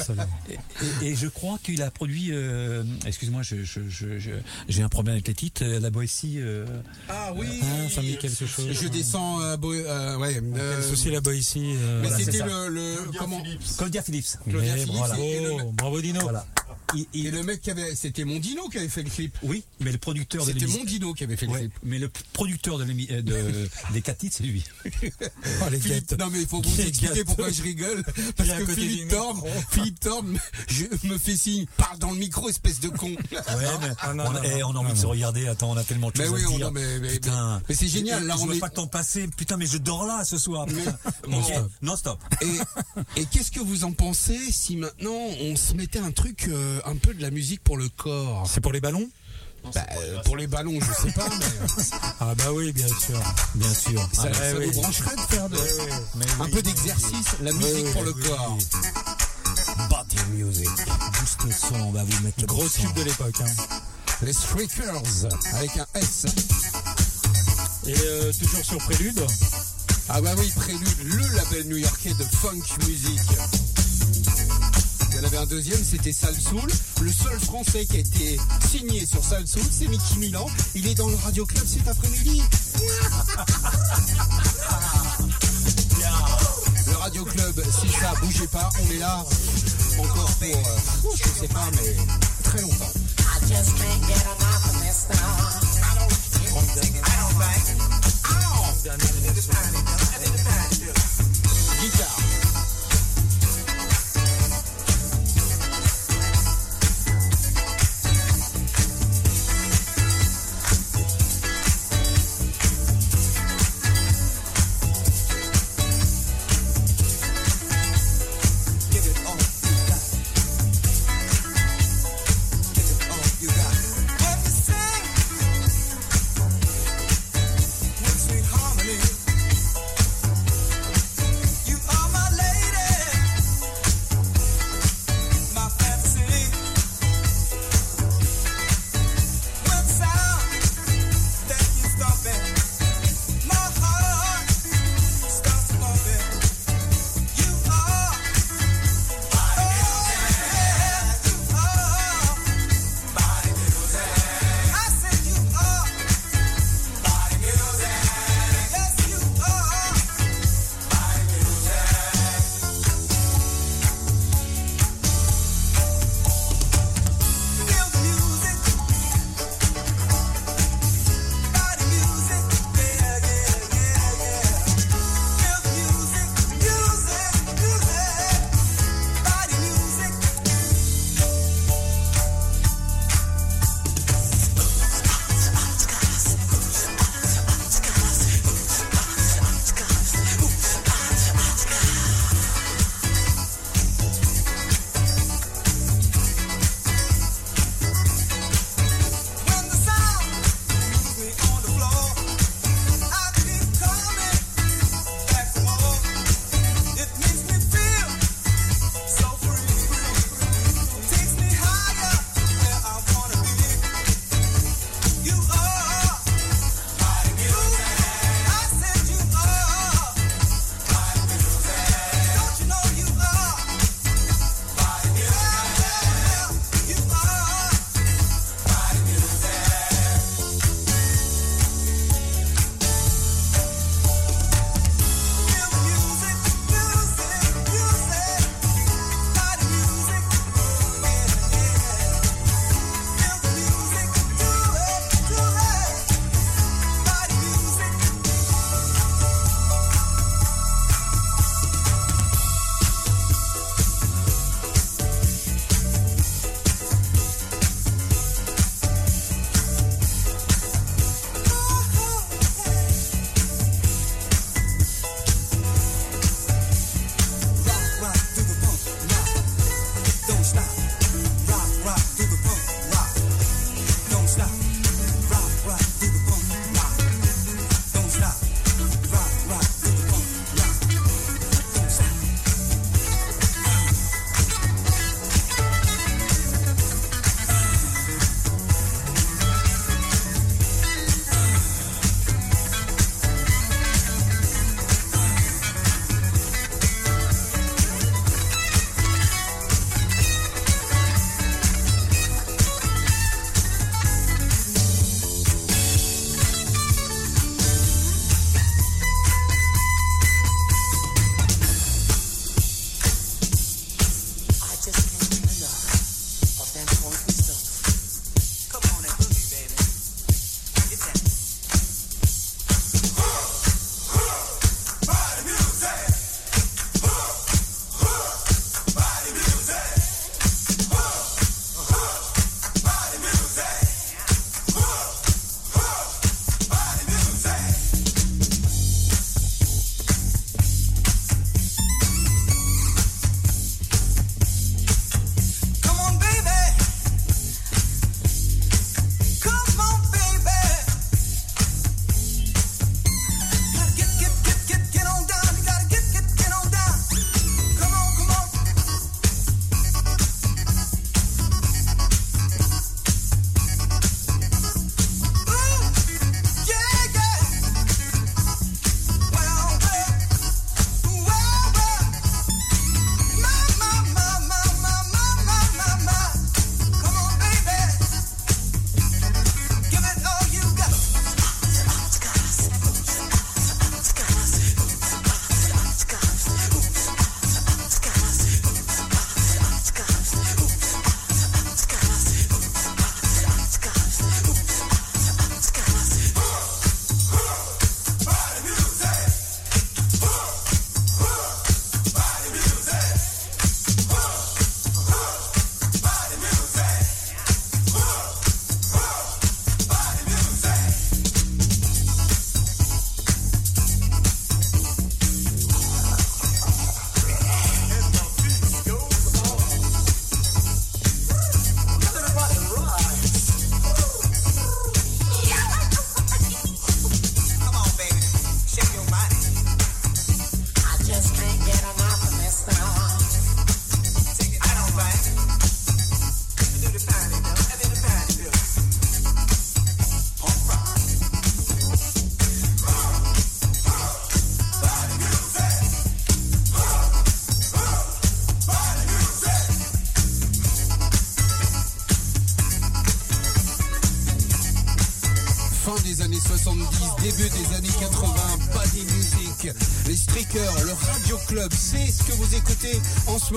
Et, 1.02 1.08
et 1.08 1.16
je 1.16 1.26
crois 1.26 1.58
qu'il 1.62 1.82
a 1.82 1.90
produit. 1.90 2.28
Euh, 2.68 2.84
Excuse-moi, 3.06 3.42
je, 3.42 3.56
je, 3.64 3.80
je, 3.88 4.18
je- 4.18 4.30
j'ai 4.68 4.82
un 4.82 4.88
problème 4.88 5.14
avec 5.14 5.28
les 5.28 5.34
titres. 5.34 5.62
euh, 5.64 5.80
La 5.80 5.90
Boétie. 5.90 6.36
euh, 6.38 6.66
Ah 7.08 7.32
oui. 7.36 7.46
Ah, 7.62 7.88
ça 7.90 8.02
me 8.02 8.06
dit 8.06 8.18
quelque 8.18 8.46
chose. 8.46 8.68
Je 8.70 8.88
descends. 8.88 9.40
Euh, 9.42 9.56
Bo- 9.56 9.72
euh, 9.72 10.16
ouais. 10.18 10.40
euh, 10.56 10.82
C'est 10.82 10.92
aussi 10.92 11.10
là-bas 11.10 11.34
ici. 11.34 11.74
euh, 11.76 12.00
mais 12.02 12.08
Voilà, 12.08 12.24
c'était 12.24 12.44
le, 12.44 12.68
le 12.68 13.18
comment 13.18 13.42
Claudia 13.76 14.02
Phillips. 14.02 14.36
Claudia 14.48 14.74
mais 14.74 14.80
Phillips 14.84 14.98
bravo, 14.98 15.22
et 15.22 15.40
le- 15.40 15.72
bravo 15.72 16.00
Dino. 16.00 16.20
Voilà. 16.20 16.46
Il- 16.94 17.06
il- 17.12 17.26
Et 17.26 17.30
le 17.30 17.42
mec 17.42 17.60
qui 17.60 17.70
avait, 17.70 17.94
c'était 17.94 18.24
Mondino 18.24 18.68
qui 18.68 18.78
avait 18.78 18.88
fait 18.88 19.02
le 19.02 19.10
clip. 19.10 19.36
oui, 19.42 19.62
mais 19.80 19.92
le 19.92 19.98
producteur 19.98 20.42
de 20.42 20.46
C'était 20.48 20.60
l'émission. 20.60 20.80
Mondino 20.80 21.12
qui 21.14 21.24
avait 21.24 21.36
fait 21.36 21.46
le 21.46 21.52
Ouais, 21.52 21.58
clip. 21.60 21.72
mais 21.82 21.98
le 21.98 22.10
producteur 22.32 22.78
de, 22.78 22.84
l'émi- 22.84 23.08
euh, 23.10 23.20
de 23.22 23.68
des 23.92 24.00
quatre 24.02 24.18
titres, 24.18 24.36
c'est 24.38 24.44
lui. 24.44 24.64
Oh, 25.62 25.68
les 25.70 25.80
Philippe, 25.80 26.12
non 26.18 26.28
mais 26.30 26.40
il 26.42 26.46
faut 26.46 26.62
vous 26.62 26.80
expliquer 26.80 27.24
pourquoi 27.24 27.50
je 27.50 27.62
rigole 27.62 28.02
parce 28.36 28.48
que 28.50 28.66
Philippe. 28.66 29.08
Thorne, 29.08 29.40
Philippe 29.70 30.00
Thorne, 30.00 30.38
je 30.68 30.84
me 31.08 31.18
fait 31.18 31.36
signe, 31.36 31.66
parle 31.76 31.98
dans 31.98 32.10
le 32.10 32.16
micro 32.18 32.48
espèce 32.48 32.80
de 32.80 32.88
con. 32.88 33.08
Ouais, 33.10 33.16
mais 33.32 33.88
Ah, 34.00 34.14
non, 34.14 34.24
on, 34.26 34.32
non, 34.32 34.40
eh, 34.44 34.62
on 34.62 34.70
a 34.70 34.78
envie 34.78 34.88
Non, 34.88 34.94
de 34.94 34.98
se 34.98 35.06
regarder. 35.06 35.46
Attends, 35.48 35.70
on 35.72 35.76
a 35.76 35.84
tellement 35.84 36.08
de 36.10 36.18
Mais 36.18 36.24
choses 36.26 36.34
oui, 36.34 36.44
à 36.44 36.48
on- 36.50 36.56
dire. 36.56 36.66
non, 36.66 36.72
mais- 36.72 36.98
mais- 37.00 37.10
putain. 37.10 37.62
mais 37.68 37.74
c'est 37.74 37.88
génial, 37.88 38.24
là, 38.26 38.34
je 38.36 38.42
on 38.42 38.46
vois 38.46 38.56
est- 38.56 38.60
pas 38.60 38.68
le 38.68 38.72
temps 38.74 38.86
passer. 38.86 39.26
Putain, 39.36 39.56
mais 39.56 39.66
je 39.66 39.78
dors 39.78 40.06
là 40.06 40.24
ce 40.24 40.38
soir. 40.38 40.66
Non, 41.28 41.42
stop. 41.42 41.70
non 41.82 41.96
stop. 41.96 42.18
Et, 43.16 43.20
et 43.20 43.26
qu'est-ce 43.26 43.50
que 43.50 43.60
vous 43.60 43.84
en 43.84 43.92
pensez 43.92 44.38
si 44.52 44.76
maintenant 44.76 45.10
on 45.40 45.56
se 45.56 45.74
mettait 45.74 45.98
un 45.98 46.12
truc 46.12 46.46
euh, 46.48 46.77
un 46.86 46.96
peu 46.96 47.14
de 47.14 47.22
la 47.22 47.30
musique 47.30 47.62
pour 47.64 47.76
le 47.76 47.88
corps 47.88 48.48
C'est 48.52 48.60
pour 48.60 48.72
les 48.72 48.80
ballons? 48.80 49.08
Bah, 49.74 49.84
euh, 49.98 50.22
Pour 50.22 50.36
les 50.36 50.46
ballons, 50.46 50.78
je 50.80 51.02
sais 51.06 51.12
pas, 51.12 51.26
mais 51.38 51.44
Ah 52.20 52.34
bah 52.36 52.52
oui, 52.52 52.72
bien 52.72 52.86
sûr. 52.86 53.20
Bien 53.56 53.74
sûr. 53.74 54.00
ça, 54.12 54.28
Ah, 54.30 54.34
ça 54.34 54.58
oui. 54.58 54.66
vous 54.72 54.80
brancherait 54.80 55.16
de 55.16 55.20
faire 55.22 55.48
de- 55.48 55.58
un 56.42 56.48
peu 56.48 56.62
d'exercice, 56.62 57.26
la 57.42 57.52
musique 57.52 57.92
pour 57.92 58.04
le 58.04 58.12
corps. 58.12 58.56
Body 59.90 60.16
music. 60.32 60.68
Boost 60.68 61.44
le 61.44 61.52
son, 61.52 61.74
on 61.86 61.90
va 61.90 62.04
vous 62.04 62.22
mettre 62.22 62.40
le 62.40 62.46
Gros 62.46 62.68
tube 62.68 62.92
de 62.94 63.02
l'époque. 63.02 63.40
Hein. 63.40 63.50
Les 64.22 64.32
Streakers 64.32 65.02
avec 65.54 65.76
un 65.76 65.86
S. 65.94 66.26
Et 67.86 67.94
euh, 67.98 68.32
toujours 68.32 68.64
sur 68.64 68.78
Prélude? 68.78 69.20
Ah 70.08 70.20
bah 70.20 70.34
oui, 70.38 70.50
Prélude, 70.56 70.98
le 71.04 71.36
label 71.36 71.66
new-yorkais 71.68 72.14
de 72.14 72.24
funk 72.24 72.62
music. 72.86 73.20
Il 75.18 75.22
y 75.22 75.24
en 75.24 75.28
avait 75.30 75.38
un 75.38 75.46
deuxième, 75.46 75.82
c'était 75.82 76.12
Sal 76.12 76.34
Soul. 76.40 76.70
Le 77.02 77.10
seul 77.10 77.40
français 77.40 77.84
qui 77.86 77.96
a 77.96 77.98
été 77.98 78.38
signé 78.70 79.04
sur 79.04 79.24
Sal 79.24 79.48
Soul, 79.48 79.64
c'est 79.68 79.88
Mickey 79.88 80.16
Milan. 80.18 80.46
Il 80.76 80.86
est 80.86 80.94
dans 80.94 81.08
le 81.08 81.16
Radio 81.16 81.44
Club 81.44 81.64
cet 81.66 81.88
après-midi. 81.88 82.40
Le 86.86 86.96
Radio 86.98 87.24
Club, 87.24 87.64
si 87.80 87.88
ça 87.88 88.14
bougeait 88.22 88.46
pas, 88.46 88.68
on 88.80 88.92
est 88.92 88.98
là 88.98 89.24
encore 89.98 90.30
pour, 90.36 90.46
euh, 90.46 91.14
je 91.16 91.40
sais 91.40 91.48
pas, 91.48 91.68
mais 91.72 91.96
très 92.44 92.62
longtemps. 92.62 92.92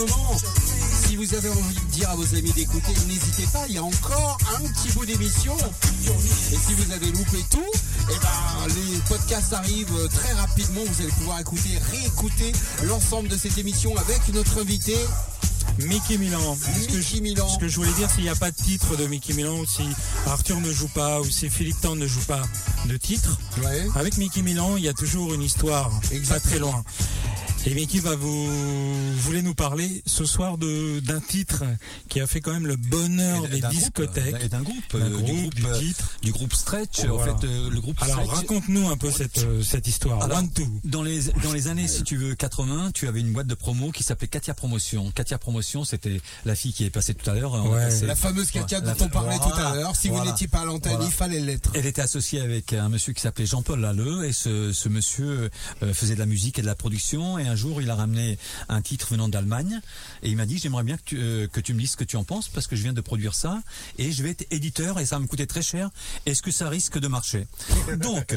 Moment. 0.02 0.38
Si 1.08 1.16
vous 1.16 1.34
avez 1.34 1.50
envie 1.50 1.76
de 1.76 1.92
dire 1.92 2.10
à 2.10 2.16
vos 2.16 2.36
amis 2.36 2.52
d'écouter, 2.54 2.94
n'hésitez 3.08 3.46
pas, 3.52 3.66
il 3.68 3.76
y 3.76 3.78
a 3.78 3.84
encore 3.84 4.38
un 4.56 4.62
petit 4.70 4.90
bout 4.94 5.06
d'émission. 5.06 5.56
Et 6.52 6.56
si 6.58 6.74
vous 6.74 6.92
avez 6.94 7.12
loupé 7.12 7.44
tout, 7.50 7.72
eh 8.10 8.14
ben, 8.22 8.68
les 8.76 8.98
podcasts 9.10 9.54
arrivent 9.54 10.08
très 10.14 10.34
rapidement. 10.34 10.82
Vous 10.86 11.02
allez 11.02 11.12
pouvoir 11.12 11.40
écouter, 11.40 11.78
réécouter 11.92 12.52
l'ensemble 12.84 13.28
de 13.28 13.38
cette 13.38 13.58
émission 13.58 13.96
avec 13.98 14.22
notre 14.34 14.62
invité. 14.62 14.96
Mickey 15.80 16.18
Milan. 16.18 16.58
Ce 16.60 16.88
que, 16.88 17.02
je, 17.02 17.22
Milan. 17.22 17.48
ce 17.48 17.58
que 17.58 17.68
je 17.68 17.76
voulais 17.78 17.92
dire, 17.94 18.10
s'il 18.10 18.24
n'y 18.24 18.30
a 18.30 18.36
pas 18.36 18.52
de 18.52 18.56
titre 18.56 18.98
de 18.98 19.06
Mickey 19.08 19.34
Milan, 19.34 19.58
ou 19.58 19.66
si 19.66 19.84
Arthur 20.28 20.60
ne 20.60 20.72
joue 20.72 20.90
pas, 20.90 21.22
ou 21.22 21.26
si 21.26 21.50
Philippe 21.50 21.80
Tan 21.82 21.96
ne 21.96 22.08
joue 22.08 22.22
pas 22.22 22.42
de 22.86 22.98
titre, 22.98 23.38
Ouais. 23.64 23.88
avec 23.96 24.18
Mickey 24.18 24.42
Milan, 24.42 24.76
il 24.78 24.84
y 24.84 24.90
a 24.90 24.94
toujours 24.94 25.34
une 25.34 25.42
histoire, 25.42 25.90
pas 25.90 26.16
Exactement. 26.16 26.50
très 26.52 26.60
loin. 26.60 26.84
Et 27.68 27.76
Mickey 27.76 28.00
va 28.00 28.16
vous 28.16 29.16
voulez 29.18 29.44
nous 29.44 29.54
parler 29.54 30.02
ce 30.08 30.26
soir 30.26 30.58
de 30.58 31.00
d'un 31.02 31.20
titre 31.20 31.64
qui 32.10 32.20
a 32.20 32.26
fait 32.26 32.42
quand 32.42 32.54
même 32.54 32.66
le 32.66 32.76
bonheur 32.76 33.48
des 33.48 33.62
discothèques. 33.62 34.50
D'un 34.50 34.64
groupe, 34.64 34.96
euh, 34.96 35.08
du 35.08 35.24
groupe, 35.24 35.54
du 35.54 35.66
euh, 35.68 35.80
titre. 35.80 36.01
Du 36.22 36.32
groupe 36.32 36.54
Stretch. 36.54 37.02
Oh, 37.04 37.12
en 37.14 37.18
voilà. 37.18 37.36
fait, 37.38 37.48
euh, 37.48 37.70
le 37.70 37.82
groupe 37.82 38.02
Alors 38.02 38.22
Stretch. 38.24 38.30
raconte-nous 38.42 38.90
un 38.90 38.98
peu 38.98 39.12
cette 39.12 39.40
euh, 39.40 39.62
cette 39.64 39.88
histoire. 39.88 40.22
Alors, 40.24 40.38
One 40.40 40.52
two. 40.52 40.68
Dans 40.84 41.02
les, 41.04 41.22
dans 41.44 41.52
les 41.54 41.68
années, 41.68 41.88
si 41.88 42.04
tu 42.04 42.18
veux, 42.18 42.36
80, 42.36 42.92
tu 42.94 43.08
avais 43.08 43.20
une 43.22 43.32
boîte 43.34 43.48
de 43.48 43.56
promo 43.56 43.92
qui 43.92 44.04
s'appelait 44.04 44.28
Katia 44.28 44.54
Promotion. 44.54 45.12
Katia 45.12 45.38
Promotion, 45.38 45.84
c'était 45.84 46.22
la 46.46 46.56
fille 46.56 46.74
qui 46.74 46.84
est 46.86 46.90
passée 46.90 47.14
tout 47.14 47.30
à 47.30 47.34
l'heure. 47.34 47.56
A 47.56 47.64
Ouais. 47.64 47.86
passé- 47.86 48.06
La 48.06 48.16
fameuse 48.16 48.52
Katia 48.52 48.82
dont 48.82 48.94
on 49.00 49.10
parlait 49.10 49.38
tout 49.38 49.54
à 49.56 49.76
l'heure. 49.76 49.96
Si 49.96 50.10
vous 50.10 50.24
n'étiez 50.24 50.48
pas 50.48 50.62
à 50.62 50.66
l'antenne, 50.66 50.94
Voilà. 50.94 51.06
il 51.08 51.12
fallait 51.12 51.40
l'être. 51.40 51.72
Elle 51.74 51.86
était 51.86 52.02
associée 52.02 52.42
avec 52.42 52.74
un 52.74 52.90
monsieur 52.90 53.14
qui 53.14 53.22
s'appelait 53.22 53.46
Jean-Paul 53.46 53.80
Lalleux 53.80 54.26
et 54.26 54.34
ce, 54.34 54.72
ce 54.74 54.90
monsieur 54.90 55.50
euh, 55.84 55.94
faisait 55.94 56.16
de 56.16 56.20
la 56.20 56.26
musique 56.26 56.60
et 56.60 56.62
de 56.62 56.68
la 56.68 56.76
production 56.76 57.38
et 57.40 57.48
un 57.48 57.56
jour 57.56 57.82
il 57.82 57.90
a 57.90 57.96
ramené 57.96 58.38
un 58.70 58.82
titre 58.82 59.08
venant 59.12 59.28
d'Allemagne 59.30 59.80
et 60.24 60.30
il 60.30 60.38
m'a 60.38 60.46
dit 60.46 60.58
j'aimerais 60.58 60.84
bien 60.84 60.98
que 60.98 61.04
tu, 61.06 61.18
euh, 61.20 61.48
que 61.48 61.60
tu 61.60 61.74
me 61.74 61.80
dises 61.80 61.92
ce 61.92 61.98
que 61.98 62.04
tu 62.04 62.16
en 62.18 62.24
penses 62.24 62.48
parce 62.50 62.68
que 62.68 62.76
je 62.76 62.84
viens 62.84 62.94
de 62.94 63.02
produire 63.02 63.34
ça 63.34 63.62
et 63.98 64.12
je 64.12 64.24
vais 64.24 64.32
être 64.32 64.46
éditeur 64.52 65.00
et 65.00 65.06
ça 65.06 65.16
va 65.16 65.22
me 65.22 65.28
coûter 65.28 65.48
très 65.48 65.62
cher. 65.62 65.90
Est-ce 66.26 66.42
que 66.42 66.52
ça 66.52 66.70
risque 66.70 66.98
de 67.00 67.08
marcher 67.08 67.48
Donc 67.98 68.36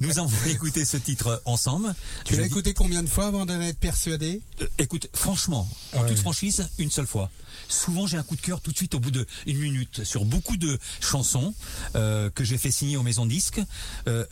nous 0.00 0.18
avons 0.18 0.30
écouté 0.48 0.84
ce 0.84 0.96
titre 0.96 1.42
ensemble. 1.44 1.94
Tu 2.24 2.36
l'as 2.36 2.46
écouté 2.46 2.74
combien 2.74 3.02
de 3.02 3.08
fois 3.08 3.26
avant 3.26 3.46
d'en 3.46 3.60
être 3.60 3.78
persuadé? 3.78 4.40
Euh, 4.60 4.66
écoute, 4.78 5.08
franchement, 5.14 5.68
en 5.94 6.02
Ouais. 6.02 6.08
toute 6.08 6.18
franchise, 6.18 6.68
une 6.78 6.90
seule 6.90 7.06
fois. 7.06 7.30
Souvent, 7.68 8.06
j'ai 8.06 8.16
un 8.18 8.22
coup 8.22 8.36
de 8.36 8.40
cœur 8.40 8.60
tout 8.60 8.72
de 8.72 8.76
suite 8.76 8.94
au 8.94 9.00
bout 9.00 9.10
de 9.10 9.26
une 9.46 9.58
minute 9.58 10.04
sur 10.04 10.24
beaucoup 10.24 10.56
de 10.56 10.78
chansons 11.00 11.54
euh, 11.96 12.28
que 12.30 12.44
j'ai 12.44 12.58
fait 12.58 12.70
signer 12.70 12.96
aux 12.96 13.02
maisons 13.02 13.24
de 13.26 13.30
disques. 13.30 13.60
Euh, 14.06 14.24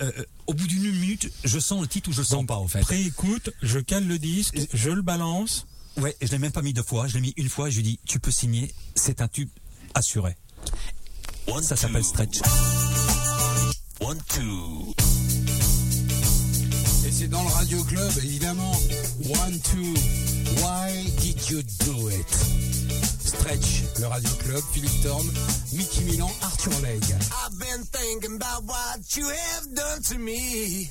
au 0.47 0.55
bout 0.55 0.67
d'une 0.67 0.83
minute, 0.93 1.31
je 1.45 1.59
sens 1.59 1.81
le 1.81 1.87
titre 1.89 2.11
ou 2.11 2.13
je 2.13 2.23
sens 2.23 2.45
pas, 2.47 2.57
en 2.57 2.69
fait. 2.69 2.81
Préécoute, 2.81 3.51
je 3.63 3.79
cale 3.79 4.07
le 4.07 4.19
disque, 4.19 4.59
je 4.75 4.91
le 4.91 5.03
balance. 5.03 5.67
Ouais, 5.99 6.17
je 6.21 6.29
l'ai 6.29 6.39
même 6.39 6.53
pas 6.53 6.63
mis 6.63 6.73
deux 6.73 6.83
fois. 6.83 7.07
Je 7.07 7.15
l'ai 7.15 7.21
mis 7.21 7.35
une 7.37 7.49
fois. 7.49 7.69
Et 7.69 7.71
je 7.71 7.77
lui 7.77 7.83
dis, 7.85 7.99
tu 8.07 8.19
peux 8.21 8.31
signer. 8.31 8.73
C'est 8.95 9.21
un 9.23 9.29
tube 9.29 9.49
assuré. 9.95 10.37
Ça 11.63 11.77
s'appelle 11.77 12.05
Stretch. 12.05 12.41
One, 14.01 14.19
two. 14.29 14.95
Et 17.07 17.11
c'est 17.13 17.29
dans 17.29 17.43
le 17.43 17.49
Radio 17.51 17.83
Club, 17.85 18.11
évidemment. 18.19 18.73
One, 19.27 19.61
two, 19.61 19.95
why 20.61 20.93
did 21.21 21.49
you 21.49 21.63
do 21.85 22.09
it? 22.09 22.29
Stretch, 23.25 23.85
le 24.01 24.07
Radio 24.07 24.31
Club, 24.45 24.63
Philippe 24.73 25.03
Thorne, 25.03 25.31
Mickey 25.73 26.05
Milan, 26.05 26.31
Arthur 26.43 26.73
Legge. 26.83 27.15
I've 27.47 27.59
been 27.59 27.85
thinking 27.85 28.37
about 28.37 28.65
what 28.65 29.17
you 29.17 29.29
have 29.29 29.75
done 29.75 30.03
to 30.11 30.19
me. 30.19 30.91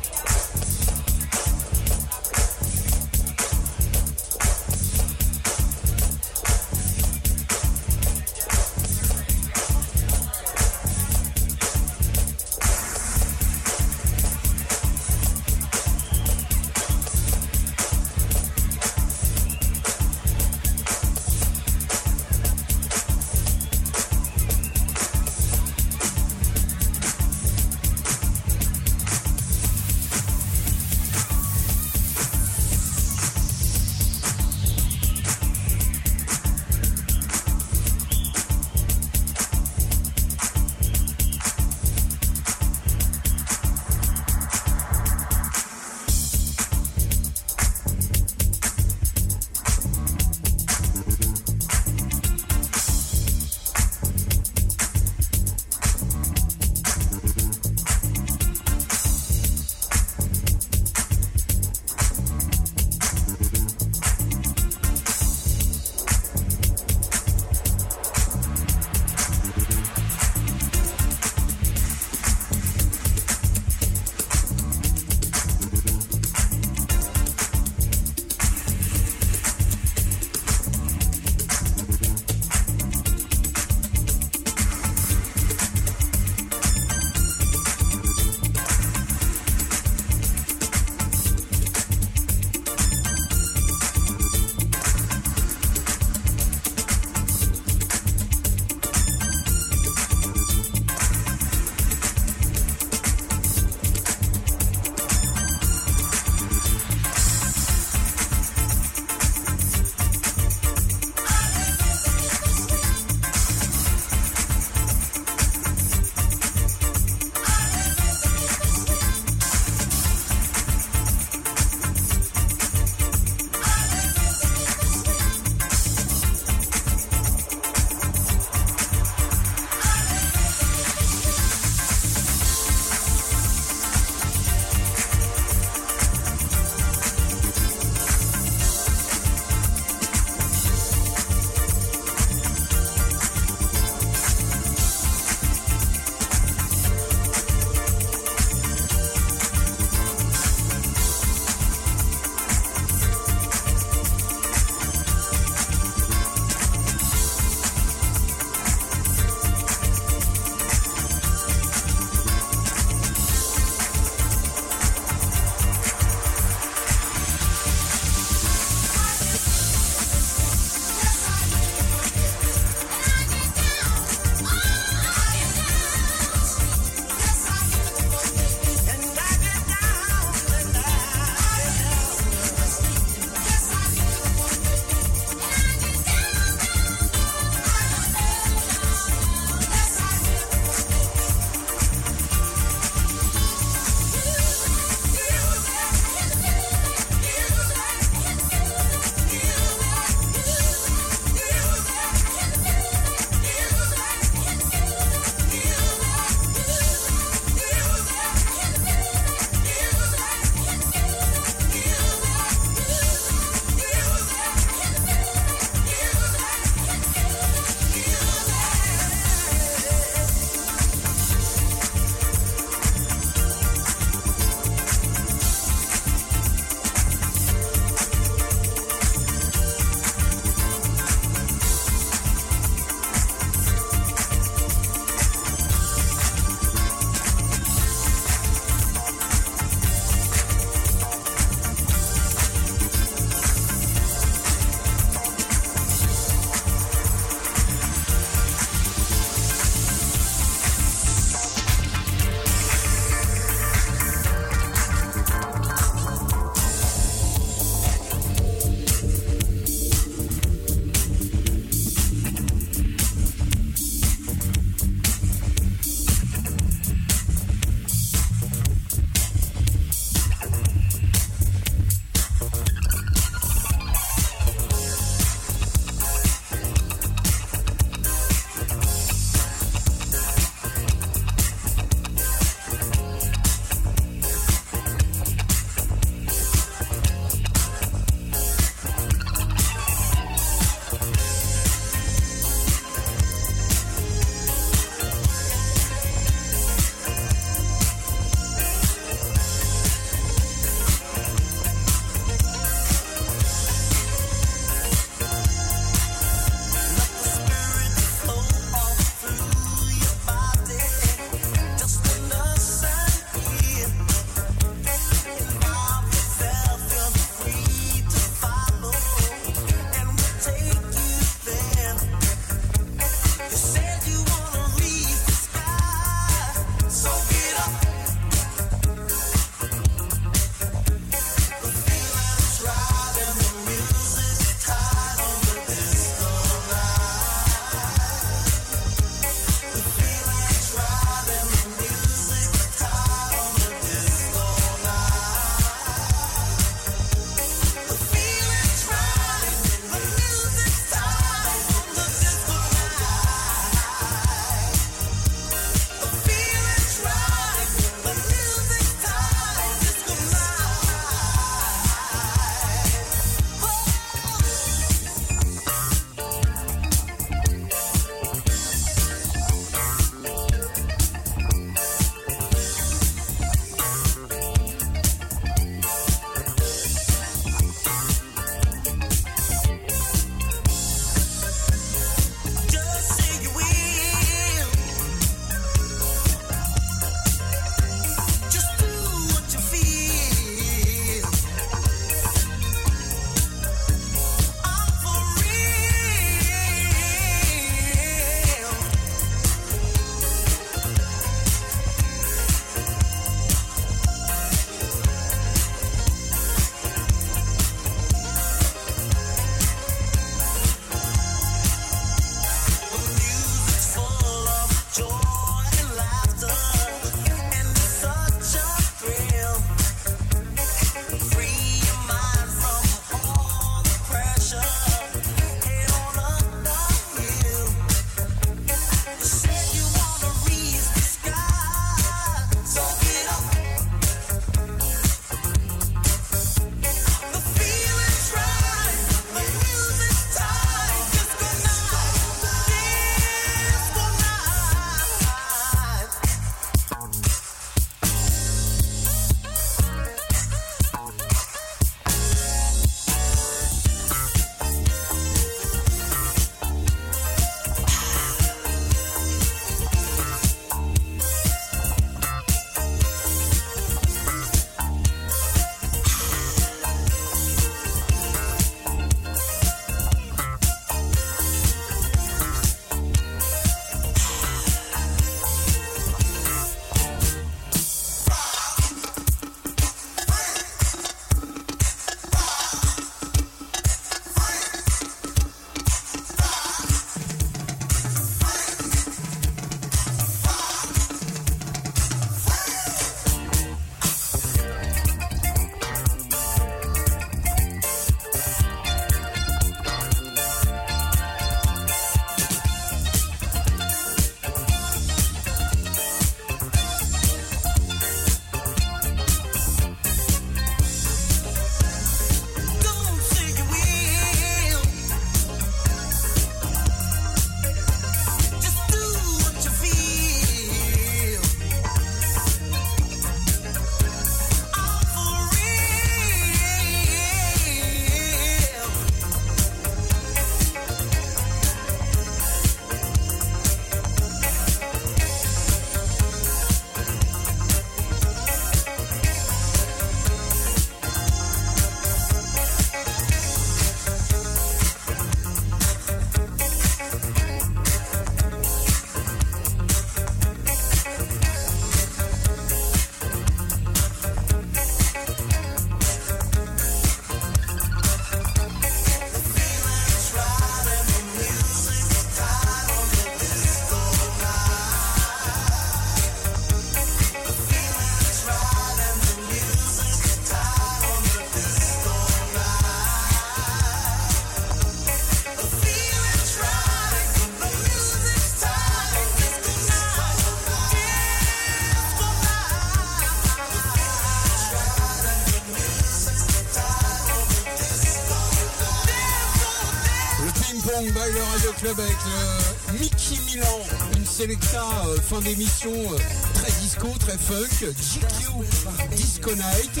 Une 594.44 594.50
sélecta 594.50 594.84
euh, 595.06 595.16
fin 595.20 595.40
d'émission 595.40 595.90
euh, 595.90 596.18
très 596.54 596.70
disco, 596.82 597.08
très 597.18 597.38
funk, 597.38 597.80
GQ 597.80 599.16
Disco 599.16 599.50
Night. 599.54 600.00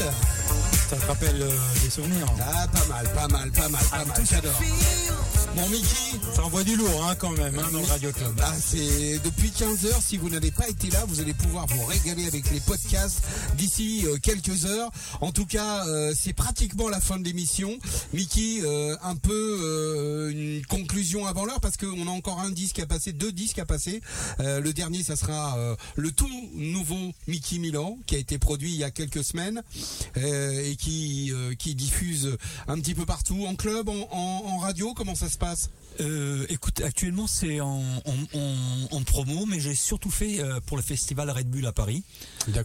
Ça 0.90 0.96
te 0.96 1.06
rappelle 1.06 1.40
euh, 1.40 1.50
des 1.82 1.90
souvenirs. 1.90 2.26
Ah, 2.40 2.66
pas 2.68 2.84
mal, 2.86 3.08
pas 3.14 3.28
mal, 3.28 3.50
pas 3.52 3.68
mal, 3.68 3.84
pas 3.90 4.04
mal, 4.04 4.26
j'adore. 4.28 4.60
Bon, 5.56 5.68
Mickey, 5.68 6.18
Ça 6.34 6.42
envoie 6.42 6.64
du 6.64 6.76
lourd 6.76 7.06
hein, 7.08 7.14
quand 7.16 7.30
même 7.30 7.56
hein, 7.58 7.68
dans 7.72 7.78
le 7.78 7.86
Radio 7.86 8.10
Club. 8.12 8.34
Ah, 8.42 8.52
c'est 8.60 9.20
depuis 9.24 9.50
15 9.50 9.86
heures. 9.86 10.02
Si 10.02 10.18
vous 10.18 10.28
n'avez 10.28 10.50
pas 10.50 10.68
été 10.68 10.90
là, 10.90 11.04
vous 11.06 11.20
allez 11.20 11.32
pouvoir 11.32 11.66
vous 11.68 11.86
régaler 11.86 12.26
avec 12.26 12.50
les 12.50 12.60
podcasts 12.60 13.22
d'ici 13.54 14.02
euh, 14.06 14.18
quelques 14.22 14.66
heures. 14.66 14.90
En 15.20 15.32
tout 15.32 15.46
cas, 15.46 15.86
euh, 15.86 16.12
c'est 16.18 16.32
pratiquement 16.32 16.88
la 16.88 17.00
fin 17.00 17.18
de 17.18 17.24
l'émission. 17.24 17.78
Mickey, 18.12 18.60
euh, 18.62 18.96
un 19.02 19.16
peu 19.16 20.30
une 20.32 20.64
conclusion 20.66 21.26
avant 21.26 21.44
l'heure 21.44 21.60
parce 21.60 21.76
qu'on 21.76 22.06
a 22.06 22.10
encore 22.10 22.40
un 22.40 22.50
disque 22.50 22.78
à 22.78 22.86
passer, 22.86 23.12
deux 23.12 23.32
disques 23.32 23.58
à 23.58 23.64
passer. 23.66 24.00
Le 24.38 24.70
dernier, 24.72 25.02
ça 25.02 25.16
sera 25.16 25.56
le 25.96 26.10
tout 26.12 26.28
nouveau 26.54 27.12
Mickey 27.26 27.58
Milan 27.58 27.98
qui 28.06 28.14
a 28.14 28.18
été 28.18 28.38
produit 28.38 28.70
il 28.72 28.76
y 28.78 28.84
a 28.84 28.90
quelques 28.90 29.24
semaines 29.24 29.62
et 30.16 30.76
qui 30.76 31.32
qui 31.58 31.74
diffuse 31.74 32.36
un 32.68 32.78
petit 32.80 32.94
peu 32.94 33.06
partout 33.06 33.46
en 33.46 33.54
club, 33.54 33.88
en, 33.88 34.08
en- 34.10 34.42
en 34.46 34.58
radio. 34.58 34.94
Comment 34.94 35.14
ça 35.14 35.28
se 35.28 35.38
passe? 35.38 35.70
Euh, 36.00 36.44
écoute, 36.48 36.80
actuellement 36.80 37.26
c'est 37.28 37.60
en, 37.60 37.80
en, 37.82 38.38
en- 38.38 38.88
en 38.96 39.02
promo, 39.02 39.46
mais 39.46 39.60
j'ai 39.60 39.74
surtout 39.76 40.10
fait 40.10 40.40
euh, 40.40 40.58
pour 40.66 40.76
le 40.76 40.82
festival 40.82 41.30
Red 41.30 41.48
Bull 41.48 41.64
à 41.66 41.72
Paris. 41.72 42.02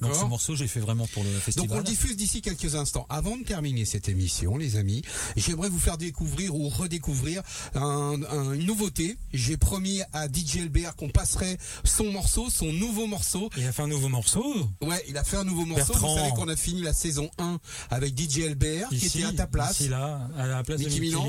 Donc 0.02 0.16
ce 0.16 0.26
morceau, 0.26 0.56
j'ai 0.56 0.68
fait 0.68 0.79
vraiment 0.80 1.08
pour 1.08 1.24
le 1.24 1.32
Donc 1.32 1.42
festival. 1.42 1.70
on 1.72 1.78
le 1.78 1.84
diffuse 1.84 2.16
d'ici 2.18 2.42
quelques 2.42 2.76
instants. 2.76 3.06
Avant 3.10 3.38
de 3.38 3.44
terminer 3.44 3.86
cette 3.86 4.10
émission, 4.10 4.58
les 4.58 4.76
amis, 4.76 5.02
j'aimerais 5.36 5.70
vous 5.70 5.80
faire 5.80 5.98
découvrir 5.98 6.56
ou 6.56 6.70
redécouvrir 6.70 7.42
un- 7.76 8.20
un- 8.30 8.54
une 8.54 8.66
nouveauté. 8.66 9.18
J'ai 9.34 9.58
promis 9.58 10.02
à 10.14 10.28
DJ 10.28 10.58
LBR 10.66 10.96
qu'on 10.96 11.10
passerait 11.10 11.58
son 11.84 12.12
morceau, 12.12 12.50
son 12.50 12.72
nouveau 12.72 13.08
morceau. 13.08 13.50
Il 13.58 13.66
a 13.66 13.72
fait 13.72 13.82
un 13.84 13.88
nouveau 13.88 14.10
morceau. 14.10 14.70
Ouais, 14.82 15.04
il 15.08 15.18
a 15.18 15.24
fait 15.24 15.38
un 15.38 15.44
nouveau 15.44 15.66
morceau. 15.66 15.94
Bertrand. 15.94 16.10
Vous 16.14 16.18
savez 16.18 16.30
qu'on 16.32 16.48
a 16.50 16.56
fini 16.56 16.82
la 16.82 16.94
saison 16.94 17.30
1 17.38 17.60
avec 17.90 18.18
DJ 18.18 18.40
LBR 18.50 18.90
qui 18.90 19.06
était 19.06 19.24
à 19.24 19.34
ta 19.34 19.48
place. 19.48 19.80
ici, 19.80 19.90
là, 19.90 20.28
à 20.38 20.48
la 20.48 20.64
place 20.64 20.80
de 20.80 20.86
Mickey. 20.86 21.00
Milan. 21.02 21.28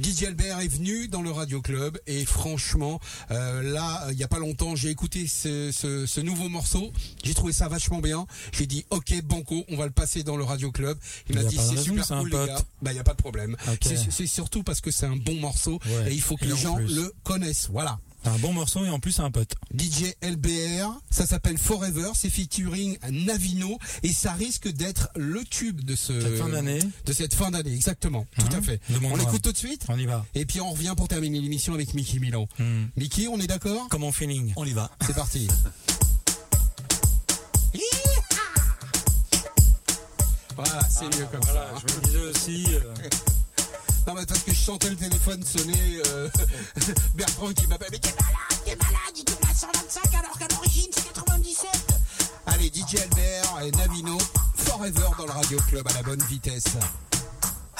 DJ 0.00 0.24
Albert 0.24 0.60
est 0.60 0.68
venu 0.68 1.08
dans 1.08 1.22
le 1.22 1.30
Radio 1.30 1.60
Club 1.60 1.98
et 2.06 2.24
franchement, 2.24 3.00
euh, 3.30 3.62
là, 3.62 4.06
il 4.12 4.18
y 4.18 4.24
a 4.24 4.28
pas 4.28 4.38
longtemps, 4.38 4.74
j'ai 4.76 4.90
écouté 4.90 5.26
ce, 5.26 5.70
ce, 5.72 6.06
ce 6.06 6.20
nouveau 6.20 6.48
morceau. 6.48 6.90
J'ai 7.24 7.34
trouvé 7.34 7.52
ça 7.52 7.68
vachement 7.68 8.00
bien. 8.00 8.26
J'ai 8.52 8.66
dit, 8.66 8.79
ok, 8.90 9.22
banco, 9.24 9.64
on 9.68 9.76
va 9.76 9.84
le 9.86 9.92
passer 9.92 10.22
dans 10.22 10.36
le 10.36 10.44
Radio 10.44 10.70
Club. 10.72 10.98
Il 11.28 11.36
Il 11.36 11.42
m'a 11.42 11.48
dit, 11.48 11.56
pas 11.56 11.62
de 11.68 11.76
c'est 11.76 11.82
super 11.82 12.06
cool, 12.06 12.30
les 12.30 12.46
gars. 12.46 12.62
Bah, 12.82 12.92
il 12.92 12.96
y 12.96 13.00
a 13.00 13.04
pas 13.04 13.12
de 13.14 13.22
problème. 13.22 13.56
C'est- 13.82 14.26
surtout 14.26 14.62
parce 14.62 14.80
que 14.80 14.90
c'est 14.90 15.06
un 15.06 15.16
bon 15.16 15.34
morceau 15.34 15.78
Ouais. 15.86 16.12
et 16.12 16.14
il 16.14 16.20
faut 16.22 16.36
que 16.36 16.44
Et 16.44 16.48
les 16.48 16.52
en 16.54 16.56
gens 16.56 16.76
plus. 16.76 16.94
le 16.94 17.12
connaissent. 17.24 17.68
Voilà. 17.70 17.98
Un 18.24 18.36
bon 18.38 18.52
morceau 18.52 18.84
et 18.84 18.90
en 18.90 19.00
plus 19.00 19.12
c'est 19.12 19.22
un 19.22 19.30
pote. 19.30 19.54
DJ 19.74 20.12
LBR, 20.20 20.92
ça 21.10 21.24
s'appelle 21.24 21.56
Forever, 21.56 22.10
c'est 22.14 22.28
featuring 22.28 22.98
Navino 23.10 23.78
et 24.02 24.12
ça 24.12 24.32
risque 24.32 24.68
d'être 24.68 25.08
le 25.16 25.42
tube 25.42 25.80
de 25.82 25.96
ce 25.96 26.20
Cette 26.20 26.36
fin 26.36 26.48
d'année. 26.50 26.80
de 27.06 27.12
cette 27.14 27.32
fin 27.34 27.50
d'année, 27.50 27.72
exactement, 27.74 28.26
tout 28.38 28.44
Hein 28.52 28.58
à 28.58 28.60
fait. 28.60 28.80
On 29.02 29.16
l'écoute 29.16 29.40
tout 29.40 29.52
de 29.52 29.56
suite 29.56 29.86
On 29.88 29.98
y 29.98 30.04
va. 30.04 30.26
et 30.34 30.44
puis 30.44 30.60
on 30.60 30.70
revient 30.70 30.92
pour 30.98 31.08
terminer 31.08 31.40
l'émission 31.40 31.72
avec 31.72 31.94
Mickey 31.94 32.18
Milan. 32.18 32.46
Hmm. 32.58 32.88
Mickey, 32.98 33.26
on 33.26 33.40
est 33.40 33.46
d'accord? 33.46 33.88
Comme 33.88 34.04
en 34.04 34.12
feeling. 34.12 34.52
On 34.56 34.66
y 34.66 34.72
va. 34.72 34.90
C'est 35.06 35.14
parti. 35.14 35.48
Voilà, 40.64 40.80
c'est 40.90 41.04
mieux 41.18 41.26
comme 41.26 41.40
Voilà, 41.44 41.60
ça. 41.60 41.66
hein. 41.74 41.82
je 41.86 41.94
me 41.94 42.00
disais 42.02 42.20
aussi. 42.30 42.66
euh, 42.74 42.94
Non 44.06 44.14
mais 44.14 44.26
parce 44.26 44.40
que 44.40 44.52
je 44.52 44.58
sentais 44.60 44.90
le 44.90 44.96
téléphone 44.96 45.42
sonner, 45.44 46.02
euh, 46.08 46.28
Bertrand 47.14 47.52
qui 47.52 47.66
m'appelle, 47.66 47.88
mais 47.92 47.98
t'es 47.98 48.12
malade, 48.12 48.64
t'es 48.64 48.76
malade, 48.76 49.14
il 49.16 49.24
tourne 49.24 49.50
à 49.50 49.54
125 49.54 50.14
alors 50.18 50.38
qu'à 50.38 50.46
l'origine 50.54 50.90
c'est 50.92 51.12
97. 51.12 51.68
Allez, 52.46 52.68
DJ 52.74 52.96
Albert 53.02 53.62
et 53.62 53.70
Navino, 53.72 54.18
Forever 54.56 55.08
dans 55.18 55.26
le 55.26 55.32
Radio 55.32 55.58
Club 55.68 55.86
à 55.88 55.92
la 55.92 56.02
bonne 56.02 56.22
vitesse. 56.24 56.64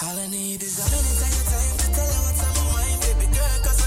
All 0.03 0.17
I 0.19 0.29
need 0.29 0.63
is 0.63 0.79
a 0.79 0.85
minute 0.85 1.21
of 1.21 1.33
your 1.35 1.45
time 1.45 1.77
to 1.77 1.87
tell 1.95 2.07
you 2.07 2.21
what's 2.25 2.41
on 2.41 2.53
my 2.57 2.73
mind, 2.73 3.01
baby 3.03 3.27
girl, 3.35 3.63
cause 3.65 3.80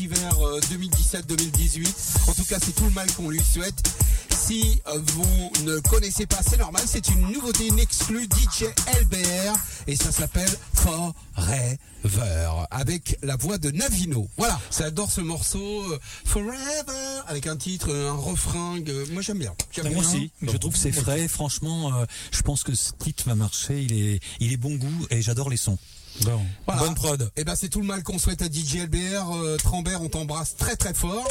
cet 0.00 0.18
hiver 0.18 0.32
euh, 0.46 0.60
2017-2018. 0.60 2.30
En 2.30 2.32
tout 2.34 2.44
cas, 2.44 2.58
c'est 2.62 2.72
tout 2.74 2.84
le 2.84 2.90
mal 2.90 3.10
qu'on 3.12 3.28
lui 3.28 3.42
souhaite. 3.42 3.82
Si 4.30 4.80
euh, 4.86 4.98
vous 5.04 5.50
ne 5.64 5.78
connaissez 5.80 6.26
pas, 6.26 6.38
c'est 6.48 6.56
normal. 6.58 6.82
C'est 6.86 7.08
une 7.08 7.30
nouveauté, 7.32 7.66
une 7.66 7.78
exclue 7.78 8.24
DJ 8.24 8.64
LBR 9.02 9.54
et 9.86 9.96
ça 9.96 10.10
s'appelle 10.10 10.50
Forever 10.74 12.50
avec 12.70 13.18
la 13.22 13.36
voix 13.36 13.58
de 13.58 13.70
Navino. 13.70 14.28
Voilà, 14.36 14.58
j'adore 14.76 15.10
ce 15.10 15.20
morceau 15.20 15.82
euh, 15.92 15.98
Forever 16.24 17.20
avec 17.26 17.46
un 17.46 17.56
titre, 17.56 17.92
un 17.94 18.12
refrain. 18.12 18.78
euh, 18.88 19.06
moi, 19.12 19.22
j'aime 19.22 19.38
bien. 19.38 19.54
J'aime 19.72 19.92
Moi 19.92 20.00
bien. 20.00 20.02
aussi, 20.02 20.30
je 20.42 20.56
trouve 20.56 20.72
que 20.72 20.78
c'est 20.78 20.92
frais. 20.92 21.28
Franchement, 21.28 21.94
euh, 21.94 22.04
je 22.32 22.42
pense 22.42 22.64
que 22.64 22.74
ce 22.74 22.92
titre 22.98 23.24
va 23.26 23.34
marcher. 23.34 23.82
Il 23.82 23.92
est, 23.92 24.20
il 24.40 24.52
est 24.52 24.56
bon 24.56 24.74
goût 24.76 25.06
et 25.10 25.20
j'adore 25.22 25.50
les 25.50 25.56
sons. 25.58 25.78
Bon, 26.24 26.40
Voilà. 26.66 26.82
bonne 26.82 26.94
prod. 26.94 27.30
Et 27.36 27.44
ben 27.44 27.54
c'est 27.56 27.68
tout 27.68 27.80
le 27.80 27.86
mal 27.86 28.02
qu'on 28.02 28.18
souhaite 28.18 28.42
à 28.42 28.46
DJ 28.46 28.76
LBR. 28.84 29.34
Euh, 29.34 29.56
Trambert, 29.56 30.02
on 30.02 30.08
t'embrasse 30.08 30.56
très 30.56 30.76
très 30.76 30.94
fort. 30.94 31.26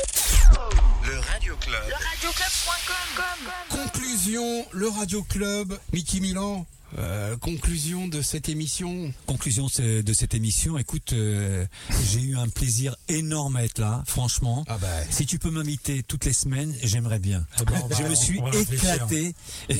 Le 1.05 1.19
Radio 1.19 1.55
Club. 1.57 1.81
Le 1.87 1.93
radioclub.com. 1.93 3.51
Conclusion, 3.83 4.65
le 4.71 4.89
Radio 4.89 5.23
Club, 5.23 5.77
Mickey 5.93 6.19
Milan. 6.19 6.65
Euh, 6.97 7.37
conclusion 7.37 8.07
de 8.07 8.21
cette 8.21 8.49
émission. 8.49 9.13
Conclusion 9.27 9.67
de 9.77 10.13
cette 10.13 10.33
émission. 10.33 10.77
Écoute, 10.77 11.13
euh, 11.13 11.65
j'ai 12.11 12.21
eu 12.21 12.35
un 12.37 12.47
plaisir 12.49 12.95
énorme 13.07 13.55
à 13.57 13.63
être 13.63 13.79
là. 13.79 14.03
Franchement, 14.07 14.63
Ah 14.67 14.77
bah. 14.79 14.87
si 15.09 15.25
tu 15.25 15.39
peux 15.39 15.51
m'inviter 15.51 16.03
toutes 16.03 16.25
les 16.25 16.33
semaines, 16.33 16.73
j'aimerais 16.83 17.19
bien. 17.19 17.45
Eh 17.59 17.63
on 17.83 17.87
va- 17.87 17.95
je 17.95 18.03
me 18.03 18.15
suis 18.15 18.39
éclaté. 18.71 19.33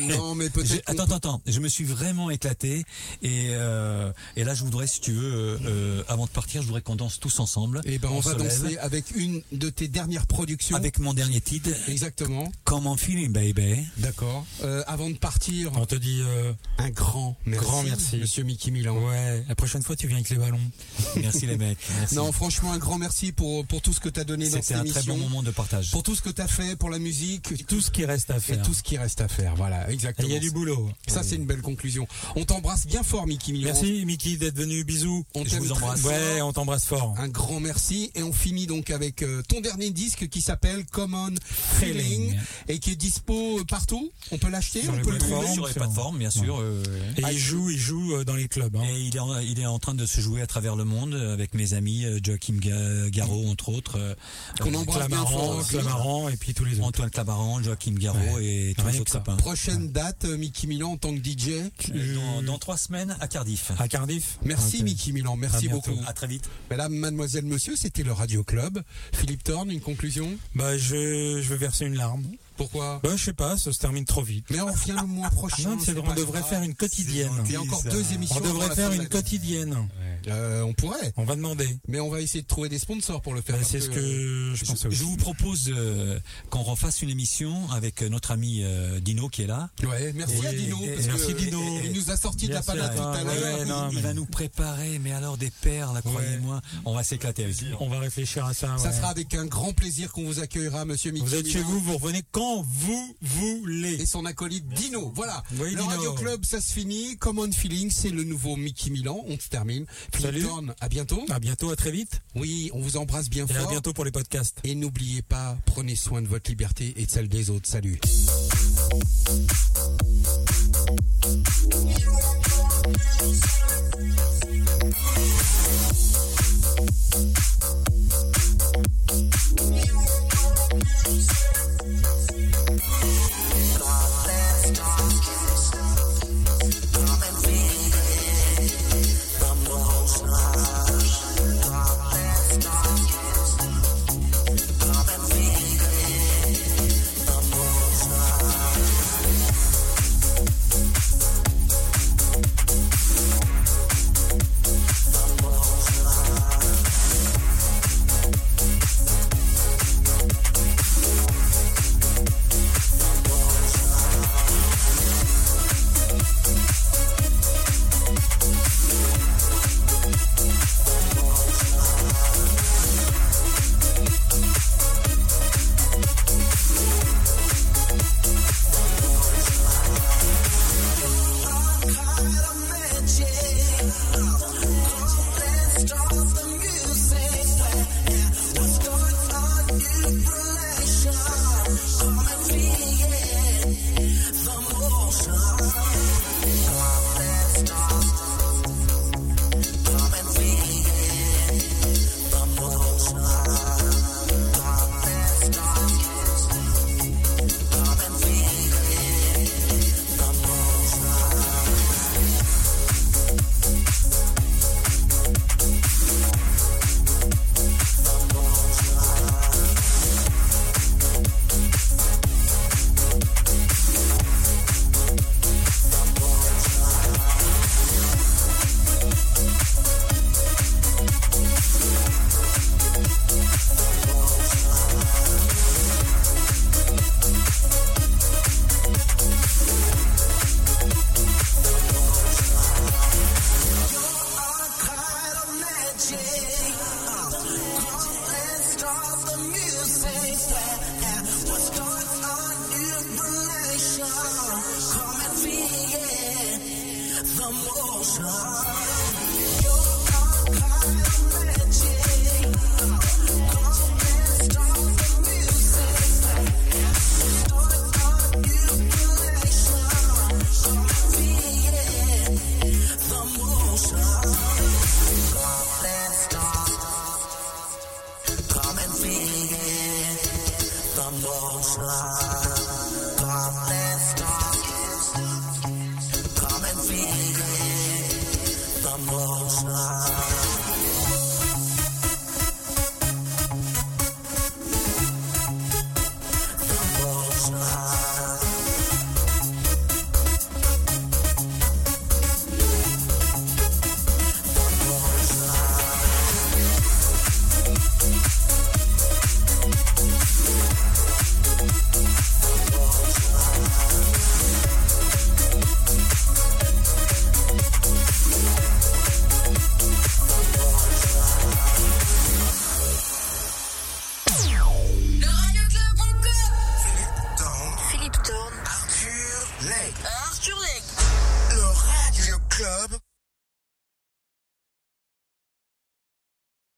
Non, 0.10 0.36
mais 0.36 0.50
peut-être 0.50 0.84
qu'on 0.86 0.92
Attends, 0.94 1.06
peut- 1.08 1.14
attends, 1.16 1.16
attends. 1.16 1.42
Je 1.48 1.60
me 1.60 1.68
suis 1.68 1.84
vraiment 1.86 2.30
éclaté. 2.30 2.86
Et, 3.22 3.48
euh, 3.52 4.12
et 4.36 4.44
là, 4.44 4.54
je 4.54 4.64
voudrais, 4.64 4.88
si 4.88 5.02
tu 5.02 5.12
veux, 5.14 5.34
euh, 5.34 5.58
euh, 5.66 6.04
avant 6.08 6.26
de 6.26 6.30
partir, 6.32 6.62
je 6.62 6.68
voudrais 6.68 6.82
qu'on 6.82 6.96
danse 6.96 7.20
tous 7.20 7.40
ensemble. 7.40 7.82
Et 7.86 7.98
ben 7.98 8.10
on, 8.12 8.20
va 8.20 8.34
lève 8.36 8.44
danser 8.44 8.78
avec 8.78 9.12
une 9.16 9.42
de 9.52 9.70
tes 9.70 9.88
dernières 9.88 10.28
productions. 10.28 10.76
avec 10.76 11.00
mon 11.00 11.14
dernier 11.14 11.42
titre. 11.42 11.70
Exactement. 11.88 12.52
Come 12.64 12.88
on 12.88 12.96
feeling, 12.98 13.32
baby. 13.32 13.84
D'accord. 13.98 14.46
Euh, 14.64 14.84
avant 14.88 15.10
de 15.10 15.16
partir, 15.18 15.72
On 15.76 15.86
te 15.86 15.96
dit 15.96 16.22
euh, 16.22 16.54
un 16.78 16.92
grand 17.00 17.36
merci, 17.46 17.66
Grand 17.66 17.84
merci. 17.84 18.18
Monsieur 18.18 18.44
Mickey 18.44 18.72
Milan. 18.72 18.98
ouais, 18.98 19.44
la 19.48 19.56
prochaine 19.56 19.82
fois 19.82 19.96
tu 19.96 20.08
viens 20.08 20.18
avec 20.18 20.30
les 20.30 20.36
ballons. 20.38 20.60
Merci 21.16 21.46
les 21.48 21.58
mecs. 21.58 21.78
Merci. 21.98 22.16
Non, 22.16 22.32
franchement, 22.32 22.72
un 22.74 22.78
grand 22.78 22.98
merci 22.98 23.32
pour 23.32 23.66
pour 23.66 23.82
tout 23.82 23.94
ce 23.94 24.00
que 24.00 24.10
tu 24.10 24.20
as 24.20 24.24
donné 24.24 24.46
dans 24.50 24.52
C'était 24.58 24.66
cette 24.68 24.78
un 24.78 24.80
très 24.82 24.92
émission, 24.92 25.18
bon 25.18 25.24
moment 25.30 25.44
de 25.44 25.52
partage. 25.52 25.92
pour 25.92 26.04
tout 26.04 26.16
ce 26.16 26.22
que 26.22 26.30
tu 26.30 26.42
as 26.42 26.48
fait 26.48 26.76
pour 26.76 26.90
la 26.90 27.00
musique, 27.00 27.66
Tout 27.68 27.82
ce 27.82 27.90
qui 27.92 28.06
reste 28.06 28.30
à 28.32 28.38
et 28.38 28.40
faire. 28.40 28.62
tout 28.62 28.74
ce 28.74 28.84
qui 28.84 28.98
reste 28.98 29.22
à 29.22 29.28
faire. 29.28 29.56
Voilà, 29.56 29.90
Et 29.90 29.94
exactement. 29.94 30.28
Il 30.28 30.34
y 30.34 30.38
a 30.38 30.40
du 30.40 30.52
boulot. 30.52 30.90
Ça, 31.08 31.24
c'est 31.24 31.36
une 31.36 31.46
belle 31.46 31.62
conclusion. 31.62 32.08
On 32.36 32.46
t'embrasse 32.46 32.86
bien 32.86 33.04
fort, 33.04 33.28
Mickey 33.28 33.52
Milan. 33.54 33.72
Merci 33.74 34.06
Mickey 34.06 34.36
d'être 34.38 34.58
venu. 34.58 34.84
Bisous. 34.84 35.26
On 35.36 35.46
Je 35.46 35.56
vous 35.58 35.72
embrasse. 35.72 36.04
Ouais, 36.04 36.42
on 36.42 36.52
t'embrasse 36.54 36.86
fort. 36.86 37.16
Un 37.18 37.28
grand 37.30 37.60
merci 37.60 38.12
et 38.16 38.24
on 38.24 38.34
finit 38.34 38.68
donc 38.68 38.90
avec 38.92 39.22
euh, 39.24 39.42
ton 39.48 39.62
dernier 39.62 39.92
disque 39.92 40.28
qui 40.30 40.42
s'appelle 40.42 40.86
Common 40.86 41.34
Feeling 41.80 42.36
et 42.68 42.80
qui 42.80 42.92
est 42.92 42.96
dispo 42.96 43.64
partout. 43.66 44.12
On 44.32 44.38
peut 44.38 44.50
l'acheter, 44.50 44.82
on 44.90 45.02
peut 45.02 45.12
le 45.12 45.18
trouver. 45.18 45.54
sur 45.54 45.68
les 45.68 45.74
plateformes, 45.74 46.18
bien 46.18 46.30
sûr. 46.30 46.60
euh, 46.60 46.84
Et 47.18 47.22
Ah, 47.24 47.32
il 47.32 47.38
joue, 47.38 47.70
il 47.70 47.78
joue 47.78 48.16
euh, 48.16 48.24
dans 48.24 48.36
les 48.36 48.48
clubs. 48.48 48.76
hein. 48.76 48.84
Et 48.88 49.00
il 49.02 49.16
est, 49.16 49.20
en, 49.20 49.38
il 49.40 49.60
est 49.60 49.66
en 49.66 49.80
train 49.80 49.94
de 49.94 50.06
se 50.06 50.22
jouer 50.22 50.42
à 50.42 50.48
travers 50.48 50.76
le 50.76 50.84
monde 50.86 51.14
avec 51.14 51.54
mes 51.54 51.74
amis 51.74 52.06
euh, 52.06 52.20
Joachim 52.24 52.58
Ga- 52.60 53.10
Garraud 53.10 53.48
entre 53.50 53.70
autres, 53.70 53.98
euh, 53.98 54.16
Qu'on 54.60 54.74
euh, 54.74 54.84
Clamaran. 54.86 55.64
Clamaran 55.64 56.30
et 56.30 56.38
puis 56.38 56.54
tous 56.54 56.66
les 56.66 56.78
autres. 56.78 56.88
Antoine 56.88 57.10
Clamaran, 57.10 57.62
Joachim 57.64 57.94
Garraud 57.98 58.40
et 58.40 58.74
tous 58.78 58.88
les 58.88 59.00
autres 59.00 59.12
copains. 59.12 59.36
Prochaine 59.38 59.92
date, 59.92 60.26
euh, 60.26 60.38
Mickey 60.38 60.68
Milan 60.68 60.92
en 60.92 60.98
tant 60.98 61.14
que 61.16 61.20
DJ. 61.24 61.50
Euh, 61.94 62.16
Dans, 62.16 62.44
dans 62.44 62.58
trois 62.58 62.78
semaines 62.78 63.16
à 63.20 63.28
Cardiff. 63.28 63.72
À 63.80 63.88
Cardiff? 63.88 64.38
Merci. 64.44 64.84
Mickey 64.84 65.12
Milan, 65.12 65.36
merci 65.38 65.68
beaucoup. 65.68 65.98
À 66.08 66.14
très 66.14 66.28
vite. 66.28 66.50
Mesdames, 66.72 66.94
mademoiselles, 66.94 67.46
monsieur, 67.46 67.76
c'était 67.76 68.04
le 68.04 68.12
Radio 68.12 68.44
Club. 68.44 68.82
Philippe 69.14 69.44
Thorne, 69.44 69.72
une 69.72 69.82
conclusion? 69.82 70.30
Bah 70.56 70.78
je, 70.78 71.42
je 71.42 71.50
vais 71.50 71.58
verser 71.58 71.86
une 71.86 71.96
larme. 71.96 72.24
Pourquoi 72.60 73.00
Bah 73.02 73.12
je 73.16 73.24
sais 73.24 73.32
pas, 73.32 73.56
ça 73.58 73.72
se 73.72 73.80
termine 73.80 74.04
trop 74.04 74.22
vite. 74.22 74.46
Mais 74.50 74.60
on 74.60 74.66
revient 74.66 74.98
le 75.00 75.08
mois 75.08 75.30
prochain. 75.30 75.70
Non, 75.70 75.78
on 76.06 76.14
devrait 76.14 76.44
faire 76.44 76.62
une 76.62 76.76
quotidienne. 76.76 77.32
Il 77.46 77.54
y 77.54 77.56
a 77.56 77.62
encore 77.62 77.82
deux 77.84 78.12
émissions. 78.12 78.36
On 78.38 78.42
devrait 78.42 78.76
faire 78.76 78.92
une 78.92 79.08
quotidienne. 79.08 79.88
Euh, 80.28 80.62
on 80.64 80.74
pourrait, 80.74 81.14
On 81.18 81.24
va 81.24 81.36
demander. 81.36 81.68
mais 81.88 82.00
on 82.00 82.10
va 82.10 82.22
essayer 82.22 82.42
de 82.42 82.48
trouver 82.48 82.70
des 82.70 82.80
sponsors 82.80 83.22
pour 83.22 83.34
le 83.34 83.42
faire. 83.42 83.58
Bah, 83.58 83.64
c'est 83.64 83.80
ce 83.80 83.90
que 83.90 84.54
je 84.56 84.66
pensais 84.66 84.84
Je 84.84 84.88
aussi. 84.90 85.04
vous 85.04 85.18
propose 85.18 85.72
euh, 85.76 86.20
qu'on 86.50 86.64
refasse 86.64 87.02
une 87.02 87.10
émission 87.10 87.70
avec 87.72 88.02
notre 88.02 88.32
ami 88.32 88.62
euh, 88.64 89.00
Dino 89.00 89.30
qui 89.30 89.44
est 89.44 89.48
là. 89.48 89.70
Ouais, 89.84 90.12
merci 90.14 90.36
Et- 90.44 90.48
à 90.48 90.54
Dino. 90.54 90.78
et- 90.84 90.90
parce 90.96 91.08
merci 91.08 91.34
que 91.34 91.40
Dino. 91.40 91.62
Il 91.84 91.94
nous 91.94 92.12
a 92.12 92.18
sorti 92.18 92.48
de 92.48 92.54
la 92.54 92.62
panade 92.62 92.96
tout 92.96 93.02
à 93.02 93.24
l'heure. 93.24 93.90
il 93.92 94.00
va 94.02 94.14
nous 94.14 94.26
préparer, 94.26 95.00
mais 95.00 95.12
alors 95.12 95.38
des 95.38 95.52
perles, 95.62 96.02
croyez-moi. 96.04 96.62
On 96.86 96.94
va 96.96 97.04
s'éclater 97.04 97.44
avec 97.46 97.60
lui. 97.62 97.70
On 97.80 97.90
va 97.90 98.00
réfléchir 98.00 98.46
à 98.46 98.54
ça. 98.54 98.78
Ça 98.78 98.90
ouais. 98.90 98.96
sera 98.96 99.10
avec 99.10 99.34
un 99.34 99.46
grand 99.46 99.74
plaisir 99.74 100.12
qu'on 100.12 100.24
vous 100.26 100.40
accueillera, 100.40 100.86
monsieur 100.86 101.12
Mickey 101.12 101.26
Vous 101.26 101.36
êtes 101.36 101.48
chez 101.48 101.62
vous, 101.62 101.80
vous 101.80 101.98
revenez 101.98 102.24
quand 102.32 102.64
vous 102.68 103.16
voulez. 103.22 103.94
Et 104.02 104.06
son 104.06 104.26
acolyte 104.26 104.68
Dino. 104.70 105.12
Voilà. 105.16 105.44
Oui, 105.54 105.72
le 105.72 105.82
Dino. 105.82 105.86
Radio 105.86 106.14
Club, 106.14 106.46
ça 106.46 106.62
se 106.62 106.72
finit. 106.74 107.18
Common 107.18 107.52
Feeling, 107.52 107.90
c'est 107.92 108.10
le 108.10 108.24
nouveau 108.24 108.56
Mickey 108.56 108.90
Milan. 108.90 109.24
On 109.28 109.38
se 109.40 109.48
termine. 109.50 109.86
Salut. 110.18 110.46
À 110.80 110.90
bientôt. 110.90 111.26
À 111.30 111.40
bientôt, 111.40 111.70
à 111.70 111.76
très 111.76 111.92
vite. 111.92 112.22
Oui, 112.36 112.70
on 112.74 112.80
vous 112.80 112.98
embrasse 112.98 113.30
bien 113.30 113.46
et 113.46 113.54
fort. 113.54 113.68
À 113.68 113.72
bientôt 113.72 113.94
pour 113.94 114.06
les 114.06 114.12
podcasts. 114.12 114.60
Et 114.64 114.76
n'oubliez 114.76 115.22
pas, 115.22 115.58
prenez 115.66 115.96
soin 115.96 116.22
de 116.22 116.28
votre 116.28 116.50
liberté 116.50 116.94
et 116.98 117.06
de 117.06 117.12
celle 117.12 117.28
des 117.28 117.50
autres. 117.50 117.68
Salut. 117.68 118.00